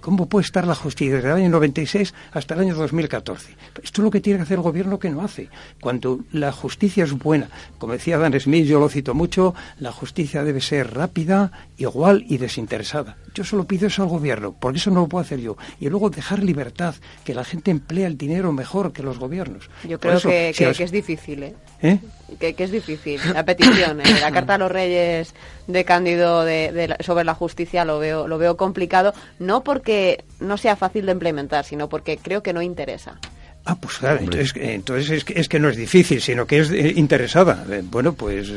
¿Cómo 0.00 0.28
puede 0.28 0.44
estar 0.44 0.66
la 0.66 0.74
justicia 0.74 1.16
desde 1.16 1.28
el 1.28 1.36
año 1.36 1.48
96 1.50 2.14
hasta 2.32 2.54
el 2.54 2.60
año 2.60 2.74
2014? 2.74 3.56
Esto 3.82 4.00
es 4.00 4.04
lo 4.04 4.10
que 4.10 4.20
tiene 4.20 4.38
que 4.38 4.42
hacer 4.42 4.58
el 4.58 4.62
gobierno 4.62 4.98
que 4.98 5.10
no 5.10 5.22
hace. 5.22 5.48
Cuando 5.80 6.20
la 6.32 6.52
justicia 6.52 7.04
es 7.04 7.12
buena, 7.12 7.48
como 7.78 7.94
decía 7.94 8.18
Dan 8.18 8.38
Smith, 8.38 8.66
yo 8.66 8.78
lo 8.78 8.88
cito 8.88 9.14
mucho, 9.14 9.54
la 9.78 9.92
justicia 9.92 10.44
debe 10.44 10.60
ser 10.60 10.94
rápida, 10.94 11.52
igual 11.78 12.24
y 12.28 12.38
desinteresada. 12.38 13.16
Yo 13.34 13.44
solo 13.44 13.64
pido 13.64 13.88
eso 13.88 14.02
al 14.02 14.08
gobierno, 14.08 14.52
por 14.52 14.76
eso 14.76 14.90
no 14.90 15.00
lo 15.00 15.08
puedo 15.08 15.22
hacer 15.22 15.40
yo. 15.40 15.56
Y 15.80 15.88
luego 15.88 16.10
dejar 16.10 16.42
libertad, 16.42 16.94
que 17.24 17.34
la 17.34 17.44
gente 17.44 17.70
emplea 17.70 18.06
el 18.06 18.16
dinero 18.16 18.52
mejor 18.52 18.92
que 18.92 19.02
los 19.02 19.18
gobiernos. 19.18 19.70
Yo 19.88 19.98
creo 19.98 20.20
que, 20.20 20.50
es 20.50 20.92
difícil, 20.92 21.42
¿eh? 21.42 21.56
¿Eh? 21.84 21.98
Que, 22.38 22.54
es 22.56 22.70
difícil. 22.70 23.20
La 23.32 23.44
petición, 23.44 24.00
¿eh? 24.00 24.04
la 24.20 24.32
carta 24.32 24.54
a 24.54 24.58
los 24.58 24.72
reyes 24.72 25.34
de 25.66 25.84
Cándido 25.84 26.42
de, 26.42 26.96
sobre 27.00 27.24
la 27.24 27.34
justicia 27.34 27.84
lo 27.84 27.98
veo, 27.98 28.26
lo 28.26 28.38
veo 28.38 28.56
complicado, 28.56 29.12
no 29.38 29.62
porque 29.62 30.24
no 30.40 30.56
sea 30.56 30.76
fácil 30.76 31.04
de 31.06 31.12
implementar, 31.12 31.64
sino 31.64 31.88
porque 31.90 32.16
creo 32.16 32.42
que 32.42 32.54
no 32.54 32.62
interesa. 32.62 33.20
Ah, 33.66 33.76
pues 33.76 33.98
claro, 33.98 34.20
entonces, 34.20 35.10
es, 35.10 35.24
que, 35.24 35.38
es, 35.38 35.48
que, 35.48 35.58
no 35.58 35.68
es 35.68 35.76
difícil, 35.76 36.20
sino 36.20 36.46
que 36.46 36.58
es 36.58 36.70
interesada. 36.70 37.64
Bueno, 37.84 38.14
pues... 38.14 38.50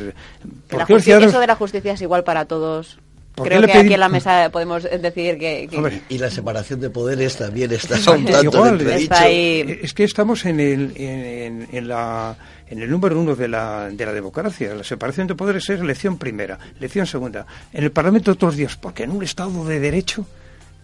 ¿por 0.68 0.86
qué 0.86 0.96
Eso 0.96 1.40
de 1.40 1.46
la 1.46 1.54
justicia 1.54 1.92
es 1.92 2.02
igual 2.02 2.24
para 2.24 2.46
todos. 2.46 2.98
Creo 3.42 3.62
que 3.62 3.72
aquí 3.72 3.94
en 3.94 4.00
la 4.00 4.08
mesa 4.08 4.50
podemos 4.50 4.82
decir 4.82 5.38
que... 5.38 5.68
y 6.08 6.18
la 6.18 6.30
separación 6.30 6.80
de 6.80 6.90
poderes 6.90 7.36
también 7.36 7.72
está 7.72 7.96
igual, 8.42 8.80
Es 8.80 9.94
que 9.94 10.04
estamos 10.04 10.44
en 10.44 10.60
el, 10.60 10.92
en, 10.96 11.88
la, 11.88 12.36
en 12.70 12.82
el 12.82 12.90
número 12.90 13.18
uno 13.18 13.34
de 13.34 13.48
la, 13.48 13.90
de 13.90 14.06
la 14.06 14.12
democracia. 14.12 14.74
La 14.74 14.84
separación 14.84 15.26
de 15.26 15.34
poderes 15.34 15.68
es 15.70 15.80
lección 15.80 16.18
primera, 16.18 16.58
lección 16.80 17.06
segunda. 17.06 17.46
En 17.72 17.84
el 17.84 17.92
Parlamento 17.92 18.34
todos 18.34 18.54
los 18.54 18.56
días, 18.56 18.76
porque 18.76 19.04
en 19.04 19.10
un 19.10 19.22
Estado 19.22 19.64
de 19.64 19.80
Derecho... 19.80 20.26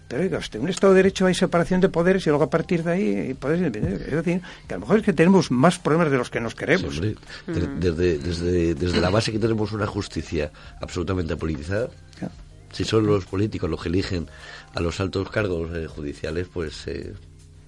Pero 0.06 0.23
oiga 0.23 0.36
usted, 0.36 0.59
en 0.59 0.65
un 0.65 0.70
Estado 0.70 0.93
de 0.93 0.98
Derecho 0.98 1.24
hay 1.24 1.35
separación 1.35 1.81
de 1.81 1.89
poderes 1.89 2.27
y 2.27 2.28
luego 2.28 2.44
a 2.44 2.51
partir 2.51 2.85
de 2.85 2.93
ahí 2.93 3.35
poderes 3.35 3.74
Es 3.74 4.12
decir, 4.12 4.43
que 4.69 4.74
a 4.74 4.77
lo 4.77 4.82
mejor 4.82 4.98
es 4.98 5.02
que 5.02 5.15
tenemos 5.15 5.51
más 5.51 5.78
problemas 5.78 6.11
de 6.11 6.19
los 6.19 6.28
que 6.28 6.40
nos 6.40 6.55
queremos. 6.55 7.01
desde, 7.47 8.19
desde, 8.19 8.74
desde 8.74 9.01
la 9.01 9.09
base 9.09 9.32
que 9.32 9.39
tenemos 9.39 9.73
una 9.73 9.86
justicia 9.86 10.52
absolutamente 10.81 11.36
politizada, 11.36 11.89
si 12.70 12.85
son 12.85 13.06
los 13.06 13.24
políticos 13.24 13.70
los 13.70 13.82
que 13.82 13.89
eligen 13.89 14.28
a 14.74 14.81
los 14.81 15.01
altos 15.01 15.31
cargos 15.31 15.74
eh, 15.74 15.86
judiciales, 15.86 16.48
pues... 16.52 16.86
Eh, 16.86 17.15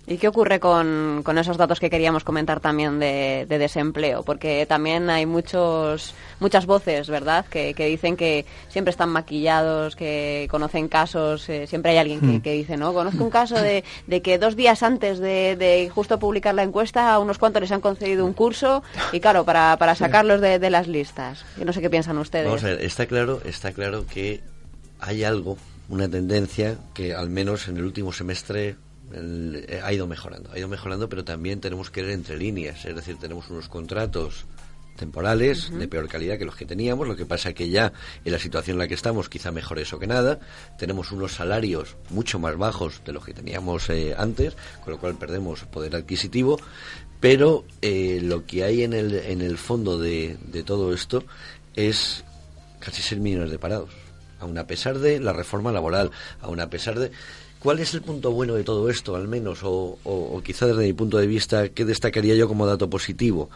¿Y 0.09 0.19
qué 0.19 0.29
ocurre 0.29 0.61
con, 0.61 1.23
con, 1.25 1.37
esos 1.37 1.57
datos 1.57 1.81
que 1.81 1.91
queríamos 1.91 2.23
comentar 2.23 2.61
también 2.61 3.01
de, 3.01 3.45
desempleo? 3.49 4.23
Porque 4.23 4.65
también 4.65 5.11
hay 5.11 5.27
muchos, 5.27 6.15
muchas 6.39 6.65
voces, 6.65 7.09
¿verdad?, 7.09 7.45
que, 7.47 7.75
dicen 7.75 8.17
que 8.17 8.47
siempre 8.69 8.91
están 8.91 9.09
maquillados, 9.09 9.97
que 9.97 10.47
conocen 10.49 10.87
casos, 10.87 11.49
eh, 11.49 11.67
siempre 11.67 11.91
hay 11.91 11.99
alguien 11.99 12.21
que, 12.21 12.27
hmm. 12.27 12.41
que, 12.41 12.53
dice, 12.53 12.77
¿no? 12.77 12.95
Conozco 12.95 13.25
un 13.25 13.31
caso 13.31 13.61
de, 13.61 13.83
de 14.07 14.23
que 14.23 14.39
dos 14.39 14.55
días 14.55 14.85
antes 14.85 15.19
de, 15.19 15.57
de, 15.57 15.91
justo 15.93 16.21
publicar 16.21 16.55
la 16.55 16.63
encuesta 16.63 17.13
a 17.13 17.19
unos 17.19 17.39
cuantos 17.39 17.63
les 17.63 17.73
han 17.73 17.81
concedido 17.81 18.25
un 18.25 18.33
curso 18.33 18.85
y, 19.13 19.19
claro, 19.19 19.45
para, 19.45 19.77
para 19.77 19.97
sacarlos 19.97 20.41
de, 20.41 20.61
de 20.61 20.71
las 20.71 20.87
listas. 20.87 21.45
Yo 21.59 21.65
no 21.65 21.73
sé 21.73 21.81
qué 21.81 21.91
piensan 21.91 22.17
ustedes. 22.19 22.47
Vamos 22.47 22.63
a 22.63 22.69
ver, 22.69 22.83
está 22.83 23.07
claro, 23.07 23.41
está 23.45 23.73
claro 23.73 24.07
que 24.07 24.41
hay 25.01 25.25
algo, 25.25 25.59
una 25.89 26.09
tendencia 26.09 26.77
que 26.95 27.13
al 27.13 27.29
menos 27.29 27.67
en 27.67 27.79
el 27.79 27.85
último 27.85 28.13
semestre 28.13 28.77
eh, 29.13 29.81
ha 29.83 29.93
ido 29.93 30.07
mejorando, 30.07 30.51
ha 30.53 30.59
ido 30.59 30.69
mejorando, 30.69 31.09
pero 31.09 31.25
también 31.25 31.61
tenemos 31.61 31.91
que 31.91 32.03
ver 32.03 32.13
entre 32.13 32.37
líneas, 32.37 32.85
es 32.85 32.95
decir, 32.95 33.17
tenemos 33.19 33.51
unos 33.51 33.69
contratos 33.69 34.47
temporales 34.97 35.71
de 35.71 35.87
peor 35.89 36.09
calidad 36.09 36.39
que 36.39 36.45
los 36.45 36.57
que 36.57 36.65
teníamos, 36.65 37.07
lo 37.07 37.17
que 37.17 37.27
pasa 37.27 37.53
que 37.53 37.69
ya 37.69 37.93
en 38.25 38.33
la 38.33 38.39
situación 38.39 38.77
en 38.77 38.79
la 38.79 38.89
que 38.89 38.95
estamos 38.95 39.29
quizá 39.29 39.53
mejor 39.53 39.79
eso 39.79 39.99
que 39.99 40.07
nada, 40.07 40.41
tenemos 40.79 41.13
unos 41.13 41.35
salarios 41.35 41.97
mucho 42.11 42.39
más 42.39 42.57
bajos 42.57 43.03
de 43.05 43.13
los 43.13 43.25
que 43.25 43.35
teníamos 43.35 43.89
eh, 43.91 44.15
antes, 44.17 44.57
con 44.83 44.95
lo 44.95 44.99
cual 44.99 45.17
perdemos 45.17 45.65
poder 45.65 45.95
adquisitivo, 45.95 46.59
pero 47.21 47.65
eh, 47.83 48.21
lo 48.23 48.47
que 48.47 48.65
hay 48.65 48.83
en 48.83 48.93
el, 48.93 49.15
en 49.15 49.41
el 49.43 49.59
fondo 49.59 49.99
de, 49.99 50.39
de 50.47 50.63
todo 50.63 50.93
esto 50.93 51.25
es 51.75 52.25
casi 52.81 53.03
6 53.03 53.21
millones 53.21 53.51
de 53.51 53.59
parados. 53.59 53.91
Aun 54.39 54.59
a 54.59 54.67
pesar 54.67 54.99
de 54.99 55.19
la 55.19 55.33
reforma 55.33 55.73
laboral, 55.73 56.11
aun 56.41 56.61
a 56.61 56.69
pesar 56.69 56.99
de... 56.99 57.11
¿Cuál 57.67 57.81
es 57.81 57.95
el 57.95 58.03
punto 58.03 58.31
bueno 58.31 58.55
de 58.55 58.63
todo 58.63 58.89
esto, 58.89 59.17
al 59.17 59.27
menos, 59.27 59.59
o, 59.65 60.41
quizá 60.45 60.69
desde 60.69 60.85
mi 60.85 60.93
punto 60.93 61.19
de 61.19 61.27
vista, 61.27 61.69
qué 61.71 61.85
destacaría 61.85 62.37
yo 62.37 62.47
como 62.47 62.65
dato 62.65 62.89
positivo? 62.89 63.51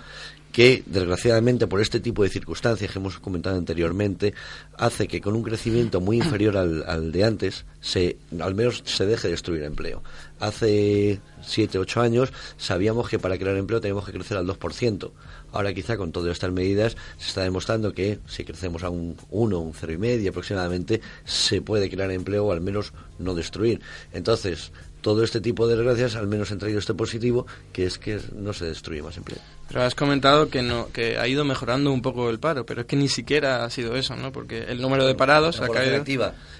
que 0.50 0.82
desgraciadamente 0.84 1.68
por 1.68 1.80
este 1.80 2.00
tipo 2.00 2.24
de 2.24 2.28
circunstancias 2.28 2.90
que 2.90 2.98
hemos 2.98 3.20
comentado 3.20 3.56
anteriormente 3.56 4.34
hace 4.76 5.06
que 5.06 5.20
con 5.20 5.36
un 5.36 5.44
crecimiento 5.44 6.00
muy 6.00 6.16
inferior 6.16 6.56
al, 6.56 7.12
de 7.12 7.22
antes 7.24 7.66
se 7.80 8.16
al 8.40 8.56
menos 8.56 8.82
se 8.84 9.06
deje 9.06 9.28
de 9.28 9.34
destruir 9.34 9.62
empleo. 9.62 10.02
Hace 10.40 11.20
siete 11.40 11.78
ocho 11.78 12.00
años 12.00 12.32
sabíamos 12.56 13.08
que 13.08 13.20
para 13.20 13.38
crear 13.38 13.56
empleo 13.56 13.80
teníamos 13.80 14.04
que 14.06 14.12
crecer 14.12 14.38
al 14.38 14.46
2%. 14.48 15.12
Ahora 15.52 15.74
quizá 15.74 15.96
con 15.96 16.12
todas 16.12 16.32
estas 16.32 16.52
medidas 16.52 16.96
se 17.18 17.28
está 17.28 17.42
demostrando 17.42 17.92
que 17.92 18.18
si 18.26 18.44
crecemos 18.44 18.82
a 18.84 18.90
un 18.90 19.16
1, 19.30 19.58
un 19.58 19.74
cero 19.74 19.92
y 19.92 19.98
medio 19.98 20.30
aproximadamente, 20.30 21.00
se 21.24 21.62
puede 21.62 21.90
crear 21.90 22.10
empleo 22.10 22.46
o 22.46 22.52
al 22.52 22.60
menos 22.60 22.92
no 23.18 23.34
destruir. 23.34 23.80
Entonces, 24.12 24.72
todo 25.00 25.24
este 25.24 25.40
tipo 25.40 25.66
de 25.66 25.76
desgracias 25.76 26.16
al 26.16 26.26
menos 26.26 26.50
han 26.52 26.58
traído 26.58 26.78
este 26.78 26.94
positivo, 26.94 27.46
que 27.72 27.86
es 27.86 27.98
que 27.98 28.20
no 28.34 28.52
se 28.52 28.66
destruye 28.66 29.02
más 29.02 29.16
empleo. 29.16 29.38
Pero 29.70 29.84
has 29.84 29.94
comentado 29.94 30.48
que 30.48 30.62
no 30.62 30.88
que 30.92 31.16
ha 31.16 31.28
ido 31.28 31.44
mejorando 31.44 31.92
un 31.92 32.02
poco 32.02 32.28
el 32.28 32.40
paro, 32.40 32.66
pero 32.66 32.80
es 32.80 32.86
que 32.88 32.96
ni 32.96 33.08
siquiera 33.08 33.64
ha 33.64 33.70
sido 33.70 33.94
eso, 33.94 34.16
¿no? 34.16 34.32
Porque 34.32 34.64
el 34.64 34.80
número 34.80 35.06
de 35.06 35.14
parados 35.14 35.60
ha 35.60 35.68
caído. 35.68 36.02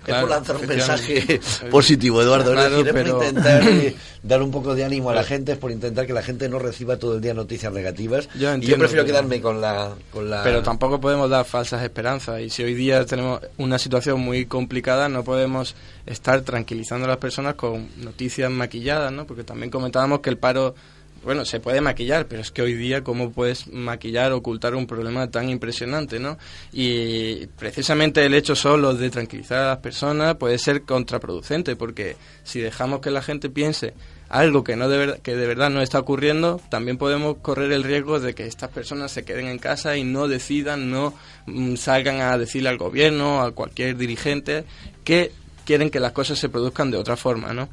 es 0.06 0.14
por 0.14 0.30
lanzar 0.30 0.56
un 0.56 0.66
mensaje 0.66 1.40
positivo, 1.72 2.22
Eduardo. 2.22 2.52
es 2.54 2.70
decir, 2.70 2.86
es 2.86 2.92
por 2.92 3.08
intentar 3.08 3.68
eh, 3.68 3.96
dar 4.22 4.40
un 4.40 4.52
poco 4.52 4.76
de 4.76 4.84
ánimo 4.84 5.10
a 5.10 5.14
la 5.14 5.24
gente, 5.24 5.52
es 5.52 5.58
por 5.58 5.72
intentar 5.72 6.06
que 6.06 6.12
la 6.12 6.22
gente 6.22 6.48
no 6.48 6.60
reciba 6.60 6.98
todo 6.98 7.16
el 7.16 7.20
día 7.20 7.34
noticias 7.34 7.72
negativas. 7.72 8.28
Yo 8.36 8.54
y 8.54 8.60
yo 8.60 8.78
prefiero 8.78 9.04
quedarme 9.04 9.40
con 9.40 9.60
la, 9.60 9.92
con 10.12 10.30
la. 10.30 10.44
Pero 10.44 10.62
tampoco 10.62 11.00
podemos 11.00 11.28
dar 11.28 11.44
falsas 11.44 11.82
esperanzas. 11.82 12.40
Y 12.40 12.48
si 12.48 12.62
hoy 12.62 12.74
día 12.74 13.04
tenemos 13.06 13.40
una 13.56 13.80
situación 13.80 14.20
muy 14.20 14.46
complicada, 14.46 15.08
no 15.08 15.24
podemos 15.24 15.74
estar 16.06 16.40
tranquilizando 16.42 17.06
a 17.06 17.08
las 17.08 17.18
personas 17.18 17.54
con 17.54 17.88
noticias 17.98 18.50
maquilladas, 18.50 19.12
¿no? 19.12 19.26
Porque 19.26 19.44
también 19.44 19.70
comentábamos 19.70 20.20
que 20.20 20.30
el 20.30 20.38
paro 20.38 20.74
bueno, 21.22 21.44
se 21.44 21.60
puede 21.60 21.82
maquillar, 21.82 22.24
pero 22.26 22.40
es 22.40 22.50
que 22.50 22.62
hoy 22.62 22.72
día 22.72 23.04
cómo 23.04 23.30
puedes 23.30 23.66
maquillar, 23.70 24.32
ocultar 24.32 24.74
un 24.74 24.86
problema 24.86 25.30
tan 25.30 25.50
impresionante, 25.50 26.18
¿no? 26.18 26.38
Y 26.72 27.46
precisamente 27.58 28.24
el 28.24 28.32
hecho 28.32 28.56
solo 28.56 28.94
de 28.94 29.10
tranquilizar 29.10 29.58
a 29.58 29.66
las 29.68 29.78
personas 29.80 30.36
puede 30.36 30.56
ser 30.56 30.80
contraproducente, 30.82 31.76
porque 31.76 32.16
si 32.42 32.60
dejamos 32.60 33.00
que 33.00 33.10
la 33.10 33.20
gente 33.20 33.50
piense 33.50 33.92
algo 34.30 34.64
que 34.64 34.76
no 34.76 34.88
de 34.88 34.96
ver- 34.96 35.20
que 35.20 35.36
de 35.36 35.46
verdad 35.46 35.68
no 35.68 35.82
está 35.82 35.98
ocurriendo, 35.98 36.58
también 36.70 36.96
podemos 36.96 37.36
correr 37.42 37.70
el 37.72 37.82
riesgo 37.84 38.18
de 38.18 38.34
que 38.34 38.46
estas 38.46 38.70
personas 38.70 39.12
se 39.12 39.22
queden 39.22 39.46
en 39.48 39.58
casa 39.58 39.98
y 39.98 40.04
no 40.04 40.26
decidan, 40.26 40.90
no 40.90 41.12
mm, 41.44 41.74
salgan 41.76 42.22
a 42.22 42.38
decirle 42.38 42.70
al 42.70 42.78
gobierno, 42.78 43.42
a 43.42 43.52
cualquier 43.52 43.94
dirigente, 43.98 44.64
que 45.04 45.32
quieren 45.64 45.90
que 45.90 46.00
las 46.00 46.12
cosas 46.12 46.38
se 46.38 46.48
produzcan 46.48 46.90
de 46.90 46.98
otra 46.98 47.16
forma, 47.16 47.52
¿no? 47.52 47.68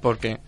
Porque... 0.00 0.38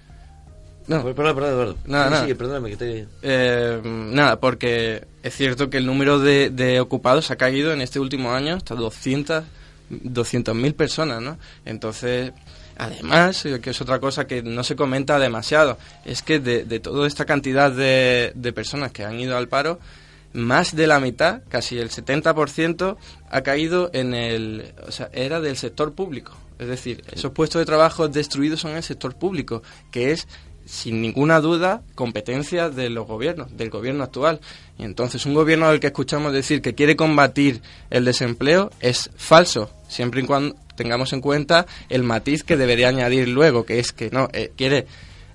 No, 0.87 1.03
perdón, 1.03 1.35
perdón, 1.35 1.53
Eduardo. 1.53 1.77
Nada, 1.87 2.11
nada. 2.11 2.35
perdóname 2.35 2.71
que 2.71 2.77
te... 2.77 3.09
Eh, 3.23 3.81
nada, 3.85 4.39
porque 4.39 5.07
es 5.23 5.35
cierto 5.35 5.71
que 5.71 5.79
el 5.79 5.87
número 5.87 6.19
de, 6.19 6.51
de 6.51 6.81
ocupados 6.81 7.31
ha 7.31 7.37
caído 7.37 7.73
en 7.73 7.81
este 7.81 8.01
último 8.01 8.33
año 8.33 8.57
hasta 8.57 8.75
200 8.75 9.45
200.000 9.91 10.75
personas, 10.75 11.21
¿no? 11.21 11.39
Entonces, 11.65 12.33
además, 12.77 13.45
eh, 13.47 13.61
que 13.61 13.71
es 13.71 13.81
otra 13.81 13.99
cosa 14.01 14.27
que 14.27 14.43
no 14.43 14.65
se 14.65 14.77
comenta 14.77 15.19
demasiado, 15.19 15.79
es 16.05 16.23
que 16.23 16.39
de, 16.39 16.65
de 16.65 16.81
toda 16.81 17.07
esta 17.07 17.25
cantidad 17.25 17.71
de, 17.71 18.33
de 18.35 18.53
personas 18.53 18.93
que 18.93 19.05
han 19.05 19.19
ido 19.19 19.37
al 19.37 19.49
paro, 19.49 19.79
más 20.33 20.75
de 20.75 20.87
la 20.87 21.01
mitad, 21.01 21.43
casi 21.49 21.79
el 21.79 21.91
70%, 21.91 22.97
ha 23.31 23.41
caído 23.43 23.91
en 23.93 24.15
el... 24.15 24.75
O 24.87 24.91
sea, 24.91 25.09
era 25.13 25.41
del 25.41 25.57
sector 25.57 25.95
público. 25.95 26.37
Es 26.59 26.69
decir, 26.69 27.03
esos 27.13 27.33
puestos 27.33 27.61
de 27.61 27.67
trabajo 27.67 28.09
destruidos 28.09 28.61
son 28.61 28.73
en 28.73 28.79
el 28.79 28.83
sector 28.83 29.15
público, 29.17 29.63
que 29.91 30.13
es 30.13 30.29
sin 30.67 31.03
ninguna 31.03 31.41
duda 31.41 31.83
competencia 31.95 32.71
de 32.71 32.89
los 32.89 33.07
gobiernos, 33.07 33.55
del 33.57 33.69
gobierno 33.71 34.03
actual. 34.05 34.41
Y 34.79 34.85
entonces 34.85 35.27
un 35.27 35.35
gobierno 35.35 35.67
al 35.67 35.79
que 35.81 35.89
escuchamos 35.89 36.33
decir 36.33 36.63
que 36.63 36.75
quiere 36.75 36.97
combatir 36.97 37.61
el 37.91 38.05
desempleo 38.05 38.71
es 38.81 39.11
falso, 39.17 39.71
siempre 39.89 40.23
y 40.23 40.25
cuando 40.27 40.57
tengamos 40.77 41.13
en 41.13 41.21
cuenta 41.21 41.67
el 41.91 42.03
matiz 42.03 42.43
que 42.45 42.57
debería 42.57 42.89
añadir 42.89 43.29
luego, 43.29 43.67
que 43.67 43.79
es 43.79 43.93
que 43.93 44.11
no, 44.11 44.29
eh, 44.33 44.53
quiere 44.57 44.87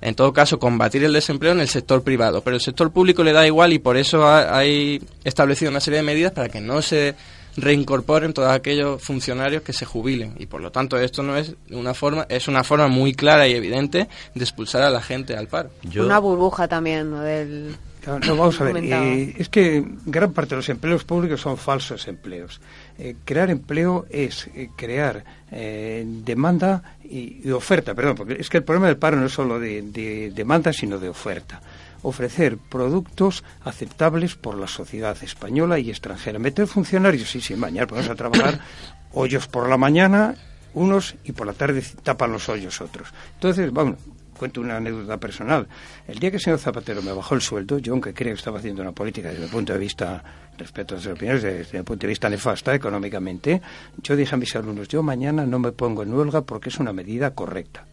en 0.02 0.16
todo 0.16 0.32
caso 0.34 0.60
combatir 0.60 1.04
el 1.04 1.14
desempleo 1.14 1.52
en 1.52 1.60
el 1.60 1.68
sector 1.68 2.02
privado, 2.04 2.42
pero 2.42 2.56
el 2.56 2.62
sector 2.62 2.90
público 2.92 3.24
le 3.24 3.34
da 3.34 3.46
igual 3.46 3.72
y 3.74 3.80
por 3.80 3.98
eso 3.98 4.26
ha- 4.26 4.58
hay 4.58 5.02
establecido 5.26 5.70
una 5.70 5.80
serie 5.82 5.98
de 5.98 6.04
medidas 6.04 6.32
para 6.32 6.50
que 6.50 6.60
no 6.62 6.82
se 6.82 7.16
reincorporen 7.58 8.34
todos 8.34 8.52
aquellos 8.52 9.02
funcionarios 9.02 9.64
que 9.64 9.74
se 9.74 9.86
jubilen 9.86 10.36
y 10.40 10.46
por 10.46 10.62
lo 10.62 10.72
tanto 10.72 10.98
esto 10.98 11.24
no 11.24 11.36
es 11.36 11.56
una 11.72 11.94
forma 11.94 12.26
es 12.30 12.48
una 12.48 12.64
forma 12.64 12.88
muy 12.88 13.14
clara 13.14 13.48
y 13.48 13.54
evidente 13.54 14.08
de 14.34 14.44
expulsar 14.44 14.82
a 14.84 14.90
la 14.90 15.02
gente 15.02 15.36
al 15.36 15.48
paro. 15.48 15.70
Una 15.98 16.20
burbuja 16.20 16.68
también 16.68 17.12
¿no? 17.12 17.22
del... 17.22 17.76
No, 18.08 18.18
no, 18.18 18.36
vamos 18.38 18.60
a 18.62 18.64
ver, 18.64 18.74
comentaba. 18.76 19.06
eh, 19.06 19.36
es 19.38 19.50
que 19.50 19.84
gran 20.06 20.32
parte 20.32 20.52
de 20.52 20.56
los 20.58 20.70
empleos 20.70 21.04
públicos 21.04 21.42
son 21.42 21.58
falsos 21.58 22.08
empleos. 22.08 22.62
Eh, 22.98 23.16
crear 23.26 23.50
empleo 23.50 24.06
es 24.10 24.48
eh, 24.56 24.70
crear 24.78 25.24
eh, 25.52 26.06
demanda 26.08 26.96
y, 27.04 27.42
y 27.44 27.52
oferta, 27.52 27.94
perdón, 27.94 28.16
porque 28.16 28.38
es 28.40 28.50
que 28.50 28.58
el 28.58 28.64
problema 28.64 28.88
del 28.88 28.96
paro 28.98 29.18
no 29.18 29.26
es 29.26 29.34
solo 29.34 29.60
de, 29.60 29.82
de 29.82 30.32
demanda, 30.34 30.72
sino 30.72 30.98
de 30.98 31.10
oferta. 31.10 31.62
Ofrecer 32.02 32.58
productos 32.58 33.44
aceptables 33.64 34.36
por 34.36 34.58
la 34.58 34.68
sociedad 34.68 35.18
española 35.22 35.80
y 35.80 35.90
extranjera. 35.90 36.40
Meter 36.40 36.68
funcionarios, 36.68 37.30
sí, 37.30 37.42
sí, 37.42 37.56
mañana 37.56 37.88
ponemos 37.88 38.10
a 38.10 38.16
trabajar 38.16 38.60
hoyos 39.14 39.48
por 39.48 39.70
la 39.70 39.78
mañana 39.78 40.36
unos 40.74 41.16
y 41.24 41.32
por 41.32 41.48
la 41.48 41.54
tarde 41.54 41.84
tapan 42.04 42.32
los 42.32 42.48
hoyos 42.48 42.80
otros. 42.82 43.10
Entonces, 43.36 43.72
vamos, 43.74 43.98
cuento 44.40 44.62
una 44.62 44.78
anécdota 44.78 45.18
personal. 45.18 45.68
El 46.08 46.18
día 46.18 46.32
que 46.32 46.38
el 46.38 46.42
señor 46.42 46.60
Zapatero 46.60 47.02
me 47.02 47.12
bajó 47.12 47.36
el 47.36 47.42
sueldo, 47.42 47.78
yo 47.78 47.94
aunque 47.94 48.14
creo 48.14 48.34
que 48.34 48.40
estaba 48.40 48.60
haciendo 48.60 48.82
una 48.82 48.94
política 48.94 49.30
desde 49.30 49.44
el 49.44 49.50
punto 49.50 49.74
de 49.74 49.80
vista, 49.80 50.24
respecto 50.58 50.96
a 50.96 50.98
sus 51.00 51.12
opiniones, 51.12 51.44
desde 51.44 51.78
el 51.78 51.84
punto 51.84 52.02
de 52.02 52.08
vista 52.08 52.30
nefasta 52.30 52.74
económicamente, 52.74 53.62
yo 54.02 54.16
dije 54.16 54.34
a 54.34 54.38
mis 54.38 54.56
alumnos, 54.56 54.88
yo 54.88 55.04
mañana 55.04 55.46
no 55.46 55.60
me 55.60 55.72
pongo 55.72 56.02
en 56.04 56.14
huelga 56.14 56.42
porque 56.42 56.70
es 56.70 56.80
una 56.80 56.94
medida 56.94 57.36
correcta. 57.36 57.86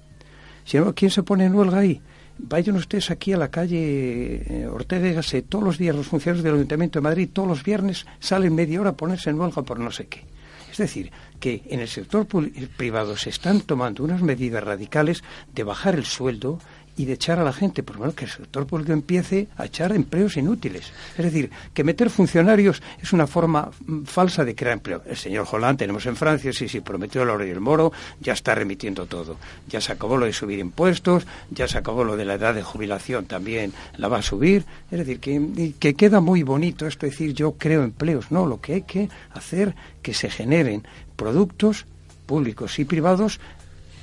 Si 0.64 0.78
no, 0.78 0.94
¿quién 0.94 1.10
se 1.10 1.22
pone 1.22 1.44
en 1.44 1.54
huelga 1.54 1.78
ahí? 1.78 2.00
Vayan 2.38 2.76
ustedes 2.76 3.10
aquí 3.10 3.32
a 3.32 3.38
la 3.38 3.50
calle 3.50 4.42
eh, 4.46 4.66
Ortega. 4.66 5.20
Todos 5.48 5.64
los 5.64 5.78
días 5.78 5.96
los 5.96 6.06
funcionarios 6.06 6.44
del 6.44 6.54
Ayuntamiento 6.54 6.98
de 6.98 7.04
Madrid, 7.04 7.30
todos 7.32 7.48
los 7.48 7.62
viernes, 7.62 8.06
salen 8.20 8.54
media 8.54 8.80
hora 8.80 8.90
a 8.90 8.96
ponerse 8.96 9.30
en 9.30 9.40
huelga 9.40 9.62
por 9.62 9.78
no 9.78 9.90
sé 9.90 10.06
qué. 10.06 10.24
Es 10.70 10.78
decir, 10.78 11.10
que 11.40 11.62
en 11.70 11.80
el 11.80 11.88
sector 11.88 12.26
privado 12.76 13.16
se 13.16 13.30
están 13.30 13.62
tomando 13.62 14.04
unas 14.04 14.20
medidas 14.20 14.62
radicales 14.62 15.24
de 15.54 15.64
bajar 15.64 15.94
el 15.94 16.04
sueldo 16.04 16.58
y 16.96 17.04
de 17.04 17.12
echar 17.14 17.38
a 17.38 17.44
la 17.44 17.52
gente, 17.52 17.82
por 17.82 17.96
lo 17.96 18.00
menos 18.00 18.14
que 18.14 18.24
el 18.24 18.30
sector 18.30 18.66
público 18.66 18.92
empiece 18.92 19.48
a 19.56 19.66
echar 19.66 19.92
empleos 19.92 20.36
inútiles. 20.36 20.92
Es 21.16 21.24
decir, 21.24 21.50
que 21.74 21.84
meter 21.84 22.10
funcionarios 22.10 22.82
es 23.02 23.12
una 23.12 23.26
forma 23.26 23.70
mm, 23.86 24.04
falsa 24.04 24.44
de 24.44 24.54
crear 24.54 24.74
empleo. 24.74 25.02
El 25.06 25.16
señor 25.16 25.46
Hollande, 25.50 25.80
tenemos 25.80 26.06
en 26.06 26.16
Francia, 26.16 26.52
sí, 26.52 26.68
sí, 26.68 26.80
prometió 26.80 27.22
el 27.22 27.30
oro 27.30 27.46
y 27.46 27.50
el 27.50 27.60
moro, 27.60 27.92
ya 28.20 28.32
está 28.32 28.54
remitiendo 28.54 29.06
todo. 29.06 29.36
Ya 29.68 29.80
se 29.80 29.92
acabó 29.92 30.16
lo 30.16 30.26
de 30.26 30.32
subir 30.32 30.58
impuestos, 30.58 31.26
ya 31.50 31.68
se 31.68 31.78
acabó 31.78 32.04
lo 32.04 32.16
de 32.16 32.24
la 32.24 32.34
edad 32.34 32.54
de 32.54 32.62
jubilación, 32.62 33.26
también 33.26 33.72
la 33.96 34.08
va 34.08 34.18
a 34.18 34.22
subir. 34.22 34.64
Es 34.90 34.98
decir, 34.98 35.20
que, 35.20 35.74
que 35.78 35.94
queda 35.94 36.20
muy 36.20 36.42
bonito 36.42 36.86
esto, 36.86 37.06
decir 37.06 37.34
yo 37.34 37.52
creo 37.52 37.82
empleos. 37.82 38.30
No, 38.30 38.46
lo 38.46 38.60
que 38.60 38.74
hay 38.74 38.82
que 38.82 39.10
hacer 39.32 39.74
que 40.02 40.14
se 40.14 40.30
generen 40.30 40.86
productos 41.16 41.86
públicos 42.26 42.78
y 42.78 42.84
privados 42.84 43.40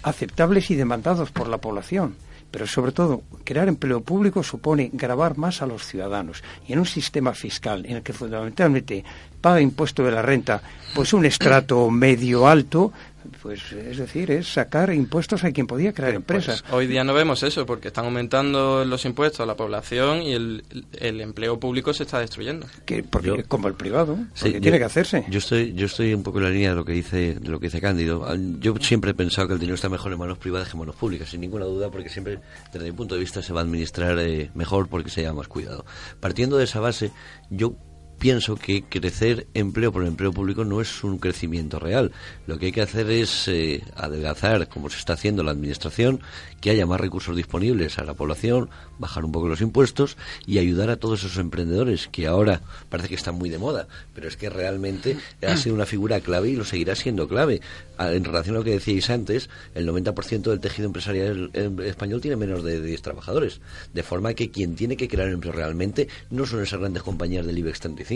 aceptables 0.03 0.69
y 0.69 0.75
demandados 0.75 1.31
por 1.31 1.47
la 1.47 1.57
población. 1.57 2.15
Pero 2.53 2.67
sobre 2.67 2.91
todo, 2.91 3.23
crear 3.43 3.67
empleo 3.67 4.01
público 4.01 4.43
supone 4.43 4.91
grabar 4.93 5.39
más 5.39 5.63
a 5.63 5.65
los 5.65 5.87
ciudadanos. 5.87 6.43
Y 6.67 6.73
en 6.73 6.79
un 6.79 6.85
sistema 6.85 7.33
fiscal 7.33 7.83
en 7.87 7.95
el 7.95 8.03
que 8.03 8.13
fundamentalmente 8.13 9.03
paga 9.41 9.59
impuesto 9.59 10.03
de 10.03 10.11
la 10.11 10.21
renta, 10.21 10.61
pues 10.93 11.13
un 11.13 11.25
estrato 11.25 11.89
medio 11.89 12.47
alto, 12.47 12.93
pues 13.41 13.71
es 13.71 13.97
decir, 13.97 14.31
es 14.31 14.47
sacar 14.53 14.93
impuestos 14.93 15.43
a 15.43 15.51
quien 15.51 15.67
podía 15.67 15.93
crear 15.93 16.13
empresas. 16.13 16.61
Pues 16.61 16.73
hoy 16.73 16.87
día 16.87 17.03
no 17.03 17.13
vemos 17.13 17.43
eso 17.43 17.65
porque 17.65 17.89
están 17.89 18.05
aumentando 18.05 18.83
los 18.85 19.05
impuestos 19.05 19.39
a 19.41 19.45
la 19.45 19.55
población 19.55 20.21
y 20.23 20.33
el, 20.33 20.63
el 20.99 21.21
empleo 21.21 21.59
público 21.59 21.93
se 21.93 22.03
está 22.03 22.19
destruyendo. 22.19 22.67
Que, 22.85 23.03
porque, 23.03 23.43
como 23.43 23.67
el 23.67 23.73
privado, 23.75 24.15
Sí, 24.33 24.45
porque 24.45 24.53
yo- 24.53 24.61
tiene 24.61 24.77
que 24.79 24.85
hacerse. 24.85 25.25
Yo 25.29 25.39
estoy, 25.39 25.73
yo 25.73 25.85
estoy 25.85 26.13
un 26.13 26.23
poco 26.23 26.37
en 26.39 26.43
la 26.45 26.49
línea 26.49 26.69
de 26.69 26.75
lo 26.75 26.85
que 26.85 26.93
dice, 26.93 27.35
de 27.35 27.49
lo 27.49 27.59
que 27.59 27.67
dice 27.67 27.81
Cándido. 27.81 28.25
Ah, 28.27 28.35
Yo 28.59 28.75
siempre 28.81 29.11
he 29.11 29.13
pensado 29.13 29.47
que 29.47 29.53
el 29.53 29.59
dinero 29.59 29.75
está 29.75 29.89
mejor 29.89 30.11
en 30.11 30.19
manos 30.19 30.37
privadas 30.37 30.67
que 30.67 30.73
en 30.73 30.79
manos 30.79 30.95
públicas, 30.95 31.29
sin 31.29 31.41
ninguna 31.41 31.65
duda, 31.65 31.89
porque 31.89 32.09
siempre, 32.09 32.39
desde 32.71 32.85
mi 32.85 32.91
punto 32.91 33.15
de 33.15 33.21
vista, 33.21 33.41
se 33.41 33.53
va 33.53 33.61
a 33.61 33.63
administrar 33.63 34.17
eh, 34.19 34.49
mejor 34.55 34.87
porque 34.87 35.09
se 35.09 35.21
lleva 35.21 35.33
más 35.33 35.47
cuidado. 35.47 35.85
Partiendo 36.19 36.57
de 36.57 36.65
esa 36.65 36.79
base, 36.79 37.11
yo 37.49 37.75
pienso 38.23 38.55
que 38.55 38.83
crecer 38.83 39.47
empleo 39.53 39.91
por 39.91 40.05
empleo 40.05 40.31
público 40.31 40.63
no 40.63 40.79
es 40.79 41.03
un 41.03 41.17
crecimiento 41.17 41.77
real. 41.77 42.13
Lo 42.47 42.57
que 42.57 42.67
hay 42.67 42.71
que 42.71 42.81
hacer 42.81 43.11
es 43.11 43.49
eh, 43.49 43.83
adelgazar, 43.97 44.69
como 44.69 44.89
se 44.89 44.97
está 44.97 45.11
haciendo 45.11 45.43
la 45.43 45.51
administración, 45.51 46.21
que 46.61 46.69
haya 46.69 46.85
más 46.85 47.01
recursos 47.01 47.35
disponibles 47.35 47.99
a 47.99 48.05
la 48.05 48.13
población, 48.13 48.69
bajar 48.97 49.25
un 49.25 49.33
poco 49.33 49.49
los 49.49 49.59
impuestos 49.59 50.15
y 50.47 50.57
ayudar 50.59 50.89
a 50.89 50.95
todos 50.95 51.19
esos 51.25 51.37
emprendedores 51.37 52.07
que 52.13 52.25
ahora 52.25 52.61
parece 52.87 53.09
que 53.09 53.15
están 53.15 53.35
muy 53.35 53.49
de 53.49 53.57
moda, 53.57 53.89
pero 54.15 54.29
es 54.29 54.37
que 54.37 54.49
realmente 54.49 55.17
ha 55.45 55.57
sido 55.57 55.75
una 55.75 55.85
figura 55.85 56.21
clave 56.21 56.47
y 56.47 56.55
lo 56.55 56.63
seguirá 56.63 56.95
siendo 56.95 57.27
clave. 57.27 57.59
A- 57.97 58.13
En 58.13 58.23
relación 58.23 58.55
a 58.55 58.59
lo 58.59 58.63
que 58.63 58.71
decíais 58.71 59.09
antes, 59.09 59.49
el 59.75 59.85
90% 59.85 60.43
del 60.43 60.61
tejido 60.61 60.85
empresarial 60.85 61.49
eh, 61.53 61.69
español 61.87 62.21
tiene 62.21 62.37
menos 62.37 62.63
de 62.63 62.81
10 62.81 63.01
trabajadores, 63.01 63.59
de 63.93 64.03
forma 64.03 64.33
que 64.33 64.49
quien 64.49 64.75
tiene 64.75 64.95
que 64.95 65.09
crear 65.09 65.27
empleo 65.27 65.51
realmente 65.51 66.07
no 66.29 66.45
son 66.45 66.61
esas 66.63 66.79
grandes 66.79 67.03
compañías 67.03 67.45
del 67.45 67.57
IBEX 67.57 67.81
35, 67.81 68.12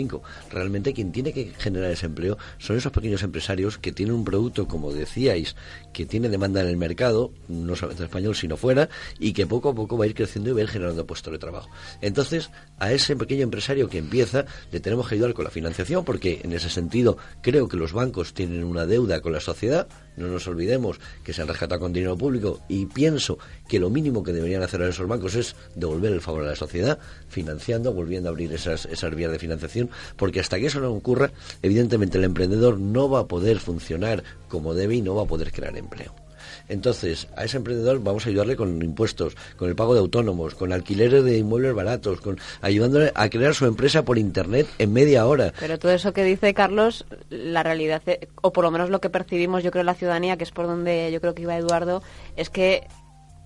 realmente 0.50 0.92
quien 0.92 1.12
tiene 1.12 1.32
que 1.32 1.52
generar 1.58 1.90
ese 1.90 2.06
empleo 2.06 2.38
son 2.58 2.76
esos 2.76 2.92
pequeños 2.92 3.22
empresarios 3.22 3.78
que 3.78 3.92
tienen 3.92 4.14
un 4.14 4.24
producto, 4.24 4.68
como 4.68 4.92
decíais, 4.92 5.56
que 5.92 6.06
tiene 6.06 6.28
demanda 6.28 6.60
en 6.60 6.68
el 6.68 6.76
mercado, 6.76 7.32
no 7.48 7.74
solamente 7.74 8.02
en 8.02 8.08
español, 8.08 8.36
sino 8.36 8.56
fuera, 8.56 8.88
y 9.18 9.32
que 9.32 9.46
poco 9.46 9.70
a 9.70 9.74
poco 9.74 9.98
va 9.98 10.04
a 10.04 10.08
ir 10.08 10.14
creciendo 10.14 10.50
y 10.50 10.52
va 10.52 10.60
a 10.60 10.62
ir 10.64 10.68
generando 10.68 11.06
puestos 11.06 11.32
de 11.32 11.38
trabajo. 11.38 11.70
Entonces, 12.00 12.50
a 12.78 12.92
ese 12.92 13.16
pequeño 13.16 13.42
empresario 13.42 13.88
que 13.88 13.98
empieza, 13.98 14.46
le 14.70 14.80
tenemos 14.80 15.08
que 15.08 15.14
ayudar 15.16 15.34
con 15.34 15.44
la 15.44 15.50
financiación, 15.50 16.04
porque 16.04 16.40
en 16.44 16.52
ese 16.52 16.70
sentido 16.70 17.18
creo 17.42 17.68
que 17.68 17.76
los 17.76 17.92
bancos 17.92 18.34
tienen 18.34 18.64
una 18.64 18.86
deuda 18.86 19.20
con 19.20 19.32
la 19.32 19.40
sociedad, 19.40 19.88
no 20.18 20.28
nos 20.28 20.46
olvidemos 20.46 21.00
que 21.24 21.32
se 21.32 21.42
han 21.42 21.48
rescatado 21.48 21.80
con 21.80 21.92
dinero 21.92 22.16
público, 22.16 22.60
y 22.68 22.86
pienso 22.86 23.38
que 23.68 23.78
lo 23.78 23.90
mínimo 23.90 24.22
que 24.22 24.32
deberían 24.32 24.62
hacer 24.62 24.80
ahora 24.80 24.92
esos 24.92 25.08
bancos 25.08 25.34
es 25.34 25.56
devolver 25.74 26.12
el 26.12 26.20
favor 26.20 26.44
a 26.44 26.48
la 26.48 26.56
sociedad, 26.56 26.98
financiando, 27.28 27.92
volviendo 27.92 28.28
a 28.28 28.32
abrir 28.32 28.52
esas, 28.52 28.86
esas 28.86 29.14
vías 29.14 29.32
de 29.32 29.38
financiación, 29.38 29.90
porque 30.16 30.40
hasta 30.40 30.58
que 30.58 30.66
eso 30.66 30.80
no 30.80 30.92
ocurra, 30.92 31.32
evidentemente 31.62 32.18
el 32.18 32.24
emprendedor 32.24 32.78
no 32.78 33.08
va 33.08 33.20
a 33.20 33.26
poder 33.26 33.58
funcionar 33.58 34.22
como 34.48 34.74
debe 34.74 34.96
y 34.96 35.02
no 35.02 35.14
va 35.14 35.22
a 35.22 35.26
poder 35.26 35.52
crear 35.52 35.76
empleo. 35.76 36.27
Entonces, 36.68 37.28
a 37.36 37.44
ese 37.44 37.56
emprendedor 37.56 38.02
vamos 38.02 38.26
a 38.26 38.30
ayudarle 38.30 38.56
con 38.56 38.82
impuestos, 38.82 39.36
con 39.56 39.68
el 39.68 39.76
pago 39.76 39.94
de 39.94 40.00
autónomos, 40.00 40.54
con 40.54 40.72
alquileres 40.72 41.24
de 41.24 41.38
inmuebles 41.38 41.74
baratos, 41.74 42.20
con 42.20 42.38
ayudándole 42.60 43.12
a 43.14 43.28
crear 43.30 43.54
su 43.54 43.66
empresa 43.66 44.04
por 44.04 44.18
internet 44.18 44.66
en 44.78 44.92
media 44.92 45.26
hora. 45.26 45.52
Pero 45.58 45.78
todo 45.78 45.92
eso 45.92 46.12
que 46.12 46.24
dice 46.24 46.54
Carlos, 46.54 47.06
la 47.30 47.62
realidad, 47.62 48.02
eh, 48.06 48.28
o 48.42 48.52
por 48.52 48.64
lo 48.64 48.70
menos 48.70 48.90
lo 48.90 49.00
que 49.00 49.10
percibimos 49.10 49.62
yo 49.62 49.70
creo 49.70 49.84
la 49.84 49.94
ciudadanía, 49.94 50.36
que 50.36 50.44
es 50.44 50.50
por 50.50 50.66
donde 50.66 51.10
yo 51.12 51.20
creo 51.20 51.34
que 51.34 51.42
iba 51.42 51.56
Eduardo, 51.56 52.02
es 52.36 52.50
que 52.50 52.86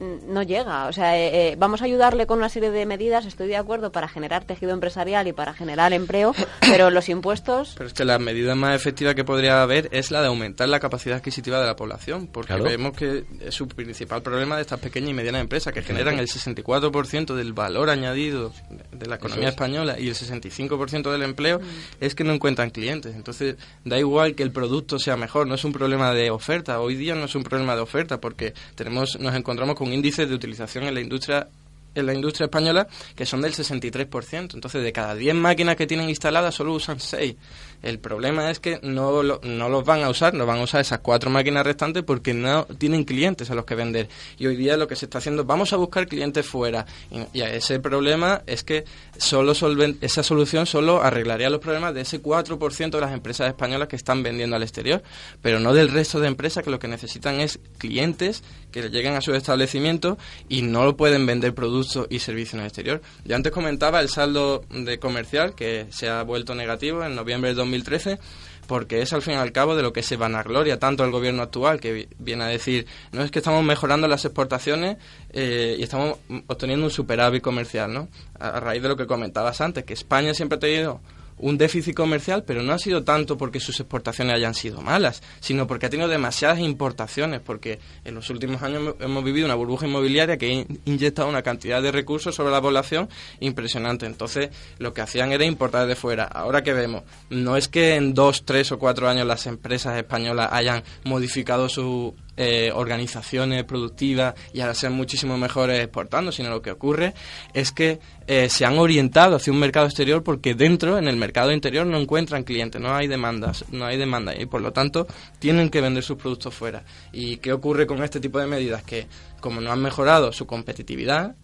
no 0.03 0.43
llega. 0.43 0.87
O 0.87 0.93
sea, 0.93 1.17
eh, 1.19 1.51
eh, 1.53 1.57
vamos 1.59 1.83
a 1.83 1.85
ayudarle 1.85 2.27
con 2.27 2.39
una 2.39 2.49
serie 2.49 2.71
de 2.71 2.85
medidas, 2.87 3.25
estoy 3.27 3.49
de 3.49 3.57
acuerdo, 3.57 3.93
para 3.93 4.09
generar 4.09 4.45
tejido 4.45 4.73
empresarial 4.73 5.27
y 5.29 5.33
para 5.33 5.55
generar 5.55 5.93
empleo, 5.93 6.35
pero 6.61 6.91
los 6.91 7.09
impuestos... 7.09 7.75
Pero 7.77 7.87
es 7.89 7.95
que 7.95 8.05
la 8.05 8.19
medida 8.19 8.55
más 8.55 8.75
efectiva 8.77 9.15
que 9.15 9.25
podría 9.25 9.63
haber 9.63 9.89
es 9.93 10.11
la 10.11 10.21
de 10.21 10.27
aumentar 10.29 10.69
la 10.69 10.81
capacidad 10.81 11.17
adquisitiva 11.19 11.61
de 11.61 11.67
la 11.67 11.77
población, 11.77 12.27
porque 12.27 12.49
Claro. 12.49 12.65
vemos 12.65 12.97
que 12.97 13.25
es 13.41 13.55
su 13.55 13.67
principal 13.69 14.23
problema 14.23 14.57
de 14.57 14.63
estas 14.63 14.81
pequeñas 14.81 15.11
y 15.11 15.15
medianas 15.15 15.41
empresas, 15.41 15.73
que 15.73 15.83
generan 15.83 16.19
el 16.19 16.27
64% 16.27 17.35
del 17.35 17.53
valor 17.53 17.91
añadido 17.91 18.53
de 18.91 19.07
la 19.07 19.17
economía 19.17 19.49
es. 19.49 19.55
española 19.55 19.99
y 19.99 20.09
el 20.09 20.15
65% 20.15 21.11
del 21.11 21.23
empleo, 21.23 21.61
es 22.01 22.15
que 22.15 22.25
no 22.25 22.33
encuentran 22.33 22.71
clientes. 22.71 23.15
Entonces, 23.15 23.57
da 23.85 23.99
igual 23.99 24.35
que 24.35 24.43
el 24.43 24.51
producto 24.51 24.99
sea 24.99 25.17
mejor, 25.17 25.47
no 25.47 25.55
es 25.55 25.65
un 25.65 25.73
problema 25.73 26.13
de 26.13 26.31
oferta. 26.31 26.81
Hoy 26.81 26.97
día 26.97 27.15
no 27.15 27.25
es 27.25 27.35
un 27.35 27.45
problema 27.45 27.75
de 27.77 27.83
oferta, 27.83 28.21
porque 28.21 28.53
tenemos 28.75 29.19
nos 29.21 29.35
encontramos 29.35 29.77
con 29.77 29.92
índices 29.93 30.29
de 30.29 30.35
utilización 30.35 30.85
en 30.85 30.95
la 30.95 31.01
industria 31.01 31.49
en 31.95 32.07
la 32.07 32.15
industria 32.15 32.47
española 32.47 32.87
que 33.15 33.27
son 33.27 33.43
del 33.43 33.53
63%. 33.53 34.55
Entonces, 34.55 34.83
de 34.83 34.93
cada 34.93 35.15
10 35.15 35.35
máquinas 35.35 35.77
que 35.77 35.87
tienen 35.87 36.09
instaladas, 36.09 36.55
solo 36.55 36.73
usan 36.73 36.99
6. 36.99 37.37
El 37.83 37.99
problema 37.99 38.51
es 38.51 38.61
que 38.61 38.79
no, 38.83 39.23
lo- 39.23 39.41
no 39.43 39.69
los 39.69 39.85
van 39.85 40.03
a 40.03 40.09
usar, 40.09 40.35
no 40.35 40.47
van 40.47 40.59
a 40.61 40.63
usar 40.63 40.81
esas 40.81 41.01
cuatro 41.01 41.31
máquinas 41.31 41.65
restantes 41.67 42.03
porque 42.05 42.33
no 42.35 42.65
tienen 42.79 43.05
clientes 43.05 43.51
a 43.51 43.55
los 43.55 43.65
que 43.65 43.75
vender. 43.75 44.09
Y 44.39 44.47
hoy 44.47 44.57
día 44.57 44.77
lo 44.77 44.87
que 44.89 44.97
se 44.97 45.07
está 45.07 45.19
haciendo, 45.19 45.45
vamos 45.45 45.73
a 45.73 45.77
buscar 45.77 46.07
clientes 46.07 46.47
fuera. 46.47 46.87
Y, 47.35 47.41
a 47.43 47.53
ese 47.55 47.81
problema 47.81 48.43
es 48.47 48.63
que 48.65 48.85
solo 49.19 49.53
solven- 49.55 49.99
esa 50.01 50.23
solución 50.23 50.67
solo 50.67 51.03
arreglaría 51.03 51.51
los 51.51 51.61
problemas 51.61 51.93
de 51.95 52.03
ese 52.03 52.23
4% 52.23 52.91
de 52.99 53.01
las 53.01 53.13
empresas 53.13 53.49
españolas 53.49 53.89
que 53.89 53.97
están 53.97 54.23
vendiendo 54.23 54.57
al 54.57 54.63
exterior, 54.63 55.03
pero 55.43 55.59
no 55.61 55.75
del 55.75 55.91
resto 55.91 56.21
de 56.21 56.29
empresas 56.29 56.63
que 56.65 56.71
lo 56.71 56.79
que 56.79 56.89
necesitan 56.89 57.41
es 57.41 57.59
clientes 57.79 58.43
que 58.71 58.89
lleguen 58.89 59.15
a 59.17 59.21
sus 59.21 59.37
establecimientos 59.37 60.17
y 60.49 60.63
no 60.63 60.85
lo 60.85 60.97
pueden 60.97 61.27
vender 61.27 61.55
productos 61.55 62.07
y 62.11 62.21
servicios 62.21 62.55
en 62.55 62.61
el 62.61 62.67
exterior. 62.67 63.03
Yo 63.25 63.37
antes 63.37 63.53
comentaba 63.53 64.01
el 64.01 64.09
saldo 64.09 64.65
de 64.71 64.99
comercial 64.99 65.55
que 65.55 65.87
se 65.91 66.09
ha 66.09 66.23
vuelto 66.23 66.55
negativo 66.55 67.05
en 67.05 67.15
noviembre 67.15 67.51
del 67.51 67.57
2013 67.73 68.19
porque 68.67 69.03
es 69.03 69.13
al 69.13 69.23
fin 69.23 69.35
y 69.35 69.37
al 69.37 69.51
cabo 69.53 69.75
de 69.75 69.83
lo 69.83 69.93
que 69.93 70.03
se 70.03 70.17
vanagloria 70.17 70.79
tanto 70.79 71.05
el 71.05 71.11
gobierno 71.11 71.43
actual, 71.43 71.81
que 71.81 71.93
vi- 71.93 72.09
viene 72.19 72.45
a 72.45 72.47
decir, 72.47 72.87
no 73.11 73.23
es 73.23 73.31
que 73.31 73.41
estamos 73.41 73.63
mejorando 73.65 74.07
las 74.09 74.25
exportaciones 74.25 74.97
eh, 75.33 75.77
y 75.79 75.83
estamos 75.83 76.19
obteniendo 76.47 76.87
un 76.87 76.91
superávit 76.93 77.43
comercial, 77.43 77.93
¿no? 77.93 78.09
A 78.39 78.61
raíz 78.61 78.81
de 78.83 78.89
lo 78.89 78.97
que 78.97 79.07
comentabas 79.07 79.61
antes, 79.61 79.85
que 79.85 79.95
España 79.95 80.33
siempre 80.33 80.57
ha 80.57 80.61
tenido 80.61 81.01
un 81.43 81.59
déficit 81.59 81.95
comercial, 81.95 82.43
pero 82.47 82.63
no 82.63 82.73
ha 82.73 82.79
sido 82.79 83.05
tanto 83.05 83.37
porque 83.37 83.61
sus 83.61 83.79
exportaciones 83.79 84.35
hayan 84.35 84.55
sido 84.55 84.81
malas, 84.81 85.23
sino 85.41 85.67
porque 85.67 85.87
ha 85.87 85.91
tenido 85.91 86.09
demasiadas 86.09 86.59
importaciones, 86.61 87.41
porque 87.41 87.79
en 88.05 88.15
los 88.15 88.31
últimos 88.31 88.63
años 88.63 88.95
hemos- 89.01 89.23
vivido 89.25 89.45
una 89.45 89.55
burbuja 89.55 89.87
inmobiliaria 89.87 90.39
que 90.39 90.47
ha 90.47 90.49
in- 90.49 90.81
inyectado 90.87 91.29
una 91.29 91.43
cantidad 91.43 91.83
de 91.83 91.93
recursos 91.93 92.35
sobre 92.35 92.51
la 92.53 92.63
población 92.63 93.09
impresionante. 93.41 94.07
Entonces, 94.07 94.51
lo 94.79 94.95
que 94.95 95.01
hacían 95.03 95.33
era 95.33 95.45
importar 95.45 95.87
de 95.87 95.95
fuera. 95.97 96.25
Ahora 96.25 96.63
que 96.63 96.73
vemos, 96.73 97.03
no 97.31 97.57
es 97.57 97.69
que 97.69 97.97
en 97.97 98.15
dos, 98.15 98.45
tres 98.45 98.73
o 98.73 98.79
cuatro 98.79 99.09
años 99.09 99.27
las 99.27 99.47
empresas 99.47 99.97
españolas 99.97 100.49
hayan 100.53 100.83
modificado 101.05 101.69
su 101.69 102.15
eh, 102.37 102.71
organizaciones 102.75 103.65
productivas 103.65 104.35
y 104.53 104.61
ahora 104.61 104.75
sean 104.75 104.95
muchísimo 104.95 105.37
mejores 105.37 105.81
exportando, 105.81 106.33
sino 106.33 106.51
lo 106.51 106.63
que 106.63 106.71
ocurre 106.71 107.13
es 107.53 107.73
que 107.73 108.01
eh, 108.27 108.49
se 108.49 108.65
han 108.65 108.79
orientado 108.79 109.37
hacia 109.37 109.53
un 109.53 109.59
mercado 109.59 109.87
exterior 109.87 110.23
porque 110.23 110.55
dentro, 110.55 110.97
en 110.97 111.09
el 111.09 111.17
mercado 111.17 111.53
interior, 111.53 111.87
no 111.87 111.99
encuentran 111.99 112.45
clientes, 112.45 112.81
no 112.81 112.95
hay 112.95 113.07
demandas, 113.07 113.65
no 113.71 113.85
hay 113.85 113.99
demanda 113.99 114.35
y 114.35 114.47
por 114.47 114.63
lo 114.63 114.73
tanto 114.73 115.07
tienen 115.39 115.69
que 115.69 115.81
vender 115.81 116.03
sus 116.03 116.17
productos 116.17 116.55
fuera. 116.55 116.85
¿Y 117.13 117.37
qué 117.37 117.53
ocurre 117.53 117.87
con 117.87 118.03
este 118.03 118.21
tipo 118.21 118.39
de 118.39 118.47
medidas? 118.47 118.83
Que 118.83 119.07
como 119.41 119.61
no 119.61 119.71
han 119.71 119.83
mejorado 119.83 120.33
su 120.33 120.47
competitividad, 120.47 121.37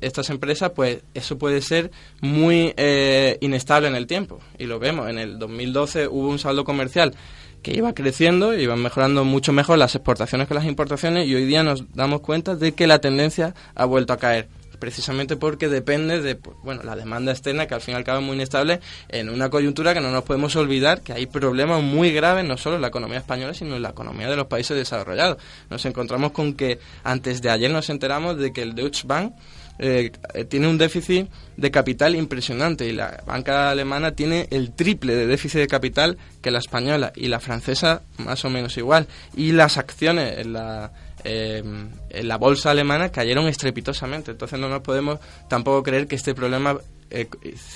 estas 0.00 0.30
empresas, 0.30 0.70
pues 0.74 1.02
eso 1.14 1.38
puede 1.38 1.60
ser 1.60 1.90
muy 2.20 2.72
eh, 2.76 3.38
inestable 3.40 3.88
en 3.88 3.96
el 3.96 4.06
tiempo. 4.06 4.40
Y 4.58 4.66
lo 4.66 4.78
vemos, 4.78 5.08
en 5.08 5.18
el 5.18 5.38
2012 5.38 6.08
hubo 6.08 6.28
un 6.28 6.38
saldo 6.38 6.64
comercial 6.64 7.14
que 7.62 7.74
iba 7.74 7.92
creciendo, 7.94 8.54
iban 8.54 8.82
mejorando 8.82 9.24
mucho 9.24 9.52
mejor 9.52 9.78
las 9.78 9.94
exportaciones 9.94 10.48
que 10.48 10.54
las 10.54 10.64
importaciones 10.64 11.26
y 11.26 11.34
hoy 11.34 11.44
día 11.44 11.62
nos 11.62 11.92
damos 11.94 12.20
cuenta 12.20 12.56
de 12.56 12.72
que 12.72 12.86
la 12.86 13.00
tendencia 13.00 13.54
ha 13.74 13.84
vuelto 13.84 14.12
a 14.12 14.16
caer 14.16 14.48
precisamente 14.78 15.36
porque 15.36 15.68
depende 15.68 16.22
de 16.22 16.38
bueno 16.62 16.82
la 16.84 16.96
demanda 16.96 17.32
externa 17.32 17.66
que 17.66 17.74
al 17.74 17.80
fin 17.80 17.96
y 17.98 18.20
muy 18.20 18.36
inestable 18.36 18.80
en 19.08 19.28
una 19.28 19.50
coyuntura 19.50 19.92
que 19.92 20.00
no 20.00 20.10
nos 20.10 20.24
podemos 20.24 20.54
olvidar 20.56 21.02
que 21.02 21.12
hay 21.12 21.26
problemas 21.26 21.82
muy 21.82 22.12
graves 22.12 22.44
no 22.44 22.56
solo 22.56 22.76
en 22.76 22.82
la 22.82 22.88
economía 22.88 23.18
española 23.18 23.54
sino 23.54 23.76
en 23.76 23.82
la 23.82 23.90
economía 23.90 24.28
de 24.28 24.36
los 24.36 24.46
países 24.46 24.76
desarrollados. 24.76 25.38
Nos 25.70 25.84
encontramos 25.84 26.32
con 26.32 26.54
que 26.54 26.78
antes 27.04 27.42
de 27.42 27.50
ayer 27.50 27.70
nos 27.70 27.90
enteramos 27.90 28.38
de 28.38 28.52
que 28.52 28.62
el 28.62 28.74
Deutsche 28.74 29.02
Bank 29.06 29.34
eh, 29.78 30.10
tiene 30.48 30.68
un 30.68 30.78
déficit 30.78 31.28
de 31.56 31.70
capital 31.70 32.16
impresionante 32.16 32.86
y 32.86 32.92
la 32.92 33.22
banca 33.26 33.70
alemana 33.70 34.12
tiene 34.12 34.48
el 34.50 34.72
triple 34.72 35.14
de 35.14 35.26
déficit 35.26 35.60
de 35.60 35.66
capital 35.66 36.18
que 36.42 36.50
la 36.50 36.58
española 36.58 37.12
y 37.14 37.28
la 37.28 37.40
francesa 37.40 38.02
más 38.18 38.44
o 38.44 38.50
menos 38.50 38.76
igual 38.76 39.06
y 39.36 39.52
las 39.52 39.78
acciones 39.78 40.38
en 40.38 40.52
la 40.52 40.92
eh, 41.24 41.62
en 42.10 42.28
la 42.28 42.36
bolsa 42.36 42.70
alemana 42.70 43.10
cayeron 43.10 43.48
estrepitosamente 43.48 44.30
entonces 44.32 44.58
no 44.58 44.68
nos 44.68 44.82
podemos 44.82 45.18
tampoco 45.48 45.82
creer 45.82 46.06
que 46.06 46.14
este 46.14 46.34
problema 46.34 46.76
eh, 47.10 47.28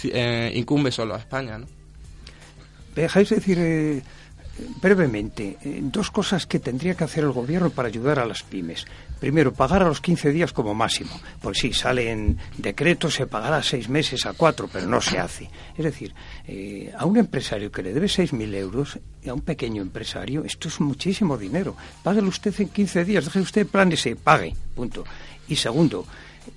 eh, 0.04 0.52
incumbe 0.54 0.92
solo 0.92 1.14
a 1.14 1.18
España 1.18 1.58
¿no? 1.58 1.66
¿Me 2.94 3.02
dejáis 3.02 3.30
decir 3.30 3.58
eh, 3.58 4.02
brevemente 4.80 5.56
eh, 5.62 5.80
dos 5.82 6.10
cosas 6.10 6.46
que 6.46 6.58
tendría 6.58 6.94
que 6.94 7.04
hacer 7.04 7.24
el 7.24 7.32
gobierno 7.32 7.70
para 7.70 7.88
ayudar 7.88 8.18
a 8.18 8.26
las 8.26 8.42
pymes? 8.42 8.86
Primero, 9.18 9.52
pagar 9.52 9.82
a 9.82 9.88
los 9.88 10.00
15 10.00 10.32
días 10.32 10.52
como 10.52 10.74
máximo. 10.74 11.10
Pues 11.40 11.58
sí, 11.58 11.72
sale 11.72 12.10
en 12.10 12.38
decreto, 12.58 13.10
se 13.10 13.26
pagará 13.26 13.62
seis 13.62 13.88
meses, 13.88 14.26
a 14.26 14.32
cuatro, 14.32 14.68
pero 14.72 14.86
no 14.86 15.00
se 15.00 15.18
hace. 15.18 15.48
Es 15.76 15.84
decir, 15.84 16.12
eh, 16.46 16.92
a 16.96 17.06
un 17.06 17.16
empresario 17.16 17.70
que 17.70 17.82
le 17.82 17.92
debe 17.92 18.06
6.000 18.06 18.54
euros, 18.54 18.98
a 19.26 19.32
un 19.32 19.42
pequeño 19.42 19.80
empresario, 19.80 20.44
esto 20.44 20.68
es 20.68 20.80
muchísimo 20.80 21.38
dinero. 21.38 21.76
Páguelo 22.02 22.28
usted 22.28 22.52
en 22.60 22.70
15 22.70 23.04
días, 23.04 23.24
deje 23.24 23.40
usted 23.40 23.66
planes 23.66 24.04
y 24.06 24.16
pague. 24.16 24.56
Punto. 24.74 25.04
Y 25.48 25.56
segundo, 25.56 26.04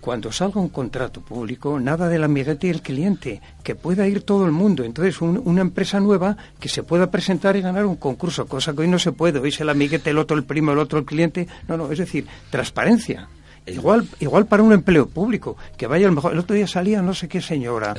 cuando 0.02 0.32
salga 0.32 0.60
un 0.62 0.70
contrato 0.70 1.22
público, 1.22 1.80
nada 1.80 2.08
del 2.10 2.24
amiguete 2.24 2.68
y 2.68 2.70
el 2.72 2.82
cliente, 2.82 3.42
que 3.64 3.76
pueda 3.76 4.08
ir 4.08 4.22
todo 4.24 4.46
el 4.46 4.52
mundo. 4.52 4.84
Entonces, 4.84 5.22
un- 5.22 5.42
una 5.46 5.62
empresa 5.62 6.00
nueva 6.00 6.38
que 6.60 6.70
se 6.70 6.84
pueda 6.84 7.12
presentar 7.12 7.56
y 7.56 7.62
ganar 7.62 7.86
un 7.86 7.96
concurso, 7.96 8.46
cosa 8.48 8.74
que 8.74 8.82
hoy 8.82 8.88
no 8.88 9.00
se 9.00 9.12
puede. 9.12 9.40
Hoy 9.40 9.50
es 9.50 9.60
el 9.62 9.70
amiguete, 9.70 10.10
el 10.10 10.18
otro 10.18 10.36
el 10.38 10.44
primo, 10.44 10.72
el 10.72 10.80
otro 10.80 11.00
el 11.00 11.06
cliente. 11.06 11.48
No, 11.68 11.78
no, 11.78 11.92
es 11.92 12.00
decir, 12.00 12.26
transparencia. 12.50 13.28
Igual, 13.68 14.08
igual 14.20 14.46
para 14.46 14.62
un 14.62 14.74
empleo 14.74 15.08
público, 15.08 15.58
que 15.76 15.88
vaya 15.88 16.06
a 16.06 16.10
lo 16.10 16.16
mejor. 16.16 16.34
El 16.34 16.40
otro 16.40 16.56
día 16.56 16.68
salía 16.68 17.02
no 17.02 17.14
sé 17.14 17.28
qué 17.28 17.42
señora 17.42 17.96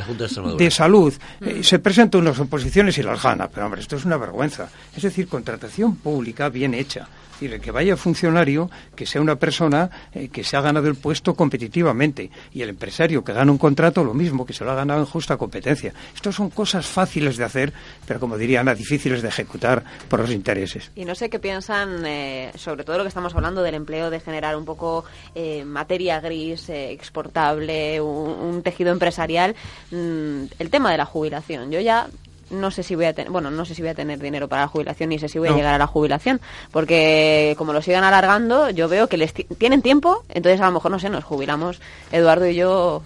de 0.56 0.70
salud, 0.70 1.12
eh, 1.40 1.62
se 1.62 1.78
presenta 1.80 2.18
unas 2.18 2.38
oposiciones 2.38 2.96
y 2.98 3.02
las 3.02 3.20
gana, 3.22 3.48
pero 3.48 3.66
hombre, 3.66 3.80
esto 3.80 3.96
es 3.96 4.04
una 4.04 4.16
vergüenza. 4.16 4.68
Es 4.96 5.02
decir, 5.02 5.26
contratación 5.26 5.96
pública 5.96 6.48
bien 6.48 6.74
hecha. 6.74 7.08
Es 7.36 7.40
decir, 7.40 7.60
que 7.60 7.70
vaya 7.70 7.98
funcionario, 7.98 8.70
que 8.94 9.04
sea 9.04 9.20
una 9.20 9.36
persona 9.36 9.90
eh, 10.14 10.28
que 10.28 10.42
se 10.42 10.56
ha 10.56 10.62
ganado 10.62 10.88
el 10.88 10.94
puesto 10.94 11.34
competitivamente. 11.34 12.30
Y 12.54 12.62
el 12.62 12.70
empresario 12.70 13.22
que 13.22 13.34
gana 13.34 13.52
un 13.52 13.58
contrato, 13.58 14.02
lo 14.02 14.14
mismo, 14.14 14.46
que 14.46 14.54
se 14.54 14.64
lo 14.64 14.70
ha 14.70 14.74
ganado 14.74 15.00
en 15.00 15.06
justa 15.06 15.36
competencia. 15.36 15.92
Estas 16.14 16.34
son 16.34 16.48
cosas 16.48 16.86
fáciles 16.86 17.36
de 17.36 17.44
hacer, 17.44 17.74
pero 18.06 18.20
como 18.20 18.38
diría 18.38 18.60
Ana, 18.60 18.74
difíciles 18.74 19.20
de 19.20 19.28
ejecutar 19.28 19.84
por 20.08 20.20
los 20.20 20.30
intereses. 20.30 20.90
Y 20.96 21.04
no 21.04 21.14
sé 21.14 21.28
qué 21.28 21.38
piensan 21.38 22.06
eh, 22.06 22.52
sobre 22.56 22.84
todo 22.84 22.96
lo 22.96 23.04
que 23.04 23.08
estamos 23.08 23.34
hablando 23.34 23.62
del 23.62 23.74
empleo, 23.74 24.08
de 24.08 24.20
generar 24.20 24.56
un 24.56 24.64
poco 24.64 25.04
eh, 25.34 25.55
materia 25.64 26.20
gris, 26.20 26.68
eh, 26.68 26.90
exportable, 26.92 28.00
un, 28.00 28.30
un 28.30 28.62
tejido 28.62 28.90
empresarial. 28.92 29.54
Mm, 29.90 30.44
el 30.58 30.70
tema 30.70 30.90
de 30.92 30.98
la 30.98 31.04
jubilación. 31.06 31.70
Yo 31.70 31.80
ya 31.80 32.08
no 32.48 32.70
sé 32.70 32.84
si 32.84 32.94
voy 32.94 33.06
a 33.06 33.12
tener, 33.12 33.32
bueno, 33.32 33.50
no 33.50 33.64
sé 33.64 33.74
si 33.74 33.82
voy 33.82 33.88
a 33.90 33.94
tener 33.94 34.20
dinero 34.20 34.46
para 34.46 34.62
la 34.62 34.68
jubilación 34.68 35.08
ni 35.08 35.18
sé 35.18 35.28
si 35.28 35.36
voy 35.40 35.48
a 35.48 35.52
llegar 35.56 35.74
a 35.74 35.78
la 35.78 35.88
jubilación, 35.88 36.40
porque 36.70 37.56
como 37.58 37.72
lo 37.72 37.82
sigan 37.82 38.04
alargando, 38.04 38.70
yo 38.70 38.88
veo 38.88 39.08
que 39.08 39.16
les 39.16 39.34
ti- 39.34 39.48
tienen 39.58 39.82
tiempo, 39.82 40.22
entonces 40.28 40.60
a 40.60 40.66
lo 40.66 40.70
mejor 40.72 40.92
no 40.92 41.00
sé, 41.00 41.10
nos 41.10 41.24
jubilamos 41.24 41.80
Eduardo 42.12 42.46
y 42.46 42.54
yo 42.54 43.02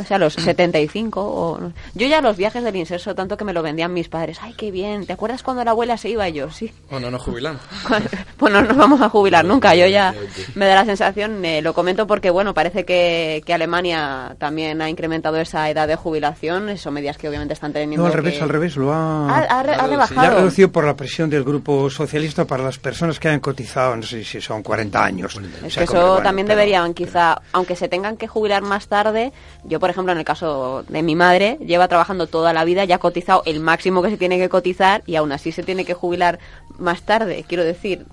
no 0.00 0.06
sé, 0.06 0.14
a 0.14 0.18
los 0.18 0.34
75 0.34 1.20
o... 1.22 1.72
Yo 1.94 2.06
ya 2.06 2.20
los 2.20 2.36
viajes 2.36 2.64
del 2.64 2.76
inserso, 2.76 3.14
tanto 3.14 3.36
que 3.36 3.44
me 3.44 3.52
lo 3.52 3.62
vendían 3.62 3.92
mis 3.92 4.08
padres. 4.08 4.38
Ay, 4.42 4.54
qué 4.56 4.70
bien. 4.70 5.06
¿Te 5.06 5.12
acuerdas 5.12 5.42
cuando 5.42 5.64
la 5.64 5.70
abuela 5.72 5.96
se 5.96 6.08
iba? 6.08 6.28
Y 6.28 6.32
yo, 6.32 6.50
sí. 6.50 6.72
o 6.90 6.98
no 6.98 7.10
nos 7.10 7.22
jubilamos 7.22 7.60
Pues 8.36 8.52
no 8.52 8.62
nos 8.62 8.76
vamos 8.76 9.00
a 9.00 9.08
jubilar 9.08 9.44
nunca. 9.44 9.74
Yo 9.74 9.86
ya 9.86 10.14
me 10.54 10.66
da 10.66 10.76
la 10.76 10.84
sensación, 10.84 11.44
eh, 11.44 11.60
lo 11.62 11.74
comento 11.74 12.06
porque, 12.06 12.30
bueno, 12.30 12.54
parece 12.54 12.84
que, 12.84 13.42
que 13.44 13.52
Alemania 13.54 14.34
también 14.38 14.80
ha 14.82 14.88
incrementado 14.88 15.36
esa 15.38 15.68
edad 15.70 15.86
de 15.86 15.96
jubilación. 15.96 16.76
Son 16.78 16.94
medidas 16.94 17.18
que 17.18 17.28
obviamente 17.28 17.54
están 17.54 17.72
teniendo 17.72 17.98
No, 18.02 18.06
al 18.06 18.12
que- 18.12 18.16
revés, 18.16 18.42
al 18.42 18.48
revés, 18.48 18.76
lo 18.76 18.92
ha, 18.92 19.28
Ha- 19.28 19.38
ha 19.58 19.62
re- 19.62 19.74
ha 19.74 19.76
La 19.76 19.86
rebajado. 19.86 20.20
ha 20.20 20.30
reducido 20.30 20.72
por 20.72 20.84
la 20.84 20.96
presión 20.96 21.28
del 21.28 21.44
Grupo 21.44 21.90
Socialista 21.90 22.44
para 22.46 22.62
las 22.64 22.78
personas 22.78 23.18
que 23.20 23.28
hayan 23.28 23.40
cotizado, 23.40 23.96
no 23.96 24.02
sé 24.02 24.24
si 24.24 24.40
son 24.40 24.62
40 24.62 25.04
años. 25.04 25.34
Es 25.34 25.40
O 25.40 25.62
que 25.62 25.70
sea, 25.70 25.82
eso 25.84 25.92
bueno, 26.08 26.22
también 26.22 26.46
pero- 26.46 26.58
deberían, 26.58 26.94
quizá, 26.94 27.40
aunque 27.52 27.76
se 27.76 27.88
tengan 27.88 28.16
que 28.16 28.26
jubilar 28.28 28.62
más 28.62 28.88
tarde, 28.88 29.32
yo, 29.64 29.78
por 29.80 29.89
ejemplo, 29.90 30.12
en 30.12 30.18
el 30.18 30.24
caso 30.24 30.84
de 30.88 31.02
mi 31.02 31.14
madre, 31.14 31.58
lleva 31.64 31.88
trabajando 31.88 32.26
toda 32.26 32.52
la 32.52 32.64
vida, 32.64 32.84
ya 32.84 32.96
ha 32.96 32.98
cotizado 32.98 33.42
el 33.46 33.60
máximo 33.60 34.02
que 34.02 34.10
se 34.10 34.16
tiene 34.16 34.38
que 34.38 34.48
cotizar 34.48 35.02
y 35.06 35.16
aún 35.16 35.32
así 35.32 35.52
se 35.52 35.62
tiene 35.62 35.84
que 35.84 35.94
jubilar 35.94 36.38
más 36.78 37.02
tarde. 37.02 37.44
Quiero 37.46 37.64
decir, 37.64 38.06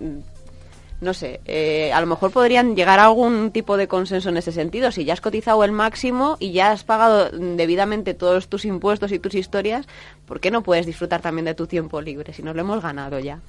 no 1.00 1.14
sé, 1.14 1.42
eh, 1.46 1.92
a 1.94 2.02
lo 2.02 2.08
mejor 2.08 2.32
podrían 2.32 2.76
llegar 2.76 3.00
a 3.00 3.06
algún 3.06 3.52
tipo 3.52 3.78
de 3.78 3.88
consenso 3.88 4.30
en 4.30 4.38
ese 4.38 4.52
sentido. 4.52 4.92
Si 4.92 5.06
ya 5.06 5.14
has 5.14 5.22
cotizado 5.22 5.64
el 5.64 5.72
máximo 5.72 6.38
y 6.40 6.54
ya 6.54 6.72
has 6.72 6.84
pagado 6.84 7.30
debidamente 7.32 8.16
todos 8.16 8.48
tus 8.48 8.66
impuestos 8.66 9.12
y 9.12 9.20
tus 9.20 9.36
historias, 9.36 9.86
¿por 10.26 10.40
qué 10.40 10.50
no 10.50 10.64
puedes 10.64 10.88
disfrutar 10.88 11.22
también 11.22 11.46
de 11.46 11.54
tu 11.54 11.68
tiempo 11.68 12.02
libre 12.02 12.34
si 12.34 12.42
nos 12.42 12.56
lo 12.56 12.62
hemos 12.62 12.82
ganado 12.82 13.20
ya? 13.20 13.40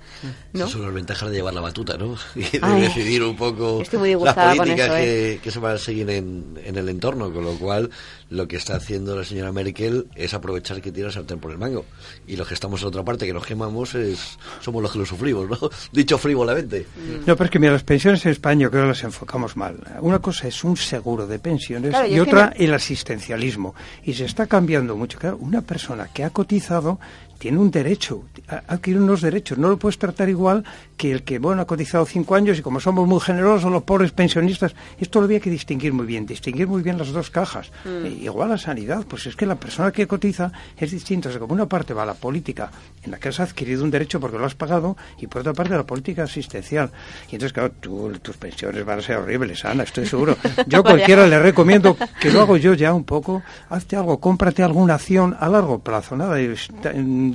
¿no? 0.52 0.68
Son 0.68 0.82
las 0.82 0.92
ventajas 0.92 1.30
de 1.30 1.36
llevar 1.36 1.54
la 1.54 1.62
batuta, 1.62 1.96
¿no? 1.96 2.16
Y 2.34 2.42
de 2.42 2.60
Ay, 2.60 2.82
decidir 2.82 3.22
un 3.22 3.36
poco 3.36 3.80
estoy 3.80 3.98
muy 3.98 4.24
las 4.24 4.34
políticas 4.34 4.86
eso, 4.86 4.96
¿eh? 4.96 5.40
que 5.42 5.50
se 5.50 5.58
van 5.58 5.74
a 5.74 5.78
seguir 5.78 6.08
en, 6.10 6.58
en 6.62 6.76
el 6.76 6.88
entorno, 6.88 7.32
con 7.32 7.44
lo 7.44 7.54
cual 7.54 7.90
lo 8.30 8.46
que 8.46 8.56
está 8.56 8.76
haciendo 8.76 9.16
la 9.16 9.24
señora 9.24 9.52
Merkel 9.52 10.06
es 10.14 10.34
aprovechar 10.34 10.82
que 10.82 10.92
tiene 10.92 11.08
el 11.08 11.14
sartén 11.14 11.38
por 11.38 11.50
el 11.50 11.58
mango. 11.58 11.86
Y 12.26 12.36
los 12.36 12.46
que 12.46 12.54
estamos 12.54 12.82
en 12.82 12.88
otra 12.88 13.02
parte, 13.04 13.26
que 13.26 13.32
nos 13.32 13.46
quemamos, 13.46 13.94
es, 13.94 14.38
somos 14.60 14.82
los 14.82 14.92
que 14.92 14.98
lo 14.98 15.06
sufrimos, 15.06 15.48
¿no? 15.48 15.58
Dicho 15.92 16.18
frívolamente. 16.18 16.86
No, 17.26 17.36
pero 17.38 17.46
es 17.46 17.50
que 17.50 17.58
mira, 17.58 17.72
las 17.72 17.84
pensiones 17.84 18.24
en 18.26 18.32
España 18.32 18.62
yo 18.64 18.70
creo 18.70 18.82
que 18.82 18.88
las 18.88 19.02
enfocamos 19.04 19.56
mal. 19.56 19.76
Una 20.00 20.18
cosa 20.18 20.46
es 20.48 20.62
un 20.64 20.76
seguro 20.76 21.26
de 21.26 21.38
pensiones 21.38 21.90
Claro, 21.90 22.06
y 22.06 22.20
otra 22.20 22.46
no- 22.46 22.52
el 22.56 22.74
asistencialismo. 22.74 23.74
Y 24.04 24.12
se 24.14 24.24
está 24.26 24.46
cambiando 24.46 24.96
mucho. 24.96 25.18
Claro, 25.18 25.38
una 25.40 25.62
persona 25.62 26.08
que 26.12 26.24
ha 26.24 26.30
cotizado 26.30 26.98
tiene 27.38 27.58
un 27.58 27.70
derecho, 27.70 28.24
adquiere 28.66 29.00
unos 29.00 29.20
derechos. 29.22 29.58
No 29.58 29.68
lo 29.68 29.78
puedes 29.78 29.98
tratar 29.98 30.28
igual 30.28 30.64
que 30.96 31.12
el 31.12 31.22
que, 31.22 31.38
bueno, 31.38 31.62
ha 31.62 31.66
cotizado 31.66 32.04
cinco 32.04 32.34
años 32.34 32.58
y 32.58 32.62
como 32.62 32.80
somos 32.80 33.06
muy 33.06 33.20
generosos 33.20 33.70
los 33.70 33.84
pobres 33.84 34.10
pensionistas, 34.12 34.74
esto 34.98 35.20
lo 35.20 35.26
había 35.26 35.38
que 35.40 35.48
distinguir 35.50 35.92
muy 35.92 36.04
bien, 36.06 36.26
distinguir 36.26 36.66
muy 36.66 36.82
bien 36.82 36.98
las 36.98 37.08
dos 37.12 37.30
cajas. 37.30 37.70
Mm. 37.84 38.06
Eh, 38.06 38.08
igual 38.22 38.50
a 38.52 38.58
sanidad, 38.58 39.04
pues 39.08 39.26
es 39.26 39.36
que 39.36 39.46
la 39.46 39.54
persona 39.54 39.92
que 39.92 40.06
cotiza 40.08 40.50
es 40.76 40.90
distinta. 40.90 41.28
O 41.28 41.32
sea, 41.32 41.40
como 41.40 41.54
una 41.54 41.66
parte 41.66 41.94
va 41.94 42.02
a 42.02 42.06
la 42.06 42.14
política 42.14 42.70
en 43.04 43.12
la 43.12 43.18
que 43.18 43.28
has 43.28 43.38
adquirido 43.40 43.84
un 43.84 43.90
derecho 43.90 44.18
porque 44.18 44.36
lo 44.38 44.44
has 44.44 44.54
pagado 44.56 44.96
y 45.20 45.26
por 45.28 45.40
otra 45.42 45.52
parte 45.52 45.74
la 45.74 45.84
política 45.86 46.24
asistencial. 46.24 46.90
Y 47.30 47.36
entonces, 47.36 47.52
claro, 47.52 47.72
tú- 47.80 48.12
tus 48.20 48.36
pensiones 48.36 48.84
van 48.84 48.98
a 48.98 49.02
ser 49.02 49.16
horribles, 49.18 49.64
Ana, 49.64 49.84
estoy 49.84 50.06
seguro. 50.06 50.36
Yo 50.66 50.82
cualquiera 50.82 51.26
le 51.26 51.38
recomiendo 51.38 51.96
que 52.20 52.32
lo 52.32 52.40
hago 52.40 52.56
yo 52.56 52.74
ya 52.74 52.92
un 52.92 53.04
poco, 53.04 53.42
hazte 53.70 53.94
algo, 53.96 54.18
cómprate 54.18 54.62
alguna 54.64 54.94
acción 54.94 55.36
a 55.38 55.48
largo 55.48 55.78
plazo, 55.78 56.16
nada 56.16 56.34
de... 56.34 56.56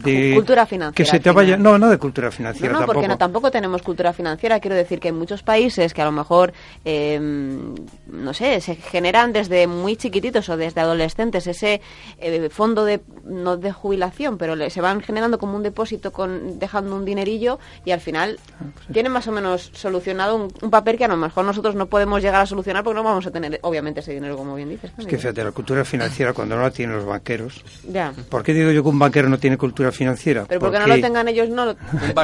de- 0.01 0.33
Cultura 0.35 0.65
financiera, 0.65 0.95
Que 0.95 1.05
se 1.05 1.19
te 1.19 1.31
vaya... 1.31 1.57
No, 1.57 1.77
nada 1.77 1.91
de 1.93 1.97
cultura 1.97 2.27
No, 2.27 2.31
financiera 2.31 2.73
no, 2.73 2.79
porque 2.79 2.93
tampoco. 3.01 3.07
no, 3.07 3.17
tampoco 3.17 3.51
tenemos 3.51 3.81
cultura 3.81 4.13
financiera. 4.13 4.59
Quiero 4.59 4.75
decir 4.75 4.99
que 4.99 5.09
en 5.09 5.15
muchos 5.17 5.43
países 5.43 5.93
que 5.93 6.01
a 6.01 6.05
lo 6.05 6.11
mejor, 6.11 6.53
eh, 6.85 7.19
no 7.19 8.33
sé, 8.33 8.61
se 8.61 8.75
generan 8.75 9.33
desde 9.33 9.67
muy 9.67 9.95
chiquititos 9.95 10.49
o 10.49 10.57
desde 10.57 10.81
adolescentes 10.81 11.47
ese 11.47 11.81
eh, 12.19 12.49
fondo 12.49 12.85
de, 12.85 13.01
no 13.25 13.57
de 13.57 13.71
jubilación, 13.71 14.37
pero 14.37 14.55
le- 14.55 14.69
se 14.69 14.81
van 14.81 15.01
generando 15.01 15.37
como 15.37 15.55
un 15.55 15.63
depósito 15.63 16.11
con 16.11 16.59
dejando 16.59 16.95
un 16.95 17.05
dinerillo 17.05 17.59
y 17.85 17.91
al 17.91 17.99
final 17.99 18.39
Ah, 18.59 18.65
pues 18.73 18.87
tienen 18.93 19.11
más 19.11 19.27
o 19.27 19.31
menos 19.31 19.71
solucionado 19.73 20.35
un, 20.35 20.47
un 20.61 20.69
papel 20.69 20.97
que 20.97 21.05
a 21.05 21.07
lo 21.07 21.17
mejor 21.17 21.43
nosotros 21.45 21.75
no 21.75 21.87
podemos 21.87 22.21
llegar 22.21 22.41
a 22.41 22.45
solucionar 22.45 22.83
porque 22.83 22.95
no 22.95 23.03
vamos 23.03 23.25
a 23.25 23.31
tener, 23.31 23.59
obviamente, 23.63 23.99
ese 24.01 24.13
dinero, 24.13 24.37
como 24.37 24.55
bien 24.55 24.69
dices. 24.69 24.91
Es 24.97 25.05
que 25.05 25.17
fíjate, 25.17 25.43
la 25.43 25.51
cultura 25.51 25.83
financiera 25.85 26.33
cuando 26.33 26.55
no 26.55 26.61
la 26.61 26.71
tienen 26.71 26.95
los 26.95 27.05
banqueros... 27.05 27.63
Ya. 27.89 28.13
¿Por 28.29 28.43
qué 28.43 28.53
digo 28.53 28.71
yo 28.71 28.83
que 28.83 28.89
un 28.89 28.99
banquero 28.99 29.29
no 29.29 29.37
tiene 29.39 29.57
cultura 29.57 29.82
financiera? 29.91 30.45
Pero 30.47 30.59
porque 30.59 30.79
no 30.79 30.87
lo 30.87 30.99
tengan 30.99 31.27
ellos, 31.27 31.49
no 31.49 31.65
lo... 31.65 31.75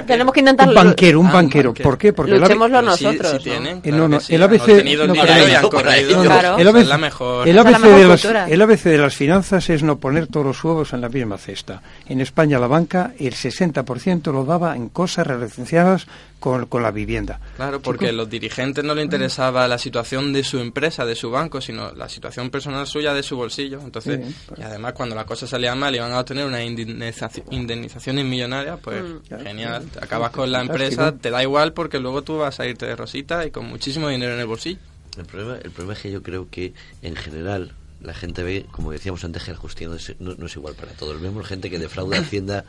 tenemos 0.05 0.33
que 0.33 0.39
intentarlo. 0.39 0.79
Un 0.79 0.85
banquero, 0.87 1.19
un 1.19 1.31
banquero. 1.31 1.73
¿Por 1.73 1.97
qué? 1.97 2.13
Porque 2.13 2.31
el 2.33 2.39
Luchémoslo 2.41 2.81
nosotros. 2.81 3.41
Sí, 3.43 3.49
el 3.51 3.95
han 4.41 4.43
ABC, 4.43 4.61
obtenido 4.61 5.01
el 5.03 5.07
no, 5.09 5.13
dinero 5.13 5.33
pero- 5.33 5.49
y 5.49 5.55
han 5.55 5.67
corrido. 5.69 6.11
no, 6.17 6.23
no, 6.23 6.29
Claro. 6.29 6.57
el 6.57 6.67
ABC, 6.67 8.25
el 8.49 8.61
ABC 8.61 8.83
de 8.89 8.97
las 8.97 9.15
finanzas 9.15 9.69
es 9.69 9.83
no 9.83 9.97
poner 9.97 10.27
todos 10.27 10.45
los 10.45 10.63
huevos 10.63 10.93
en 10.93 11.01
la 11.01 11.09
misma 11.09 11.37
cesta. 11.37 11.81
En 12.07 12.21
España 12.21 12.59
la 12.59 12.67
banca 12.67 13.11
el 13.19 13.33
60% 13.33 14.31
lo 14.31 14.45
daba 14.45 14.75
en 14.75 14.89
cosas 14.89 15.27
relacionadas 15.27 16.07
con, 16.39 16.65
con 16.67 16.81
la 16.81 16.91
vivienda. 16.91 17.39
Claro, 17.57 17.81
porque 17.81 18.09
a 18.09 18.11
los 18.11 18.29
dirigentes 18.29 18.83
no 18.83 18.95
les 18.95 19.03
interesaba 19.03 19.67
la 19.67 19.77
situación 19.77 20.31
de 20.33 20.43
su 20.43 20.59
empresa, 20.59 21.05
de 21.05 21.15
su 21.15 21.29
banco, 21.31 21.59
sino 21.61 21.91
la 21.93 22.07
situación 22.09 22.49
personal 22.49 22.87
suya 22.87 23.13
de 23.13 23.23
su 23.23 23.35
bolsillo. 23.35 23.81
Entonces, 23.81 24.19
Sí, 24.25 24.35
y 24.57 24.61
además 24.61 24.93
cuando 24.93 25.15
las 25.15 25.25
cosas 25.25 25.49
salían 25.49 25.77
mal 25.77 25.93
y 25.95 25.99
van 25.99 26.11
a 26.13 26.19
obtener 26.19 26.45
una 26.45 26.63
indemnizaci- 26.63 27.43
indemnizaciones 27.51 28.25
millonarias, 28.25 28.79
pues 28.81 29.03
Mm. 29.03 29.43
genial. 29.43 29.85
Te 29.91 29.99
acabas 30.03 30.31
con 30.31 30.51
la 30.51 30.61
empresa, 30.61 31.11
te 31.17 31.29
da 31.29 31.43
igual 31.43 31.73
porque 31.73 31.99
luego 31.99 32.21
tú 32.21 32.37
vas 32.37 32.59
a 32.59 32.65
irte 32.67 32.85
de 32.85 32.95
rosita 32.95 33.45
y 33.45 33.51
con 33.51 33.65
muchísimo 33.67 34.07
dinero 34.09 34.33
en 34.33 34.39
el 34.39 34.47
bolsillo. 34.47 34.79
El 35.17 35.25
problema, 35.25 35.55
el 35.61 35.71
problema 35.71 35.93
es 35.93 35.99
que 35.99 36.11
yo 36.11 36.23
creo 36.23 36.47
que 36.49 36.73
en 37.01 37.15
general 37.15 37.73
la 38.01 38.13
gente 38.13 38.43
ve, 38.43 38.65
como 38.71 38.91
decíamos 38.93 39.25
antes, 39.25 39.43
que 39.43 39.51
la 39.51 39.57
justicia 39.57 39.89
no 39.89 39.95
es, 39.95 40.15
no- 40.19 40.35
no 40.35 40.45
es 40.45 40.55
igual 40.55 40.73
para 40.75 40.93
todos. 40.93 41.19
Vemos 41.19 41.45
gente 41.45 41.69
que 41.69 41.79
defrauda 41.79 42.17
Hacienda 42.19 42.63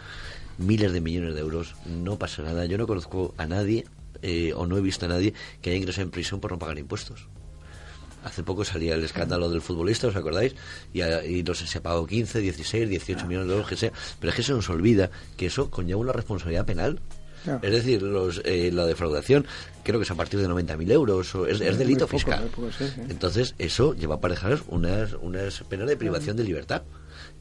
miles 0.61 0.93
de 0.93 1.01
millones 1.01 1.35
de 1.35 1.41
euros, 1.41 1.75
no 1.87 2.19
pasa 2.19 2.43
nada. 2.43 2.65
Yo 2.67 2.79
no 2.79 2.87
conozco 2.87 3.35
a 3.39 3.47
nadie, 3.47 3.85
eh, 4.23 4.53
o 4.55 4.67
no 4.67 4.77
he 4.77 4.81
visto 4.81 5.07
a 5.07 5.09
nadie, 5.09 5.35
que 5.63 5.71
haya 5.71 5.79
ingresado 5.79 6.05
en 6.05 6.11
prisión 6.11 6.41
por 6.41 6.53
no 6.53 6.59
pagar 6.59 6.79
impuestos. 6.79 7.27
Hace 8.23 8.43
poco 8.43 8.65
salía 8.67 8.95
el 8.95 9.03
escándalo 9.03 9.49
del 9.49 9.63
futbolista, 9.63 10.07
¿os 10.09 10.17
acordáis? 10.17 10.55
Y, 10.93 11.01
a- 11.01 11.25
y 11.25 11.43
no 11.43 11.55
sé, 11.55 11.67
se 11.67 11.81
pagó 11.81 12.07
15, 12.07 12.41
16, 12.41 12.89
18 12.91 13.27
millones 13.27 13.49
de 13.49 13.55
euros, 13.55 13.69
que 13.69 13.77
sea. 13.77 13.93
Pero 14.21 14.31
es 14.31 14.37
que 14.37 14.43
se 14.43 14.53
nos 14.53 14.69
olvida 14.69 15.11
que 15.39 15.47
eso 15.47 15.71
conlleva 15.71 16.01
una 16.01 16.13
responsabilidad 16.13 16.67
penal. 16.67 17.01
Es 17.63 17.71
decir, 17.73 18.03
los, 18.03 18.43
eh, 18.45 18.71
la 18.71 18.85
defraudación, 18.85 19.47
creo 19.83 19.99
que 19.99 20.05
es 20.05 20.11
a 20.11 20.15
partir 20.15 20.39
de 20.41 20.49
90.000 20.49 20.91
euros, 20.93 21.35
o 21.35 21.47
es, 21.47 21.59
delito 21.79 22.05
poco, 22.07 22.19
fiscal. 22.19 22.41
muy 22.43 22.51
poco, 22.51 22.71
sí, 22.71 22.85
sí. 22.95 23.01
Entonces, 23.09 23.55
eso 23.59 23.95
lleva 23.95 24.17
aparejadas 24.17 24.61
unas, 24.69 25.15
unas 25.15 25.61
penas 25.63 25.89
de 25.89 25.97
privación 25.97 26.37
de 26.37 26.45
libertad. 26.45 26.83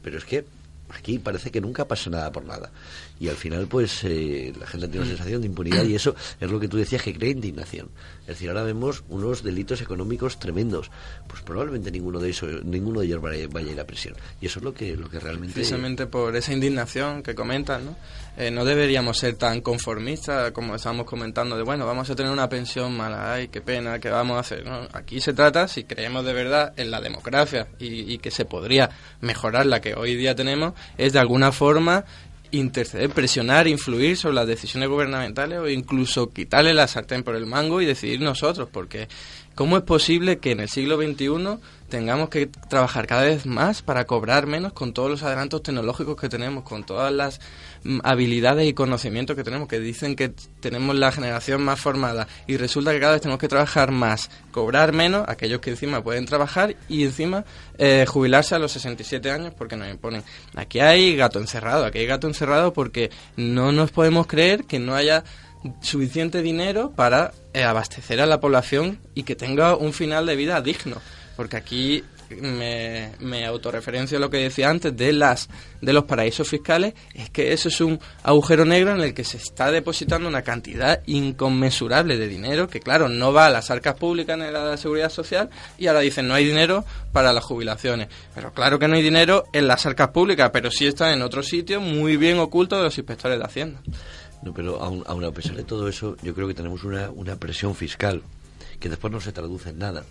Pero 0.02 0.18
es 0.18 0.24
que 0.24 0.46
aquí 0.88 1.20
parece 1.20 1.52
que 1.52 1.60
nunca 1.60 1.86
pasa 1.86 2.10
nada 2.10 2.32
por 2.32 2.46
nada. 2.46 2.72
Y 3.20 3.28
al 3.28 3.36
final, 3.36 3.68
pues, 3.68 4.04
eh, 4.04 4.54
la 4.58 4.66
gente 4.66 4.88
tiene 4.88 5.06
una 5.06 5.16
sensación 5.16 5.42
de 5.42 5.48
impunidad 5.48 5.84
y 5.84 5.96
eso 5.96 6.16
es 6.40 6.50
lo 6.50 6.60
que 6.60 6.68
tú 6.68 6.78
decías 6.78 7.02
que 7.02 7.14
crea 7.14 7.32
indignación. 7.32 7.90
Es 8.22 8.28
decir, 8.28 8.50
ahora 8.50 8.64
vemos 8.64 9.04
unos 9.10 9.44
delitos 9.44 9.82
económicos 9.82 10.40
tremendos. 10.40 10.90
Pues 11.28 11.42
probablemente 11.42 11.92
ninguno 11.92 12.20
de 12.20 12.30
esos, 12.30 12.64
ninguno 12.64 13.02
de 13.02 13.08
ellos 13.08 13.22
vaya, 13.22 13.48
vaya 13.50 13.70
a 13.70 13.74
ir 13.74 13.80
a 13.80 13.86
prisión. 13.86 14.16
Y 14.40 14.46
eso 14.46 14.60
es 14.60 14.64
lo 14.64 14.74
que, 14.74 14.96
lo 14.96 15.10
que 15.10 15.20
realmente... 15.20 15.54
Precisamente 15.54 16.06
por 16.06 16.36
esa 16.36 16.54
indignación 16.54 17.22
que 17.22 17.36
comentan, 17.36 17.86
¿no? 17.86 17.96
Eh, 18.38 18.52
no 18.52 18.64
deberíamos 18.64 19.18
ser 19.18 19.36
tan 19.36 19.60
conformistas 19.60 20.52
como 20.52 20.76
estábamos 20.76 21.06
comentando 21.06 21.58
de, 21.58 21.64
bueno, 21.64 21.86
vamos 21.86 22.10
a 22.10 22.16
tener 22.16 22.32
una 22.32 22.48
pensión 22.48 22.96
mala, 22.96 23.34
ay, 23.34 23.50
qué 23.50 23.60
pena, 23.60 24.00
¿qué 24.00 24.10
vamos 24.10 24.38
a 24.38 24.40
hacer? 24.40 24.66
¿no? 24.66 24.88
Aquí 24.94 25.20
se 25.20 25.34
trata, 25.34 25.68
si 25.68 25.84
creemos 25.84 26.24
de 26.24 26.32
verdad 26.32 26.74
en 26.78 26.90
la 26.90 27.02
democracia 27.02 27.68
y, 27.80 28.14
y 28.14 28.18
que 28.20 28.32
se 28.32 28.46
podría 28.46 28.92
mejorar 29.20 29.66
la 29.66 29.82
que 29.82 29.94
hoy 29.94 30.16
día 30.16 30.36
tenemos, 30.36 30.74
es 30.98 31.12
de 31.12 31.20
alguna 31.20 31.52
forma 31.52 32.06
interceder, 32.52 33.10
presionar, 33.12 33.68
influir 33.68 34.18
sobre 34.18 34.36
las 34.36 34.48
decisiones 34.48 34.90
gubernamentales 34.90 35.60
o 35.60 35.70
incluso 35.70 36.32
quitarle 36.32 36.74
la 36.74 36.88
sartén 36.88 37.24
por 37.24 37.36
el 37.36 37.46
mango 37.46 37.82
y 37.82 37.86
decidir 37.86 38.22
nosotros, 38.22 38.70
porque 38.72 39.08
¿cómo 39.56 39.78
es 39.78 39.84
posible 39.84 40.40
que 40.40 40.52
en 40.52 40.62
el 40.62 40.70
siglo 40.70 40.98
XXI 40.98 41.60
tengamos 41.90 42.30
que 42.30 42.48
trabajar 42.48 43.08
cada 43.08 43.24
vez 43.24 43.46
más 43.46 43.82
para 43.82 44.06
cobrar 44.06 44.48
menos 44.48 44.74
con 44.74 44.94
todos 44.94 45.10
los 45.10 45.24
adelantos 45.24 45.64
tecnológicos 45.64 46.20
que 46.20 46.30
tenemos, 46.30 46.64
con 46.64 46.84
todas 46.84 47.12
las 47.12 47.40
habilidades 48.04 48.68
y 48.68 48.74
conocimientos 48.74 49.36
que 49.36 49.44
tenemos, 49.44 49.68
que 49.68 49.80
dicen 49.80 50.16
que 50.16 50.30
tenemos 50.60 50.96
la 50.96 51.12
generación 51.12 51.64
más 51.64 51.80
formada 51.80 52.28
y 52.48 52.58
resulta 52.58 52.92
que 52.92 53.00
cada 53.00 53.14
vez 53.14 53.22
tenemos 53.22 53.40
que 53.40 53.48
trabajar 53.48 53.92
más, 53.92 54.30
cobrar 54.52 54.94
menos, 54.94 55.28
aquellos 55.28 55.60
que 55.60 55.72
encima 55.72 56.04
pueden 56.04 56.26
trabajar 56.26 56.76
y 56.88 57.04
encima 57.04 57.46
eh, 57.78 58.06
jubilarse 58.08 58.56
a 58.56 58.60
los 58.60 58.72
67 58.72 59.32
años 59.32 59.54
porque 59.58 59.76
nos 59.76 59.90
imponen. 59.90 60.24
Aquí 60.56 60.80
hay 60.80 61.16
gato 61.16 61.40
encerrado, 61.40 61.86
aquí 61.86 62.00
hay 62.00 62.06
gato 62.06 62.28
encerrado 62.28 62.74
porque 62.74 63.10
no 63.36 63.72
nos 63.72 63.92
podemos 63.92 64.28
creer 64.28 64.66
que 64.66 64.80
no 64.80 64.96
haya 64.96 65.24
suficiente 65.82 66.42
dinero 66.42 66.92
para 66.96 67.34
eh, 67.54 67.64
abastecer 67.64 68.22
a 68.22 68.26
la 68.26 68.40
población 68.40 69.00
y 69.14 69.24
que 69.24 69.36
tenga 69.36 69.76
un 69.76 69.94
final 69.94 70.26
de 70.26 70.36
vida 70.36 70.62
digno. 70.62 70.98
Porque 71.36 71.58
aquí 71.58 72.04
me, 72.36 73.12
me 73.20 73.46
autorreferencio 73.46 74.18
a 74.18 74.22
lo 74.22 74.30
que 74.30 74.38
decía 74.38 74.70
antes 74.70 74.96
de 74.96 75.14
las 75.14 75.50
de 75.82 75.94
los 75.94 76.04
paraísos 76.04 76.48
fiscales, 76.48 76.94
es 77.14 77.30
que 77.30 77.54
eso 77.54 77.70
es 77.70 77.80
un 77.82 78.00
agujero 78.24 78.66
negro 78.66 78.92
en 78.92 79.02
el 79.02 79.14
que 79.14 79.24
se 79.24 79.38
está 79.38 79.72
depositando 79.72 80.28
una 80.28 80.42
cantidad 80.42 81.02
inconmensurable 81.06 82.18
de 82.18 82.28
dinero 82.28 82.68
que 82.68 82.80
claro, 82.80 83.10
no 83.10 83.32
va 83.32 83.46
a 83.46 83.50
las 83.50 83.72
arcas 83.72 83.96
públicas 83.96 84.40
a 84.40 84.52
la 84.52 84.78
seguridad 84.78 85.10
social 85.10 85.50
y 85.78 85.88
ahora 85.88 86.02
dicen 86.02 86.28
no 86.28 86.34
hay 86.34 86.46
dinero 86.46 86.86
para 87.12 87.34
las 87.34 87.44
jubilaciones. 87.44 88.10
Pero 88.36 88.54
claro 88.54 88.80
que 88.80 88.88
no 88.88 88.96
hay 88.96 89.02
dinero 89.02 89.46
en 89.54 89.68
las 89.68 89.86
arcas 89.86 90.10
públicas, 90.10 90.50
pero 90.52 90.72
sí 90.72 90.88
está 90.88 91.14
en 91.14 91.22
otro 91.22 91.44
sitio 91.44 91.82
muy 91.82 92.18
bien 92.18 92.40
oculto 92.40 92.78
de 92.78 92.84
los 92.84 92.98
inspectores 92.98 93.40
de 93.40 93.46
Hacienda. 93.46 93.82
No, 94.42 94.54
pero 94.54 94.82
aun, 94.82 95.04
aun 95.06 95.24
a 95.26 95.32
pesar 95.32 95.56
de 95.56 95.64
todo 95.64 95.88
eso, 95.88 96.16
yo 96.22 96.34
creo 96.34 96.48
que 96.48 96.54
tenemos 96.54 96.84
una, 96.84 97.10
una 97.10 97.36
presión 97.36 97.76
fiscal 97.76 98.22
que 98.80 98.90
después 98.90 99.12
no 99.12 99.20
se 99.20 99.34
traduce 99.34 99.70
en 99.70 99.80
nada, 99.80 100.04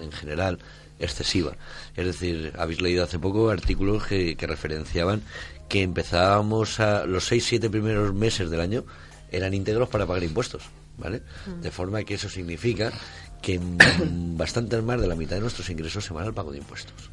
en 0.00 0.12
general, 0.12 0.58
excesiva. 1.02 1.56
Es 1.96 2.06
decir, 2.06 2.52
habéis 2.56 2.80
leído 2.80 3.04
hace 3.04 3.18
poco 3.18 3.50
artículos 3.50 4.06
que, 4.06 4.36
que 4.36 4.46
referenciaban 4.46 5.22
que 5.68 5.82
empezábamos 5.82 6.80
a 6.80 7.06
los 7.06 7.24
seis, 7.26 7.44
siete 7.44 7.70
primeros 7.70 8.14
meses 8.14 8.50
del 8.50 8.60
año 8.60 8.84
eran 9.30 9.54
íntegros 9.54 9.88
para 9.88 10.06
pagar 10.06 10.22
impuestos, 10.22 10.64
¿vale? 10.98 11.22
Mm. 11.46 11.60
De 11.62 11.70
forma 11.70 12.02
que 12.04 12.14
eso 12.14 12.28
significa 12.28 12.92
que 13.40 13.60
bastantes 14.00 14.82
más 14.82 15.00
de 15.00 15.08
la 15.08 15.14
mitad 15.14 15.36
de 15.36 15.42
nuestros 15.42 15.68
ingresos 15.70 16.04
se 16.04 16.12
van 16.12 16.26
al 16.26 16.34
pago 16.34 16.52
de 16.52 16.58
impuestos 16.58 17.10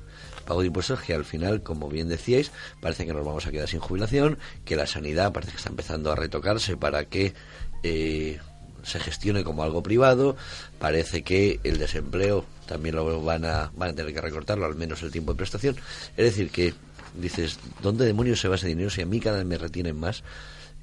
pago 0.49 0.61
de 0.61 0.67
impuestos 0.67 0.99
que 1.01 1.13
al 1.13 1.25
final, 1.25 1.61
como 1.61 1.89
bien 1.89 2.09
decíais, 2.09 2.51
parece 2.81 3.05
que 3.05 3.13
nos 3.13 3.23
vamos 3.23 3.45
a 3.45 3.51
quedar 3.51 3.69
sin 3.69 3.79
jubilación, 3.79 4.39
que 4.65 4.75
la 4.75 4.87
sanidad 4.87 5.31
parece 5.31 5.51
que 5.51 5.57
está 5.57 5.69
empezando 5.69 6.11
a 6.11 6.15
retocarse 6.15 6.75
para 6.75 7.05
que 7.05 7.35
eh, 7.83 8.39
se 8.83 8.99
gestione 8.99 9.43
como 9.43 9.63
algo 9.63 9.83
privado. 9.83 10.35
Parece 10.79 11.23
que 11.23 11.59
el 11.63 11.77
desempleo 11.77 12.45
también 12.65 12.95
lo 12.95 13.21
van 13.23 13.45
a, 13.45 13.71
van 13.75 13.89
a 13.91 13.93
tener 13.93 14.13
que 14.13 14.21
recortarlo, 14.21 14.65
al 14.65 14.75
menos 14.75 15.01
el 15.03 15.11
tiempo 15.11 15.33
de 15.33 15.37
prestación. 15.37 15.75
Es 16.17 16.25
decir, 16.25 16.49
que 16.49 16.73
dices, 17.15 17.59
¿dónde 17.81 18.05
demonios 18.05 18.39
se 18.39 18.47
va 18.47 18.55
ese 18.55 18.67
dinero 18.67 18.89
si 18.89 19.01
a 19.01 19.05
mí 19.05 19.19
cada 19.19 19.37
vez 19.37 19.45
me 19.45 19.57
retienen 19.57 19.99
más? 19.99 20.23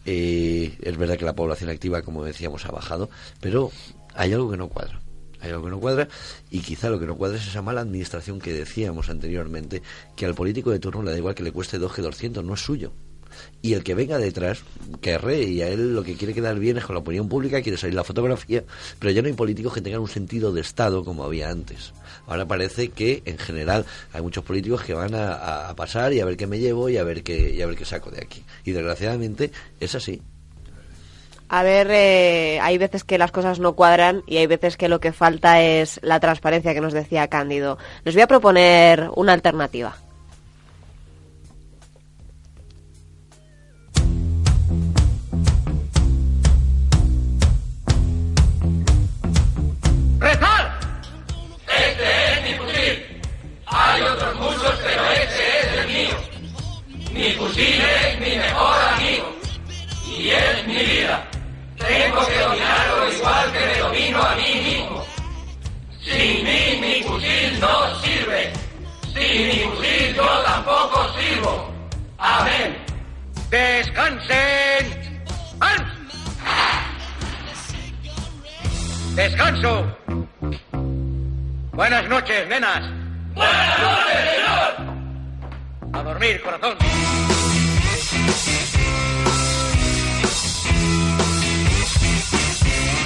Eh, 0.04 0.76
es 0.80 0.96
verdad 0.96 1.16
que 1.16 1.24
la 1.24 1.34
población 1.34 1.70
activa, 1.70 2.02
como 2.02 2.24
decíamos, 2.24 2.64
ha 2.64 2.70
bajado, 2.70 3.10
pero 3.40 3.70
hay 4.14 4.32
algo 4.32 4.50
que 4.50 4.56
no 4.56 4.68
cuadra. 4.68 5.00
Hay 5.40 5.50
algo 5.50 5.64
que 5.64 5.70
no 5.70 5.80
cuadra 5.80 6.08
y 6.50 6.60
quizá 6.60 6.88
lo 6.88 6.98
que 6.98 7.06
no 7.06 7.16
cuadra 7.16 7.36
es 7.36 7.46
esa 7.46 7.60
mala 7.60 7.82
administración 7.82 8.40
que 8.40 8.52
decíamos 8.52 9.10
anteriormente, 9.10 9.82
que 10.16 10.24
al 10.24 10.34
político 10.34 10.70
de 10.70 10.78
turno 10.78 11.02
le 11.02 11.10
da 11.10 11.18
igual 11.18 11.34
que 11.34 11.42
le 11.42 11.52
cueste 11.52 11.78
2 11.78 11.92
que 11.92 12.02
200, 12.02 12.44
no 12.44 12.54
es 12.54 12.60
suyo. 12.60 12.92
Y 13.62 13.74
el 13.74 13.82
que 13.82 13.94
venga 13.94 14.18
detrás, 14.18 14.60
querré, 15.00 15.42
y 15.42 15.62
a 15.62 15.68
él 15.68 15.94
lo 15.94 16.04
que 16.04 16.14
quiere 16.14 16.34
quedar 16.34 16.58
bien 16.58 16.78
es 16.78 16.84
con 16.84 16.94
la 16.94 17.00
opinión 17.00 17.28
pública, 17.28 17.62
quiere 17.62 17.78
salir 17.78 17.94
la 17.94 18.04
fotografía, 18.04 18.64
pero 18.98 19.10
ya 19.10 19.22
no 19.22 19.28
hay 19.28 19.34
políticos 19.34 19.74
que 19.74 19.80
tengan 19.80 20.00
un 20.00 20.08
sentido 20.08 20.52
de 20.52 20.60
Estado 20.60 21.04
como 21.04 21.24
había 21.24 21.50
antes. 21.50 21.92
Ahora 22.26 22.46
parece 22.46 22.90
que, 22.90 23.22
en 23.24 23.38
general, 23.38 23.84
hay 24.12 24.22
muchos 24.22 24.44
políticos 24.44 24.82
que 24.82 24.94
van 24.94 25.14
a, 25.14 25.68
a 25.68 25.76
pasar 25.76 26.12
y 26.12 26.20
a 26.20 26.24
ver 26.24 26.36
qué 26.36 26.46
me 26.46 26.58
llevo 26.58 26.88
y 26.88 26.96
a 26.96 27.04
ver 27.04 27.22
qué, 27.22 27.54
y 27.54 27.62
a 27.62 27.66
ver 27.66 27.76
qué 27.76 27.84
saco 27.84 28.10
de 28.10 28.22
aquí. 28.22 28.42
Y 28.64 28.72
desgraciadamente 28.72 29.50
es 29.80 29.94
así. 29.94 30.22
A 31.48 31.62
ver, 31.62 31.88
eh, 31.90 32.58
hay 32.60 32.76
veces 32.76 33.04
que 33.04 33.18
las 33.18 33.30
cosas 33.30 33.60
no 33.60 33.74
cuadran 33.74 34.22
y 34.26 34.38
hay 34.38 34.46
veces 34.46 34.76
que 34.76 34.88
lo 34.88 34.98
que 34.98 35.12
falta 35.12 35.62
es 35.62 36.00
la 36.02 36.18
transparencia 36.18 36.74
que 36.74 36.80
nos 36.80 36.92
decía 36.92 37.28
Cándido. 37.28 37.78
Les 38.04 38.14
voy 38.14 38.22
a 38.22 38.26
proponer 38.26 39.10
una 39.14 39.32
alternativa. 39.32 39.96
Mi 57.26 57.32
fusil 57.32 57.82
es 57.82 58.20
mi 58.20 58.36
mejor 58.36 58.76
amigo. 58.94 59.36
Y 60.06 60.30
es 60.30 60.64
mi 60.64 60.76
vida. 60.76 61.24
Tengo 61.76 62.24
que 62.24 62.38
dominarlo 62.38 63.12
igual 63.12 63.52
que 63.52 63.66
me 63.66 63.78
domino 63.80 64.22
a 64.22 64.36
mí 64.36 64.54
mismo. 64.62 65.04
Sin 66.04 66.44
mí 66.44 66.78
mi 66.80 67.02
fusil 67.02 67.58
no 67.58 68.00
sirve. 68.00 68.52
Sin 69.12 69.48
mi 69.48 69.58
fusil 69.64 70.14
yo 70.14 70.42
tampoco 70.44 71.12
sirvo. 71.18 71.74
Amén. 72.18 72.78
Descansen. 73.50 75.24
¡An! 75.58 76.08
Descanso. 79.16 79.84
Buenas 81.72 82.08
noches, 82.08 82.46
nenas. 82.46 82.84
Buenas 83.34 83.78
noches, 83.80 84.16
señor. 84.30 84.95
A 85.92 86.02
dormir, 86.02 86.40
corazón. 86.42 86.76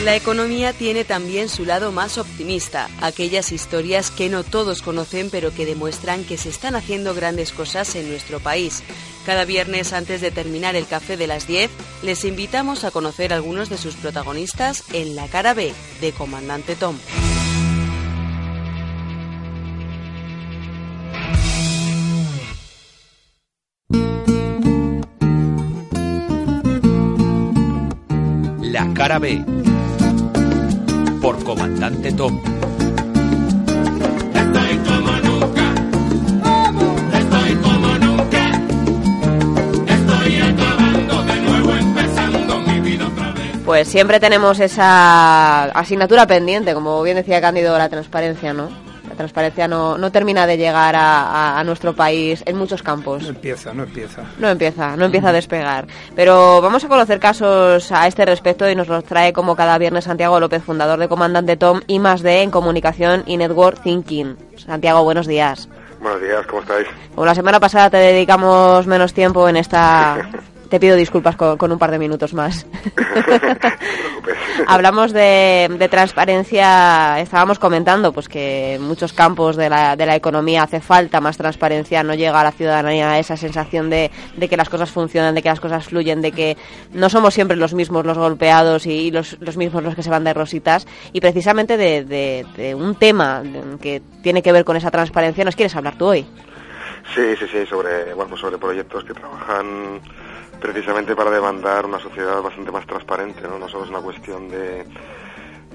La 0.05 0.17
economía 0.17 0.73
tiene 0.73 1.05
también 1.05 1.51
su 1.51 1.67
lado 1.67 1.93
más 1.93 2.17
optimista, 2.17 2.89
aquellas 3.03 3.53
historias 3.53 4.11
que 4.11 4.31
no 4.31 4.45
todos 4.45 4.81
conocen 4.81 5.29
pero 5.29 5.53
que 5.53 5.67
demuestran 5.67 6.25
que 6.25 6.39
se 6.39 6.49
están 6.49 6.75
haciendo 6.75 7.15
grandes 7.15 7.53
cosas 7.53 7.95
en 7.97 8.09
nuestro 8.09 8.41
país. 8.41 8.83
Cada 9.27 9.45
viernes 9.45 9.93
antes 9.93 10.23
de 10.23 10.31
terminar 10.31 10.75
el 10.75 10.87
café 10.87 11.19
de 11.19 11.27
las 11.27 11.47
10, 11.47 11.71
les 12.03 12.25
invitamos 12.25 12.85
a 12.85 12.91
conocer 12.91 13.35
algunos 13.35 13.69
de 13.69 13.77
sus 13.77 13.95
protagonistas 13.95 14.85
en 14.95 15.17
la 15.17 15.29
cara 15.29 15.53
B 15.53 15.75
de 16.01 16.13
Comandante 16.13 16.77
Tom. 16.77 16.97
La 28.81 28.95
cara 28.95 29.19
B. 29.19 29.45
Por 31.21 31.45
Comandante 31.45 32.13
Tom. 32.13 32.41
Estoy 34.35 34.79
como 34.89 35.13
nunca. 35.19 35.75
Estoy 37.19 37.57
como 37.57 37.89
nunca. 37.99 38.63
Estoy 39.87 40.37
acabando 40.37 41.23
de 41.25 41.41
nuevo, 41.43 41.73
empezando 41.75 42.61
mi 42.61 42.81
vida 42.81 43.07
otra 43.07 43.33
vez. 43.33 43.53
Pues 43.67 43.87
siempre 43.87 44.19
tenemos 44.19 44.59
esa 44.61 45.65
asignatura 45.65 46.27
pendiente, 46.27 46.73
como 46.73 47.03
bien 47.03 47.17
decía 47.17 47.43
Cándido, 47.43 47.77
la 47.77 47.91
transparencia, 47.91 48.55
¿no? 48.55 48.71
Transparencia 49.21 49.69
no, 49.69 49.99
no 49.99 50.11
termina 50.11 50.47
de 50.47 50.57
llegar 50.57 50.97
a, 50.97 51.21
a- 51.27 51.61
a 51.61 51.65
nuestro 51.65 51.95
país 51.95 52.43
en 52.47 52.57
muchos 52.57 52.83
campos. 52.83 53.23
No 53.23 53.29
empieza, 53.29 53.75
no 53.75 53.83
empieza. 53.83 54.23
No 54.39 54.49
empieza, 54.49 54.97
no 54.97 55.05
empieza 55.05 55.29
a 55.29 55.33
despegar. 55.33 55.87
Pero 56.17 56.63
vamos 56.63 56.83
a 56.85 56.89
conocer 56.89 57.21
casos 57.21 57.93
a 57.93 58.07
este 58.07 58.25
respecto 58.25 58.69
y 58.71 58.75
nos 58.75 58.89
los 58.89 59.05
trae 59.05 59.35
como 59.35 59.55
cada 59.57 59.77
viernes 59.77 60.05
Santiago 60.05 60.41
López, 60.41 60.63
fundador 60.63 60.99
de 60.99 61.09
Comandante 61.09 61.59
Tom 61.59 61.81
y 61.87 61.99
más 61.99 62.23
de 62.23 62.41
en 62.41 62.51
comunicación 62.51 63.23
y 63.27 63.37
network 63.37 63.83
thinking. 63.83 64.37
Santiago, 64.57 65.05
buenos 65.05 65.27
días. 65.27 65.69
Buenos 66.01 66.23
días, 66.23 66.47
¿cómo 66.47 66.63
estáis? 66.63 66.87
Como 67.15 67.27
la 67.27 67.35
semana 67.35 67.61
pasada 67.61 67.91
te 67.91 67.99
dedicamos 67.99 68.87
menos 68.87 69.13
tiempo 69.13 69.47
en 69.51 69.57
esta... 69.59 70.31
Te 70.71 70.81
pido 70.81 70.97
disculpas 70.97 71.37
con, 71.37 71.59
con 71.59 71.71
un 71.73 71.79
par 71.79 71.91
de 71.91 71.99
minutos 71.99 72.33
más. 72.33 72.65
Hablamos 74.67 75.13
de, 75.13 75.69
de 75.79 75.89
transparencia, 75.89 77.19
estábamos 77.21 77.59
comentando 77.59 78.13
pues 78.13 78.29
que 78.29 78.75
en 78.75 78.83
muchos 78.83 79.13
campos 79.13 79.57
de 79.57 79.69
la, 79.69 79.97
de 79.97 80.07
la 80.07 80.15
economía 80.17 80.63
hace 80.63 80.81
falta 80.81 81.21
más 81.21 81.37
transparencia, 81.37 82.03
no 82.03 82.15
llega 82.15 82.41
a 82.41 82.45
la 82.45 82.53
ciudadanía 82.53 83.19
esa 83.19 83.37
sensación 83.37 83.91
de, 83.91 84.11
de 84.37 84.49
que 84.49 84.57
las 84.57 84.69
cosas 84.69 84.91
funcionan, 84.91 85.35
de 85.35 85.43
que 85.43 85.49
las 85.49 85.61
cosas 85.61 85.87
fluyen, 85.87 86.23
de 86.23 86.33
que 86.33 86.57
no 86.93 87.09
somos 87.11 87.35
siempre 87.35 87.57
los 87.57 87.75
mismos 87.75 88.07
los 88.07 88.17
golpeados 88.19 88.87
y 88.87 89.11
los, 89.11 89.37
los 89.41 89.57
mismos 89.57 89.83
los 89.83 89.95
que 89.95 90.03
se 90.03 90.11
van 90.11 90.25
de 90.25 90.35
rositas. 90.35 90.87
Y 91.13 91.21
precisamente 91.21 91.77
de, 91.77 92.05
de- 92.05 92.47
de 92.57 92.75
un 92.75 92.95
tema 92.95 93.43
que 93.81 94.03
tiene 94.23 94.43
que 94.43 94.53
ver 94.53 94.65
con 94.65 94.77
esa 94.77 94.91
transparencia 94.91 95.45
nos 95.45 95.57
quieres 95.57 95.75
hablar 95.75 95.97
tú 95.99 96.07
hoy. 96.07 96.27
Sí, 97.15 97.35
sí, 97.39 97.47
sí, 97.51 97.67
sobre, 97.67 98.13
bueno, 98.15 98.37
sobre 98.37 98.59
proyectos 98.59 99.03
que 99.05 99.15
trabajan 99.15 100.01
precisamente 100.61 101.17
para 101.17 101.31
demandar 101.31 101.87
una 101.87 101.99
sociedad 101.99 102.41
bastante 102.43 102.71
más 102.71 102.87
transparente, 102.87 103.43
¿no? 103.43 103.59
No 103.59 103.69
solo 103.69 103.85
es 103.85 103.91
una 103.91 104.01
cuestión 104.01 104.49
de, 104.49 104.85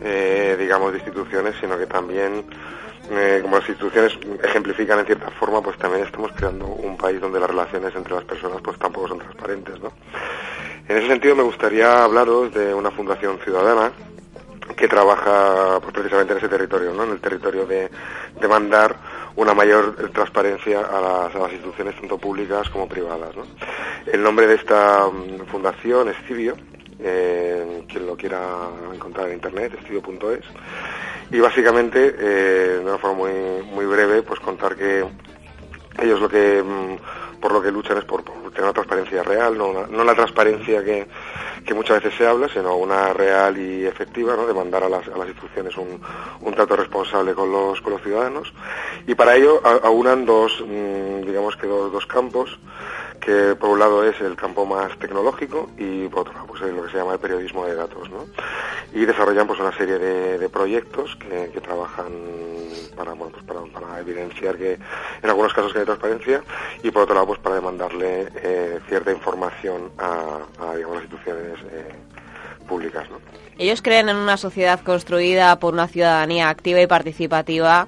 eh, 0.01 0.55
digamos, 0.59 0.91
de 0.91 0.99
instituciones, 0.99 1.55
sino 1.59 1.77
que 1.77 1.87
también, 1.87 2.45
eh, 3.09 3.39
como 3.41 3.57
las 3.57 3.67
instituciones 3.67 4.17
ejemplifican 4.43 4.99
en 4.99 5.05
cierta 5.05 5.29
forma, 5.31 5.61
pues 5.61 5.77
también 5.77 6.05
estamos 6.05 6.31
creando 6.33 6.65
un 6.67 6.95
país 6.97 7.19
donde 7.19 7.39
las 7.39 7.49
relaciones 7.49 7.95
entre 7.95 8.13
las 8.13 8.23
personas 8.23 8.61
pues 8.61 8.77
tampoco 8.77 9.07
son 9.07 9.19
transparentes, 9.19 9.79
¿no? 9.81 9.91
En 10.87 10.97
ese 10.97 11.07
sentido 11.07 11.35
me 11.35 11.43
gustaría 11.43 12.03
hablaros 12.03 12.53
de 12.53 12.73
una 12.73 12.91
fundación 12.91 13.39
ciudadana 13.39 13.91
que 14.75 14.87
trabaja 14.87 15.79
pues, 15.81 15.93
precisamente 15.93 16.33
en 16.33 16.39
ese 16.39 16.49
territorio, 16.49 16.93
¿no? 16.93 17.03
en 17.03 17.11
el 17.11 17.19
territorio 17.19 17.65
de 17.65 17.89
demandar 18.39 18.95
una 19.35 19.53
mayor 19.53 20.11
transparencia 20.11 20.81
a 20.81 21.01
las, 21.01 21.35
a 21.35 21.39
las 21.39 21.51
instituciones 21.51 21.95
tanto 21.95 22.17
públicas 22.17 22.69
como 22.69 22.87
privadas. 22.87 23.35
El 24.05 24.23
nombre 24.23 24.47
de 24.47 24.55
esta 24.55 25.07
mm, 25.07 25.45
fundación 25.47 26.09
es 26.09 26.15
Cibio, 26.27 26.55
eh, 26.99 27.83
quien 27.87 28.07
lo 28.07 28.15
quiera 28.15 28.69
encontrar 28.93 29.27
en 29.27 29.33
internet, 29.33 29.73
estudio.es, 29.79 30.45
y 31.31 31.39
básicamente, 31.39 32.15
eh, 32.17 32.77
de 32.77 32.79
una 32.79 32.97
forma 32.97 33.17
muy, 33.17 33.63
muy 33.63 33.85
breve, 33.85 34.21
pues 34.21 34.39
contar 34.39 34.75
que 34.75 35.03
ellos 36.01 36.21
lo 36.21 36.29
que 36.29 36.63
mm, 36.63 37.39
por 37.39 37.51
lo 37.51 37.61
que 37.61 37.71
luchan 37.71 37.97
es 37.97 38.05
por 38.05 38.23
tener 38.56 38.64
una 38.64 38.73
transparencia 38.73 39.22
real, 39.22 39.57
no, 39.57 39.86
no 39.86 40.03
la 40.03 40.15
transparencia 40.15 40.84
que, 40.84 41.07
que 41.65 41.73
muchas 41.73 42.02
veces 42.02 42.18
se 42.18 42.26
habla, 42.26 42.48
sino 42.48 42.76
una 42.77 43.14
real 43.14 43.57
y 43.57 43.86
efectiva, 43.86 44.36
¿no? 44.36 44.48
de 44.48 44.53
mandar 44.53 44.84
a 44.84 44.90
las, 44.90 45.07
a 45.07 45.18
las 45.18 45.27
instituciones 45.27 45.77
un, 45.77 46.02
un 46.41 46.53
trato 46.53 46.76
responsable 46.76 47.34
con 47.34 47.52
los, 47.52 47.82
con 47.82 47.94
los 47.94 48.02
ciudadanos. 48.02 48.53
Y 49.06 49.15
para 49.15 49.36
ello 49.36 49.61
aunan 49.84 50.26
dos, 50.26 50.64
mm, 50.65 51.26
digamos 51.26 51.56
que 51.57 51.68
dos, 51.68 51.91
dos 51.91 52.06
campos, 52.06 52.57
que 53.19 53.55
por 53.55 53.69
un 53.69 53.79
lado 53.79 54.03
es 54.03 54.19
el 54.21 54.35
campo 54.35 54.65
más 54.65 54.97
tecnológico 54.99 55.69
y 55.77 56.07
por 56.07 56.21
otro 56.21 56.33
lado 56.33 56.47
pues 56.47 56.61
lo 56.61 56.83
que 56.83 56.91
se 56.91 56.97
llama 56.97 57.13
el 57.13 57.19
periodismo 57.19 57.65
de 57.65 57.75
datos, 57.75 58.09
¿no? 58.09 58.25
Y 58.93 59.05
desarrollan 59.05 59.47
pues 59.47 59.59
una 59.59 59.75
serie 59.77 59.97
de, 59.97 60.37
de 60.37 60.49
proyectos 60.49 61.15
que, 61.17 61.51
que 61.51 61.61
trabajan 61.61 62.11
para, 62.95 63.13
bueno, 63.13 63.33
pues 63.33 63.43
para, 63.43 63.61
para 63.65 63.99
evidenciar 63.99 64.57
que 64.57 64.73
en 64.73 65.29
algunos 65.29 65.53
casos 65.53 65.73
que 65.73 65.79
hay 65.79 65.85
transparencia 65.85 66.41
y 66.83 66.91
por 66.91 67.03
otro 67.03 67.15
lado 67.15 67.27
pues 67.27 67.39
para 67.39 67.55
demandarle 67.55 68.29
eh, 68.35 68.79
cierta 68.87 69.11
información 69.11 69.91
a, 69.97 70.39
a, 70.59 70.75
digamos, 70.75 70.95
las 70.97 71.05
instituciones 71.05 71.59
eh, 71.71 71.93
públicas, 72.67 73.09
¿no? 73.09 73.19
Ellos 73.57 73.81
creen 73.81 74.09
en 74.09 74.17
una 74.17 74.35
sociedad 74.35 74.81
construida 74.81 75.57
por 75.59 75.73
una 75.73 75.87
ciudadanía 75.87 76.49
activa 76.49 76.81
y 76.81 76.87
participativa. 76.87 77.87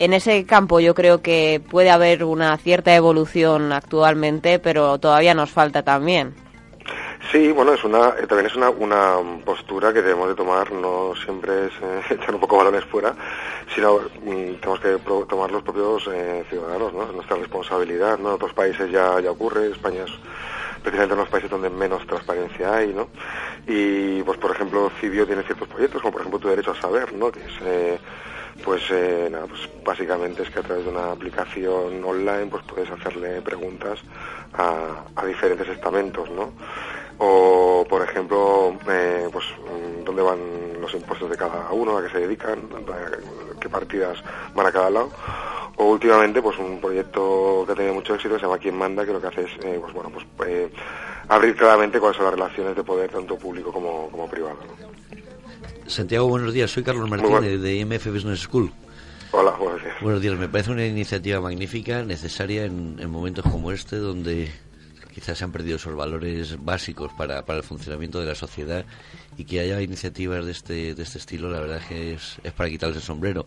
En 0.00 0.14
ese 0.14 0.44
campo 0.46 0.80
yo 0.80 0.94
creo 0.94 1.20
que 1.22 1.60
puede 1.70 1.90
haber 1.90 2.24
una 2.24 2.56
cierta 2.56 2.94
evolución 2.96 3.70
actualmente, 3.72 4.58
pero 4.58 4.98
todavía 4.98 5.34
nos 5.34 5.50
falta 5.50 5.82
también. 5.82 6.34
Sí, 7.30 7.52
bueno, 7.52 7.74
es 7.74 7.84
una, 7.84 8.14
eh, 8.18 8.26
también 8.26 8.46
es 8.46 8.56
una, 8.56 8.70
una 8.70 9.16
postura 9.44 9.92
que 9.92 10.00
debemos 10.00 10.28
de 10.28 10.34
tomar, 10.34 10.72
no 10.72 11.12
siempre 11.22 11.66
es 11.66 11.72
eh, 11.82 12.00
echar 12.14 12.34
un 12.34 12.40
poco 12.40 12.56
balones 12.56 12.82
fuera, 12.86 13.14
sino 13.74 13.98
mm, 13.98 14.54
tenemos 14.58 14.80
que 14.80 14.96
pro- 14.98 15.26
tomar 15.26 15.50
los 15.50 15.62
propios 15.62 16.08
eh, 16.10 16.44
ciudadanos, 16.48 16.94
¿no? 16.94 17.04
Es 17.04 17.12
nuestra 17.12 17.36
responsabilidad, 17.36 18.18
¿no? 18.18 18.30
En 18.30 18.34
otros 18.36 18.54
países 18.54 18.90
ya, 18.90 19.20
ya 19.20 19.30
ocurre, 19.30 19.70
España 19.70 20.04
es 20.04 20.10
precisamente 20.82 21.14
de 21.14 21.20
los 21.20 21.28
países 21.28 21.50
donde 21.50 21.68
menos 21.68 22.06
transparencia 22.06 22.74
hay, 22.74 22.88
¿no? 22.94 23.08
Y, 23.68 24.22
pues, 24.22 24.38
por 24.38 24.50
ejemplo, 24.52 24.90
Cibio 24.98 25.26
tiene 25.26 25.42
ciertos 25.42 25.68
proyectos, 25.68 26.00
como 26.00 26.12
por 26.12 26.22
ejemplo 26.22 26.40
Tu 26.40 26.48
Derecho 26.48 26.70
a 26.70 26.80
Saber, 26.80 27.12
¿no? 27.12 27.30
Que 27.30 27.40
es, 27.40 28.00
pues, 28.64 28.82
eh, 28.90 29.28
nada, 29.30 29.46
pues 29.46 29.68
básicamente 29.84 30.42
es 30.42 30.50
que 30.50 30.60
a 30.60 30.62
través 30.62 30.84
de 30.84 30.90
una 30.90 31.12
aplicación 31.12 32.04
online, 32.04 32.46
pues 32.46 32.64
puedes 32.64 32.90
hacerle 32.90 33.40
preguntas 33.42 34.00
a, 34.54 35.24
diferentes 35.26 35.68
estamentos, 35.68 36.28
¿no? 36.30 36.52
O, 37.18 37.86
por 37.88 38.02
ejemplo, 38.02 38.76
eh, 38.88 39.28
pues, 39.32 39.44
mm, 39.58 40.04
dónde 40.04 40.22
van 40.22 40.38
los 40.80 40.92
impuestos 40.94 41.30
de 41.30 41.36
cada 41.36 41.70
uno, 41.72 41.98
a 41.98 42.02
qué 42.02 42.10
se 42.10 42.18
dedican, 42.20 42.68
qué 43.60 43.68
partidas 43.68 44.22
van 44.54 44.66
a 44.66 44.72
cada 44.72 44.90
lado. 44.90 45.10
O 45.76 45.84
últimamente, 45.84 46.42
pues 46.42 46.58
un 46.58 46.78
proyecto 46.78 47.64
que 47.64 47.72
ha 47.72 47.74
tenido 47.74 47.94
mucho 47.94 48.14
éxito 48.14 48.34
que 48.34 48.40
se 48.40 48.46
llama 48.46 48.58
Quién 48.58 48.76
Manda, 48.76 49.06
que 49.06 49.12
lo 49.12 49.20
que 49.20 49.28
hace 49.28 49.42
es, 49.44 49.50
eh, 49.64 49.78
pues 49.80 49.94
bueno, 49.94 50.10
pues 50.10 50.26
eh, 50.46 50.70
abrir 51.28 51.56
claramente 51.56 51.98
cuáles 51.98 52.18
son 52.18 52.26
las 52.26 52.34
relaciones 52.34 52.76
de 52.76 52.84
poder 52.84 53.10
tanto 53.10 53.36
público 53.38 53.72
como, 53.72 54.10
como 54.10 54.28
privado. 54.28 54.58
Santiago, 55.90 56.28
buenos 56.28 56.54
días. 56.54 56.70
Soy 56.70 56.82
Carlos 56.82 57.10
Martínez 57.10 57.60
de 57.60 57.76
IMF 57.76 58.06
Business 58.06 58.40
School. 58.40 58.72
Hola, 59.32 59.50
buenos 59.52 59.82
días. 59.82 59.96
Buenos 60.00 60.22
días. 60.22 60.38
Me 60.38 60.48
parece 60.48 60.70
una 60.70 60.86
iniciativa 60.86 61.40
magnífica, 61.40 62.04
necesaria 62.04 62.64
en, 62.64 62.96
en 63.00 63.10
momentos 63.10 63.44
como 63.44 63.72
este, 63.72 63.96
donde 63.96 64.50
quizás 65.12 65.38
se 65.38 65.44
han 65.44 65.52
perdido 65.52 65.76
esos 65.76 65.94
valores 65.94 66.56
básicos 66.64 67.12
para, 67.18 67.44
para 67.44 67.58
el 67.58 67.64
funcionamiento 67.64 68.20
de 68.20 68.26
la 68.26 68.34
sociedad 68.34 68.84
y 69.40 69.44
que 69.44 69.60
haya 69.60 69.80
iniciativas 69.80 70.44
de 70.44 70.52
este, 70.52 70.94
de 70.94 71.02
este 71.02 71.18
estilo, 71.18 71.48
la 71.50 71.60
verdad 71.60 71.78
es 71.78 71.86
que 71.86 72.12
es, 72.14 72.36
es 72.44 72.52
para 72.52 72.68
quitarse 72.68 72.98
el 72.98 73.02
sombrero. 73.02 73.46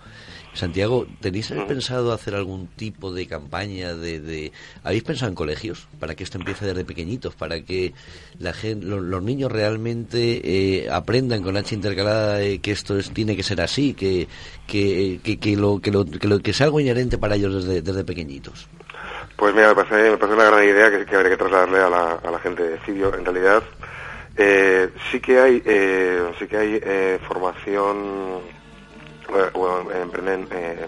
Santiago, 0.54 1.06
¿tenéis 1.22 1.52
pensado 1.68 2.12
hacer 2.14 2.36
algún 2.36 2.68
tipo 2.68 3.12
de 3.14 3.28
campaña 3.28 3.94
de, 3.94 4.20
de- 4.20 4.52
¿Habéis 4.84 5.04
pensado 5.04 5.30
en 5.30 5.36
colegios 5.36 5.88
para 6.00 6.16
que 6.16 6.24
esto 6.24 6.38
empiece 6.38 6.66
desde 6.66 6.84
pequeñitos, 6.86 7.36
para 7.36 7.62
que 7.62 7.94
la 8.40 8.54
gente, 8.54 8.86
los, 8.86 9.02
los 9.02 9.22
niños 9.22 9.52
realmente 9.52 10.42
eh, 10.44 10.90
aprendan 10.90 11.44
con 11.44 11.58
H 11.58 11.76
intercalada 11.76 12.42
eh, 12.42 12.60
que 12.60 12.72
esto 12.72 12.98
es, 12.98 13.12
tiene 13.12 13.36
que 13.36 13.44
ser 13.44 13.62
así, 13.62 13.94
que, 13.94 14.28
que, 14.68 15.20
que, 15.24 15.38
que 15.40 15.56
lo, 15.56 15.80
que, 15.80 15.92
lo, 15.92 16.06
que, 16.06 16.28
lo- 16.28 16.40
que 16.40 16.54
sea 16.54 16.66
algo 16.66 16.80
inherente 16.80 17.18
para 17.18 17.36
ellos 17.36 17.64
desde, 17.66 17.82
desde 17.82 18.04
pequeñitos? 18.04 18.68
Pues 19.36 19.54
mira, 19.56 19.70
me 19.70 19.76
parece, 19.76 20.12
me 20.12 20.18
parece 20.18 20.36
una 20.36 20.46
gran 20.46 20.64
idea 20.64 20.92
que, 20.92 21.06
que 21.06 21.16
habría 21.16 21.32
que 21.32 21.38
trasladarle 21.38 21.80
a 21.80 21.90
la, 21.90 22.12
a 22.16 22.32
la 22.32 22.40
gente 22.40 22.64
de 22.64 22.78
Cibio. 22.80 23.14
En 23.16 23.26
realidad, 23.26 23.64
eh, 24.38 24.90
sí 25.12 25.20
que 25.20 25.40
hay, 25.40 25.62
eh, 25.66 26.32
sí 26.40 26.48
que 26.48 26.58
hay 26.58 26.80
eh, 26.82 27.20
formación, 27.28 28.42
eh, 29.30 29.50
bueno, 29.54 29.92
emprenden 29.92 30.48
eh, 30.52 30.88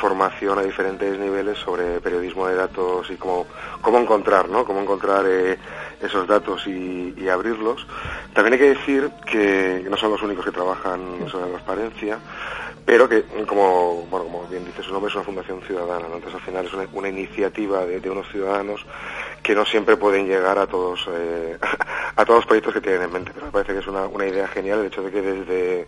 formación 0.00 0.58
a 0.58 0.62
diferentes 0.62 1.18
niveles 1.18 1.58
sobre 1.58 2.00
periodismo 2.00 2.46
de 2.46 2.54
datos 2.54 3.10
y 3.10 3.16
cómo, 3.16 3.46
cómo 3.82 3.98
encontrar, 3.98 4.48
¿no? 4.48 4.64
Cómo 4.64 4.80
encontrar 4.80 5.24
eh, 5.28 5.58
esos 6.00 6.26
datos 6.26 6.66
y, 6.66 7.14
y 7.16 7.28
abrirlos. 7.28 7.86
También 8.32 8.54
hay 8.54 8.58
que 8.58 8.74
decir 8.74 9.10
que 9.30 9.86
no 9.88 9.96
son 9.96 10.12
los 10.12 10.22
únicos 10.22 10.44
que 10.44 10.52
trabajan 10.52 11.28
sobre 11.30 11.50
transparencia, 11.50 12.18
pero 12.84 13.08
que, 13.08 13.22
como, 13.46 14.06
bueno, 14.10 14.24
como 14.26 14.46
bien 14.48 14.64
dice 14.64 14.82
su 14.82 14.92
nombre, 14.92 15.08
es 15.10 15.14
una 15.14 15.24
fundación 15.24 15.60
ciudadana, 15.62 16.08
¿no? 16.08 16.16
Entonces, 16.16 16.34
al 16.40 16.46
final 16.46 16.66
es 16.66 16.72
una, 16.72 16.88
una 16.92 17.08
iniciativa 17.08 17.84
de, 17.86 18.00
de 18.00 18.10
unos 18.10 18.28
ciudadanos 18.30 18.84
que 19.42 19.54
no 19.54 19.64
siempre 19.64 19.96
pueden 19.96 20.26
llegar 20.26 20.58
a 20.58 20.66
todos, 20.66 21.06
eh, 21.12 21.56
a 22.16 22.24
todos 22.24 22.38
los 22.40 22.46
proyectos 22.46 22.74
que 22.74 22.80
tienen 22.80 23.02
en 23.02 23.12
mente, 23.12 23.30
pero 23.34 23.46
me 23.46 23.52
parece 23.52 23.72
que 23.72 23.78
es 23.80 23.86
una, 23.86 24.06
una 24.06 24.26
idea 24.26 24.46
genial 24.48 24.80
el 24.80 24.86
hecho 24.86 25.02
de 25.02 25.10
que 25.10 25.22
desde, 25.22 25.86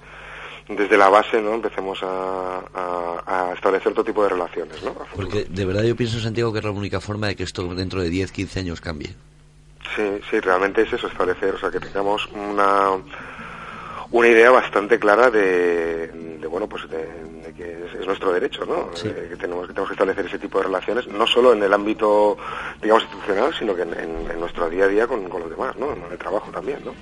desde 0.68 0.96
la 0.96 1.08
base, 1.08 1.40
¿no? 1.42 1.54
Empecemos 1.54 1.98
a, 2.02 2.58
a- 2.74 3.22
a 3.50 3.52
establecer 3.54 3.92
otro 3.92 4.04
tipo 4.04 4.22
de 4.22 4.28
relaciones, 4.30 4.82
¿no? 4.82 4.94
Porque 5.14 5.44
de 5.48 5.64
verdad 5.64 5.82
yo 5.82 5.96
pienso, 5.96 6.20
Santiago, 6.20 6.52
que 6.52 6.58
es 6.60 6.64
la 6.64 6.70
única 6.70 7.00
forma 7.00 7.26
de 7.28 7.36
que 7.36 7.42
esto 7.42 7.74
dentro 7.74 8.00
de 8.00 8.08
10, 8.10 8.30
15 8.32 8.60
años 8.60 8.80
cambie. 8.80 9.14
Sí, 9.96 10.20
sí, 10.30 10.40
realmente 10.40 10.82
es 10.82 10.92
eso, 10.92 11.06
establecer, 11.08 11.54
o 11.54 11.58
sea, 11.58 11.70
que 11.70 11.80
tengamos 11.80 12.26
una, 12.28 12.92
una 14.12 14.28
idea 14.28 14.50
bastante 14.50 14.98
clara 14.98 15.30
de, 15.30 16.06
de, 16.38 16.46
bueno, 16.46 16.68
pues 16.68 16.88
de, 16.88 16.98
de 16.98 17.52
que 17.54 17.72
es, 17.86 18.00
es 18.00 18.06
nuestro 18.06 18.32
derecho, 18.32 18.64
¿no? 18.66 18.90
De 19.08 19.28
que 19.28 19.36
tenemos, 19.36 19.66
que 19.66 19.72
tenemos 19.72 19.88
que 19.88 19.94
establecer 19.94 20.26
ese 20.26 20.38
tipo 20.38 20.58
de 20.58 20.64
relaciones, 20.64 21.06
no 21.08 21.26
solo 21.26 21.52
en 21.52 21.62
el 21.62 21.72
ámbito, 21.72 22.36
digamos, 22.80 23.02
institucional, 23.04 23.54
sino 23.58 23.74
que 23.74 23.82
en, 23.82 23.94
en- 23.94 24.30
en 24.30 24.38
nuestro 24.40 24.68
día 24.70 24.84
a 24.84 24.88
día 24.88 25.06
con, 25.06 25.28
con 25.28 25.40
los 25.42 25.50
demás, 25.50 25.74
¿no? 25.78 25.92
En 25.92 26.02
el 26.12 26.18
trabajo 26.18 26.50
también, 26.50 26.78
¿no? 26.84 26.94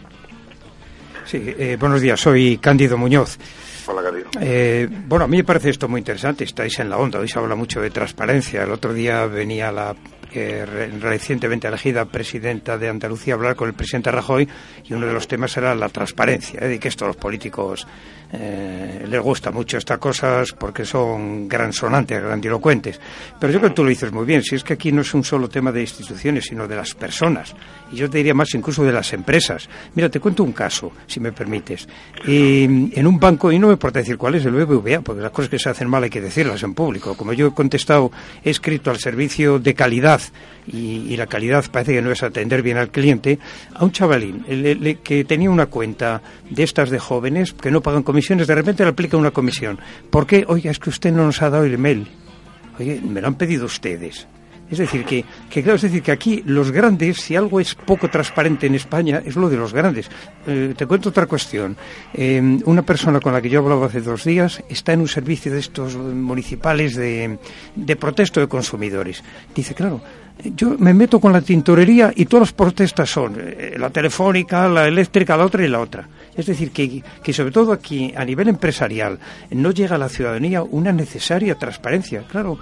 Sí, 1.25 1.55
eh, 1.59 1.77
buenos 1.79 2.01
días, 2.01 2.19
soy 2.21 2.59
Cándido 2.59 2.97
Muñoz. 2.97 3.39
Hola. 3.87 4.03
Eh, 4.41 4.89
bueno, 5.07 5.25
a 5.25 5.29
mí 5.29 5.37
me 5.39 5.45
parece 5.45 5.71
esto 5.71 5.89
muy 5.89 5.99
interesante, 5.99 6.45
estáis 6.45 6.79
en 6.79 6.89
la 6.91 6.97
onda, 6.99 7.19
hoy 7.19 7.29
se 7.29 7.39
habla 7.39 7.55
mucho 7.57 7.81
de 7.81 7.91
transparencia. 7.91 8.63
El 8.63 8.71
otro 8.71 8.93
día 8.93 9.27
venía 9.27 9.71
la 9.73 9.95
eh, 10.33 10.65
re- 10.67 10.89
recientemente 10.99 11.69
elegida 11.69 12.05
presidenta 12.05 12.79
de 12.79 12.89
Andalucía 12.89 13.35
hablar 13.35 13.57
con 13.57 13.69
el 13.69 13.75
presidente 13.75 14.11
Rajoy 14.11 14.49
y 14.85 14.93
uno 14.95 15.07
de 15.07 15.13
los 15.13 15.27
temas 15.29 15.57
era 15.57 15.75
la 15.75 15.89
transparencia, 15.89 16.61
¿eh? 16.63 16.69
de 16.69 16.79
que 16.79 16.89
esto 16.89 17.05
a 17.05 17.09
los 17.09 17.17
políticos 17.17 17.87
eh, 18.33 19.05
les 19.09 19.21
gusta 19.21 19.51
mucho 19.51 19.77
estas 19.79 19.99
cosas 19.99 20.53
porque 20.53 20.85
son 20.85 21.49
gransonantes, 21.49 22.23
grandilocuentes. 22.23 23.01
Pero 23.41 23.53
yo 23.53 23.59
creo 23.59 23.71
que 23.71 23.75
tú 23.77 23.83
lo 23.85 23.91
dices 23.91 24.13
muy 24.13 24.25
bien, 24.25 24.43
si 24.43 24.55
es 24.55 24.63
que 24.63 24.75
aquí 24.75 24.93
no 24.93 25.01
es 25.01 25.13
un 25.15 25.25
solo 25.25 25.49
tema 25.49 25.73
de 25.73 25.81
instituciones, 25.81 26.45
sino 26.45 26.69
de 26.69 26.77
las 26.77 26.95
personas. 26.95 27.55
Y 27.93 27.97
yo 27.97 28.09
te 28.09 28.19
diría 28.19 28.35
más 28.35 28.55
incluso 28.55 28.85
de 28.85 28.93
las 28.93 29.13
empresas. 29.13 29.69
Mira, 29.95 30.09
te 30.09 30.21
cuento 30.21 30.45
un 30.45 30.53
caso, 30.53 30.93
si 31.09 31.19
me 31.19 31.33
permites. 31.33 31.89
Eh, 32.27 32.65
en 32.93 33.07
un 33.07 33.19
banco, 33.19 33.51
y 33.51 33.59
no 33.59 33.67
me 33.67 33.73
importa 33.73 33.99
decir 33.99 34.17
cuál 34.17 34.37
es, 34.37 34.45
el 34.45 34.53
BBVA, 34.53 35.01
porque 35.01 35.23
las 35.23 35.33
cosas 35.33 35.49
que 35.51 35.59
se 35.59 35.69
hacen 35.69 35.89
mal 35.89 36.05
hay 36.05 36.11
que 36.11 36.21
decirlas 36.21 36.63
en 36.63 36.75
público. 36.75 37.17
Como 37.17 37.33
yo 37.33 37.49
he 37.49 37.55
contestado, 37.55 38.13
he 38.45 38.51
escrito 38.51 38.91
al 38.93 38.99
servicio 38.99 39.59
de 39.59 39.75
calidad, 39.75 40.20
y, 40.67 41.17
la 41.17 41.27
calidad 41.27 41.65
parece 41.71 41.95
que 41.95 42.03
no 42.03 42.13
es 42.13 42.23
atender 42.23 42.63
bien 42.63 42.79
al 42.79 42.91
cliente, 42.91 43.39
a 43.75 43.85
un 43.85 43.93
chavalín 43.93 44.45
que 45.03 45.25
tenía 45.25 45.51
una 45.51 45.67
cuenta 45.67 46.23
de 46.49 46.63
estas 46.63 46.91
de 46.91 46.99
jóvenes 46.99 47.53
que 47.53 47.71
no 47.71 47.81
pagan 47.81 48.03
comisiones, 48.03 48.47
de 48.47 48.55
repente 48.55 48.85
le 48.85 48.91
aplica 48.91 49.17
una 49.17 49.31
comisión. 49.31 49.79
¿Por 50.11 50.27
qué? 50.27 50.45
Oiga, 50.49 50.71
es 50.71 50.79
que 50.79 50.91
usted 50.91 51.13
no 51.13 51.25
nos 51.25 51.43
ha 51.43 51.51
dado 51.51 51.65
el 51.65 51.75
email. 51.75 52.07
Oye, 52.79 53.01
me 53.03 53.21
lo 53.21 53.27
han 53.27 53.35
pedido 53.35 53.67
ustedes. 53.67 54.27
Es 54.71 54.79
decir, 54.79 55.05
que, 55.05 55.25
que 55.49 55.63
claro, 55.63 55.77
es 55.77 55.83
decir, 55.83 56.03
que 56.03 56.13
aquí 56.13 56.43
los 56.47 56.71
grandes, 56.71 57.19
si 57.19 57.35
algo 57.35 57.59
es 57.61 57.75
poco 57.75 58.09
transparente 58.09 58.67
en 58.67 58.75
España, 58.75 59.21
es 59.25 59.37
lo 59.37 59.49
de 59.49 59.57
los 59.57 59.73
grandes. 59.73 60.09
Eh, 60.47 60.75
te 60.77 60.87
cuento 60.87 61.09
otra 61.09 61.27
cuestión. 61.27 61.77
Eh, 62.15 62.59
una 62.65 62.83
persona 62.83 63.21
con 63.21 63.33
la 63.33 63.43
que 63.43 63.51
yo 63.51 63.61
hablaba 63.61 63.87
hace 63.87 64.01
dos 64.01 64.25
días 64.25 64.63
está 64.69 64.93
en 64.93 65.01
un 65.01 65.09
servicio 65.09 65.53
de 65.53 65.59
estos 65.59 65.97
municipales 65.97 66.95
de, 66.95 67.39
de 67.75 67.97
protesto 67.97 68.41
de 68.41 68.47
consumidores. 68.47 69.25
Dice, 69.55 69.75
claro, 69.75 70.01
yo 70.55 70.77
me 70.79 70.95
meto 70.95 71.21
con 71.21 71.33
la 71.33 71.41
tintorería 71.41 72.13
y 72.15 72.27
todas 72.27 72.49
las 72.49 72.53
protestas 72.53 73.11
son 73.11 73.37
eh, 73.39 73.75
la 73.79 73.91
telefónica, 73.91 74.69
la 74.69 74.87
eléctrica, 74.87 75.37
la 75.37 75.45
otra 75.45 75.65
y 75.65 75.69
la 75.69 75.81
otra. 75.81 76.09
Es 76.37 76.47
decir, 76.47 76.71
que, 76.71 77.03
que 77.23 77.33
sobre 77.33 77.51
todo 77.51 77.73
aquí, 77.73 78.13
a 78.17 78.25
nivel 78.25 78.49
empresarial, 78.49 79.19
no 79.51 79.73
llega 79.73 79.97
a 79.97 79.99
la 79.99 80.09
ciudadanía 80.09 80.63
una 80.63 80.93
necesaria 80.93 81.57
transparencia. 81.57 82.23
Claro, 82.31 82.59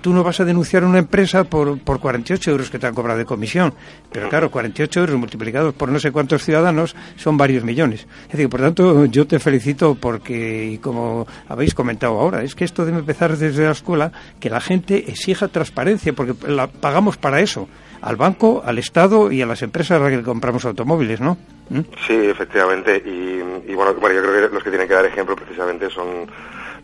tú 0.00 0.12
no 0.12 0.22
vas 0.22 0.40
a 0.40 0.44
denunciar 0.44 0.84
a 0.84 0.86
una 0.86 0.98
empresa 0.98 1.44
por, 1.44 1.78
por 1.80 1.98
48 1.98 2.50
euros 2.50 2.70
que 2.70 2.78
te 2.78 2.86
han 2.86 2.94
cobrado 2.94 3.18
de 3.18 3.24
comisión, 3.24 3.74
pero 4.12 4.28
claro, 4.28 4.50
48 4.50 5.00
euros 5.00 5.16
multiplicados 5.16 5.74
por 5.74 5.88
no 5.88 5.98
sé 5.98 6.12
cuántos 6.12 6.44
ciudadanos 6.44 6.94
son 7.16 7.36
varios 7.36 7.64
millones. 7.64 8.06
Es 8.26 8.32
decir, 8.32 8.48
por 8.48 8.60
tanto, 8.60 9.06
yo 9.06 9.26
te 9.26 9.38
felicito 9.38 9.94
porque, 9.94 10.78
como 10.82 11.26
habéis 11.48 11.74
comentado 11.74 12.20
ahora, 12.20 12.42
es 12.42 12.54
que 12.54 12.64
esto 12.64 12.84
debe 12.84 12.98
empezar 12.98 13.36
desde 13.36 13.64
la 13.64 13.72
escuela, 13.72 14.12
que 14.38 14.50
la 14.50 14.60
gente 14.60 15.10
exija 15.10 15.48
transparencia, 15.48 16.12
porque 16.12 16.34
la 16.48 16.66
pagamos 16.68 16.99
para 17.16 17.40
eso, 17.40 17.68
al 18.02 18.16
banco, 18.16 18.62
al 18.64 18.78
Estado 18.78 19.30
y 19.30 19.42
a 19.42 19.46
las 19.46 19.62
empresas 19.62 20.00
a 20.00 20.04
las 20.04 20.10
que 20.10 20.22
compramos 20.22 20.64
automóviles, 20.64 21.20
¿no? 21.20 21.36
¿Mm? 21.68 21.80
Sí, 22.06 22.14
efectivamente. 22.14 23.02
Y, 23.04 23.70
y 23.70 23.74
bueno, 23.74 23.94
bueno, 23.94 24.16
yo 24.16 24.22
creo 24.22 24.48
que 24.48 24.54
los 24.54 24.62
que 24.62 24.70
tienen 24.70 24.88
que 24.88 24.94
dar 24.94 25.06
ejemplo 25.06 25.36
precisamente 25.36 25.90
son 25.90 26.26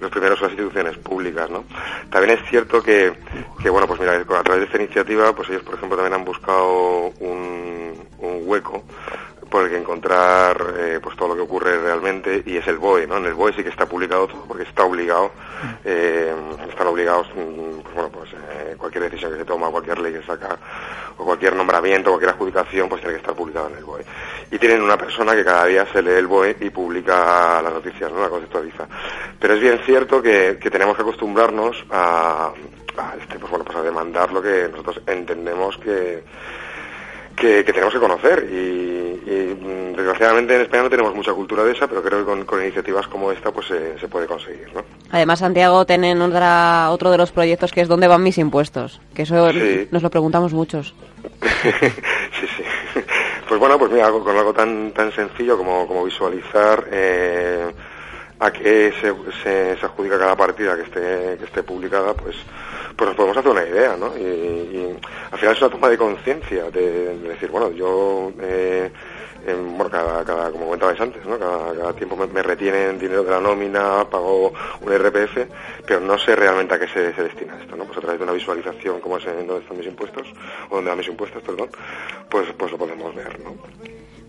los 0.01 0.11
primeros 0.11 0.39
son 0.39 0.49
las 0.49 0.59
instituciones 0.59 0.99
públicas, 0.99 1.51
¿no? 1.51 1.65
También 2.11 2.39
es 2.39 2.49
cierto 2.49 2.83
que, 2.83 3.13
que, 3.63 3.71
bueno, 3.71 3.87
pues 3.87 4.01
mira, 4.01 4.15
a 4.17 4.43
través 4.43 4.61
de 4.61 4.65
esta 4.67 4.77
iniciativa, 4.77 5.35
pues 5.35 5.49
ellos, 5.49 5.63
por 5.63 5.75
ejemplo, 5.75 5.97
también 5.97 6.15
han 6.15 6.25
buscado 6.25 7.13
un, 7.21 7.95
un 8.19 8.43
hueco 8.45 8.85
por 9.51 9.65
el 9.65 9.71
que 9.71 9.79
encontrar 9.79 10.75
eh, 10.77 11.01
pues 11.03 11.17
todo 11.17 11.29
lo 11.29 11.37
que 11.37 11.43
ocurre 11.43 11.79
realmente 11.79 12.43
y 12.45 12.57
es 12.57 12.67
el 12.67 12.79
BOE, 12.79 13.07
¿no? 13.07 13.19
En 13.19 13.27
el 13.27 13.35
BOE 13.35 13.53
sí 13.53 13.63
que 13.63 13.69
está 13.69 13.87
publicado 13.87 14.27
todo 14.27 14.45
porque 14.47 14.65
está 14.65 14.85
obligado, 14.85 15.33
eh, 15.85 16.35
están 16.69 16.87
obligados, 16.89 17.29
mm, 17.35 17.81
pues 17.83 17.95
bueno, 17.95 18.11
pues 18.11 18.31
eh, 18.33 18.75
cualquier 18.77 19.05
decisión 19.05 19.33
que 19.33 19.39
se 19.39 19.45
toma, 19.45 19.71
cualquier 19.71 19.99
ley 19.99 20.13
que 20.13 20.23
saca 20.23 20.59
o 21.19 21.25
cualquier 21.25 21.55
nombramiento, 21.55 22.11
cualquier 22.11 22.31
adjudicación, 22.31 22.89
pues 22.89 23.01
tiene 23.01 23.15
que 23.15 23.21
estar 23.21 23.35
publicado 23.35 23.69
en 23.69 23.77
el 23.77 23.85
BOE. 23.85 24.05
Y 24.51 24.59
tienen 24.59 24.83
una 24.83 24.99
persona 24.99 25.35
que 25.35 25.45
cada 25.45 25.67
día 25.67 25.87
se 25.93 26.03
lee 26.03 26.13
el 26.13 26.27
BOE 26.27 26.57
y 26.61 26.71
publica 26.71 27.63
las 27.63 27.73
noticias, 27.73 28.13
¿no? 28.13 28.21
La 28.21 28.29
conceptualiza. 28.29 28.87
Pero 29.39 29.55
es 29.55 29.61
bien 29.61 29.79
cierto 29.85 30.21
que, 30.21 30.59
que 30.61 30.71
tenemos 30.71 30.97
que 30.97 31.03
acostumbrarnos 31.03 31.85
a, 31.91 32.53
a, 32.97 33.15
este, 33.21 33.39
pues 33.39 33.51
bueno, 33.51 33.65
pues 33.65 33.77
a 33.77 33.83
demandar 33.83 34.33
lo 34.33 34.43
que 34.43 34.69
nosotros 34.71 35.01
entendemos 35.07 35.77
que 35.79 36.23
que, 37.37 37.65
que 37.65 37.73
tenemos 37.73 37.93
que 37.95 38.01
conocer 38.01 38.49
y, 38.51 39.21
y, 39.27 39.55
mm, 39.61 39.95
desgraciadamente 39.97 40.55
en 40.57 40.63
España 40.63 40.85
no 40.85 40.91
tenemos 40.91 41.15
mucha 41.15 41.33
cultura 41.33 41.63
de 41.65 41.73
esa, 41.73 41.87
pero 41.87 42.03
creo 42.03 42.21
que 42.21 42.25
con, 42.25 42.45
con 42.45 42.63
iniciativas 42.63 43.07
como 43.09 43.31
esta 43.31 43.51
pues 43.53 43.67
se- 43.67 43.99
se 43.99 44.09
puede 44.09 44.27
conseguir, 44.27 44.69
¿no? 44.75 44.83
Además, 45.11 45.39
Santiago, 45.41 45.85
tienen 45.87 46.21
otra, 46.23 46.91
otro 46.91 47.11
de 47.11 47.19
los 47.19 47.31
proyectos 47.33 47.71
que 47.73 47.83
es 47.83 47.89
¿Dónde 47.89 48.09
van 48.09 48.23
mis 48.23 48.39
impuestos? 48.39 49.01
Que 49.15 49.23
eso 49.23 49.53
Sí. 49.53 49.89
nos 49.91 50.03
lo 50.03 50.11
preguntamos 50.11 50.53
muchos. 50.53 50.95
sí, 51.43 52.47
sí. 52.57 52.63
Pues 53.49 53.61
bueno, 53.61 53.79
pues 53.79 53.91
mira, 53.93 54.11
con 54.11 54.37
algo 54.37 54.53
tan 54.53 54.93
tan 54.93 55.13
sencillo 55.13 55.57
como, 55.57 55.87
como 55.87 56.05
visualizar 56.05 56.85
eh, 56.91 57.67
a 58.39 58.51
qué 58.51 58.93
se, 59.01 59.15
se, 59.77 59.87
adjudica 59.87 60.19
cada 60.19 60.37
partida 60.37 60.77
que 60.77 60.83
esté 60.83 61.37
que 61.39 61.45
esté 61.45 61.63
publicada, 61.63 62.15
pues 62.15 62.37
pues 62.97 63.09
nos 63.09 63.17
podemos 63.17 63.37
hacer 63.37 63.51
una 63.51 63.65
idea, 63.65 63.97
¿no? 63.97 64.17
Y, 64.17 64.97
al 65.31 65.39
final 65.39 65.55
es 65.55 65.61
una 65.61 65.71
toma 65.71 65.89
de 65.89 65.99
conciencia 65.99 66.71
de, 66.71 67.19
de 67.19 67.29
decir, 67.29 67.51
bueno, 67.51 67.71
yo 67.71 68.33
eh, 68.41 68.91
em, 69.47 69.77
bueno, 69.77 69.91
cada, 69.91 70.25
cada, 70.25 70.51
como 70.51 70.65
comentabais 70.65 71.01
antes, 71.01 71.25
¿no? 71.27 71.39
Cada, 71.39 71.75
cada 71.75 71.93
tiempo 71.93 72.17
me, 72.17 72.43
retienen 72.43 72.99
dinero 72.99 73.23
de 73.23 73.31
la 73.31 73.41
nómina, 73.41 74.09
pago 74.09 74.53
un 74.81 74.93
RPF, 74.93 75.39
pero 75.87 76.01
no 76.01 76.19
sé 76.19 76.35
realmente 76.35 76.75
a 76.75 76.79
qué 76.79 76.89
se, 76.89 77.15
se 77.15 77.23
destina 77.23 77.59
esto, 77.61 77.77
¿no? 77.77 77.85
Pues 77.85 77.99
a 77.99 78.01
través 78.01 78.19
de 78.19 78.25
una 78.25 78.33
visualización, 78.33 79.01
como 79.01 79.19
es 79.19 79.27
en 79.27 79.47
dónde 79.47 79.63
están 79.63 79.77
mis 79.77 79.87
impuestos, 79.87 80.27
o 80.71 80.77
dónde 80.77 80.91
van 80.91 80.99
mis 80.99 81.09
impuestos, 81.09 81.43
perdón, 81.43 81.69
pues, 82.31 82.49
pues 82.57 82.73
lo 82.73 82.79
podemos 82.79 83.15
ver, 83.15 83.39
¿no? 83.41 83.55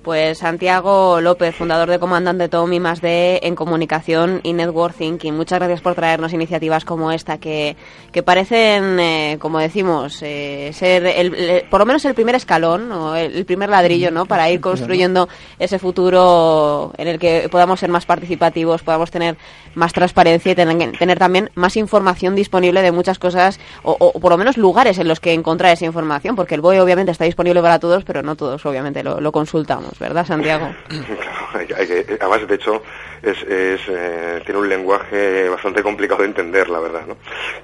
Pues 0.07 0.38
Santiago 0.38 1.19
López, 1.19 1.53
fundador 1.53 1.89
de 1.89 1.99
Comandante 1.99 2.47
Tom 2.47 2.71
más 2.79 3.01
de 3.01 3.41
en 3.43 3.55
comunicación 3.55 4.39
y 4.41 4.53
network 4.53 4.95
thinking. 4.95 5.35
Muchas 5.35 5.59
gracias 5.59 5.81
por 5.81 5.95
traernos 5.95 6.31
iniciativas 6.31 6.85
como 6.85 7.11
esta 7.11 7.39
que, 7.39 7.75
que 8.13 8.23
parecen, 8.23 9.01
eh, 9.01 9.38
como 9.38 9.59
decimos, 9.59 10.19
eh, 10.21 10.71
ser 10.71 11.05
el, 11.07 11.65
por 11.69 11.81
lo 11.81 11.85
menos 11.85 12.05
el 12.05 12.15
primer 12.15 12.35
escalón 12.35 12.89
o 12.89 13.17
el, 13.17 13.43
primer 13.43 13.67
ladrillo, 13.67 14.09
¿no? 14.09 14.25
Para 14.25 14.49
ir 14.49 14.61
construyendo 14.61 15.27
ese 15.59 15.77
futuro 15.77 16.93
en 16.97 17.09
el 17.09 17.19
que 17.19 17.49
podamos 17.51 17.81
ser 17.81 17.89
más 17.89 18.05
participativos, 18.05 18.84
podamos 18.84 19.11
tener 19.11 19.35
más 19.75 19.91
transparencia 19.91 20.53
y 20.53 20.55
tener, 20.55 21.19
también 21.19 21.49
más 21.55 21.75
información 21.75 22.34
disponible 22.34 22.81
de 22.81 22.93
muchas 22.93 23.19
cosas 23.19 23.59
o, 23.84 23.97
por 24.13 24.31
lo 24.31 24.38
menos 24.38 24.55
lugares 24.55 24.99
en 24.99 25.09
los 25.09 25.19
que 25.19 25.34
encontrar 25.34 25.73
esa 25.73 25.84
información, 25.84 26.38
porque 26.38 26.55
el 26.55 26.61
BOE 26.61 26.79
obviamente 26.79 27.11
está 27.11 27.25
disponible 27.25 27.61
para 27.61 27.77
todos, 27.77 28.05
pero 28.05 28.23
no 28.23 28.38
todos 28.38 28.65
obviamente 28.65 29.03
lo 29.03 29.31
consultamos, 29.34 29.96
¿verdad, 29.99 30.25
Santiago? 30.25 30.73
Claro, 31.07 31.47
hay 31.55 31.87
que- 31.87 32.17
además, 32.19 32.47
de 32.47 32.55
hecho, 32.55 32.83
es, 33.21 33.41
es, 33.43 33.81
eh, 33.87 34.41
tiene 34.45 34.59
un 34.59 34.69
lenguaje 34.69 35.47
bastante 35.49 35.81
complicado 35.81 36.21
de 36.21 36.27
entender, 36.27 36.69
la 36.69 36.79
verdad, 36.79 37.05
¿no? 37.07 37.17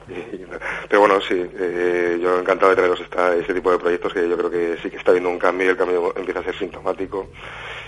Y- 0.08 0.44
pero 0.90 1.02
bueno, 1.02 1.20
sí, 1.22 1.36
eh, 1.60 2.18
yo 2.22 2.40
encantado 2.40 2.70
de 2.72 2.76
traeros 2.78 3.00
esta, 3.02 3.36
este 3.36 3.54
tipo 3.54 3.72
de 3.72 3.78
proyectos 3.80 4.14
que 4.14 4.28
yo 4.28 4.38
creo 4.38 4.50
que 4.50 4.78
sí 4.82 4.90
que 4.90 4.98
está 4.98 5.12
habiendo 5.12 5.30
un 5.30 5.40
cambio 5.40 5.68
y 5.68 5.70
el 5.72 5.78
cambio 5.78 6.14
empieza 6.16 6.40
a 6.40 6.44
ser 6.44 6.56
sintomático. 6.58 7.30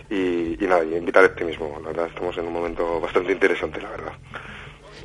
Y, 0.10 0.64
y 0.64 0.68
nada, 0.68 0.84
y 0.84 0.96
invitar 0.96 1.24
al 1.24 1.32
optimismo, 1.32 1.80
la 1.82 1.88
verdad, 1.88 2.08
estamos 2.08 2.38
en 2.38 2.46
un 2.46 2.54
momento 2.54 3.00
bastante 3.02 3.32
interesante, 3.32 3.82
la 3.82 3.90
verdad. 3.90 4.14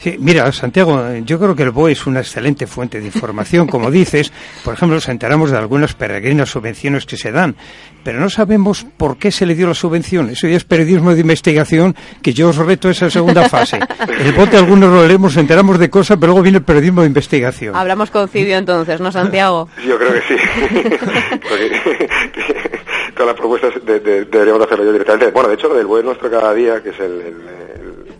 Sí, 0.02 0.16
mira, 0.18 0.50
Santiago, 0.50 1.06
eh, 1.08 1.22
yo 1.26 1.38
creo 1.38 1.54
que 1.54 1.62
el 1.62 1.72
BOE 1.72 1.92
es 1.92 2.06
una 2.06 2.20
excelente 2.20 2.66
fuente 2.66 3.00
de 3.00 3.06
información, 3.06 3.66
como 3.66 3.90
dices. 3.90 4.32
Por 4.64 4.72
ejemplo, 4.74 4.94
nos 4.94 5.08
enteramos 5.08 5.50
de 5.50 5.58
algunas 5.58 5.92
peregrinas 5.94 6.48
subvenciones 6.48 7.04
que 7.04 7.18
se 7.18 7.30
dan, 7.32 7.54
pero 8.02 8.18
no 8.18 8.30
sabemos 8.30 8.86
por 8.96 9.18
qué 9.18 9.30
se 9.30 9.44
le 9.44 9.54
dio 9.54 9.66
la 9.66 9.74
subvención. 9.74 10.30
Eso 10.30 10.48
ya 10.48 10.56
es 10.56 10.64
periodismo 10.64 11.14
de 11.14 11.20
investigación, 11.20 11.94
que 12.22 12.32
yo 12.32 12.48
os 12.48 12.56
reto 12.56 12.88
a 12.88 12.92
esa 12.92 13.10
segunda 13.10 13.46
fase. 13.48 13.78
El 14.18 14.32
bote 14.32 14.56
algunos 14.56 14.90
lo 14.90 15.06
leemos, 15.06 15.32
nos 15.34 15.40
enteramos 15.42 15.78
de 15.78 15.90
cosas, 15.90 16.16
pero 16.18 16.28
luego 16.32 16.42
viene 16.42 16.58
el 16.58 16.64
periodismo 16.64 17.02
de 17.02 17.08
investigación. 17.08 17.76
Hablamos 17.76 18.10
con 18.10 18.26
Cidio 18.28 18.56
entonces, 18.56 19.00
¿no, 19.00 19.12
Santiago? 19.12 19.68
Yo 19.86 19.98
creo 19.98 20.14
que 20.14 20.20
sí. 20.22 20.34
Porque 21.48 22.08
todas 23.14 23.26
las 23.26 23.36
propuestas 23.36 23.74
de- 23.84 24.00
de- 24.00 24.24
deberíamos 24.24 24.62
hacerlo 24.64 24.84
yo 24.84 24.92
directamente. 24.92 25.30
Bueno, 25.30 25.48
de 25.50 25.56
hecho, 25.56 25.68
lo 25.68 25.74
del 25.74 25.86
BOE 25.86 26.02
Nuestro 26.02 26.30
Cada 26.30 26.54
Día, 26.54 26.82
que 26.82 26.88
es 26.90 26.98
el, 27.00 27.12
el- 27.20 27.26
el 27.26 27.69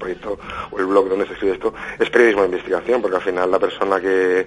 proyecto 0.01 0.39
o 0.73 0.79
el 0.81 0.87
blog 0.87 1.09
donde 1.09 1.27
se 1.27 1.35
escribe 1.35 1.55
esto, 1.55 1.73
es 1.99 2.11
periodismo 2.11 2.43
de 2.43 2.49
investigación, 2.49 3.01
porque 3.01 3.17
al 3.19 3.23
final 3.23 3.49
la 3.51 3.59
persona 3.61 4.01
que, 4.01 4.47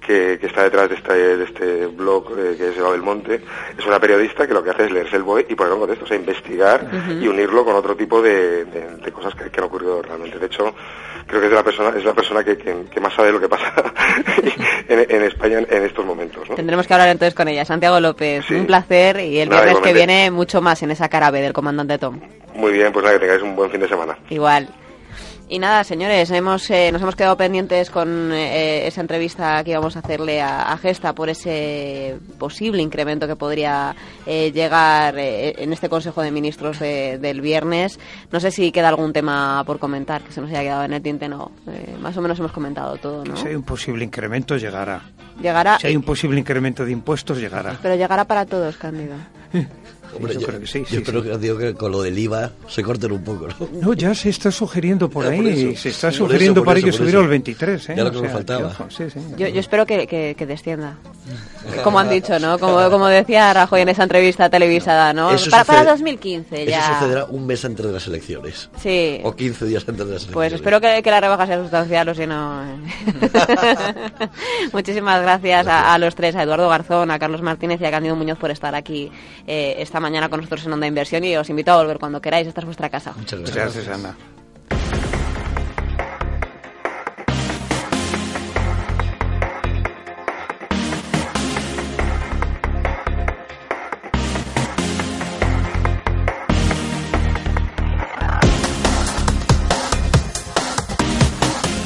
que, 0.00 0.38
que 0.40 0.46
está 0.46 0.62
detrás 0.64 0.88
de 0.88 0.94
este, 0.96 1.12
de 1.36 1.44
este 1.44 1.86
blog, 1.86 2.32
eh, 2.38 2.54
que 2.56 2.70
es 2.70 2.76
Eva 2.78 2.90
Belmonte, 2.90 3.42
es 3.78 3.86
una 3.86 4.00
periodista 4.00 4.46
que 4.46 4.54
lo 4.54 4.62
que 4.64 4.70
hace 4.70 4.86
es 4.86 4.90
leerse 4.92 5.16
el 5.16 5.22
BOE 5.22 5.46
y 5.48 5.54
ponerlo 5.54 5.74
en 5.76 5.80
contexto, 5.82 6.04
o 6.06 6.08
sea, 6.08 6.16
investigar 6.16 6.88
y 7.20 7.28
unirlo 7.28 7.64
con 7.64 7.76
otro 7.76 7.94
tipo 7.94 8.22
de, 8.22 8.64
de- 8.64 8.96
de 8.96 9.12
cosas 9.12 9.34
que, 9.34 9.50
que 9.50 9.60
han 9.60 9.66
ocurrido 9.66 10.00
realmente. 10.02 10.38
De 10.38 10.46
hecho, 10.46 10.74
creo 11.26 11.40
que 11.40 11.46
es 11.48 11.52
la 11.52 11.62
persona, 11.62 11.92
es 11.96 12.04
la 12.04 12.14
persona 12.14 12.42
que, 12.42 12.56
que- 12.56 12.84
que 12.90 13.00
más 13.00 13.12
sabe 13.14 13.30
lo 13.32 13.40
que 13.40 13.48
pasa 13.48 13.72
en, 14.88 15.06
en 15.08 15.22
España 15.24 15.58
en, 15.58 15.82
estos 15.84 16.04
momentos. 16.04 16.48
¿no? 16.48 16.54
Tendremos 16.56 16.86
que 16.86 16.94
hablar 16.94 17.08
entonces 17.10 17.34
con 17.34 17.48
ella. 17.48 17.64
Santiago 17.64 18.00
López, 18.00 18.48
un 18.50 18.66
placer 18.66 19.20
y 19.20 19.38
el 19.40 19.48
Nada, 19.48 19.62
viernes 19.64 19.82
que 19.82 19.92
viene 19.92 20.30
mucho 20.30 20.60
más 20.60 20.82
en 20.82 20.90
esa 20.90 21.08
cara 21.08 21.30
B 21.30 21.40
del 21.40 21.52
comandante 21.52 21.98
Tom. 21.98 22.20
Muy 22.54 22.72
bien, 22.72 22.92
pues 22.92 23.04
nada, 23.04 23.16
que 23.16 23.20
tengáis 23.26 23.42
un 23.42 23.56
buen 23.56 23.70
fin 23.70 23.80
de 23.80 23.88
semana. 23.88 24.16
Igual. 24.30 24.68
Y 25.54 25.58
nada, 25.58 25.84
señores, 25.84 26.30
hemos, 26.30 26.70
eh, 26.70 26.90
nos 26.92 27.02
hemos 27.02 27.14
quedado 27.14 27.36
pendientes 27.36 27.90
con 27.90 28.32
eh, 28.32 28.86
esa 28.86 29.02
entrevista 29.02 29.62
que 29.62 29.72
íbamos 29.72 29.94
a 29.96 29.98
hacerle 29.98 30.40
a, 30.40 30.72
a 30.72 30.78
Gesta 30.78 31.14
por 31.14 31.28
ese 31.28 32.16
posible 32.38 32.80
incremento 32.80 33.26
que 33.26 33.36
podría 33.36 33.94
eh, 34.24 34.50
llegar 34.50 35.18
eh, 35.18 35.54
en 35.58 35.74
este 35.74 35.90
Consejo 35.90 36.22
de 36.22 36.30
Ministros 36.30 36.78
de- 36.78 37.18
del 37.18 37.42
viernes. 37.42 38.00
No 38.30 38.40
sé 38.40 38.50
si 38.50 38.72
queda 38.72 38.88
algún 38.88 39.12
tema 39.12 39.62
por 39.66 39.78
comentar 39.78 40.22
que 40.22 40.32
se 40.32 40.40
nos 40.40 40.48
haya 40.48 40.62
quedado 40.62 40.84
en 40.84 40.94
el 40.94 41.02
tinte, 41.02 41.28
no. 41.28 41.52
Eh, 41.68 41.96
más 42.00 42.16
o 42.16 42.22
menos 42.22 42.38
hemos 42.38 42.52
comentado 42.52 42.96
todo, 42.96 43.22
¿no? 43.22 43.36
Si 43.36 43.48
hay 43.48 43.54
un 43.54 43.62
posible 43.62 44.04
incremento, 44.04 44.56
llegará. 44.56 45.02
Llegará, 45.38 45.78
Si 45.78 45.86
hay 45.86 45.96
un 45.96 46.02
posible 46.02 46.40
incremento 46.40 46.82
de 46.86 46.92
impuestos, 46.92 47.36
llegará. 47.38 47.76
pero 47.82 47.94
llegará 47.94 48.24
para 48.24 48.46
todos, 48.46 48.78
Cándido. 48.78 49.16
Hombre, 50.14 50.34
yo 50.34 50.40
yo, 50.40 50.46
creo 50.46 50.60
que 50.60 50.66
sí, 50.66 50.80
yo 50.80 50.86
sí, 50.86 50.96
espero 50.96 51.22
que, 51.22 51.38
digo 51.38 51.58
que 51.58 51.74
con 51.74 51.90
lo 51.92 52.02
del 52.02 52.18
IVA 52.18 52.50
se 52.68 52.82
corten 52.82 53.12
un 53.12 53.24
poco, 53.24 53.48
¿no? 53.48 53.68
No, 53.80 53.92
ya 53.94 54.14
se 54.14 54.28
está 54.28 54.50
sugiriendo 54.50 55.08
por 55.08 55.24
Ya, 55.24 55.30
ahí, 55.30 55.38
por 55.38 55.46
eso. 55.48 55.80
se 55.82 55.88
está 55.90 56.08
Por 56.08 56.16
sugiriendo 56.16 56.60
eso, 56.60 56.64
para 56.66 56.78
eso, 56.78 56.86
que 56.86 56.92
subiera 56.92 57.18
eso. 57.18 57.24
al 57.24 57.28
23, 57.30 57.88
¿eh? 57.90 57.94
Ya 57.96 58.02
lo 58.04 58.08
O 58.10 58.12
que 58.12 58.18
me 58.20 58.24
sea, 58.28 58.32
faltaba. 58.36 58.66
ojo, 58.68 58.86
sí, 58.90 59.04
sí. 59.12 59.18
Yo, 59.36 59.48
yo 59.48 59.60
espero 59.60 59.86
que, 59.86 60.06
que- 60.06 60.34
que 60.36 60.46
descienda. 60.46 60.96
Como 61.84 61.98
han 61.98 62.10
dicho, 62.10 62.38
¿no? 62.40 62.58
Como, 62.58 62.90
como 62.90 63.06
decía 63.06 63.52
Rajoy 63.54 63.82
en 63.82 63.88
esa 63.90 64.02
entrevista 64.02 64.50
televisada, 64.50 65.12
¿no? 65.12 65.30
Eso 65.30 65.50
Para, 65.50 65.64
para 65.64 65.78
sucede- 65.80 65.90
2015 65.92 66.62
Eso 66.62 66.70
ya. 66.70 66.94
sucederá 66.98 67.24
un 67.26 67.46
mes 67.46 67.64
antes 67.64 67.86
de 67.86 67.92
las 67.92 68.06
elecciones. 68.06 68.68
Sí. 68.82 69.20
O 69.22 69.34
15 69.34 69.64
días 69.66 69.84
antes 69.88 69.98
de 70.06 70.12
las 70.12 70.22
elecciones. 70.22 70.34
Pues 70.34 70.52
espero 70.52 70.80
que, 70.80 71.02
que 71.02 71.10
la 71.10 71.20
rebaja 71.20 71.46
sea 71.46 71.60
sustancial 71.62 72.08
o 72.08 72.14
si 72.14 72.26
no. 72.26 72.62
eh. 72.64 72.76
Muchísimas 74.72 75.22
gracias 75.22 75.66
a, 75.66 75.94
a 75.94 75.98
los 75.98 76.14
tres, 76.14 76.34
a 76.36 76.42
Eduardo 76.42 76.68
Garzón, 76.68 77.10
a 77.10 77.18
Carlos 77.18 77.42
Martínez 77.42 77.80
y 77.80 77.84
a 77.84 77.90
Cándido 77.90 78.16
Muñoz 78.16 78.38
por 78.38 78.50
estar 78.50 78.74
aquí 78.74 79.10
eh, 79.46 79.76
esta 79.78 80.00
mañana 80.02 80.28
con 80.28 80.40
nosotros 80.40 80.66
en 80.66 80.72
Onda 80.72 80.86
Inversión 80.86 81.24
y 81.24 81.36
os 81.36 81.48
invito 81.48 81.72
a 81.72 81.76
volver 81.78 81.98
cuando 81.98 82.20
queráis. 82.20 82.46
Esta 82.46 82.60
es 82.60 82.66
vuestra 82.66 82.90
casa. 82.90 83.14
Muchas 83.16 83.40
Gracias, 83.54 83.88
Ana. 83.88 84.14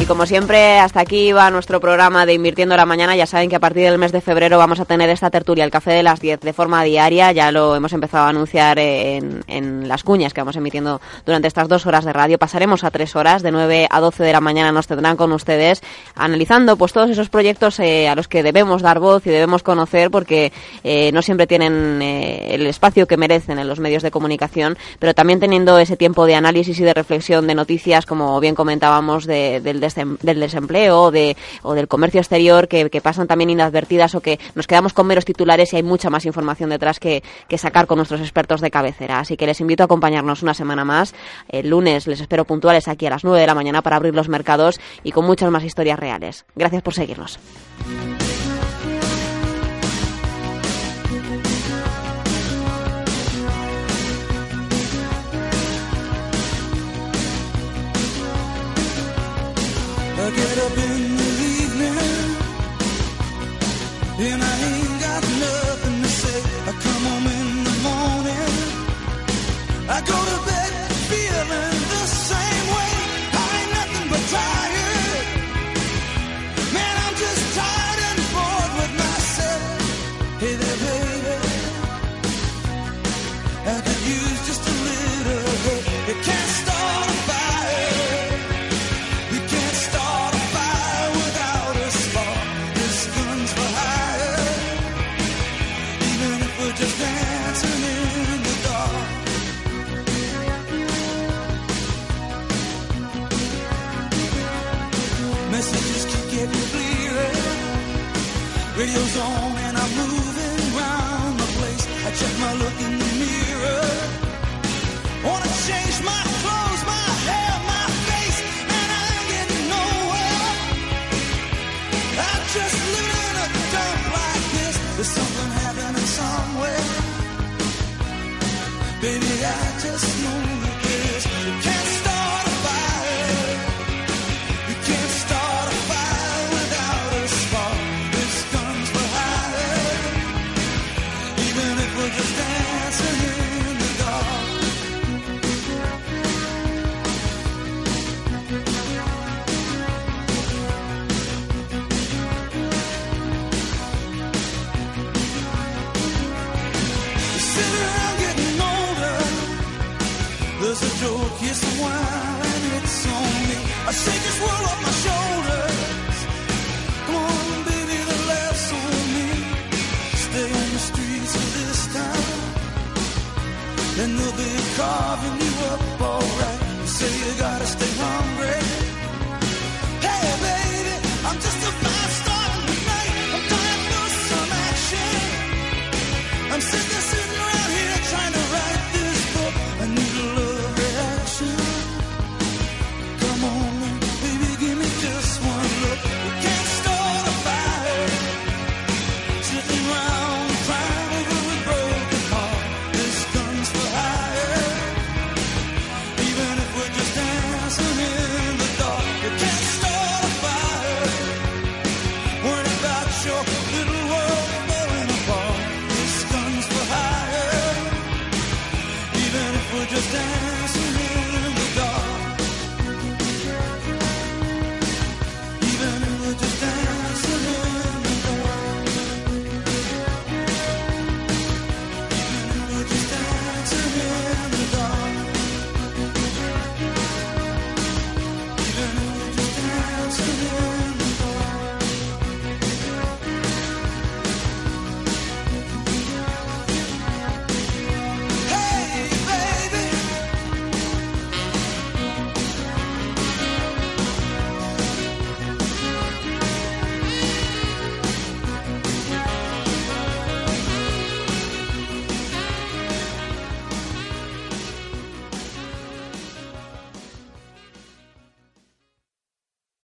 Como 0.09 0.25
siempre, 0.25 0.79
hasta 0.79 1.01
aquí 1.01 1.33
va 1.33 1.51
nuestro 1.51 1.81
programa 1.81 2.27
de 2.27 2.33
Invirtiendo 2.33 2.77
la 2.77 2.87
Mañana. 2.87 3.17
Ya 3.17 3.27
saben 3.27 3.51
que 3.51 3.57
a 3.57 3.61
partir 3.61 3.83
del 3.83 3.99
mes 3.99 4.13
de 4.13 4.21
febrero 4.21 4.57
vamos 4.57 4.79
a 4.79 4.85
tener 4.85 5.11
esta 5.11 5.31
tertulia, 5.31 5.65
el 5.65 5.73
café 5.73 5.91
de 5.91 6.05
las 6.05 6.21
10, 6.21 6.39
de 6.41 6.53
forma 6.53 6.85
diaria. 6.85 7.33
Ya 7.33 7.51
lo 7.51 7.75
hemos 7.75 7.93
empezado 7.93 8.25
a 8.25 8.29
anunciar 8.29 8.79
en, 8.79 9.89
las 9.89 10.05
cuñas 10.05 10.33
que 10.33 10.41
vamos 10.41 10.55
emitiendo 10.55 11.01
durante 11.25 11.49
estas 11.49 11.67
dos 11.67 11.87
horas 11.87 12.05
de 12.05 12.13
radio. 12.13 12.39
Pasaremos 12.39 12.85
a 12.85 12.93
tres 12.93 13.17
horas, 13.17 13.43
de 13.43 13.51
9 13.51 13.89
a 13.91 14.01
12 14.01 14.23
de 14.23 14.33
la 14.33 14.41
mañana 14.41 14.71
nos 14.71 14.87
tendrán 14.87 15.17
con 15.17 15.33
ustedes, 15.33 15.83
analizando 16.15 16.77
pues 16.77 16.93
todos 16.93 17.11
esos 17.11 17.29
proyectos 17.29 17.81
eh, 17.81 18.09
a 18.09 18.15
los 18.15 18.29
que 18.29 18.45
debemos 18.45 18.83
dar 18.83 19.01
voz 19.01 19.27
y 19.27 19.31
debemos 19.31 19.65
conocer 19.65 20.13
porque 20.13 20.53
eh, 20.85 21.11
no 21.13 21.21
siempre 21.21 21.49
tienen 21.49 22.01
eh, 22.01 22.55
el 22.55 22.65
espacio 22.69 23.09
que 23.09 23.17
merecen 23.17 23.59
en 23.59 23.67
los 23.67 23.81
medios 23.81 24.05
de 24.05 24.13
comunicación, 24.13 24.79
pero 25.01 25.15
también 25.15 25.41
teniendo 25.41 25.81
ese 25.81 25.97
tiempo 25.97 26.27
de 26.27 26.37
análisis 26.37 26.79
y 26.79 26.85
de 26.85 26.95
reflexión 26.95 27.49
de 27.49 27.57
noticias, 27.57 28.07
como 28.07 28.39
bien 28.39 28.55
comentábamos, 28.55 29.27
de- 29.27 29.61
del, 29.61 29.81
del 29.97 30.41
desempleo 30.41 31.03
o, 31.03 31.11
de, 31.11 31.37
o 31.63 31.75
del 31.75 31.89
comercio 31.89 32.21
exterior, 32.21 32.69
que, 32.69 32.91
que 32.91 33.01
pasan 33.01 33.27
también 33.27 33.51
inadvertidas 33.51 34.15
o 34.15 34.21
que 34.21 34.39
nos 34.55 34.67
quedamos 34.67 34.93
con 34.93 35.07
meros 35.07 35.25
titulares 35.25 35.73
y 35.73 35.77
hay 35.77 35.83
mucha 35.83 36.11
más 36.11 36.27
información 36.27 36.71
detrás 36.71 37.01
que, 37.01 37.23
que 37.49 37.59
sacar 37.59 37.87
con 37.87 37.97
nuestros 37.97 38.21
expertos 38.21 38.61
de 38.61 38.71
cabecera. 38.71 39.19
Así 39.19 39.37
que 39.37 39.47
les 39.47 39.61
invito 39.61 39.83
a 39.83 39.87
acompañarnos 39.87 40.43
una 40.43 40.55
semana 40.55 40.85
más. 40.85 41.15
El 41.49 41.71
lunes 41.71 42.07
les 42.07 42.21
espero 42.21 42.45
puntuales 42.45 42.89
aquí 42.89 43.07
a 43.07 43.11
las 43.11 43.25
9 43.25 43.41
de 43.41 43.47
la 43.47 43.55
mañana 43.55 43.83
para 43.83 43.97
abrir 43.97 44.15
los 44.15 44.29
mercados 44.29 44.81
y 45.03 45.13
con 45.13 45.25
muchas 45.25 45.51
más 45.51 45.65
historias 45.65 45.99
reales. 45.99 46.45
Gracias 46.55 46.83
por 46.83 46.95
seguirnos. 46.95 47.39